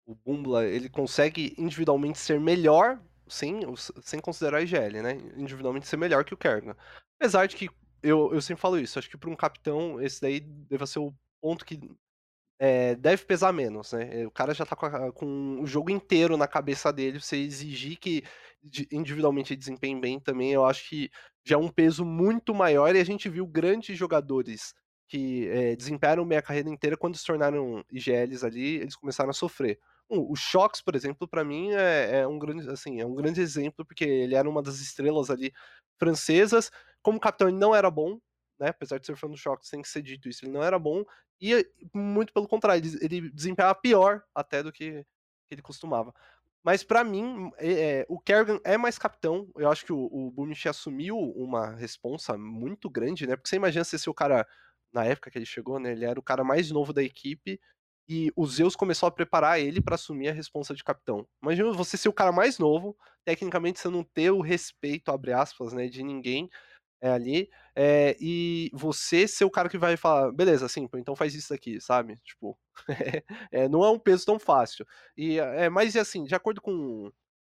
o 0.07 0.15
Bumbla, 0.15 0.65
ele 0.65 0.89
consegue 0.89 1.55
individualmente 1.57 2.19
ser 2.19 2.39
melhor, 2.39 3.01
sim, 3.27 3.61
sem 4.01 4.19
considerar 4.19 4.57
a 4.57 4.61
IGL, 4.61 5.01
né? 5.01 5.13
Individualmente 5.37 5.87
ser 5.87 5.97
melhor 5.97 6.25
que 6.25 6.33
o 6.33 6.37
Kerrigan. 6.37 6.75
Apesar 7.23 7.47
de 7.47 7.55
que, 7.55 7.69
eu, 8.01 8.33
eu 8.33 8.41
sempre 8.41 8.59
falo 8.61 8.77
isso, 8.77 8.99
acho 8.99 9.09
que 9.09 9.17
para 9.17 9.29
um 9.29 9.35
capitão, 9.35 10.01
esse 10.01 10.19
daí 10.21 10.41
deve 10.41 10.85
ser 10.85 10.99
o 10.99 11.13
ponto 11.41 11.63
que 11.65 11.79
é, 12.59 12.95
deve 12.95 13.25
pesar 13.25 13.53
menos, 13.53 13.93
né? 13.93 14.25
O 14.27 14.31
cara 14.31 14.53
já 14.53 14.65
tá 14.65 14.75
com, 14.75 14.85
a- 14.87 15.11
com 15.13 15.61
o 15.61 15.67
jogo 15.67 15.89
inteiro 15.91 16.37
na 16.37 16.47
cabeça 16.47 16.93
dele, 16.93 17.19
você 17.21 17.37
exigir 17.37 17.97
que 17.99 18.23
individualmente 18.91 19.55
desempenhe 19.55 19.99
bem 19.99 20.19
também, 20.19 20.51
eu 20.53 20.65
acho 20.65 20.89
que 20.89 21.09
já 21.45 21.55
é 21.55 21.59
um 21.59 21.69
peso 21.69 22.05
muito 22.05 22.53
maior 22.55 22.95
e 22.95 22.99
a 22.99 23.03
gente 23.05 23.29
viu 23.29 23.47
grandes 23.47 23.97
jogadores 23.97 24.73
que 25.07 25.47
é, 25.49 25.75
desempenharam 25.75 26.27
bem 26.27 26.37
a 26.37 26.41
carreira 26.41 26.69
inteira 26.69 26.97
quando 26.97 27.17
se 27.17 27.25
tornaram 27.25 27.83
IGLs 27.91 28.45
ali, 28.45 28.77
eles 28.77 28.95
começaram 28.95 29.29
a 29.31 29.33
sofrer. 29.33 29.79
Um, 30.13 30.31
o 30.31 30.35
Shox, 30.35 30.81
por 30.81 30.95
exemplo, 30.95 31.27
para 31.27 31.43
mim 31.43 31.71
é, 31.71 32.21
é 32.21 32.27
um 32.27 32.37
grande, 32.39 32.69
assim, 32.69 33.01
é 33.01 33.05
um 33.05 33.15
grande 33.15 33.41
exemplo 33.41 33.85
porque 33.85 34.03
ele 34.05 34.35
era 34.35 34.49
uma 34.49 34.61
das 34.61 34.79
estrelas 34.79 35.29
ali 35.29 35.53
francesas. 35.99 36.71
Como 37.01 37.19
capitão 37.19 37.49
ele 37.49 37.57
não 37.57 37.75
era 37.75 37.89
bom, 37.91 38.19
né? 38.59 38.69
Apesar 38.69 38.99
de 38.99 39.05
ser 39.05 39.15
fã 39.17 39.29
do 39.29 39.37
Shox, 39.37 39.69
tem 39.69 39.81
que 39.81 39.89
ser 39.89 40.01
dito 40.01 40.29
isso, 40.29 40.45
ele 40.45 40.51
não 40.53 40.63
era 40.63 40.77
bom 40.79 41.03
E 41.41 41.67
muito 41.93 42.33
pelo 42.33 42.47
contrário, 42.47 42.85
ele, 42.85 42.97
ele 43.01 43.29
desempenhava 43.31 43.75
pior 43.75 44.23
até 44.35 44.63
do 44.63 44.71
que 44.71 45.05
ele 45.51 45.61
costumava. 45.61 46.13
Mas 46.63 46.83
pra 46.83 47.03
mim, 47.03 47.51
é, 47.57 48.01
é, 48.01 48.05
o 48.07 48.19
Kerrigan 48.19 48.59
é 48.63 48.77
mais 48.77 48.97
capitão. 48.97 49.49
Eu 49.57 49.69
acho 49.69 49.85
que 49.85 49.91
o, 49.91 50.07
o 50.07 50.51
assumiu 50.69 51.17
uma 51.17 51.75
responsa 51.75 52.37
muito 52.37 52.89
grande, 52.89 53.27
né? 53.27 53.35
Porque 53.35 53.49
você 53.49 53.57
imagina 53.57 53.83
se 53.83 54.09
o 54.09 54.13
cara, 54.13 54.47
na 54.93 55.03
época 55.03 55.29
que 55.29 55.37
ele 55.37 55.45
chegou, 55.45 55.79
né? 55.79 55.91
Ele 55.91 56.05
era 56.05 56.19
o 56.19 56.23
cara 56.23 56.43
mais 56.43 56.71
novo 56.71 56.93
da 56.93 57.03
equipe 57.03 57.59
e 58.07 58.31
o 58.35 58.45
Zeus 58.45 58.75
começou 58.75 59.07
a 59.07 59.11
preparar 59.11 59.59
ele 59.59 59.81
para 59.81 59.95
assumir 59.95 60.29
a 60.29 60.33
responsa 60.33 60.73
de 60.73 60.83
capitão. 60.83 61.27
Imagina 61.41 61.71
você 61.71 61.97
ser 61.97 62.09
o 62.09 62.13
cara 62.13 62.31
mais 62.31 62.59
novo, 62.59 62.97
tecnicamente 63.25 63.79
você 63.79 63.89
não 63.89 64.03
ter 64.03 64.31
o 64.31 64.41
respeito, 64.41 65.11
abre 65.11 65.33
aspas, 65.33 65.73
né, 65.73 65.87
de 65.87 66.03
ninguém 66.03 66.49
é, 67.01 67.09
ali, 67.09 67.49
é, 67.75 68.15
e 68.19 68.69
você 68.73 69.27
ser 69.27 69.45
o 69.45 69.51
cara 69.51 69.69
que 69.69 69.77
vai 69.77 69.97
falar, 69.97 70.31
beleza, 70.31 70.65
assim, 70.65 70.87
então 70.95 71.15
faz 71.15 71.35
isso 71.35 71.53
aqui, 71.53 71.79
sabe? 71.81 72.17
Tipo, 72.23 72.57
é, 73.51 73.67
não 73.67 73.83
é 73.83 73.89
um 73.91 73.99
peso 73.99 74.25
tão 74.25 74.39
fácil. 74.39 74.85
E, 75.17 75.37
é, 75.39 75.69
mas, 75.69 75.95
assim, 75.97 76.23
de 76.23 76.35
acordo 76.35 76.61
com 76.61 77.11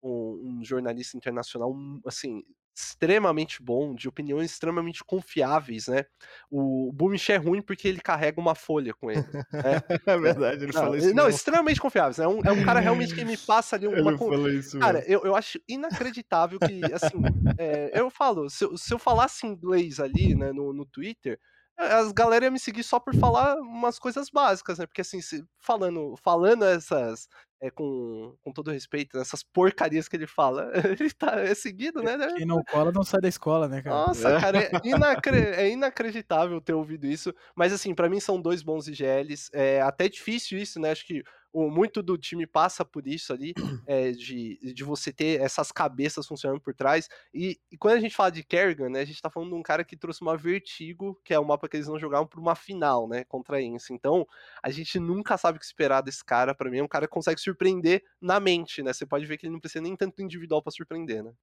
um, 0.07 0.59
um 0.59 0.63
jornalista 0.63 1.17
internacional, 1.17 1.75
assim, 2.05 2.43
extremamente 2.75 3.61
bom, 3.61 3.95
de 3.95 4.07
opiniões 4.07 4.51
extremamente 4.51 5.03
confiáveis, 5.03 5.88
né? 5.88 6.05
O 6.49 6.91
Boomich 6.93 7.31
é 7.31 7.38
ruim 7.38 7.61
porque 7.61 7.88
ele 7.88 7.99
carrega 7.99 8.39
uma 8.39 8.53
folha 8.53 8.93
com 8.93 9.09
ele. 9.09 9.25
Né? 9.63 9.81
é 10.05 10.17
verdade, 10.17 10.63
ele 10.63 10.73
não, 10.73 10.81
fala 10.81 10.97
isso. 10.97 11.13
Não, 11.15 11.27
extremamente 11.27 11.81
confiáveis. 11.81 12.19
É 12.19 12.27
um, 12.27 12.39
é 12.45 12.51
um 12.51 12.61
cara 12.61 12.79
realmente 12.79 13.15
que 13.15 13.25
me 13.25 13.35
passa 13.47 13.75
ali 13.75 13.88
uma. 13.88 14.11
Ele 14.11 14.59
isso 14.59 14.77
cara, 14.79 15.03
eu, 15.07 15.23
eu 15.23 15.35
acho 15.35 15.59
inacreditável 15.67 16.59
que, 16.59 16.91
assim, 16.93 17.27
é, 17.57 17.99
eu 17.99 18.09
falo, 18.11 18.49
se, 18.49 18.63
eu- 18.63 18.77
se 18.77 18.93
eu 18.93 18.99
falasse 18.99 19.47
inglês 19.47 19.99
ali, 19.99 20.35
né, 20.35 20.51
no, 20.51 20.73
no 20.73 20.85
Twitter. 20.85 21.39
As 21.79 22.11
galera 22.11 22.45
ia 22.45 22.51
me 22.51 22.59
seguir 22.59 22.81
só 22.81 22.99
por 22.99 23.13
falar 23.15 23.55
umas 23.59 23.99
coisas 23.99 24.31
básicas, 24.31 24.79
né? 24.79 24.88
Porque 24.88 25.01
assim, 25.01 25.21
se- 25.21 25.45
falando, 25.59 26.15
falando 26.23 26.65
essas, 26.65 27.27
é, 27.61 27.69
com, 27.71 28.35
com 28.43 28.51
todo 28.51 28.71
respeito, 28.71 29.17
essas 29.17 29.43
porcarias 29.43 30.07
que 30.07 30.15
ele 30.15 30.27
fala, 30.27 30.71
ele 30.99 31.11
tá 31.11 31.39
é 31.41 31.55
seguido, 31.55 32.01
né? 32.01 32.17
Quem 32.35 32.45
não 32.45 32.63
cola 32.63 32.91
não 32.91 33.03
sai 33.03 33.19
da 33.21 33.27
escola, 33.27 33.67
né, 33.67 33.81
cara? 33.81 33.95
Nossa, 33.95 34.39
cara, 34.39 34.59
é, 34.59 34.71
inacre- 34.85 35.55
é 35.55 35.69
inacreditável 35.69 36.61
ter 36.61 36.73
ouvido 36.73 37.07
isso. 37.07 37.34
Mas 37.55 37.73
assim, 37.73 37.95
pra 37.95 38.09
mim 38.09 38.19
são 38.19 38.39
dois 38.41 38.61
bons 38.61 38.88
IGLs. 38.88 39.49
É 39.53 39.81
até 39.81 40.07
difícil 40.07 40.57
isso, 40.59 40.79
né? 40.79 40.91
Acho 40.91 41.05
que 41.05 41.23
o, 41.57 41.71
muito 41.71 42.03
do 42.03 42.17
time 42.17 42.45
passa 42.45 42.85
por 42.85 43.07
isso 43.07 43.34
ali, 43.34 43.53
é, 43.88 44.11
de, 44.11 44.73
de 44.73 44.84
você 44.84 45.11
ter 45.11 45.41
essas 45.41 45.71
cabeças 45.71 46.27
funcionando 46.27 46.61
por 46.61 46.73
trás. 46.73 47.09
E, 47.34 47.59
e 47.71 47.77
quando 47.77 47.95
a 47.95 47.99
gente 47.99 48.15
fala 48.15 48.31
de 48.31 48.43
Kerrigan, 48.43 48.89
né? 48.89 49.01
A 49.01 49.05
gente 49.05 49.21
tá 49.21 49.29
falando 49.29 49.49
de 49.49 49.55
um 49.55 49.63
cara 49.63 49.84
que 49.84 49.97
trouxe 49.97 50.21
uma 50.21 50.38
Vertigo, 50.38 51.19
que 51.23 51.34
é 51.34 51.39
o 51.39 51.45
mapa 51.45 51.67
que 51.67 51.75
eles 51.77 51.88
não 51.88 51.99
jogavam, 51.99 52.27
pra 52.27 52.39
uma 52.39 52.55
final, 52.55 53.07
né? 53.07 53.23
Contra 53.23 53.57
a 53.57 53.61
Ence. 53.61 53.91
Então, 53.91 54.27
a 54.61 54.69
gente 54.69 54.99
nunca 54.99 55.35
sabe 55.38 55.57
o 55.57 55.59
que 55.59 55.65
esperar 55.65 56.01
desse 56.01 56.23
cara. 56.23 56.53
Pra 56.53 56.69
mim, 56.69 56.77
é 56.77 56.84
um 56.84 56.88
cara 56.88 57.07
que 57.07 57.13
consegue 57.13 57.41
surpreender 57.41 58.03
na 58.21 58.39
mente, 58.39 58.84
né? 58.84 58.93
Você 58.93 59.05
pode 59.05 59.25
ver 59.25 59.38
que 59.38 59.45
ele 59.47 59.53
não 59.53 59.59
precisa 59.59 59.81
nem 59.81 59.95
tanto 59.95 60.21
individual 60.21 60.61
pra 60.61 60.71
surpreender, 60.71 61.23
né? 61.23 61.34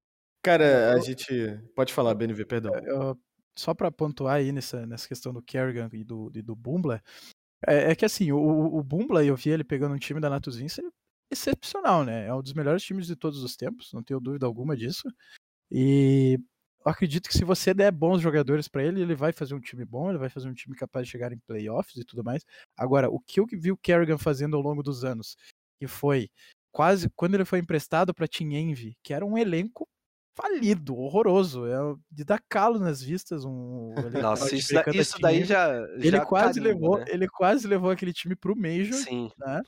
Cara, 0.43 0.93
a 0.93 1.01
gente. 1.01 1.27
Pode 1.75 1.93
falar, 1.93 2.15
BNV, 2.15 2.45
perdão. 2.45 2.73
Eu- 2.85 3.19
só 3.57 3.73
pra 3.73 3.91
pontuar 3.91 4.37
aí 4.37 4.51
nessa, 4.51 4.85
nessa 4.85 5.07
questão 5.07 5.33
do 5.33 5.41
Kerrigan 5.41 5.89
e 5.93 6.03
do, 6.03 6.31
e 6.35 6.43
do 6.43 6.57
Bumbler, 6.57 7.01
é, 7.67 7.93
é 7.93 7.95
que 7.95 8.05
assim, 8.05 8.33
o, 8.33 8.39
o 8.39 8.83
Bumbler, 8.83 9.27
eu 9.27 9.37
vi 9.37 9.51
ele 9.51 9.65
pegando 9.65 9.95
um 9.95 9.99
time 9.99 10.21
da 10.21 10.31
Natus 10.31 10.57
Vince 10.57 10.83
excepcional, 11.31 12.05
né? 12.05 12.27
É 12.27 12.35
um 12.35 12.43
dos 12.43 12.53
melhores 12.53 12.83
times 12.83 13.07
de 13.07 13.17
todos 13.17 13.43
os 13.43 13.57
tempos, 13.57 13.93
não 13.93 14.03
tenho 14.03 14.21
dúvida 14.21 14.47
alguma 14.47 14.77
disso. 14.77 15.09
E 15.71 16.39
acredito 16.85 17.29
que 17.29 17.37
se 17.37 17.45
você 17.45 17.75
der 17.75 17.91
bons 17.91 18.21
jogadores 18.21 18.69
pra 18.69 18.85
ele, 18.85 19.01
ele 19.03 19.15
vai 19.15 19.33
fazer 19.33 19.55
um 19.55 19.61
time 19.61 19.85
bom, 19.85 20.11
ele 20.11 20.19
vai 20.19 20.29
fazer 20.29 20.49
um 20.49 20.55
time 20.55 20.77
capaz 20.77 21.07
de 21.07 21.13
chegar 21.13 21.33
em 21.33 21.39
playoffs 21.39 21.97
e 21.97 22.05
tudo 22.05 22.23
mais. 22.23 22.45
Agora, 22.77 23.11
o 23.11 23.21
que 23.21 23.41
eu 23.41 23.47
vi 23.47 23.73
o 23.73 23.77
Kerrigan 23.77 24.19
fazendo 24.19 24.57
ao 24.57 24.63
longo 24.63 24.83
dos 24.83 25.05
anos, 25.05 25.37
que 25.81 25.87
foi 25.87 26.31
quase 26.73 27.09
quando 27.11 27.35
ele 27.35 27.45
foi 27.45 27.59
emprestado 27.59 28.15
pra 28.15 28.29
Team 28.29 28.53
Envy, 28.53 28.97
que 29.03 29.15
era 29.15 29.25
um 29.25 29.39
elenco 29.39 29.89
falido, 30.35 30.97
horroroso, 30.97 31.67
é 31.67 31.77
de 32.11 32.25
dar 32.25 32.43
calo 32.49 32.79
nas 32.79 33.01
vistas 33.03 33.45
um 33.45 33.95
Nossa, 34.23 34.55
isso, 34.55 34.75
da- 34.75 34.85
isso 34.93 35.19
daí 35.21 35.45
já. 35.45 35.75
ele 35.95 36.11
já 36.11 36.25
quase 36.27 36.61
carimba, 36.61 36.69
levou, 36.81 36.99
né? 36.99 37.05
ele 37.09 37.29
quase 37.29 37.67
levou 37.67 37.91
aquele 37.91 38.13
time 38.13 38.35
pro 38.35 38.57
Major, 38.57 38.95
Sim. 38.95 39.31
né? 39.39 39.63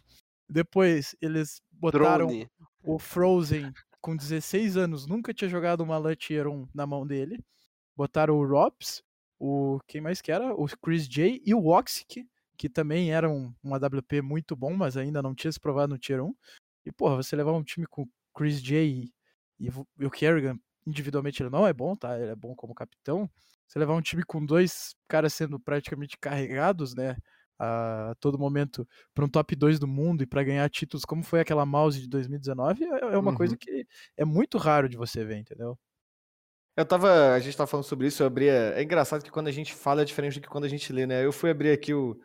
Depois 0.48 1.14
eles 1.20 1.60
botaram 1.72 2.26
Drone. 2.26 2.48
o 2.84 2.98
Frozen 2.98 3.72
com 4.00 4.16
16 4.16 4.76
anos, 4.76 5.06
nunca 5.06 5.34
tinha 5.34 5.48
jogado 5.48 5.80
uma 5.82 5.98
LAN 5.98 6.14
Tier 6.14 6.46
1 6.46 6.68
na 6.74 6.86
mão 6.86 7.06
dele. 7.06 7.38
Botaram 7.96 8.36
o 8.36 8.46
Robs, 8.46 9.02
o 9.40 9.80
quem 9.88 10.00
mais 10.00 10.20
que 10.20 10.30
era? 10.30 10.54
O 10.54 10.66
Chris 10.80 11.08
J 11.08 11.42
e 11.44 11.52
o 11.54 11.60
Woxic, 11.60 12.24
que 12.56 12.68
também 12.68 13.10
era 13.12 13.28
um, 13.28 13.52
um 13.64 13.74
AWP 13.74 14.22
muito 14.22 14.54
bom, 14.54 14.74
mas 14.76 14.96
ainda 14.96 15.20
não 15.22 15.34
tinha 15.34 15.50
se 15.50 15.58
provado 15.58 15.92
no 15.94 15.98
Tier 15.98 16.22
1. 16.22 16.32
E, 16.86 16.92
porra, 16.92 17.16
você 17.16 17.34
levar 17.34 17.52
um 17.52 17.64
time 17.64 17.86
com 17.86 18.06
Chris 18.36 18.62
J 18.62 19.10
e, 19.58 19.68
e 19.98 20.06
o- 20.06 20.10
Kerrigan, 20.10 20.58
individualmente 20.86 21.42
ele 21.42 21.50
não 21.50 21.66
é 21.66 21.72
bom, 21.72 21.94
tá? 21.96 22.18
Ele 22.18 22.30
é 22.30 22.36
bom 22.36 22.54
como 22.54 22.74
capitão. 22.74 23.28
Você 23.66 23.78
levar 23.78 23.94
um 23.94 24.00
time 24.02 24.22
com 24.22 24.44
dois 24.44 24.94
caras 25.08 25.32
sendo 25.34 25.58
praticamente 25.58 26.16
carregados, 26.18 26.94
né? 26.94 27.16
A 27.58 28.14
todo 28.20 28.38
momento 28.38 28.86
para 29.14 29.24
um 29.24 29.28
top 29.28 29.56
2 29.56 29.78
do 29.78 29.86
mundo 29.88 30.22
e 30.22 30.26
para 30.26 30.44
ganhar 30.44 30.68
títulos 30.68 31.06
como 31.06 31.22
foi 31.22 31.40
aquela 31.40 31.64
mouse 31.64 31.98
de 31.98 32.06
2019 32.06 32.84
é 32.84 33.14
é 33.14 33.16
uma 33.18 33.34
coisa 33.34 33.54
Uhum. 33.54 33.58
que 33.58 33.86
é 34.14 34.24
muito 34.26 34.58
raro 34.58 34.88
de 34.90 34.96
você 34.98 35.24
ver, 35.24 35.38
entendeu? 35.38 35.78
Eu 36.76 36.84
tava. 36.84 37.32
A 37.32 37.38
gente 37.40 37.56
tava 37.56 37.66
falando 37.66 37.86
sobre 37.86 38.06
isso, 38.06 38.22
eu 38.22 38.26
abri. 38.26 38.48
É 38.48 38.82
engraçado 38.82 39.24
que 39.24 39.30
quando 39.30 39.48
a 39.48 39.52
gente 39.52 39.74
fala 39.74 40.02
é 40.02 40.04
diferente 40.04 40.34
do 40.38 40.42
que 40.42 40.48
quando 40.48 40.64
a 40.64 40.68
gente 40.68 40.92
lê, 40.92 41.06
né? 41.06 41.24
Eu 41.24 41.32
fui 41.32 41.48
abrir 41.50 41.70
aqui 41.70 41.94
o. 41.94 42.20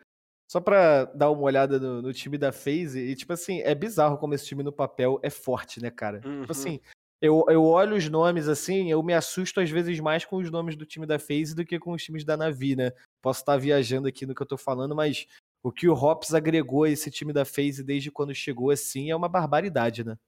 Só 0.50 0.60
pra 0.60 1.06
dar 1.06 1.30
uma 1.30 1.40
olhada 1.42 1.80
no, 1.80 2.02
no 2.02 2.12
time 2.12 2.36
da 2.36 2.52
FaZe, 2.52 2.98
e 3.00 3.16
tipo 3.16 3.32
assim, 3.32 3.60
é 3.62 3.74
bizarro 3.74 4.18
como 4.18 4.34
esse 4.34 4.44
time 4.44 4.62
no 4.62 4.70
papel 4.72 5.18
é 5.22 5.30
forte, 5.30 5.80
né, 5.80 5.90
cara? 5.90 6.20
Uhum. 6.22 6.40
Tipo 6.42 6.52
assim, 6.52 6.78
eu, 7.22 7.44
eu 7.48 7.64
olho 7.64 7.96
os 7.96 8.08
nomes 8.08 8.48
assim, 8.48 8.90
eu 8.90 9.00
me 9.00 9.14
assusto 9.14 9.60
às 9.60 9.70
vezes 9.70 10.00
mais 10.00 10.24
com 10.24 10.36
os 10.38 10.50
nomes 10.50 10.74
do 10.74 10.84
time 10.84 11.06
da 11.06 11.20
FaZe 11.20 11.54
do 11.54 11.64
que 11.64 11.78
com 11.78 11.92
os 11.92 12.02
times 12.02 12.24
da 12.24 12.36
Navi, 12.36 12.74
né? 12.74 12.90
Posso 13.22 13.40
estar 13.40 13.56
viajando 13.56 14.08
aqui 14.08 14.26
no 14.26 14.34
que 14.34 14.42
eu 14.42 14.46
tô 14.46 14.58
falando, 14.58 14.92
mas 14.94 15.26
o 15.62 15.70
que 15.70 15.88
o 15.88 15.94
Hops 15.94 16.34
agregou 16.34 16.82
a 16.82 16.90
esse 16.90 17.12
time 17.12 17.32
da 17.32 17.44
FaZe 17.44 17.84
desde 17.84 18.10
quando 18.10 18.34
chegou 18.34 18.70
assim 18.70 19.10
é 19.10 19.16
uma 19.16 19.28
barbaridade, 19.28 20.02
né? 20.02 20.18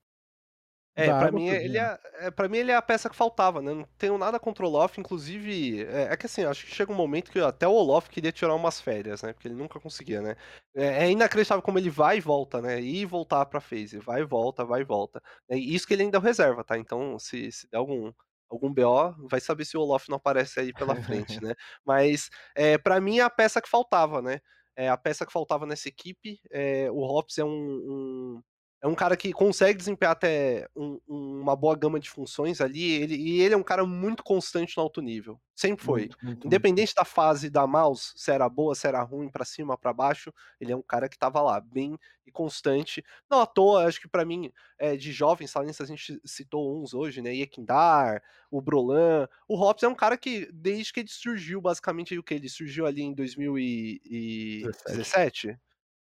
É, 0.96 1.12
água 1.12 1.28
mim, 1.32 1.48
ele 1.48 1.76
é, 1.76 1.98
é, 2.20 2.30
pra 2.30 2.48
mim 2.48 2.58
ele 2.58 2.70
é 2.70 2.76
a 2.76 2.82
peça 2.82 3.10
que 3.10 3.16
faltava, 3.16 3.60
né? 3.60 3.74
Não 3.74 3.82
tenho 3.98 4.16
nada 4.16 4.38
contra 4.38 4.64
o 4.64 4.68
Olof, 4.68 4.96
inclusive, 5.00 5.82
é, 5.86 6.04
é 6.12 6.16
que 6.16 6.26
assim, 6.26 6.44
acho 6.44 6.64
que 6.64 6.72
chega 6.72 6.92
um 6.92 6.94
momento 6.94 7.32
que 7.32 7.40
até 7.40 7.66
o 7.66 7.72
Olof 7.72 8.08
queria 8.08 8.30
tirar 8.30 8.54
umas 8.54 8.80
férias, 8.80 9.20
né? 9.22 9.32
Porque 9.32 9.48
ele 9.48 9.56
nunca 9.56 9.80
conseguia, 9.80 10.22
né? 10.22 10.36
É, 10.74 11.06
é 11.06 11.10
inacreditável 11.10 11.62
como 11.62 11.78
ele 11.80 11.90
vai 11.90 12.18
e 12.18 12.20
volta, 12.20 12.62
né? 12.62 12.80
E 12.80 13.04
voltar 13.04 13.44
pra 13.46 13.60
phase, 13.60 13.98
vai 13.98 14.20
e 14.20 14.24
volta, 14.24 14.64
vai 14.64 14.82
e 14.82 14.84
volta. 14.84 15.20
É 15.48 15.56
isso 15.58 15.84
que 15.84 15.94
ele 15.94 16.04
ainda 16.04 16.20
reserva, 16.20 16.62
tá? 16.62 16.78
Então, 16.78 17.18
se, 17.18 17.50
se 17.50 17.68
der 17.68 17.78
algum, 17.78 18.12
algum 18.48 18.72
BO, 18.72 19.12
vai 19.28 19.40
saber 19.40 19.64
se 19.64 19.76
o 19.76 19.80
Olof 19.80 20.08
não 20.08 20.16
aparece 20.18 20.60
aí 20.60 20.72
pela 20.72 20.94
frente, 20.94 21.40
né? 21.42 21.54
Mas, 21.84 22.30
é, 22.54 22.78
para 22.78 23.00
mim, 23.00 23.18
é 23.18 23.22
a 23.22 23.30
peça 23.30 23.60
que 23.60 23.68
faltava, 23.68 24.22
né? 24.22 24.38
É 24.76 24.88
a 24.88 24.96
peça 24.96 25.26
que 25.26 25.32
faltava 25.32 25.66
nessa 25.66 25.88
equipe. 25.88 26.38
É, 26.52 26.88
o 26.90 26.98
Hops 27.00 27.36
é 27.38 27.44
um, 27.44 27.48
um- 27.50 28.42
é 28.85 28.89
um 28.89 28.94
cara 28.94 29.16
que 29.16 29.32
consegue 29.32 29.78
desempenhar 29.78 30.12
até 30.12 30.69
um- 30.77 31.01
um- 31.09 31.40
uma 31.40 31.56
boa 31.56 31.74
gama 31.77 31.98
de 31.98 32.09
funções 32.11 32.61
ali, 32.61 32.93
ele- 32.93 33.16
e 33.16 33.40
ele 33.40 33.55
é 33.55 33.56
um 33.56 33.62
cara 33.62 33.85
muito 33.86 34.23
constante 34.23 34.77
no 34.77 34.82
alto 34.85 35.01
nível. 35.02 35.40
Sempre 35.56 35.85
foi. 35.85 36.01
Muito, 36.02 36.19
muito, 36.23 36.47
muito. 36.47 36.47
Independente 36.47 36.94
da 36.94 37.05
fase 37.05 37.48
da 37.51 37.66
mouse, 37.66 38.12
se 38.16 38.31
era 38.31 38.48
boa, 38.48 38.74
se 38.74 38.86
era 38.86 39.02
ruim, 39.02 39.28
pra 39.31 39.44
cima, 39.44 39.77
pra 39.78 39.93
baixo, 39.93 40.32
ele 40.61 40.73
é 40.73 40.77
um 40.77 40.82
cara 40.82 41.09
que 41.09 41.19
tava 41.19 41.40
lá, 41.43 41.61
bem 41.61 41.98
e 42.27 42.31
constante. 42.31 43.02
Não 43.31 43.40
à 43.40 43.47
toa, 43.47 43.86
acho 43.86 44.01
que 44.01 44.09
pra 44.09 44.24
mim, 44.24 44.51
é, 44.78 44.97
de 44.97 45.12
jovens 45.12 45.52
talentos, 45.52 45.81
a 45.81 45.85
gente 45.86 46.20
citou 46.24 46.81
uns 46.82 46.93
hoje, 46.94 47.20
né? 47.23 47.35
Iekindar, 47.35 48.23
o 48.51 48.61
Brolan. 48.61 49.28
O 49.48 49.56
Hops 49.56 49.82
é 49.85 49.89
um 49.89 49.94
cara 49.94 50.16
que, 50.19 50.48
desde 50.52 50.93
que 50.93 51.01
ele 51.01 51.09
surgiu, 51.11 51.61
basicamente, 51.61 52.16
o 52.19 52.23
que? 52.23 52.35
Ele 52.35 52.48
surgiu 52.48 52.86
ali 52.86 53.02
em 53.02 53.15
2017? 53.15 55.56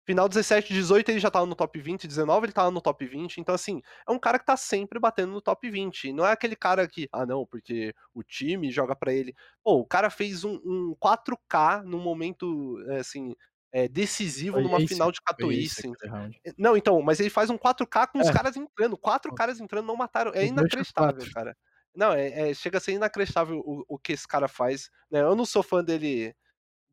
Final 0.08 0.26
17, 0.26 0.72
18 0.72 1.10
ele 1.10 1.20
já 1.20 1.30
tava 1.30 1.44
no 1.44 1.54
top 1.54 1.78
20, 1.78 2.08
19 2.08 2.46
ele 2.46 2.52
tava 2.54 2.70
no 2.70 2.80
top 2.80 3.04
20, 3.06 3.42
então 3.42 3.54
assim, 3.54 3.82
é 4.08 4.10
um 4.10 4.18
cara 4.18 4.38
que 4.38 4.46
tá 4.46 4.56
sempre 4.56 4.98
batendo 4.98 5.32
no 5.32 5.42
top 5.42 5.68
20. 5.68 6.14
Não 6.14 6.24
é 6.26 6.32
aquele 6.32 6.56
cara 6.56 6.88
que, 6.88 7.06
ah 7.12 7.26
não, 7.26 7.44
porque 7.44 7.94
o 8.14 8.22
time 8.22 8.70
joga 8.70 8.96
pra 8.96 9.12
ele. 9.12 9.34
Pô, 9.62 9.74
o 9.74 9.84
cara 9.84 10.08
fez 10.08 10.44
um, 10.44 10.54
um 10.64 10.94
4K 10.98 11.82
num 11.84 12.00
momento, 12.00 12.82
é, 12.88 13.00
assim, 13.00 13.34
é, 13.70 13.86
decisivo 13.86 14.54
Foi 14.54 14.62
numa 14.62 14.78
esse- 14.78 14.88
final 14.94 15.12
de 15.12 15.18
aquele 15.26 15.68
round. 16.08 16.40
Não, 16.56 16.74
então, 16.74 17.02
mas 17.02 17.20
ele 17.20 17.28
faz 17.28 17.50
um 17.50 17.58
4K 17.58 18.06
com 18.06 18.18
os 18.18 18.28
É. 18.28 18.32
caras 18.32 18.56
entrando. 18.56 18.96
Quatro 18.96 19.34
caras 19.34 19.60
entrando 19.60 19.84
não 19.84 19.94
mataram. 19.94 20.32
É 20.34 20.44
Os 20.44 20.48
inacreditável, 20.48 21.22
cara. 21.34 21.54
Não, 21.94 22.14
é, 22.14 22.48
é- 22.48 22.54
chega 22.54 22.78
a 22.78 22.80
ser 22.80 22.92
inacreditável 22.92 23.58
o, 23.58 23.84
o 23.86 23.98
que 23.98 24.14
esse 24.14 24.26
cara 24.26 24.48
faz. 24.48 24.88
né? 25.10 25.20
Eu 25.20 25.36
não 25.36 25.44
sou 25.44 25.62
fã 25.62 25.84
dele 25.84 26.34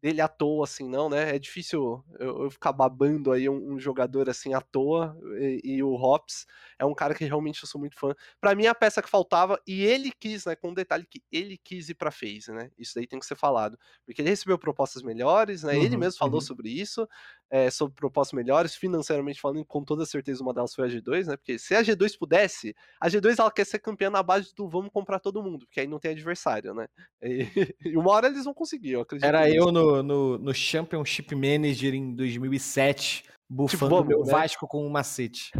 dele 0.01 0.21
à 0.21 0.27
toa, 0.27 0.65
assim, 0.65 0.87
não, 0.87 1.09
né? 1.09 1.35
É 1.35 1.39
difícil 1.39 2.03
eu, 2.19 2.43
eu 2.43 2.49
ficar 2.49 2.71
babando 2.71 3.31
aí 3.31 3.49
um, 3.49 3.73
um, 3.73 3.79
jogador 3.79 4.29
assim 4.29 4.53
à 4.53 4.61
toa. 4.61 5.17
E, 5.39 5.61
e, 5.63 5.83
o 5.83 5.93
Hops 5.93 6.45
é 6.77 6.85
um 6.85 6.93
cara 6.93 7.15
que 7.15 7.25
realmente 7.25 7.63
eu 7.63 7.67
sou 7.67 7.79
muito 7.79 7.97
fã. 7.97 8.13
Para 8.39 8.53
mim, 8.53 8.67
a 8.67 8.75
peça 8.75 9.01
que 9.01 9.09
faltava, 9.09 9.59
e 9.65 9.83
ele 9.83 10.11
quis, 10.11 10.45
né? 10.45 10.55
Com 10.55 10.69
um 10.69 10.73
detalhe 10.73 11.05
que 11.09 11.23
ele 11.31 11.57
quis 11.57 11.89
ir 11.89 11.95
pra 11.95 12.11
FaZe, 12.11 12.51
né? 12.51 12.69
Isso 12.77 12.93
daí 12.95 13.07
tem 13.07 13.19
que 13.19 13.25
ser 13.25 13.35
falado. 13.35 13.77
Porque 14.05 14.21
ele 14.21 14.29
recebeu 14.29 14.59
propostas 14.59 15.01
melhores, 15.01 15.63
né? 15.63 15.73
Uhum, 15.73 15.83
ele 15.83 15.97
mesmo 15.97 16.19
falou 16.19 16.35
uhum. 16.35 16.41
sobre 16.41 16.69
isso, 16.69 17.07
é, 17.49 17.69
sobre 17.69 17.95
propostas 17.95 18.33
melhores, 18.33 18.75
financeiramente 18.75 19.39
falando, 19.39 19.63
com 19.65 19.83
toda 19.83 20.05
certeza 20.05 20.43
uma 20.43 20.53
delas 20.53 20.73
foi 20.73 20.85
a 20.85 20.89
G2, 20.89 21.27
né? 21.27 21.37
Porque 21.37 21.57
se 21.59 21.75
a 21.75 21.81
G2 21.81 22.17
pudesse, 22.17 22.75
a 22.99 23.07
G2 23.07 23.39
ela 23.39 23.51
quer 23.51 23.65
ser 23.65 23.79
campeã 23.79 24.09
na 24.09 24.23
base 24.23 24.53
do 24.55 24.67
vamos 24.67 24.91
comprar 24.91 25.19
todo 25.19 25.43
mundo, 25.43 25.65
porque 25.65 25.79
aí 25.79 25.87
não 25.87 25.99
tem 25.99 26.11
adversário, 26.11 26.73
né? 26.73 26.87
E, 27.21 27.45
e 27.85 27.97
uma 27.97 28.11
hora 28.11 28.27
eles 28.27 28.45
vão 28.45 28.53
conseguir, 28.53 28.93
eu 28.93 29.01
acredito. 29.01 29.25
Era 29.25 29.49
eu 29.49 29.71
no 29.71 30.03
no, 30.03 30.37
no, 30.37 30.53
Championship 30.53 31.35
Manager 31.35 31.93
em 31.93 32.15
2007, 32.15 33.25
bufando 33.49 33.97
tipo, 33.97 34.07
meu 34.07 34.23
né? 34.23 34.31
Vasco 34.31 34.67
com 34.67 34.85
um 34.85 34.89
macete. 34.89 35.51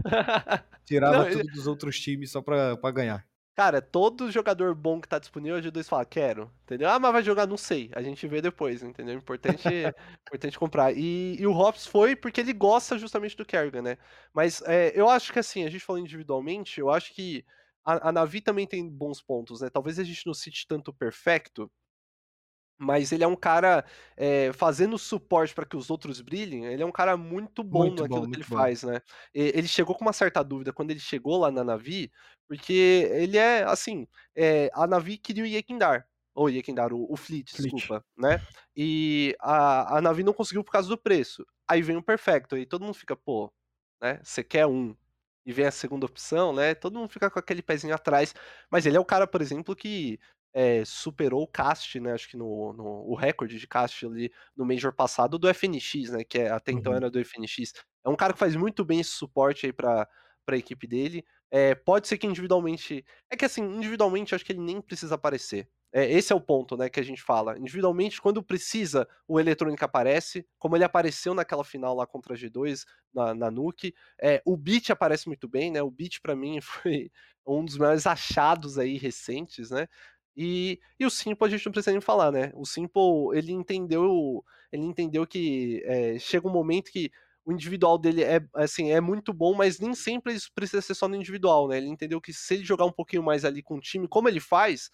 Tirava 0.86 1.26
Não, 1.26 1.32
tudo 1.32 1.52
dos 1.52 1.68
outros 1.68 2.00
times 2.00 2.32
só 2.32 2.42
pra, 2.42 2.78
pra 2.78 2.92
ganhar. 2.92 3.26
Cara, 3.56 3.82
todo 3.82 4.30
jogador 4.30 4.76
bom 4.76 5.00
que 5.00 5.08
tá 5.08 5.18
disponível, 5.18 5.58
a 5.58 5.62
G2 5.62 5.88
fala, 5.88 6.06
quero, 6.06 6.52
entendeu? 6.66 6.90
Ah, 6.90 7.00
mas 7.00 7.14
vai 7.14 7.24
jogar, 7.24 7.48
não 7.48 7.56
sei. 7.56 7.90
A 7.96 8.02
gente 8.02 8.28
vê 8.28 8.42
depois, 8.42 8.84
entendeu? 8.84 9.16
Importante, 9.16 9.64
importante 10.28 10.60
comprar. 10.60 10.92
E, 10.92 11.38
e, 11.40 11.48
o 11.48 11.54
Hops 11.54 11.88
foi 11.88 12.18
porque 12.18 12.42
ele 12.42 12.52
gosta 12.52 12.98
justamente 12.98 13.38
do 13.38 13.46
Kerrigan, 13.46 13.82
né? 13.82 13.98
Mas 14.34 14.62
é, 14.64 14.92
eu 14.94 15.10
acho 15.10 15.32
que 15.32 15.40
assim, 15.40 15.64
a 15.64 15.70
gente 15.70 15.86
falando 15.86 16.04
individualmente, 16.04 16.82
eu 16.82 16.90
acho 16.90 17.14
que 17.14 17.46
a, 17.86 18.10
a 18.10 18.12
Navi 18.12 18.42
também 18.42 18.68
tem 18.68 18.90
bons 18.90 19.22
pontos, 19.22 19.62
né? 19.62 19.70
Talvez 19.70 20.00
a 20.00 20.04
gente 20.04 20.26
não 20.26 20.34
cite 20.34 20.68
tanto 20.68 20.94
perfecto, 20.94 21.72
mas 22.78 23.12
ele 23.12 23.24
é 23.24 23.28
um 23.28 23.36
cara 23.36 23.86
é, 24.18 24.52
fazendo 24.54 24.98
suporte 24.98 25.54
para 25.54 25.66
que 25.66 25.78
os 25.78 25.90
outros 25.90 26.22
brilhem. 26.22 26.66
Ele 26.66 26.84
é 26.84 26.86
um 26.86 26.92
cara 26.92 27.16
muito 27.16 27.64
bom 27.64 27.86
muito 27.86 28.04
naquilo 28.04 28.22
bom, 28.22 28.30
que 28.30 28.38
ele 28.38 28.46
bom. 28.48 28.56
faz, 28.56 28.84
né? 28.84 29.02
Ele 29.34 29.68
chegou 29.68 29.96
com 29.96 30.04
uma 30.04 30.14
certa 30.14 30.44
dúvida 30.44 30.74
quando 30.74 30.92
ele 30.92 31.00
chegou 31.00 31.38
lá 31.38 31.52
na 31.52 31.64
Navi, 31.64 32.12
porque 32.48 33.10
ele 33.14 33.38
é 33.38 33.64
assim: 33.64 34.08
é, 34.36 34.70
a 34.74 34.86
Navi 34.86 35.18
queria 35.18 35.44
o 35.44 35.48
Yekindar. 35.48 36.08
Ou 36.34 36.50
Yekindar, 36.50 36.92
o, 36.92 37.10
o 37.10 37.16
Fleet, 37.16 37.50
Fleet, 37.50 37.72
desculpa, 37.72 38.04
né? 38.18 38.42
E 38.76 39.34
a, 39.40 39.98
a 39.98 40.02
Navi 40.02 40.22
não 40.22 40.34
conseguiu 40.34 40.66
por 40.66 40.72
causa 40.72 40.90
do 40.90 40.98
preço. 40.98 41.46
Aí 41.66 41.82
vem 41.82 41.96
o 41.96 42.04
Perfecto, 42.04 42.58
e 42.58 42.66
todo 42.66 42.84
mundo 42.84 42.94
fica, 42.94 43.16
pô, 43.16 43.54
né? 44.02 44.20
Você 44.22 44.44
quer 44.44 44.66
um, 44.68 44.94
e 45.46 45.54
vem 45.54 45.66
a 45.66 45.72
segunda 45.72 46.06
opção, 46.06 46.52
né? 46.52 46.74
Todo 46.76 46.98
mundo 47.00 47.10
fica 47.10 47.30
com 47.30 47.40
aquele 47.40 47.62
pezinho 47.62 47.94
atrás. 47.94 48.34
Mas 48.70 48.86
ele 48.86 48.98
é 48.98 49.00
o 49.00 49.06
cara, 49.06 49.26
por 49.28 49.42
exemplo, 49.42 49.76
que 49.76 50.20
é, 50.56 50.86
superou 50.86 51.44
o 51.44 51.48
cast, 51.48 52.00
né? 52.00 52.14
Acho 52.14 52.30
que 52.30 52.38
no, 52.38 52.72
no, 52.72 52.84
o 53.10 53.14
recorde 53.14 53.60
de 53.60 53.68
cast 53.68 54.06
ali 54.06 54.32
no 54.56 54.66
Major 54.66 54.94
passado 54.94 55.38
do 55.38 55.54
FNX, 55.54 56.12
né? 56.12 56.24
Que 56.24 56.40
é, 56.40 56.50
até 56.50 56.72
então 56.72 56.94
uhum. 56.94 56.98
era 56.98 57.12
do 57.12 57.20
FNX. 57.20 57.74
É 58.06 58.10
um 58.10 58.16
cara 58.16 58.32
que 58.32 58.40
faz 58.40 58.56
muito 58.56 58.86
bem 58.86 59.02
esse 59.02 59.12
suporte 59.12 59.66
aí 59.66 59.74
para 59.74 60.08
a 60.48 60.58
equipe 60.58 60.88
dele. 60.88 61.26
É, 61.52 61.76
pode 61.76 62.08
ser 62.08 62.18
que 62.18 62.26
individualmente. 62.26 63.06
É 63.30 63.36
que 63.36 63.44
assim, 63.44 63.64
individualmente 63.64 64.34
acho 64.34 64.46
que 64.46 64.54
ele 64.54 64.62
nem 64.62 64.80
precisa 64.80 65.16
aparecer. 65.16 65.68
É, 65.92 66.12
esse 66.12 66.34
é 66.34 66.36
o 66.36 66.42
ponto, 66.42 66.76
né, 66.76 66.90
que 66.90 67.00
a 67.00 67.04
gente 67.04 67.22
fala. 67.22 67.58
Individualmente, 67.58 68.22
quando 68.22 68.44
precisa, 68.44 69.08
o 69.26 69.40
eletrônico 69.40 69.86
aparece, 69.86 70.46
como 70.60 70.76
ele 70.76 70.84
apareceu 70.84 71.34
naquela 71.34 71.64
final 71.64 71.96
lá 71.96 72.06
contra 72.06 72.34
a 72.34 72.38
G2, 72.38 72.84
na, 73.14 73.34
na 73.34 73.50
Nuke. 73.50 73.94
É, 74.22 74.42
o 74.46 74.58
Beat 74.58 74.90
aparece 74.90 75.28
muito 75.28 75.48
bem, 75.48 75.72
né? 75.72 75.82
O 75.82 75.90
Beat, 75.90 76.20
para 76.22 76.36
mim, 76.36 76.60
foi 76.62 77.10
um 77.48 77.64
dos 77.64 77.78
maiores 77.78 78.06
achados 78.06 78.78
aí 78.78 78.98
recentes, 78.98 79.70
né? 79.70 79.88
E, 80.36 80.80
e 81.00 81.06
o 81.06 81.10
Simple 81.10 81.48
a 81.48 81.50
gente 81.50 81.66
não 81.66 81.72
precisa 81.72 81.92
nem 81.92 82.02
falar, 82.02 82.32
né? 82.32 82.52
O 82.56 82.66
Simple, 82.66 83.02
ele 83.34 83.52
entendeu, 83.52 84.44
ele 84.72 84.84
entendeu 84.84 85.26
que 85.26 85.82
é, 85.86 86.20
chega 86.20 86.48
um 86.48 86.52
momento 86.52 86.92
que 86.92 87.12
o 87.46 87.52
individual 87.54 87.98
dele 87.98 88.24
é 88.24 88.42
assim 88.56 88.92
é 88.92 89.00
muito 89.00 89.32
bom, 89.32 89.54
mas 89.54 89.80
nem 89.80 89.94
sempre 89.94 90.34
isso 90.34 90.52
precisa 90.54 90.82
ser 90.82 90.96
só 90.96 91.08
no 91.08 91.16
individual, 91.16 91.68
né? 91.68 91.78
Ele 91.78 91.88
entendeu 91.88 92.20
que 92.20 92.34
se 92.34 92.56
ele 92.56 92.66
jogar 92.66 92.86
um 92.86 92.92
pouquinho 92.92 93.24
mais 93.24 93.46
ali 93.46 93.62
com 93.62 93.76
o 93.76 93.80
time, 93.80 94.08
como 94.08 94.28
ele 94.28 94.40
faz, 94.40 94.90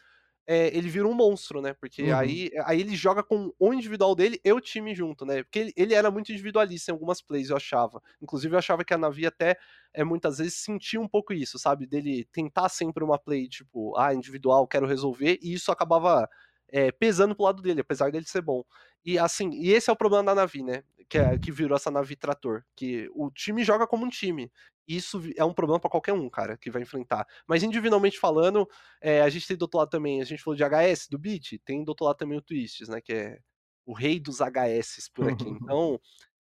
é, 0.52 0.68
ele 0.76 0.90
vira 0.90 1.08
um 1.08 1.14
monstro, 1.14 1.62
né? 1.62 1.74
Porque 1.74 2.04
uhum. 2.04 2.18
aí, 2.18 2.52
aí 2.66 2.82
ele 2.82 2.94
joga 2.94 3.24
com 3.24 3.54
o 3.58 3.74
individual 3.74 4.14
dele 4.14 4.38
e 4.44 4.52
o 4.52 4.60
time 4.60 4.94
junto, 4.94 5.26
né? 5.26 5.44
Porque 5.44 5.60
ele, 5.60 5.74
ele, 5.78 5.94
era 5.94 6.12
muito 6.12 6.30
individualista 6.30 6.92
em 6.92 6.94
algumas 6.94 7.22
plays, 7.22 7.50
eu 7.50 7.56
achava. 7.56 8.04
Inclusive, 8.22 8.54
eu 8.54 8.60
achava 8.60 8.84
que 8.84 8.94
a 8.94 8.98
Navi 8.98 9.26
até 9.26 9.56
é, 9.94 10.04
muitas 10.04 10.40
vezes 10.40 10.56
sentia 10.56 11.00
um 11.00 11.08
pouco 11.08 11.32
isso, 11.32 11.58
sabe? 11.58 11.88
Dele 11.88 12.28
tentar 12.34 12.68
sempre 12.68 13.02
uma 13.02 13.18
play, 13.18 13.48
tipo, 13.48 13.98
ah, 13.98 14.14
individual, 14.14 14.68
quero 14.68 14.86
resolver, 14.86 15.40
e 15.42 15.54
isso 15.54 15.72
acabava 15.72 16.30
é, 16.68 16.92
pesando 16.92 17.34
pro 17.34 17.46
lado 17.46 17.62
dele, 17.62 17.80
apesar 17.80 18.12
dele 18.12 18.26
ser 18.26 18.42
bom. 18.42 18.62
E 19.06 19.18
assim, 19.18 19.52
e 19.54 19.72
esse 19.72 19.90
é 19.90 19.94
o 19.94 19.96
problema 19.96 20.26
da 20.26 20.36
Navi, 20.36 20.64
né? 20.64 20.84
Que, 21.12 21.18
é, 21.18 21.38
que 21.38 21.52
virou 21.52 21.76
essa 21.76 21.92
Navi 21.92 22.16
trator. 22.16 22.64
Que 22.74 23.10
o 23.14 23.30
time 23.30 23.66
joga 23.66 23.86
como 23.86 24.06
um 24.06 24.10
time. 24.10 24.50
Isso 24.88 25.22
é 25.36 25.44
um 25.44 25.54
problema 25.54 25.80
para 25.80 25.90
qualquer 25.90 26.14
um, 26.14 26.30
cara, 26.30 26.58
que 26.58 26.72
vai 26.72 26.82
enfrentar. 26.82 27.28
Mas 27.46 27.64
individualmente 27.64 28.18
falando, 28.18 28.68
é, 29.02 29.22
a 29.22 29.30
gente 29.30 29.46
tem 29.46 29.58
do 29.58 29.64
outro 29.64 29.80
lado 29.80 29.90
também, 29.90 30.22
a 30.22 30.26
gente 30.26 30.42
falou 30.42 30.56
de 30.56 30.64
HS, 30.64 31.08
do 31.10 31.20
Beat, 31.20 31.60
tem 31.66 31.84
do 31.84 31.90
outro 31.90 32.06
lado 32.06 32.18
também 32.18 32.38
o 32.38 32.42
Twists, 32.42 32.88
né? 32.88 33.02
Que 33.02 33.14
é 33.14 33.40
o 33.86 33.94
rei 33.94 34.20
dos 34.20 34.40
HS 34.40 35.10
por 35.14 35.30
aqui. 35.30 35.46
Então, 35.62 36.00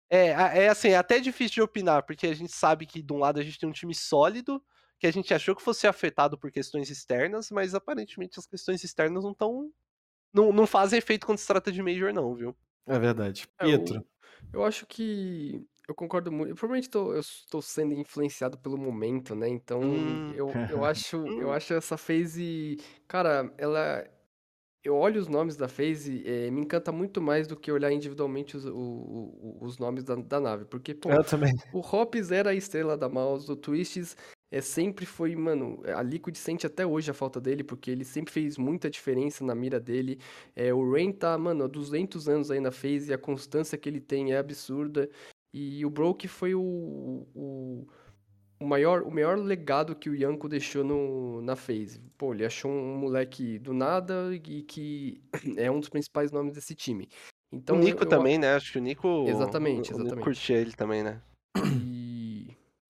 é, 0.10 0.28
é 0.28 0.70
assim, 0.70 0.90
é 0.90 0.98
até 0.98 1.20
difícil 1.20 1.56
de 1.56 1.62
opinar, 1.62 2.06
porque 2.06 2.28
a 2.28 2.36
gente 2.36 2.54
sabe 2.54 2.86
que 2.86 3.02
de 3.02 3.12
um 3.12 3.18
lado 3.18 3.40
a 3.40 3.44
gente 3.44 3.60
tem 3.60 3.68
um 3.68 3.74
time 3.74 3.94
sólido, 3.94 4.64
que 5.00 5.08
a 5.08 5.12
gente 5.12 5.34
achou 5.34 5.56
que 5.56 5.62
fosse 5.62 5.88
afetado 5.88 6.38
por 6.38 6.52
questões 6.52 6.90
externas, 6.90 7.50
mas 7.52 7.76
aparentemente 7.76 8.40
as 8.40 8.46
questões 8.46 8.84
externas 8.84 9.24
não 9.24 9.32
estão. 9.32 9.72
Não, 10.34 10.54
não 10.54 10.66
fazem 10.66 10.98
efeito 10.98 11.26
quando 11.26 11.38
se 11.38 11.48
trata 11.48 11.72
de 11.72 11.82
Major, 11.82 12.14
não, 12.14 12.34
viu? 12.34 12.56
É 12.88 12.98
verdade. 12.98 13.48
Pietro. 13.60 14.06
Eu, 14.52 14.62
eu 14.62 14.66
acho 14.66 14.86
que 14.86 15.66
eu 15.88 15.94
concordo 15.94 16.32
muito. 16.32 16.50
Eu 16.50 16.56
provavelmente 16.56 16.90
tô, 16.90 17.14
eu 17.14 17.20
estou 17.20 17.62
sendo 17.62 17.94
influenciado 17.94 18.58
pelo 18.58 18.78
momento, 18.78 19.36
né? 19.36 19.48
Então, 19.48 19.82
hum. 19.82 20.34
eu, 20.34 20.52
eu 20.70 20.84
acho, 20.86 21.26
eu 21.28 21.52
acho 21.52 21.74
essa 21.74 21.98
phase, 21.98 22.78
cara, 23.08 23.54
ela 23.58 24.06
eu 24.84 24.96
olho 24.96 25.20
os 25.20 25.30
nomes 25.30 25.56
da 25.56 25.70
phase, 25.70 26.24
é, 26.28 26.52
me 26.52 26.62
encanta 26.62 26.92
muito 26.92 27.22
mais 27.22 27.48
do 27.48 27.56
que 27.56 27.72
olhar 27.72 27.92
individualmente 27.92 28.58
os, 28.58 28.66
o, 28.66 28.76
o, 28.76 29.58
os 29.62 29.78
nomes 29.78 30.04
da, 30.04 30.16
da, 30.16 30.42
nave. 30.42 30.66
Porque, 30.66 30.94
pô, 30.94 31.10
eu 31.10 31.24
também. 31.24 31.54
o 31.72 31.80
Hops 31.80 32.32
era 32.32 32.50
a 32.50 32.54
estrela 32.54 32.98
da 32.98 33.08
mouse, 33.08 33.50
o 33.50 33.56
Twists 33.56 34.18
é, 34.54 34.62
sempre 34.62 35.04
foi, 35.04 35.36
mano, 35.36 35.82
a 35.84 36.04
Liquid 36.04 36.36
sente 36.36 36.68
até 36.68 36.86
hoje 36.86 37.10
a 37.10 37.14
falta 37.14 37.42
dele, 37.42 37.64
porque 37.64 37.90
ele 37.90 38.06
sempre 38.06 38.32
fez 38.32 38.56
muita 38.56 38.88
diferença 38.88 39.44
na 39.44 39.56
mira 39.56 39.80
dele. 39.80 40.20
É, 40.56 40.72
o 40.72 40.92
Rain 40.92 41.12
tá, 41.12 41.36
mano, 41.40 41.64
há 41.64 41.68
200 41.68 42.30
anos 42.30 42.52
aí 42.52 42.60
na 42.60 42.70
phase, 42.70 43.12
a 43.12 43.18
constância 43.18 43.80
que 43.80 43.90
ele 43.90 44.00
tem 44.00 44.32
é 44.32 44.38
absurda. 44.38 45.10
E 45.52 45.84
o 45.84 45.90
Broke 45.90 46.28
foi 46.28 46.54
o, 46.54 46.62
o, 47.34 47.88
o, 48.60 48.68
maior, 48.68 49.02
o 49.02 49.10
maior 49.10 49.40
legado 49.40 49.96
que 49.96 50.08
o 50.08 50.16
Yanko 50.16 50.48
deixou 50.48 50.84
no, 50.84 51.42
na 51.42 51.56
phase. 51.56 52.00
Pô, 52.16 52.32
ele 52.32 52.46
achou 52.46 52.70
um 52.70 52.96
moleque 52.96 53.58
do 53.58 53.74
nada 53.74 54.36
e 54.36 54.62
que 54.62 55.20
é 55.58 55.72
um 55.72 55.80
dos 55.80 55.90
principais 55.90 56.32
nomes 56.32 56.54
desse 56.54 56.76
time. 56.76 57.10
Então, 57.52 57.76
o 57.76 57.80
Nico 57.80 58.04
eu, 58.04 58.08
também, 58.08 58.38
né? 58.38 58.54
Acho 58.54 58.72
que 58.72 58.78
o 58.78 58.82
Nico. 58.82 59.26
Exatamente, 59.28 59.90
exatamente. 59.90 60.12
Nico 60.12 60.24
curtia 60.24 60.58
ele 60.58 60.74
também, 60.74 61.02
né? 61.02 61.20
E... 61.84 61.93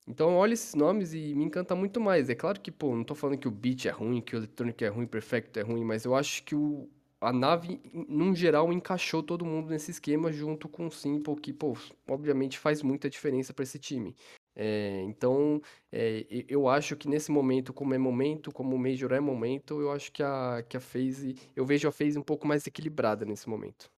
Então 0.07 0.35
olha 0.35 0.53
esses 0.53 0.75
nomes 0.75 1.13
e 1.13 1.33
me 1.33 1.45
encanta 1.45 1.75
muito 1.75 1.99
mais. 2.01 2.29
É 2.29 2.35
claro 2.35 2.59
que, 2.59 2.71
pô, 2.71 2.95
não 2.95 3.03
tô 3.03 3.15
falando 3.15 3.37
que 3.39 3.47
o 3.47 3.51
beat 3.51 3.85
é 3.85 3.89
ruim, 3.91 4.21
que 4.21 4.35
o 4.35 4.39
eletrônico 4.39 4.83
é 4.83 4.87
ruim, 4.89 5.07
perfecto 5.07 5.57
é 5.59 5.61
ruim, 5.63 5.83
mas 5.83 6.03
eu 6.05 6.13
acho 6.15 6.43
que 6.43 6.55
o, 6.55 6.89
a 7.21 7.31
nave, 7.31 7.81
num 7.93 8.35
geral, 8.35 8.71
encaixou 8.73 9.23
todo 9.23 9.45
mundo 9.45 9.69
nesse 9.69 9.91
esquema 9.91 10.31
junto 10.31 10.67
com 10.67 10.87
o 10.87 10.91
Simple, 10.91 11.35
que, 11.37 11.53
pô, 11.53 11.73
obviamente 12.07 12.59
faz 12.59 12.81
muita 12.83 13.09
diferença 13.09 13.53
para 13.53 13.63
esse 13.63 13.79
time. 13.79 14.13
É, 14.55 15.01
então, 15.03 15.61
é, 15.91 16.25
eu 16.49 16.67
acho 16.67 16.95
que 16.97 17.07
nesse 17.07 17.31
momento, 17.31 17.73
como 17.73 17.93
é 17.93 17.97
momento, 17.97 18.51
como 18.51 18.75
o 18.75 18.79
Major 18.79 19.11
é 19.13 19.19
momento, 19.21 19.79
eu 19.81 19.91
acho 19.91 20.11
que 20.11 20.21
a, 20.21 20.63
que 20.67 20.77
a 20.77 20.79
phase, 20.81 21.35
eu 21.55 21.65
vejo 21.65 21.87
a 21.87 21.91
phase 21.91 22.19
um 22.19 22.23
pouco 22.23 22.45
mais 22.45 22.67
equilibrada 22.67 23.25
nesse 23.25 23.49
momento. 23.49 23.92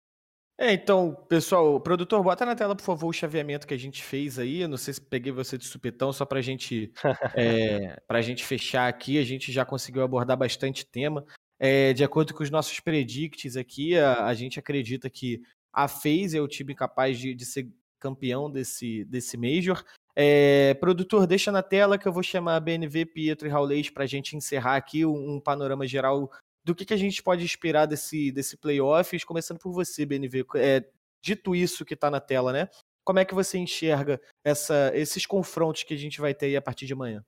É, 0.57 0.73
então, 0.73 1.15
pessoal, 1.29 1.81
produtor, 1.81 2.23
bota 2.23 2.47
na 2.47 2.55
tela, 2.55 2.77
por 2.77 2.85
favor, 2.85 3.09
o 3.09 3.13
chaveamento 3.13 3.67
que 3.67 3.75
a 3.75 3.79
gente 3.79 4.03
fez 4.03 4.39
aí. 4.39 4.61
Eu 4.61 4.69
não 4.69 4.77
sei 4.77 4.95
se 4.95 5.01
peguei 5.01 5.33
você 5.33 5.59
de 5.59 5.65
supetão, 5.65 6.13
só 6.13 6.25
pra 6.25 6.41
gente, 6.41 6.93
é, 7.35 8.01
pra 8.07 8.23
gente 8.23 8.45
fechar 8.45 8.89
aqui. 8.89 9.19
A 9.19 9.25
gente 9.25 9.51
já 9.51 9.65
conseguiu 9.65 10.03
abordar 10.03 10.37
bastante 10.37 10.87
tema. 10.87 11.25
É, 11.59 11.93
de 11.93 12.05
acordo 12.05 12.33
com 12.35 12.43
os 12.43 12.51
nossos 12.51 12.79
predicts 12.79 13.57
aqui, 13.57 13.97
a, 13.97 14.27
a 14.27 14.35
gente 14.35 14.59
acredita 14.59 15.11
que 15.11 15.43
a 15.73 15.89
FaZe 15.89 16.37
é 16.37 16.41
o 16.41 16.49
time 16.49 16.75
capaz 16.75 17.19
de, 17.19 17.35
de 17.35 17.45
ser 17.45 17.69
campeão 17.99 18.51
desse, 18.51 19.05
desse 19.07 19.37
Major. 19.37 19.83
É, 20.15 20.75
produtor, 20.75 21.27
deixa 21.27 21.51
na 21.51 21.63
tela 21.63 21.99
que 21.99 22.07
eu 22.07 22.13
vou 22.13 22.23
chamar 22.23 22.57
a 22.57 22.61
BNV, 22.61 23.07
Pietro 23.07 23.49
e 23.49 23.51
Raulês 23.51 23.91
para 23.91 24.05
a 24.05 24.07
gente 24.07 24.37
encerrar 24.37 24.77
aqui 24.77 25.05
um, 25.05 25.35
um, 25.35 25.41
panorama 25.41 25.87
geral 25.87 26.31
do 26.65 26.75
que, 26.75 26.85
que 26.85 26.95
a 26.95 26.99
gente 26.99 27.23
pode 27.23 27.45
esperar 27.45 27.87
desse, 27.87 28.33
desse 28.33 28.57
playoffs, 28.57 29.25
começando 29.25 29.59
por 29.59 29.73
você, 29.73 30.07
BNV. 30.07 30.47
É, 30.57 30.85
dito 31.23 31.55
isso 31.55 31.85
que 31.85 31.95
está 31.95 32.11
na 32.11 32.21
tela, 32.21 32.53
né? 32.53 32.69
Como 33.05 33.19
é 33.19 33.25
que 33.25 33.35
você 33.35 33.59
enxerga 33.59 34.21
essa, 34.43 34.91
esses 34.95 35.27
confrontos 35.27 35.83
que 35.83 35.93
a 35.93 35.99
gente 35.99 36.21
vai 36.21 36.35
ter 36.35 36.47
aí 36.47 36.57
a 36.57 36.63
partir 36.63 36.87
de 36.87 36.95
amanhã? 36.95 37.23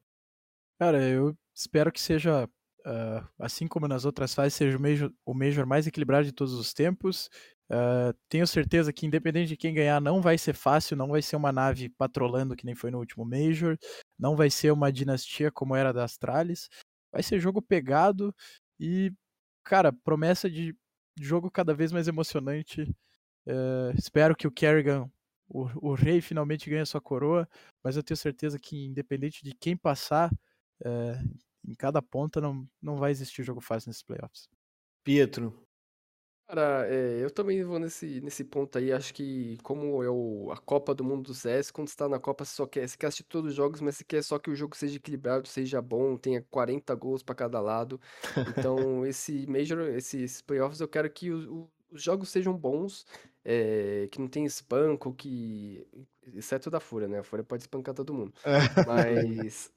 Cara, 0.80 1.02
eu 1.02 1.36
espero 1.54 1.92
que 1.92 2.00
seja 2.00 2.48
uh, 2.86 3.28
assim 3.38 3.66
como 3.66 3.88
nas 3.88 4.04
outras 4.04 4.34
fases, 4.34 4.54
seja 4.54 4.76
o 4.76 4.80
major, 4.80 5.12
o 5.24 5.34
major 5.34 5.66
mais 5.66 5.86
equilibrado 5.86 6.24
de 6.24 6.32
todos 6.32 6.54
os 6.54 6.72
tempos. 6.72 7.28
Uh, 7.70 8.16
tenho 8.28 8.46
certeza 8.46 8.92
que, 8.92 9.06
independente 9.06 9.48
de 9.48 9.56
quem 9.56 9.74
ganhar, 9.74 10.00
não 10.00 10.22
vai 10.22 10.38
ser 10.38 10.54
fácil, 10.54 10.96
não 10.96 11.08
vai 11.08 11.20
ser 11.20 11.36
uma 11.36 11.52
nave 11.52 11.88
patrolando 11.88 12.54
que 12.54 12.64
nem 12.64 12.74
foi 12.74 12.90
no 12.90 12.98
último 12.98 13.24
Major, 13.24 13.76
não 14.18 14.36
vai 14.36 14.48
ser 14.48 14.70
uma 14.70 14.92
dinastia 14.92 15.50
como 15.50 15.74
era 15.74 15.92
da 15.92 16.04
Astralis. 16.04 16.68
Vai 17.12 17.22
ser 17.22 17.40
jogo 17.40 17.60
pegado 17.60 18.34
e, 18.78 19.12
cara, 19.66 19.92
promessa 19.92 20.48
de 20.48 20.74
jogo 21.18 21.50
cada 21.50 21.74
vez 21.74 21.92
mais 21.92 22.06
emocionante. 22.08 22.82
Uh, 23.46 23.90
espero 23.96 24.34
que 24.34 24.46
o 24.46 24.50
Kerrigan, 24.50 25.10
o, 25.48 25.90
o, 25.90 25.94
rei, 25.94 26.20
finalmente 26.20 26.70
ganhe 26.70 26.86
sua 26.86 27.00
coroa, 27.00 27.48
mas 27.82 27.96
eu 27.96 28.02
tenho 28.02 28.16
certeza 28.16 28.58
que, 28.58 28.86
independente 28.86 29.44
de 29.44 29.54
quem 29.54 29.76
passar, 29.76 30.32
uh, 30.82 31.38
em 31.66 31.74
cada 31.74 32.00
ponta 32.00 32.40
não, 32.40 32.66
não 32.80 32.96
vai 32.96 33.10
existir 33.10 33.42
jogo 33.42 33.60
fácil 33.60 33.88
nesses 33.88 34.02
playoffs. 34.02 34.48
Pietro, 35.04 35.65
Cara, 36.48 36.86
é, 36.88 37.24
eu 37.24 37.28
também 37.30 37.64
vou 37.64 37.78
nesse, 37.78 38.20
nesse 38.20 38.44
ponto 38.44 38.78
aí. 38.78 38.92
Acho 38.92 39.12
que, 39.12 39.58
como 39.64 40.02
é 40.02 40.08
o, 40.08 40.50
a 40.52 40.56
Copa 40.56 40.94
do 40.94 41.02
Mundo 41.02 41.24
do 41.24 41.34
CS, 41.34 41.72
quando 41.72 41.88
você 41.88 41.96
tá 41.96 42.08
na 42.08 42.20
Copa, 42.20 42.44
você 42.44 42.54
só 42.54 42.66
quer, 42.66 42.88
você 42.88 42.96
quer 42.96 43.08
assistir 43.08 43.24
todos 43.24 43.50
os 43.50 43.56
jogos, 43.56 43.80
mas 43.80 43.96
você 43.96 44.04
quer 44.04 44.22
só 44.22 44.38
que 44.38 44.48
o 44.48 44.54
jogo 44.54 44.76
seja 44.76 44.96
equilibrado, 44.96 45.48
seja 45.48 45.82
bom, 45.82 46.16
tenha 46.16 46.42
40 46.48 46.94
gols 46.94 47.22
para 47.22 47.34
cada 47.34 47.60
lado. 47.60 48.00
Então, 48.46 49.04
esse 49.06 49.44
Major, 49.48 49.80
esses 49.88 50.40
playoffs, 50.40 50.80
eu 50.80 50.86
quero 50.88 51.10
que 51.10 51.32
o, 51.32 51.62
o, 51.64 51.70
os 51.90 52.00
jogos 52.02 52.28
sejam 52.28 52.56
bons, 52.56 53.04
é, 53.44 54.08
que 54.12 54.20
não 54.20 54.28
tenha 54.28 54.46
espanco, 54.46 55.12
que. 55.14 55.84
Exceto 56.34 56.70
da 56.70 56.80
Fúria, 56.80 57.08
né? 57.08 57.20
A 57.20 57.22
Fúria 57.24 57.44
pode 57.44 57.62
espancar 57.64 57.94
todo 57.94 58.14
mundo. 58.14 58.32
Mas. 58.84 59.72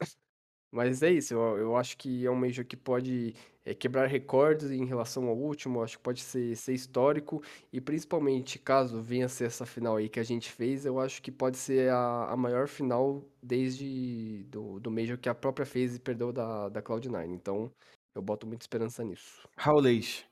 Mas 0.71 1.01
é 1.01 1.11
isso, 1.11 1.33
eu, 1.33 1.57
eu 1.57 1.75
acho 1.75 1.97
que 1.97 2.25
é 2.25 2.31
um 2.31 2.35
Major 2.35 2.63
que 2.63 2.77
pode 2.77 3.33
é, 3.65 3.73
quebrar 3.73 4.07
recordes 4.07 4.69
em 4.69 4.85
relação 4.85 5.27
ao 5.27 5.35
último, 5.35 5.81
acho 5.81 5.97
que 5.97 6.03
pode 6.03 6.21
ser, 6.21 6.55
ser 6.55 6.73
histórico, 6.73 7.41
e 7.73 7.81
principalmente 7.81 8.59
caso 8.59 9.01
venha 9.01 9.27
ser 9.27 9.45
essa 9.45 9.65
final 9.65 9.97
aí 9.97 10.07
que 10.07 10.19
a 10.19 10.23
gente 10.23 10.51
fez, 10.51 10.85
eu 10.85 10.99
acho 10.99 11.21
que 11.21 11.31
pode 11.31 11.57
ser 11.57 11.91
a, 11.91 12.29
a 12.31 12.37
maior 12.37 12.67
final 12.67 13.23
desde 13.41 14.43
do, 14.49 14.79
do 14.79 14.91
Major 14.91 15.17
que 15.17 15.29
a 15.29 15.35
própria 15.35 15.65
FaZe 15.65 15.99
perdeu 15.99 16.31
da, 16.31 16.69
da 16.69 16.81
Cloud9, 16.81 17.31
então 17.31 17.71
eu 18.13 18.21
boto 18.21 18.45
muita 18.45 18.63
esperança 18.63 19.03
nisso. 19.03 19.47
Raulês. 19.57 20.28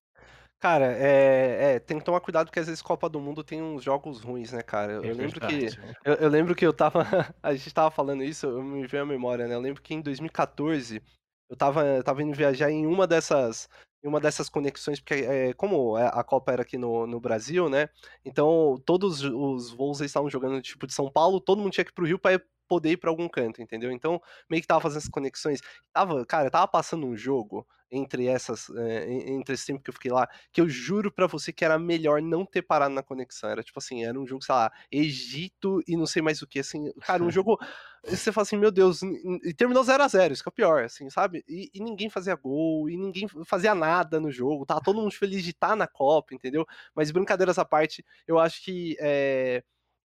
Cara, 0.59 0.85
é, 0.97 1.75
é, 1.75 1.79
tem 1.79 1.99
que 1.99 2.03
tomar 2.05 2.19
cuidado 2.19 2.47
porque 2.47 2.59
às 2.59 2.65
vezes 2.65 2.81
Copa 2.81 3.07
do 3.07 3.19
Mundo 3.19 3.43
tem 3.43 3.61
uns 3.61 3.83
jogos 3.83 4.21
ruins, 4.21 4.51
né, 4.51 4.63
cara? 4.63 4.93
Eu, 4.93 5.03
É 5.03 5.13
lembro 5.13 5.39
que 5.39 5.75
verdade. 5.75 5.79
eu, 6.03 6.15
eu 6.15 6.29
lembro 6.29 6.55
que 6.55 6.65
eu 6.65 6.73
tava 6.73 7.01
a 7.43 7.53
gente 7.53 7.71
tava 7.73 7.91
falando 7.91 8.23
isso, 8.23 8.47
eu 8.47 8.63
me 8.63 8.87
veio 8.87 9.03
a 9.03 9.05
memória, 9.05 9.47
né? 9.47 9.53
Eu 9.53 9.59
lembro 9.61 9.81
que 9.83 9.93
em 9.93 10.01
2014 10.01 11.01
eu 11.49 11.55
tava 11.55 11.85
eu 11.85 12.03
tava 12.03 12.23
indo 12.23 12.35
viajar 12.35 12.71
em 12.71 12.87
uma 12.87 13.05
dessas 13.05 13.69
em 14.03 14.07
uma 14.07 14.19
dessas 14.19 14.49
conexões 14.49 14.99
porque 14.99 15.13
é, 15.25 15.53
como 15.53 15.95
a 15.95 16.09
a 16.09 16.23
Copa 16.23 16.51
era 16.51 16.63
aqui 16.63 16.77
no, 16.77 17.05
no 17.05 17.19
Brasil, 17.19 17.69
né? 17.69 17.87
Então 18.25 18.81
todos 18.83 19.21
os 19.23 19.69
voos 19.71 20.01
estavam 20.01 20.27
jogando 20.29 20.59
tipo 20.61 20.87
de 20.87 20.93
São 20.93 21.11
Paulo, 21.11 21.39
todo 21.39 21.61
mundo 21.61 21.71
tinha 21.71 21.85
que 21.85 21.91
ir 21.91 21.93
pro 21.93 22.05
Rio 22.07 22.17
para 22.17 22.41
poder 22.67 22.91
ir 22.91 22.97
pra 22.97 23.09
algum 23.09 23.27
canto, 23.29 23.61
entendeu? 23.61 23.91
Então 23.91 24.21
meio 24.49 24.61
que 24.61 24.67
tava 24.67 24.81
fazendo 24.81 24.99
essas 24.99 25.09
conexões. 25.09 25.61
Tava, 25.93 26.25
cara, 26.25 26.49
tava 26.51 26.67
passando 26.67 27.05
um 27.07 27.15
jogo 27.15 27.67
entre 27.89 28.27
essas, 28.27 28.69
é, 28.71 29.09
en- 29.09 29.37
entre 29.39 29.55
esse 29.55 29.65
tempo 29.65 29.81
que 29.81 29.89
eu 29.89 29.93
fiquei 29.93 30.11
lá, 30.11 30.27
que 30.51 30.59
eu 30.59 30.67
juro 30.67 31.09
pra 31.11 31.25
você 31.25 31.53
que 31.53 31.63
era 31.63 31.79
melhor 31.79 32.21
não 32.21 32.45
ter 32.45 32.61
parado 32.61 32.93
na 32.93 33.01
conexão. 33.01 33.49
Era 33.49 33.63
tipo 33.63 33.79
assim, 33.79 34.03
era 34.03 34.19
um 34.19 34.27
jogo, 34.27 34.43
sei 34.43 34.53
lá, 34.55 34.71
Egito 34.91 35.81
e 35.87 35.95
não 35.95 36.05
sei 36.05 36.21
mais 36.21 36.41
o 36.41 36.47
que, 36.47 36.59
assim, 36.59 36.91
cara, 37.01 37.23
um 37.23 37.29
jogo. 37.31 37.57
Você 38.05 38.31
fala 38.31 38.43
assim, 38.43 38.57
meu 38.57 38.71
Deus, 38.71 39.01
e 39.43 39.53
terminou 39.53 39.83
0 39.83 40.03
a 40.03 40.07
0 40.07 40.33
isso 40.33 40.43
que 40.43 40.49
é 40.49 40.51
o 40.51 40.53
pior, 40.53 40.83
assim, 40.83 41.09
sabe? 41.09 41.43
E, 41.47 41.69
e 41.73 41.79
ninguém 41.81 42.09
fazia 42.09 42.35
gol, 42.35 42.89
e 42.89 42.95
ninguém 42.97 43.27
fazia 43.45 43.73
nada 43.75 44.19
no 44.19 44.31
jogo, 44.31 44.65
tava 44.65 44.81
todo 44.81 45.01
mundo 45.01 45.11
feliz 45.11 45.43
de 45.43 45.49
estar 45.51 45.75
na 45.75 45.87
Copa, 45.87 46.33
entendeu? 46.33 46.65
Mas 46.95 47.11
brincadeiras 47.11 47.57
à 47.57 47.65
parte, 47.65 48.05
eu 48.27 48.39
acho 48.39 48.63
que 48.63 48.95
é, 48.99 49.63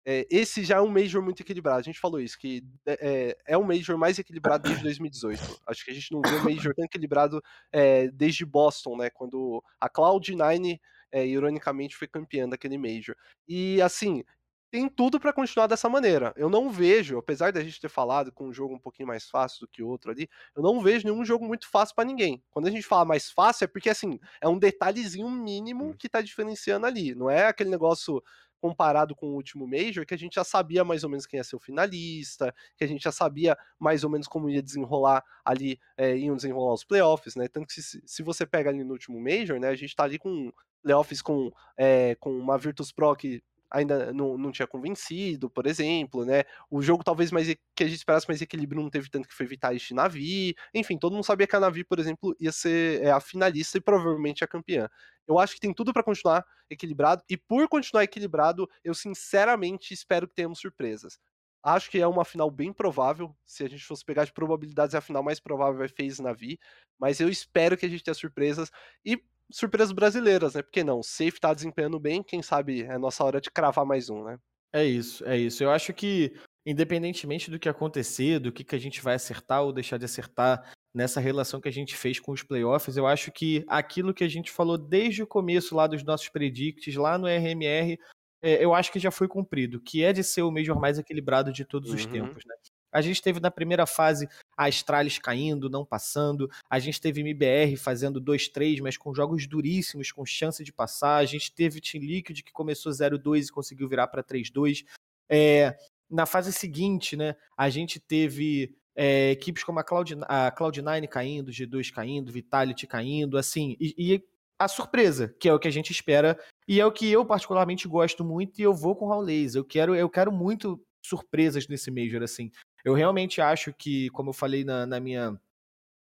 é, 0.05 0.27
esse 0.31 0.65
já 0.65 0.77
é 0.77 0.81
um 0.81 0.89
Major 0.89 1.23
muito 1.23 1.43
equilibrado. 1.43 1.79
A 1.79 1.83
gente 1.83 2.01
falou 2.01 2.21
isso, 2.21 2.39
que 2.39 2.63
é, 2.87 3.37
é 3.47 3.57
o 3.57 3.65
Major 3.65 3.99
mais 3.99 4.19
equilibrado 4.19 4.65
desde 4.65 4.83
2018. 4.83 5.61
Acho 5.67 5.85
que 5.85 5.91
a 5.91 5.95
gente 5.95 6.13
não 6.13 6.23
viu 6.23 6.39
um 6.39 6.45
Major 6.45 6.75
tão 6.75 6.85
equilibrado 6.85 7.43
é, 7.73 8.09
desde 8.09 8.45
Boston, 8.45 8.97
né? 8.97 9.11
Quando 9.11 9.63
a 9.81 9.89
Cloud9, 9.89 10.79
é, 11.13 11.27
ironicamente, 11.27 11.97
foi 11.97 12.09
campeã 12.09 12.49
daquele 12.49 12.79
Major. 12.79 13.15
E 13.47 13.81
assim. 13.83 14.25
Tem 14.71 14.87
tudo 14.87 15.19
pra 15.19 15.33
continuar 15.33 15.67
dessa 15.67 15.89
maneira. 15.89 16.35
Eu 16.37 16.51
não 16.51 16.69
vejo, 16.69 17.17
apesar 17.17 17.51
da 17.51 17.63
gente 17.63 17.81
ter 17.81 17.89
falado 17.89 18.31
com 18.31 18.49
um 18.49 18.53
jogo 18.53 18.75
um 18.75 18.79
pouquinho 18.79 19.09
mais 19.09 19.25
fácil 19.25 19.61
do 19.61 19.69
que 19.69 19.83
outro 19.83 20.11
ali, 20.11 20.29
eu 20.55 20.63
não 20.63 20.83
vejo 20.83 21.07
nenhum 21.07 21.25
jogo 21.25 21.47
muito 21.47 21.67
fácil 21.71 21.95
pra 21.95 22.05
ninguém. 22.05 22.43
Quando 22.51 22.67
a 22.67 22.71
gente 22.71 22.87
fala 22.87 23.07
mais 23.07 23.31
fácil, 23.31 23.65
é 23.65 23.67
porque 23.67 23.89
assim, 23.89 24.21
é 24.43 24.47
um 24.47 24.59
detalhezinho 24.59 25.31
mínimo 25.31 25.97
que 25.97 26.07
tá 26.07 26.21
diferenciando 26.21 26.85
ali. 26.85 27.15
Não 27.15 27.31
é 27.31 27.47
aquele 27.47 27.71
negócio 27.71 28.23
comparado 28.61 29.15
com 29.15 29.29
o 29.29 29.35
último 29.35 29.67
Major, 29.67 30.05
que 30.05 30.15
a 30.15 30.19
gente 30.19 30.35
já 30.35 30.45
sabia 30.45 30.85
mais 30.85 31.05
ou 31.05 31.11
menos 31.11 31.27
quem 31.27 31.39
ia 31.39 31.45
ser 31.45 31.57
o 31.57 31.61
finalista, 31.61 32.55
que 32.77 32.85
a 32.85 32.87
gente 32.87 33.03
já 33.03 33.13
sabia 33.13 33.57
mais 33.79 34.05
ou 34.05 34.11
menos 34.11 34.27
como 34.27 34.51
ia 34.51 34.63
desenrolar 34.63 35.23
ali, 35.45 35.79
é, 35.97 36.17
iam 36.17 36.37
desenrolar 36.37 36.75
os 36.75 36.85
playoffs, 36.85 37.37
né? 37.37 37.49
Tanto 37.49 37.67
que 37.67 37.81
se, 37.81 38.03
se 38.05 38.23
você 38.23 38.47
pega 38.47 38.71
ali 38.71 38.85
no 38.85 38.93
último 38.93 39.21
Major, 39.21 39.59
né, 39.59 39.69
a 39.69 39.77
gente 39.77 39.95
tá 39.95 40.05
ali 40.05 40.19
com 40.19 40.53
playoffs 40.83 41.23
com, 41.23 41.51
é, 41.77 42.15
com 42.17 42.31
uma 42.31 42.59
Virtus 42.59 42.93
Pro 42.93 43.15
que 43.17 43.43
ainda 43.71 44.13
não, 44.13 44.39
não 44.39 44.51
tinha 44.53 44.67
convencido, 44.67 45.51
por 45.51 45.67
exemplo, 45.67 46.25
né? 46.25 46.45
O 46.71 46.81
jogo 46.83 47.05
talvez 47.05 47.31
mais 47.31 47.47
que 47.75 47.85
a 47.85 47.87
gente 47.87 47.99
esperasse 47.99 48.27
mais 48.29 48.41
equilíbrio 48.41 48.83
não 48.83 48.91
teve 48.91 49.11
tanto 49.11 49.29
que 49.29 49.35
foi 49.35 49.47
Vitality 49.47 49.93
e 49.93 49.97
Navi. 49.97 50.55
Enfim, 50.75 50.99
todo 50.99 51.13
mundo 51.15 51.25
sabia 51.25 51.47
que 51.47 51.57
a 51.57 51.61
Navi, 51.61 51.85
por 51.85 51.99
exemplo, 51.99 52.35
ia 52.41 52.53
ser 52.53 53.03
é, 53.03 53.11
a 53.11 53.21
finalista 53.21 53.79
e 53.79 53.81
provavelmente 53.81 54.45
a 54.45 54.47
campeã. 54.49 54.89
Eu 55.27 55.39
acho 55.39 55.55
que 55.55 55.61
tem 55.61 55.75
tudo 55.75 55.93
pra 55.93 56.03
continuar 56.03 56.45
equilibrado 56.71 57.23
e 57.29 57.37
por 57.37 57.69
continuar 57.69 58.05
equilibrado, 58.05 58.69
eu 58.83 58.95
sinceramente 58.95 59.93
espero 59.93 60.27
que 60.27 60.35
tenhamos 60.35 60.59
surpresas. 60.59 61.19
Acho 61.63 61.91
que 61.91 62.01
é 62.01 62.07
uma 62.07 62.25
final 62.25 62.51
bem 62.51 62.73
provável. 62.73 63.37
Se 63.45 63.65
a 63.65 63.69
gente 63.69 63.85
fosse 63.85 64.05
pegar 64.05 64.25
de 64.25 64.33
probabilidades, 64.33 64.95
a 64.95 65.01
final 65.01 65.23
mais 65.23 65.41
provável 65.41 65.83
é 65.83 65.89
FaZe 65.89 66.23
Navi. 66.23 66.59
Mas 66.99 67.21
eu 67.21 67.29
espero 67.29 67.77
que 67.77 67.85
a 67.85 67.89
gente 67.89 68.03
tenha 68.03 68.15
surpresas. 68.15 68.71
E 69.05 69.23
surpresas 69.51 69.93
brasileiras, 69.93 70.55
né? 70.55 70.63
Porque 70.63 70.85
não? 70.85 71.03
Safe 71.03 71.41
tá 71.41 71.53
desempenhando 71.55 71.99
bem, 71.99 72.23
quem 72.23 72.43
sabe 72.43 72.83
é 72.83 72.99
nossa 72.99 73.25
hora 73.25 73.41
de 73.41 73.51
cravar 73.51 73.85
mais 73.85 74.11
um, 74.11 74.25
né? 74.25 74.39
É 74.73 74.85
isso, 74.85 75.25
é 75.25 75.37
isso. 75.37 75.63
Eu 75.63 75.71
acho 75.71 75.93
que, 75.95 76.35
independentemente 76.67 77.51
do 77.51 77.59
que 77.59 77.69
acontecer, 77.69 78.39
do 78.39 78.53
que, 78.53 78.63
que 78.63 78.75
a 78.77 78.79
gente 78.79 79.01
vai 79.01 79.15
acertar 79.15 79.63
ou 79.63 79.73
deixar 79.73 79.97
de 79.99 80.05
acertar 80.05 80.73
nessa 80.95 81.21
relação 81.21 81.61
que 81.61 81.69
a 81.69 81.73
gente 81.73 81.97
fez 81.97 82.21
com 82.21 82.33
os 82.33 82.43
playoffs, 82.43 82.97
eu 82.97 83.07
acho 83.07 83.33
que 83.33 83.65
aquilo 83.69 84.13
que 84.13 84.25
a 84.25 84.29
gente 84.29 84.51
falou 84.51 84.77
desde 84.77 85.23
o 85.23 85.27
começo 85.27 85.75
lá 85.75 85.87
dos 85.87 86.03
nossos 86.05 86.29
predicts, 86.29 86.95
lá 86.97 87.17
no 87.17 87.27
RMR, 87.27 87.99
é, 88.43 88.63
eu 88.65 88.75
acho 88.75 88.93
que 88.93 88.99
já 88.99 89.11
foi 89.11 89.27
cumprido, 89.27 89.81
que 89.81 90.05
é 90.05 90.13
de 90.13 90.23
ser 90.23 90.43
o 90.43 90.51
Major 90.51 90.79
mais 90.79 90.99
equilibrado 90.99 91.53
de 91.53 91.65
todos 91.65 91.93
os 91.93 92.05
Uhum. 92.05 92.11
tempos, 92.13 92.45
né? 92.47 92.55
A 92.93 93.01
gente 93.01 93.23
teve 93.23 93.41
na 93.41 93.51
primeira 93.51 93.87
fase 93.87 94.29
a 94.57 94.67
Astralis 94.67 95.19
caindo, 95.19 95.69
não 95.69 95.85
passando. 95.85 96.51
A 96.69 96.79
gente 96.79 97.01
teve 97.01 97.21
MBR 97.21 97.77
fazendo 97.77 98.21
2-3, 98.21 98.81
mas 98.81 98.97
com 98.97 99.15
jogos 99.15 99.47
duríssimos, 99.47 100.13
com 100.13 100.25
chance 100.25 100.63
de 100.65 100.73
passar. 100.73 101.17
A 101.17 101.25
gente 101.25 101.53
teve 101.53 101.81
Team 101.81 102.03
Liquid 102.03 102.43
que 102.43 102.53
começou 102.53 102.91
0-2 102.93 103.49
e 103.49 103.53
conseguiu 103.53 103.89
virar 103.89 104.09
para 104.09 104.25
3-2. 104.25 104.85
É, 105.29 105.77
na 106.11 106.25
fase 106.25 106.53
seguinte, 106.53 107.17
né, 107.17 107.37
a 107.57 107.69
gente 107.69 108.01
teve 108.01 108.75
é, 108.97 109.31
equipes 109.31 109.63
como 109.63 109.79
a, 109.79 109.85
Cloud, 109.85 110.17
a 110.23 110.51
Cloud9 110.51 111.07
caindo, 111.07 111.53
G2 111.53 111.93
caindo, 111.93 112.33
Vitality 112.33 112.87
caindo, 112.87 113.37
assim, 113.37 113.77
e, 113.79 113.95
e 113.97 114.25
a 114.59 114.67
surpresa, 114.67 115.33
que 115.39 115.49
é 115.49 115.55
o 115.55 115.59
que 115.59 115.69
a 115.69 115.71
gente 115.71 115.93
espera, 115.93 116.37
e 116.67 116.81
é 116.81 116.85
o 116.85 116.91
que 116.91 117.09
eu 117.09 117.25
particularmente 117.25 117.87
gosto 117.87 118.25
muito, 118.25 118.59
e 118.59 118.63
eu 118.63 118.75
vou 118.75 118.97
com 118.97 119.05
o 119.05 119.09
Raulês. 119.09 119.55
Eu 119.55 119.65
quero, 119.65 119.95
eu 119.95 120.11
quero 120.11 120.33
muito 120.33 120.83
surpresas 121.01 121.69
nesse 121.69 121.91
Major, 121.91 122.23
assim. 122.23 122.51
Eu 122.85 122.95
realmente 122.95 123.41
acho 123.41 123.73
que, 123.73 124.09
como 124.11 124.31
eu 124.31 124.35
falei 124.35 124.65
na, 124.65 124.87
na 124.87 125.01
minha 125.01 125.39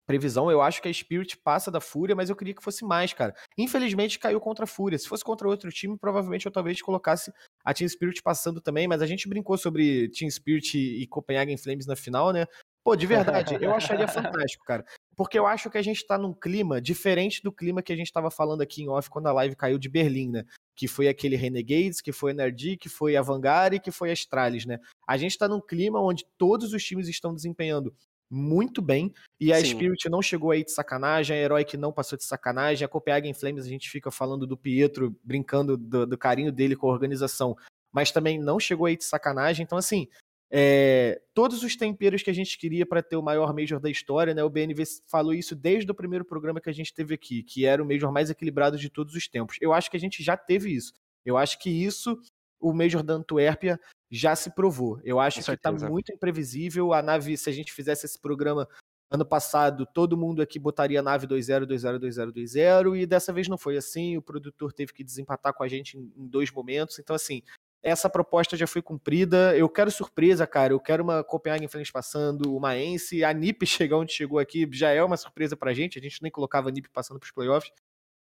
previsão, 0.06 0.51
eu 0.51 0.60
acho 0.60 0.82
que 0.82 0.88
a 0.88 0.92
Spirit 0.92 1.36
passa 1.38 1.70
da 1.70 1.80
Fúria, 1.80 2.14
mas 2.14 2.28
eu 2.28 2.36
queria 2.36 2.55
que 2.55 2.62
fosse 2.62 2.84
mais, 2.84 3.12
cara. 3.12 3.34
Infelizmente 3.56 4.18
caiu 4.18 4.40
contra 4.40 4.64
a 4.64 4.66
Fúria. 4.66 4.98
Se 4.98 5.09
fosse 5.09 5.24
contra 5.24 5.48
outro 5.48 5.70
time, 5.70 5.96
provavelmente 5.98 6.46
eu 6.46 6.52
talvez 6.52 6.80
colocasse 6.82 7.32
a 7.64 7.72
Team 7.72 7.88
Spirit 7.88 8.22
passando 8.22 8.60
também, 8.60 8.86
mas 8.86 9.01
a 9.01 9.06
gente 9.06 9.28
brincou 9.28 9.56
sobre 9.56 10.10
Team 10.10 10.30
Spirit 10.30 10.78
e 10.78 11.06
Copenhagen 11.06 11.56
Flames 11.56 11.86
na 11.86 11.96
final, 11.96 12.32
né? 12.32 12.46
Pô, 12.85 12.94
de 12.94 13.06
verdade, 13.09 13.56
eu 13.61 13.74
acharia 13.74 14.06
fantástico, 14.06 14.65
cara. 14.65 14.85
Porque 15.16 15.39
eu 15.39 15.47
acho 15.47 15.70
que 15.70 15.78
a 15.78 15.82
gente 15.82 16.06
tá 16.06 16.19
num 16.19 16.35
clima 16.35 16.81
diferente 16.81 17.43
do 17.43 17.51
clima 17.51 17.82
que 17.82 17.93
a 17.93 17.97
gente 17.97 18.12
tava 18.12 18.31
falando 18.31 18.61
aqui 18.61 18.82
em 18.82 18.89
off 18.89 19.09
quando 19.09 19.27
a 19.27 19.32
live 19.32 19.56
caiu 19.56 19.78
de 19.78 19.89
Berlim, 19.89 20.31
né? 20.31 20.44
Que 20.77 20.86
foi 20.86 21.09
aquele 21.09 21.35
Renegades, 21.35 22.01
que 22.01 22.12
foi 22.12 22.32
a 22.32 22.35
Nerdy, 22.35 22.77
que 22.77 22.89
foi 22.89 23.16
a 23.16 23.23
Vanguard 23.23 23.74
e 23.74 23.81
que 23.81 23.90
foi 23.90 24.11
a 24.11 24.12
Astralis, 24.12 24.66
né? 24.66 24.78
A 25.09 25.16
gente 25.16 25.39
tá 25.39 25.48
num 25.48 25.61
clima 25.61 26.01
onde 26.01 26.27
todos 26.36 26.73
os 26.74 26.85
times 26.85 27.09
estão 27.09 27.35
desempenhando 27.35 27.94
muito 28.31 28.82
bem, 28.82 29.12
e 29.39 29.52
a 29.52 29.61
Sim. 29.61 29.66
Spirit 29.66 30.09
não 30.09 30.20
chegou 30.20 30.51
aí 30.51 30.65
de 30.65 30.73
sacanagem, 30.73 31.36
a 31.36 31.39
Herói 31.39 31.65
que 31.65 31.77
não 31.77 31.93
passou 31.93 32.19
de 32.19 32.24
sacanagem, 32.24 32.85
a 32.85 32.89
Copenhagen 32.89 33.35
Flames 33.35 33.65
a 33.65 33.69
gente 33.69 33.89
fica 33.89 34.11
falando 34.11 34.47
do 34.47 34.56
Pietro, 34.56 35.15
brincando 35.23 35.77
do, 35.77 36.06
do 36.06 36.19
carinho 36.19 36.51
dele 36.51 36.74
com 36.74 36.89
a 36.89 36.93
organização, 36.93 37.56
mas 37.93 38.11
também 38.11 38.40
não 38.40 38.59
chegou 38.59 38.86
aí 38.86 38.97
de 38.97 39.05
sacanagem, 39.05 39.62
então 39.62 39.78
assim, 39.78 40.09
é, 40.50 41.20
todos 41.32 41.62
os 41.62 41.74
temperos 41.76 42.22
que 42.22 42.30
a 42.30 42.34
gente 42.34 42.56
queria 42.58 42.86
para 42.86 43.02
ter 43.02 43.16
o 43.16 43.22
maior 43.22 43.54
Major 43.54 43.80
da 43.80 43.90
história, 43.90 44.34
né? 44.34 44.44
O 44.44 44.50
BNV 44.50 44.84
falou 45.06 45.34
isso 45.34 45.54
desde 45.54 45.90
o 45.90 45.94
primeiro 45.94 46.24
programa 46.24 46.60
que 46.60 46.70
a 46.70 46.74
gente 46.74 46.94
teve 46.94 47.14
aqui, 47.14 47.42
que 47.42 47.66
era 47.66 47.82
o 47.82 47.86
Major 47.86 48.12
mais 48.12 48.30
equilibrado 48.30 48.78
de 48.78 48.88
todos 48.88 49.14
os 49.14 49.26
tempos. 49.26 49.56
Eu 49.60 49.72
acho 49.72 49.90
que 49.90 49.96
a 49.96 50.00
gente 50.00 50.22
já 50.22 50.36
teve 50.36 50.70
isso. 50.70 50.92
Eu 51.24 51.36
acho 51.36 51.58
que 51.58 51.70
isso 51.70 52.20
o 52.60 52.72
Major 52.72 53.02
da 53.02 53.14
Antuérpia 53.14 53.78
já 54.10 54.34
se 54.36 54.54
provou. 54.54 55.00
Eu 55.04 55.18
acho 55.20 55.40
Com 55.40 55.44
que 55.44 55.52
está 55.52 55.72
muito 55.72 56.12
imprevisível. 56.12 56.92
A 56.92 57.02
nave, 57.02 57.36
se 57.36 57.50
a 57.50 57.52
gente 57.52 57.72
fizesse 57.72 58.06
esse 58.06 58.18
programa 58.18 58.68
ano 59.10 59.24
passado, 59.24 59.86
todo 59.86 60.16
mundo 60.16 60.40
aqui 60.40 60.58
botaria 60.58 61.00
a 61.00 61.02
nave 61.02 61.26
2-0, 61.26 61.66
2-0, 61.66 61.98
2-0, 61.98 62.32
2-0, 62.32 62.96
e 62.96 63.06
dessa 63.06 63.32
vez 63.32 63.48
não 63.48 63.58
foi 63.58 63.76
assim. 63.76 64.16
O 64.16 64.22
produtor 64.22 64.72
teve 64.72 64.92
que 64.92 65.04
desempatar 65.04 65.52
com 65.52 65.62
a 65.62 65.68
gente 65.68 65.98
em 65.98 66.26
dois 66.26 66.50
momentos. 66.50 66.98
Então, 66.98 67.14
assim, 67.14 67.42
essa 67.85 68.09
proposta 68.09 68.56
já 68.56 68.66
foi 68.66 68.81
cumprida. 68.81 69.55
Eu 69.55 69.69
quero 69.69 69.90
surpresa, 69.90 70.47
cara. 70.47 70.73
Eu 70.73 70.81
quero 70.81 71.05
uma 71.05 71.23
Copenhagen 71.23 71.69
Flames 71.69 71.90
passando, 71.90 72.56
uma 72.56 72.78
Ence, 72.78 73.23
a 73.23 73.32
NIP 73.32 73.66
chegar 73.69 73.98
onde 73.98 74.12
chegou 74.12 74.39
aqui 74.39 74.66
já 74.73 74.90
é 74.90 75.05
uma 75.05 75.19
surpresa 75.19 75.55
pra 75.55 75.74
gente. 75.74 75.98
A 75.98 76.02
gente 76.02 76.23
nem 76.23 76.32
colocava 76.32 76.70
a 76.70 76.73
NIP 76.73 76.89
passando 76.89 77.20
pros 77.20 77.31
playoffs. 77.31 77.70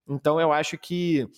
Então 0.09 0.41
eu 0.41 0.53
acho 0.53 0.77
que 0.77 1.29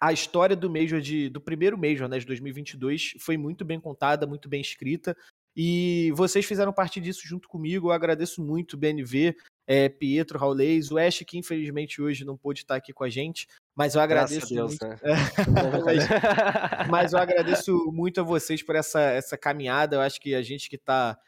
a 0.00 0.12
história 0.12 0.56
do 0.56 0.68
Major 0.68 1.00
de, 1.00 1.28
do 1.28 1.40
primeiro 1.40 1.78
Major, 1.78 2.08
né, 2.08 2.18
de 2.18 2.26
2022, 2.26 3.14
foi 3.20 3.36
muito 3.36 3.64
bem 3.64 3.78
contada, 3.78 4.26
muito 4.26 4.48
bem 4.48 4.60
escrita. 4.60 5.16
E 5.56 6.12
vocês 6.14 6.44
fizeram 6.44 6.72
parte 6.72 7.00
disso 7.00 7.22
junto 7.24 7.48
comigo. 7.48 7.88
Eu 7.88 7.92
agradeço 7.92 8.42
muito, 8.42 8.76
BNV, 8.76 9.34
é, 9.66 9.88
Pietro, 9.88 10.38
Raulês, 10.38 10.90
o 10.90 10.98
Ash, 10.98 11.24
que 11.26 11.38
infelizmente 11.38 12.02
hoje 12.02 12.24
não 12.24 12.36
pôde 12.36 12.60
estar 12.60 12.76
aqui 12.76 12.92
com 12.92 13.04
a 13.04 13.08
gente, 13.08 13.48
mas 13.74 13.94
eu 13.94 14.00
agradeço 14.00 14.54
Deus, 14.54 14.70
muito. 14.70 14.86
né? 14.86 14.96
mas, 15.84 16.88
mas 16.90 17.12
eu 17.14 17.18
agradeço 17.18 17.90
muito 17.90 18.20
a 18.20 18.24
vocês 18.24 18.62
por 18.62 18.76
essa, 18.76 19.00
essa 19.00 19.38
caminhada. 19.38 19.96
Eu 19.96 20.00
acho 20.00 20.20
que 20.20 20.34
a 20.34 20.42
gente 20.42 20.68
que 20.68 20.76
está 20.76 21.18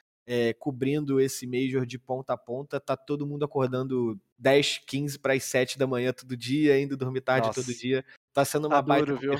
cobrindo 0.58 1.18
esse 1.20 1.46
Major 1.46 1.86
de 1.86 1.98
ponta 1.98 2.34
a 2.34 2.36
ponta, 2.36 2.78
tá 2.78 2.94
todo 2.96 3.26
mundo 3.26 3.46
acordando 3.46 4.20
10, 4.38 4.82
15 4.86 5.18
para 5.18 5.32
as 5.32 5.44
7 5.44 5.78
da 5.78 5.86
manhã 5.86 6.12
todo 6.12 6.36
dia, 6.36 6.78
indo 6.78 6.98
dormir 6.98 7.22
tarde 7.22 7.48
todo 7.48 7.66
Nossa. 7.66 7.78
dia. 7.78 8.04
Tá 8.32 8.44
sendo 8.44 8.68
Tá 8.68 8.76
uma 8.76 8.82
baita 8.82 9.06
duro, 9.06 9.18
viu? 9.18 9.32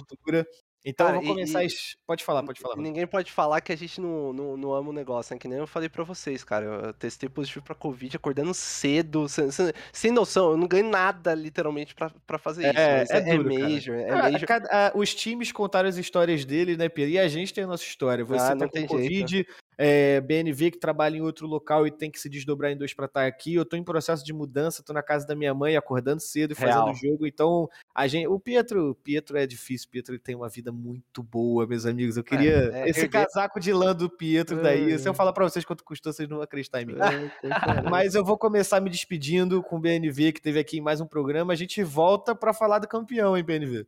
Então 0.85 1.07
Cara, 1.07 1.19
eu 1.19 1.23
vou 1.23 1.35
começar. 1.35 1.65
e- 1.65 1.69
Pode 2.07 2.25
falar, 2.25 2.43
pode 2.43 2.61
falar. 2.61 2.77
Ninguém 2.77 3.07
pode 3.07 3.31
falar 3.33 3.61
que 3.61 3.73
a 3.73 3.77
gente 3.77 4.01
não, 4.01 4.33
não, 4.33 4.57
não 4.57 4.73
ama 4.73 4.91
o 4.91 4.93
negócio, 4.93 5.35
né? 5.35 5.39
Que 5.39 5.49
nem 5.49 5.59
eu 5.59 5.67
falei 5.67 5.89
pra 5.89 6.05
vocês, 6.05 6.43
cara. 6.45 6.65
Eu 6.65 6.93
testei 6.95 7.29
positivo 7.29 7.65
pra 7.65 7.75
Covid 7.75 8.17
acordando 8.17 8.55
cedo, 8.55 9.29
sem, 9.29 9.51
sem- 9.51 9.73
sem 9.93 10.13
noção. 10.13 10.53
Eu 10.53 10.57
não 10.57 10.67
ganho 10.69 10.89
nada, 10.89 11.35
literalmente, 11.35 11.95
pra, 11.95 12.11
pra 12.27 12.39
fazer 12.39 12.71
isso. 12.71 12.79
É, 12.79 12.99
mas 13.01 13.11
é 13.11 13.21
duro. 13.37 13.53
Major, 13.53 13.97
é 13.97 14.11
Ah, 14.11 14.31
Major. 14.31 14.47
cada- 14.49 14.69
ah, 14.71 14.93
os 14.95 15.15
times 15.15 15.51
contaram 15.53 15.89
as 15.89 15.97
histórias 15.97 16.45
dele, 16.45 16.77
né, 16.77 16.89
Pedro? 16.89 17.11
E 17.13 17.19
a 17.19 17.29
gente 17.29 17.53
tem 17.53 17.65
a 17.65 17.67
nossa 17.67 17.83
história. 17.85 18.25
Você 18.25 18.45
Ah, 18.45 18.49
tá 18.51 18.55
não 18.55 18.67
com 18.69 18.73
tem 18.73 18.87
Covid, 18.87 19.47
é, 19.81 20.21
BNV 20.21 20.73
que 20.73 20.79
trabalha 20.79 21.17
em 21.17 21.21
outro 21.21 21.47
local 21.47 21.87
e 21.87 21.91
tem 21.93 22.11
que 22.11 22.19
se 22.19 22.29
desdobrar 22.29 22.73
em 22.73 22.77
dois 22.77 22.93
pra 22.93 23.07
estar 23.07 23.25
aqui. 23.25 23.55
Eu 23.55 23.65
tô 23.65 23.77
em 23.77 23.85
processo 23.85 24.25
de 24.25 24.33
mudança, 24.33 24.83
tô 24.83 24.93
na 24.93 25.05
casa 25.05 25.25
da 25.25 25.37
minha 25.37 25.55
mãe, 25.55 25.77
acordando 25.77 26.21
cedo 26.21 26.51
e 26.51 26.55
fazendo 26.57 26.87
Real. 26.87 26.95
jogo. 26.97 27.27
Então, 27.29 27.71
a 27.95 28.09
gente, 28.09 28.27
o 28.27 28.41
Pietro, 28.41 28.97
Pietro 29.05 29.39
é 29.39 29.47
difícil, 29.47 29.89
Pietro 29.89 30.15
ele 30.15 30.19
tem 30.19 30.35
uma 30.35 30.49
vida 30.49 30.73
muito 30.73 31.23
boa, 31.23 31.65
meus 31.65 31.87
amigos. 31.87 32.17
Eu 32.17 32.25
queria 32.25 32.73
é, 32.75 32.91
esse 32.91 33.03
herdeiro. 33.03 33.29
casaco 33.29 33.61
de 33.61 33.73
lã 33.73 33.95
do 33.95 34.11
Pietro 34.11 34.61
daí. 34.61 34.93
Ai, 34.93 34.99
Se 34.99 35.09
eu 35.09 35.15
falar 35.15 35.33
pra 35.33 35.45
vocês 35.45 35.65
quanto 35.65 35.85
custou, 35.85 36.13
vocês 36.13 36.29
não 36.29 36.39
vão 36.39 36.45
acreditar 36.45 36.83
em 36.83 36.87
mim. 36.87 36.95
É, 36.95 37.41
Mas 37.89 38.17
eu 38.17 38.25
vou 38.25 38.37
começar 38.37 38.81
me 38.81 38.91
despedindo 38.91 39.63
com 39.63 39.77
o 39.77 39.81
BNV, 39.81 40.33
que 40.33 40.43
teve 40.43 40.59
aqui 40.59 40.79
em 40.79 40.83
mais 40.83 41.01
um 41.01 41.07
programa. 41.07 41.53
A 41.53 41.57
gente 41.57 41.85
volta 41.85 42.35
pra 42.35 42.53
falar 42.53 42.81
do 42.81 42.89
campeão, 42.89 43.37
hein, 43.37 43.45
BNV? 43.45 43.87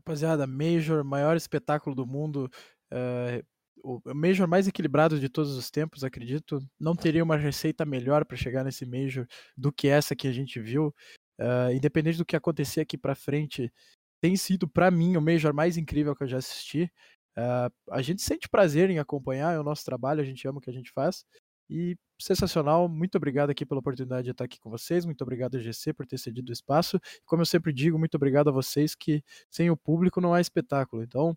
Rapaziada, 0.00 0.48
Major, 0.48 1.04
maior 1.04 1.36
espetáculo 1.36 1.94
do 1.94 2.04
mundo. 2.04 2.50
eh, 2.90 3.44
o 3.82 4.00
Major 4.14 4.48
mais 4.48 4.68
equilibrado 4.68 5.18
de 5.18 5.28
todos 5.28 5.56
os 5.56 5.70
tempos, 5.70 6.04
acredito. 6.04 6.60
Não 6.78 6.94
teria 6.94 7.24
uma 7.24 7.36
receita 7.36 7.84
melhor 7.84 8.24
para 8.24 8.36
chegar 8.36 8.64
nesse 8.64 8.86
Major 8.86 9.26
do 9.56 9.72
que 9.72 9.88
essa 9.88 10.16
que 10.16 10.28
a 10.28 10.32
gente 10.32 10.60
viu. 10.60 10.94
Eh, 11.38 11.74
independente 11.74 12.18
do 12.18 12.24
que 12.24 12.36
acontecer 12.36 12.80
aqui 12.80 12.98
para 12.98 13.14
frente, 13.14 13.72
tem 14.20 14.36
sido 14.36 14.68
para 14.68 14.90
mim 14.90 15.16
o 15.16 15.22
Major 15.22 15.54
mais 15.54 15.76
incrível 15.76 16.14
que 16.14 16.24
eu 16.24 16.28
já 16.28 16.38
assisti. 16.38 16.90
Eh, 17.36 17.70
a 17.90 18.02
gente 18.02 18.22
sente 18.22 18.48
prazer 18.48 18.90
em 18.90 18.98
acompanhar, 18.98 19.54
é 19.54 19.60
o 19.60 19.64
nosso 19.64 19.84
trabalho, 19.84 20.20
a 20.20 20.24
gente 20.24 20.46
ama 20.48 20.58
o 20.58 20.60
que 20.60 20.70
a 20.70 20.72
gente 20.72 20.90
faz. 20.92 21.24
E 21.70 21.96
sensacional, 22.20 22.88
muito 22.88 23.16
obrigado 23.16 23.50
aqui 23.50 23.64
pela 23.64 23.80
oportunidade 23.80 24.24
de 24.24 24.30
estar 24.30 24.44
aqui 24.44 24.58
com 24.58 24.70
vocês, 24.70 25.04
muito 25.04 25.22
obrigado 25.22 25.60
GC 25.60 25.92
por 25.92 26.06
ter 26.06 26.18
cedido 26.18 26.50
o 26.50 26.52
espaço. 26.52 26.98
Como 27.26 27.42
eu 27.42 27.46
sempre 27.46 27.72
digo, 27.72 27.98
muito 27.98 28.14
obrigado 28.16 28.48
a 28.48 28.52
vocês 28.52 28.94
que 28.94 29.22
sem 29.50 29.70
o 29.70 29.76
público 29.76 30.20
não 30.20 30.34
há 30.34 30.40
espetáculo. 30.40 31.02
Então, 31.02 31.36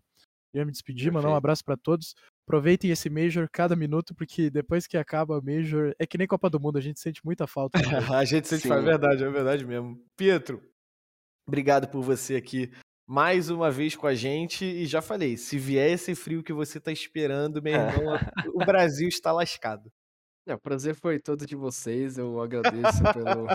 queria 0.50 0.64
me 0.64 0.72
despedir, 0.72 1.12
mandar 1.12 1.28
um 1.30 1.34
abraço 1.34 1.64
para 1.64 1.76
todos. 1.76 2.14
Aproveitem 2.46 2.90
esse 2.90 3.08
Major 3.08 3.48
cada 3.50 3.76
minuto, 3.76 4.14
porque 4.14 4.50
depois 4.50 4.86
que 4.86 4.96
acaba 4.96 5.38
o 5.38 5.42
Major, 5.42 5.94
é 5.98 6.06
que 6.06 6.18
nem 6.18 6.26
Copa 6.26 6.50
do 6.50 6.60
Mundo, 6.60 6.78
a 6.78 6.80
gente 6.80 7.00
sente 7.00 7.24
muita 7.24 7.46
falta. 7.46 7.78
A 8.20 8.24
gente 8.24 8.48
sente 8.48 8.62
Sim. 8.62 8.68
faz, 8.68 8.82
é 8.82 8.84
verdade, 8.84 9.24
é 9.24 9.30
verdade 9.30 9.64
mesmo. 9.64 9.98
Pietro, 10.16 10.62
obrigado 11.46 11.88
por 11.88 12.02
você 12.02 12.36
aqui 12.36 12.70
mais 13.06 13.50
uma 13.50 13.70
vez 13.70 13.94
com 13.94 14.06
a 14.06 14.14
gente. 14.14 14.64
E 14.64 14.86
já 14.86 15.02
falei, 15.02 15.36
se 15.36 15.58
vier 15.58 15.92
esse 15.92 16.14
frio 16.14 16.42
que 16.42 16.52
você 16.52 16.80
tá 16.80 16.90
esperando, 16.90 17.62
meu 17.62 17.74
irmão, 17.76 18.18
o 18.54 18.64
Brasil 18.64 19.08
está 19.08 19.32
lascado. 19.32 19.92
É, 20.44 20.54
o 20.54 20.58
prazer 20.58 20.96
foi 20.96 21.20
todo 21.20 21.46
de 21.46 21.54
vocês, 21.54 22.18
eu 22.18 22.40
agradeço 22.40 23.02
pelo, 23.14 23.46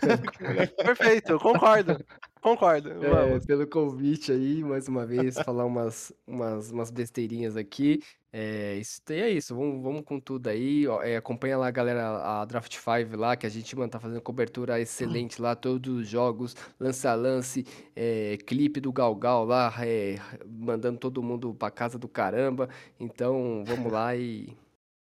Perfeito, 0.82 1.38
concordo. 1.38 2.02
Concordo. 2.40 2.90
é, 3.04 3.40
pelo 3.40 3.66
convite 3.66 4.32
aí, 4.32 4.62
mais 4.62 4.88
uma 4.88 5.04
vez, 5.04 5.36
falar 5.40 5.66
umas, 5.66 6.10
umas, 6.26 6.70
umas 6.70 6.90
besteirinhas 6.90 7.54
aqui. 7.56 8.00
É, 8.32 8.76
isso, 8.76 9.02
e 9.10 9.14
é 9.14 9.30
isso, 9.30 9.54
vamos, 9.54 9.82
vamos 9.82 10.02
com 10.02 10.20
tudo 10.20 10.48
aí. 10.48 10.86
ó, 10.86 11.02
é, 11.02 11.16
acompanha 11.16 11.58
lá 11.58 11.66
a 11.66 11.70
galera, 11.70 12.40
a 12.40 12.44
Draft 12.44 12.74
5 12.74 13.16
lá, 13.16 13.36
que 13.36 13.46
a 13.46 13.50
gente, 13.50 13.76
mano, 13.76 13.90
tá 13.90 13.98
fazendo 14.00 14.20
cobertura 14.22 14.80
excelente 14.80 15.40
lá, 15.40 15.54
todos 15.54 16.02
os 16.02 16.08
jogos, 16.08 16.54
lance 16.78 17.06
a 17.06 17.14
lance, 17.14 17.66
é, 17.94 18.38
clipe 18.46 18.80
do 18.80 18.92
Galgal 18.92 19.44
lá, 19.44 19.74
é, 19.80 20.16
mandando 20.46 20.98
todo 20.98 21.22
mundo 21.22 21.54
pra 21.54 21.70
casa 21.70 21.98
do 21.98 22.08
caramba. 22.08 22.70
Então, 22.98 23.64
vamos 23.66 23.92
lá 23.92 24.14
e 24.16 24.56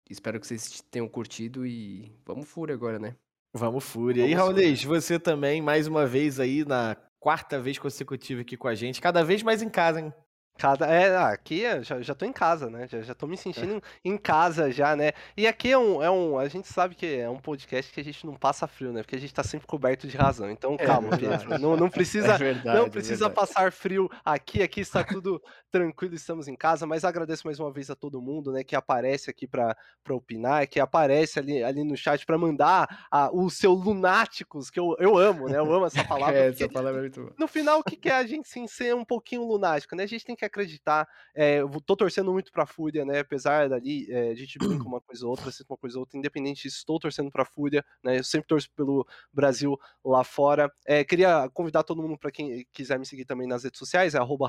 espero 0.09 0.39
que 0.40 0.47
vocês 0.47 0.82
tenham 0.90 1.09
curtido 1.09 1.66
e 1.66 2.12
vamos 2.24 2.48
fúria 2.48 2.74
agora, 2.74 2.98
né? 2.98 3.16
Vamos, 3.56 3.85
Fúria. 3.85 4.22
E 4.26 4.35
Vamos, 4.35 4.36
Raulês, 4.36 4.82
você 4.82 5.16
também, 5.16 5.62
mais 5.62 5.86
uma 5.86 6.05
vez 6.05 6.40
aí, 6.40 6.64
na 6.64 6.97
quarta 7.20 7.60
vez 7.60 7.78
consecutiva 7.78 8.40
aqui 8.40 8.56
com 8.56 8.66
a 8.66 8.74
gente, 8.74 9.01
cada 9.01 9.22
vez 9.22 9.44
mais 9.44 9.62
em 9.62 9.68
casa, 9.70 10.01
hein? 10.01 10.12
Cada, 10.56 10.86
é, 10.86 11.16
ah, 11.16 11.28
aqui 11.31 11.64
é- 11.64 11.82
já, 11.82 12.01
já 12.01 12.14
tô 12.14 12.24
em 12.24 12.32
casa, 12.32 12.70
né? 12.70 12.86
Já, 12.86 13.02
já 13.02 13.14
tô 13.14 13.26
me 13.26 13.36
sentindo 13.36 13.82
em 14.05 14.16
casa 14.16 14.70
já, 14.70 14.94
né? 14.94 15.10
E 15.36 15.47
aqui 15.48 15.72
é 15.72 15.76
um, 15.78 16.01
é 16.02 16.09
um. 16.10 16.39
A 16.39 16.47
gente 16.47 16.68
sabe 16.68 16.94
que 16.94 17.06
é 17.16 17.28
um 17.28 17.39
podcast 17.40 17.93
que 17.93 18.01
a 18.01 18.05
gente 18.05 18.24
não 18.24 18.35
passa 18.36 18.66
frio, 18.68 18.93
né? 18.93 19.02
Porque 19.02 19.16
a 19.16 19.18
gente 19.20 19.35
tá 19.35 19.43
sempre 19.43 19.66
coberto 19.66 20.06
de 20.06 20.16
razão. 20.16 20.48
Então, 20.51 20.76
É 20.78 20.86
calma. 20.86 21.16
Pietro. 21.18 21.59
Não, 21.59 21.76
não 21.76 21.90
precisa. 21.90 22.35
É 22.35 22.39
verdade, 22.39 22.78
Não 22.78 22.86
é 22.86 22.90
precisa 22.90 23.28
passar 23.28 23.72
frio 23.72 24.09
aqui, 24.24 24.62
aqui 24.62 24.81
está 24.81 25.02
tudo 25.02 25.43
tranquilo, 25.72 26.14
estamos 26.14 26.47
em 26.47 26.55
casa, 26.55 26.86
mas 26.86 27.05
agradeço 27.05 27.47
mais 27.47 27.59
uma 27.59 27.72
vez 27.72 27.90
a 27.90 27.97
todo 27.97 28.22
mundo, 28.22 28.52
né, 28.52 28.62
que 28.62 28.76
aparece 28.76 29.28
aqui 29.28 29.48
para 29.48 29.76
opinar, 30.10 30.68
que 30.68 30.78
aparece 30.78 31.40
ali, 31.40 31.64
ali 31.64 31.82
no 31.82 31.97
chat 31.97 32.24
para 32.24 32.39
mandar 32.39 33.06
a, 33.10 33.28
o 33.32 33.51
seu 33.51 33.72
lunáticos, 33.72 34.70
que 34.70 34.78
eu, 34.78 34.94
eu 35.01 35.18
amo, 35.18 35.48
né, 35.48 35.59
eu 35.59 35.72
amo 35.72 35.86
essa 35.86 36.05
palavra, 36.06 36.39
É, 36.39 36.48
essa 36.48 36.68
palavra 36.68 37.01
é 37.01 37.02
muito 37.02 37.20
boa. 37.22 37.35
no 37.36 37.48
final, 37.48 37.81
o 37.81 37.82
que, 37.82 37.97
que 37.97 38.09
é 38.09 38.14
a 38.14 38.24
gente 38.24 38.48
sim 38.48 38.68
ser 38.68 38.94
um 38.94 39.05
pouquinho 39.05 39.43
lunático, 39.44 39.97
né? 39.97 40.05
A 40.05 40.06
gente 40.06 40.24
tem 40.24 40.36
que 40.36 40.43
acreditar. 40.44 41.06
É, 41.34 41.60
eu 41.60 41.68
tô 41.80 41.96
torcendo 41.96 42.32
muito 42.32 42.52
pra 42.52 42.66
Fúria, 42.66 43.04
né? 43.04 43.20
Apesar 43.20 43.68
dali, 43.68 44.10
é, 44.10 44.30
a 44.30 44.34
gente 44.34 44.58
brinca 44.58 44.84
uma 44.88 45.00
coisa 45.00 45.24
ou 45.24 45.30
outra, 45.30 45.50
cita 45.50 45.72
uma 45.72 45.78
coisa 45.78 45.96
ou 45.96 46.00
outra, 46.00 46.18
independente 46.18 46.62
disso, 46.62 46.78
estou 46.78 46.98
torcendo 46.98 47.30
pra 47.30 47.44
Fúria, 47.44 47.84
né? 48.02 48.18
Eu 48.18 48.24
sempre 48.24 48.48
torço 48.48 48.70
pelo 48.76 49.06
Brasil 49.32 49.78
lá 50.04 50.24
fora. 50.24 50.72
É, 50.86 51.04
queria 51.04 51.48
convidar 51.50 51.82
todo 51.82 52.02
mundo 52.02 52.18
para 52.18 52.30
quem 52.30 52.66
quiser 52.72 52.98
me 52.98 53.06
seguir 53.06 53.24
também 53.24 53.46
nas 53.46 53.64
redes 53.64 53.78
sociais, 53.78 54.14
é 54.14 54.18
arroba 54.18 54.48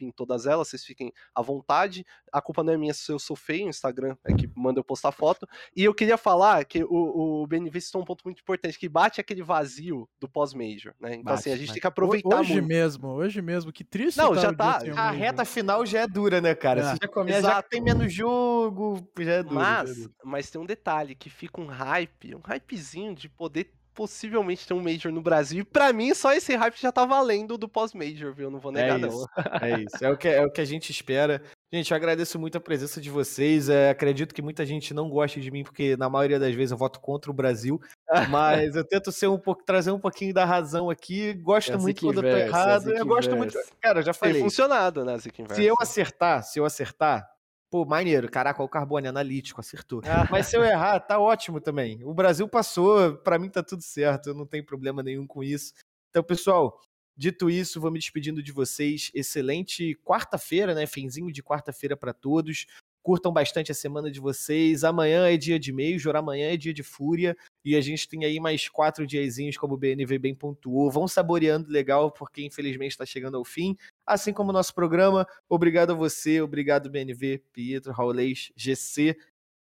em 0.00 0.10
todas 0.10 0.46
elas, 0.46 0.68
vocês 0.68 0.84
fiquem 0.84 1.12
à 1.34 1.42
vontade. 1.42 2.04
A 2.32 2.40
culpa 2.40 2.62
não 2.62 2.72
é 2.72 2.76
minha 2.76 2.94
se 2.94 3.10
eu 3.10 3.18
sou 3.18 3.36
feio, 3.36 3.66
o 3.66 3.70
Instagram 3.70 4.16
é 4.24 4.34
que 4.34 4.50
manda 4.54 4.80
eu 4.80 4.84
postar 4.84 5.12
foto. 5.12 5.46
E 5.74 5.84
eu 5.84 5.94
queria 5.94 6.16
falar 6.16 6.64
que 6.64 6.82
o, 6.84 7.42
o 7.42 7.46
citou 7.80 8.02
um 8.02 8.04
ponto 8.04 8.22
muito 8.24 8.40
importante, 8.40 8.78
que 8.78 8.88
bate 8.88 9.20
aquele 9.20 9.42
vazio 9.42 10.08
do 10.20 10.28
pós-major, 10.28 10.94
né? 11.00 11.14
Então, 11.14 11.34
assim, 11.34 11.50
a 11.50 11.52
Bate, 11.52 11.58
gente 11.60 11.68
bate. 11.68 11.72
tem 11.74 11.80
que 11.80 11.86
aproveitar 11.86 12.40
Hoje 12.40 12.52
muito. 12.54 12.66
mesmo, 12.68 13.08
hoje 13.08 13.42
mesmo, 13.42 13.72
que 13.72 13.84
triste. 13.84 14.18
Não, 14.18 14.34
já 14.34 14.52
tá, 14.52 14.76
A 14.76 14.80
Major. 14.80 15.18
Reta 15.30 15.44
final 15.44 15.84
já 15.86 16.00
é 16.00 16.06
dura, 16.06 16.40
né, 16.40 16.54
cara? 16.54 16.80
É, 16.80 16.84
Você 16.84 16.96
já 17.02 17.08
começa, 17.08 17.42
já 17.42 17.62
tem 17.62 17.80
menos 17.80 18.12
jogo, 18.12 19.06
já 19.20 19.32
é 19.34 19.42
duro. 19.42 19.54
já 19.54 19.60
é 19.60 19.64
Mas, 19.82 19.96
duro. 19.96 20.10
mas 20.24 20.50
tem 20.50 20.60
um 20.60 20.66
detalhe 20.66 21.14
que 21.14 21.30
fica 21.30 21.60
um 21.60 21.66
hype, 21.66 22.34
um 22.34 22.40
hypezinho 22.40 23.14
de 23.14 23.28
poder 23.28 23.72
possivelmente 23.94 24.64
ter 24.66 24.74
um 24.74 24.80
Major 24.82 25.10
no 25.10 25.20
Brasil. 25.20 25.60
E 25.60 25.64
pra 25.64 25.92
mim, 25.92 26.14
só 26.14 26.32
esse 26.32 26.54
hype 26.54 26.80
já 26.80 26.92
tá 26.92 27.04
valendo 27.04 27.58
do 27.58 27.68
pós-Major, 27.68 28.32
viu? 28.32 28.48
Não 28.48 28.60
vou 28.60 28.70
negar, 28.70 28.96
É 28.96 28.98
não. 28.98 29.08
isso, 29.08 29.26
é 29.60 29.80
isso. 29.80 30.04
É 30.04 30.08
o, 30.10 30.16
que, 30.16 30.28
é 30.28 30.40
o 30.44 30.50
que 30.52 30.60
a 30.60 30.64
gente 30.64 30.90
espera. 30.92 31.42
Gente, 31.70 31.90
eu 31.90 31.96
agradeço 31.96 32.38
muito 32.38 32.56
a 32.56 32.60
presença 32.60 32.98
de 32.98 33.10
vocês. 33.10 33.68
É, 33.68 33.90
acredito 33.90 34.34
que 34.34 34.40
muita 34.40 34.64
gente 34.64 34.94
não 34.94 35.10
gosta 35.10 35.38
de 35.38 35.50
mim, 35.50 35.62
porque 35.62 35.98
na 35.98 36.08
maioria 36.08 36.38
das 36.38 36.54
vezes 36.54 36.70
eu 36.70 36.78
voto 36.78 36.98
contra 36.98 37.30
o 37.30 37.34
Brasil. 37.34 37.78
Mas 38.30 38.74
eu 38.74 38.84
tento 38.86 39.12
ser 39.12 39.26
um 39.28 39.38
pouco, 39.38 39.62
trazer 39.64 39.90
um 39.90 39.98
pouquinho 40.00 40.32
da 40.32 40.46
razão 40.46 40.88
aqui. 40.88 41.34
Gosto 41.34 41.72
É 41.72 41.74
assim 41.74 41.82
muito 41.82 42.00
quando 42.06 42.24
eu 42.24 42.30
tô 42.30 42.36
é 42.36 42.46
errado. 42.46 42.88
assim 42.88 42.96
eu 42.96 43.04
gosto 43.06 43.36
muito. 43.36 43.58
Cara, 43.82 43.98
eu 43.98 44.02
já 44.02 44.12
Tem 44.12 44.18
falei. 44.18 44.40
funcionado, 44.42 45.04
né, 45.04 45.18
Zica 45.18 45.54
Se 45.54 45.62
eu 45.64 45.74
acertar, 45.78 46.42
se 46.42 46.58
eu 46.58 46.64
acertar, 46.64 47.28
pô, 47.70 47.84
maneiro, 47.84 48.30
caraca, 48.30 48.62
o 48.62 48.68
Carbone 48.68 49.06
analítico, 49.08 49.60
acertou. 49.60 50.00
Mas 50.42 50.46
se 50.46 50.56
eu 50.56 50.64
errar, 50.64 51.00
tá 51.00 51.18
ótimo 51.18 51.60
também. 51.60 52.02
O 52.02 52.14
Brasil 52.14 52.48
passou, 52.48 53.14
pra 53.18 53.38
mim 53.38 53.50
tá 53.50 53.62
tudo 53.62 53.82
certo, 53.82 54.30
eu 54.30 54.34
não 54.34 54.46
tenho 54.46 54.64
problema 54.64 55.02
nenhum 55.02 55.26
com 55.26 55.44
isso. 55.44 55.74
Então, 56.08 56.22
pessoal, 56.22 56.80
Dito 57.18 57.50
isso, 57.50 57.80
vou 57.80 57.90
me 57.90 57.98
despedindo 57.98 58.40
de 58.40 58.52
vocês. 58.52 59.10
Excelente 59.12 59.96
quarta-feira, 60.04 60.72
né? 60.72 60.86
Finzinho 60.86 61.32
de 61.32 61.42
quarta-feira 61.42 61.96
para 61.96 62.12
todos. 62.12 62.64
Curtam 63.02 63.32
bastante 63.32 63.72
a 63.72 63.74
semana 63.74 64.08
de 64.08 64.20
vocês. 64.20 64.84
Amanhã 64.84 65.26
é 65.28 65.36
dia 65.36 65.58
de 65.58 65.72
Major, 65.72 66.14
amanhã 66.14 66.52
é 66.52 66.56
dia 66.56 66.72
de 66.72 66.84
Fúria. 66.84 67.36
E 67.64 67.74
a 67.74 67.80
gente 67.80 68.08
tem 68.08 68.24
aí 68.24 68.38
mais 68.38 68.68
quatro 68.68 69.04
diazinhos, 69.04 69.56
como 69.56 69.74
o 69.74 69.76
BNV 69.76 70.16
bem 70.16 70.32
pontuou. 70.32 70.92
Vão 70.92 71.08
saboreando 71.08 71.68
legal, 71.68 72.12
porque 72.12 72.44
infelizmente 72.44 72.92
está 72.92 73.04
chegando 73.04 73.36
ao 73.36 73.44
fim. 73.44 73.76
Assim 74.06 74.32
como 74.32 74.50
o 74.50 74.52
nosso 74.52 74.72
programa. 74.72 75.26
Obrigado 75.48 75.90
a 75.90 75.96
você, 75.96 76.40
obrigado 76.40 76.88
BNV, 76.88 77.42
Pietro, 77.52 77.92
Raulês, 77.92 78.52
GC. 78.54 79.16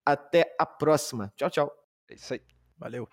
Até 0.03 0.57
a 0.59 0.65
próxima. 0.65 1.31
Tchau, 1.37 1.51
tchau. 1.51 1.73
É 2.09 2.15
isso 2.15 2.33
aí. 2.33 2.41
Valeu. 2.79 3.07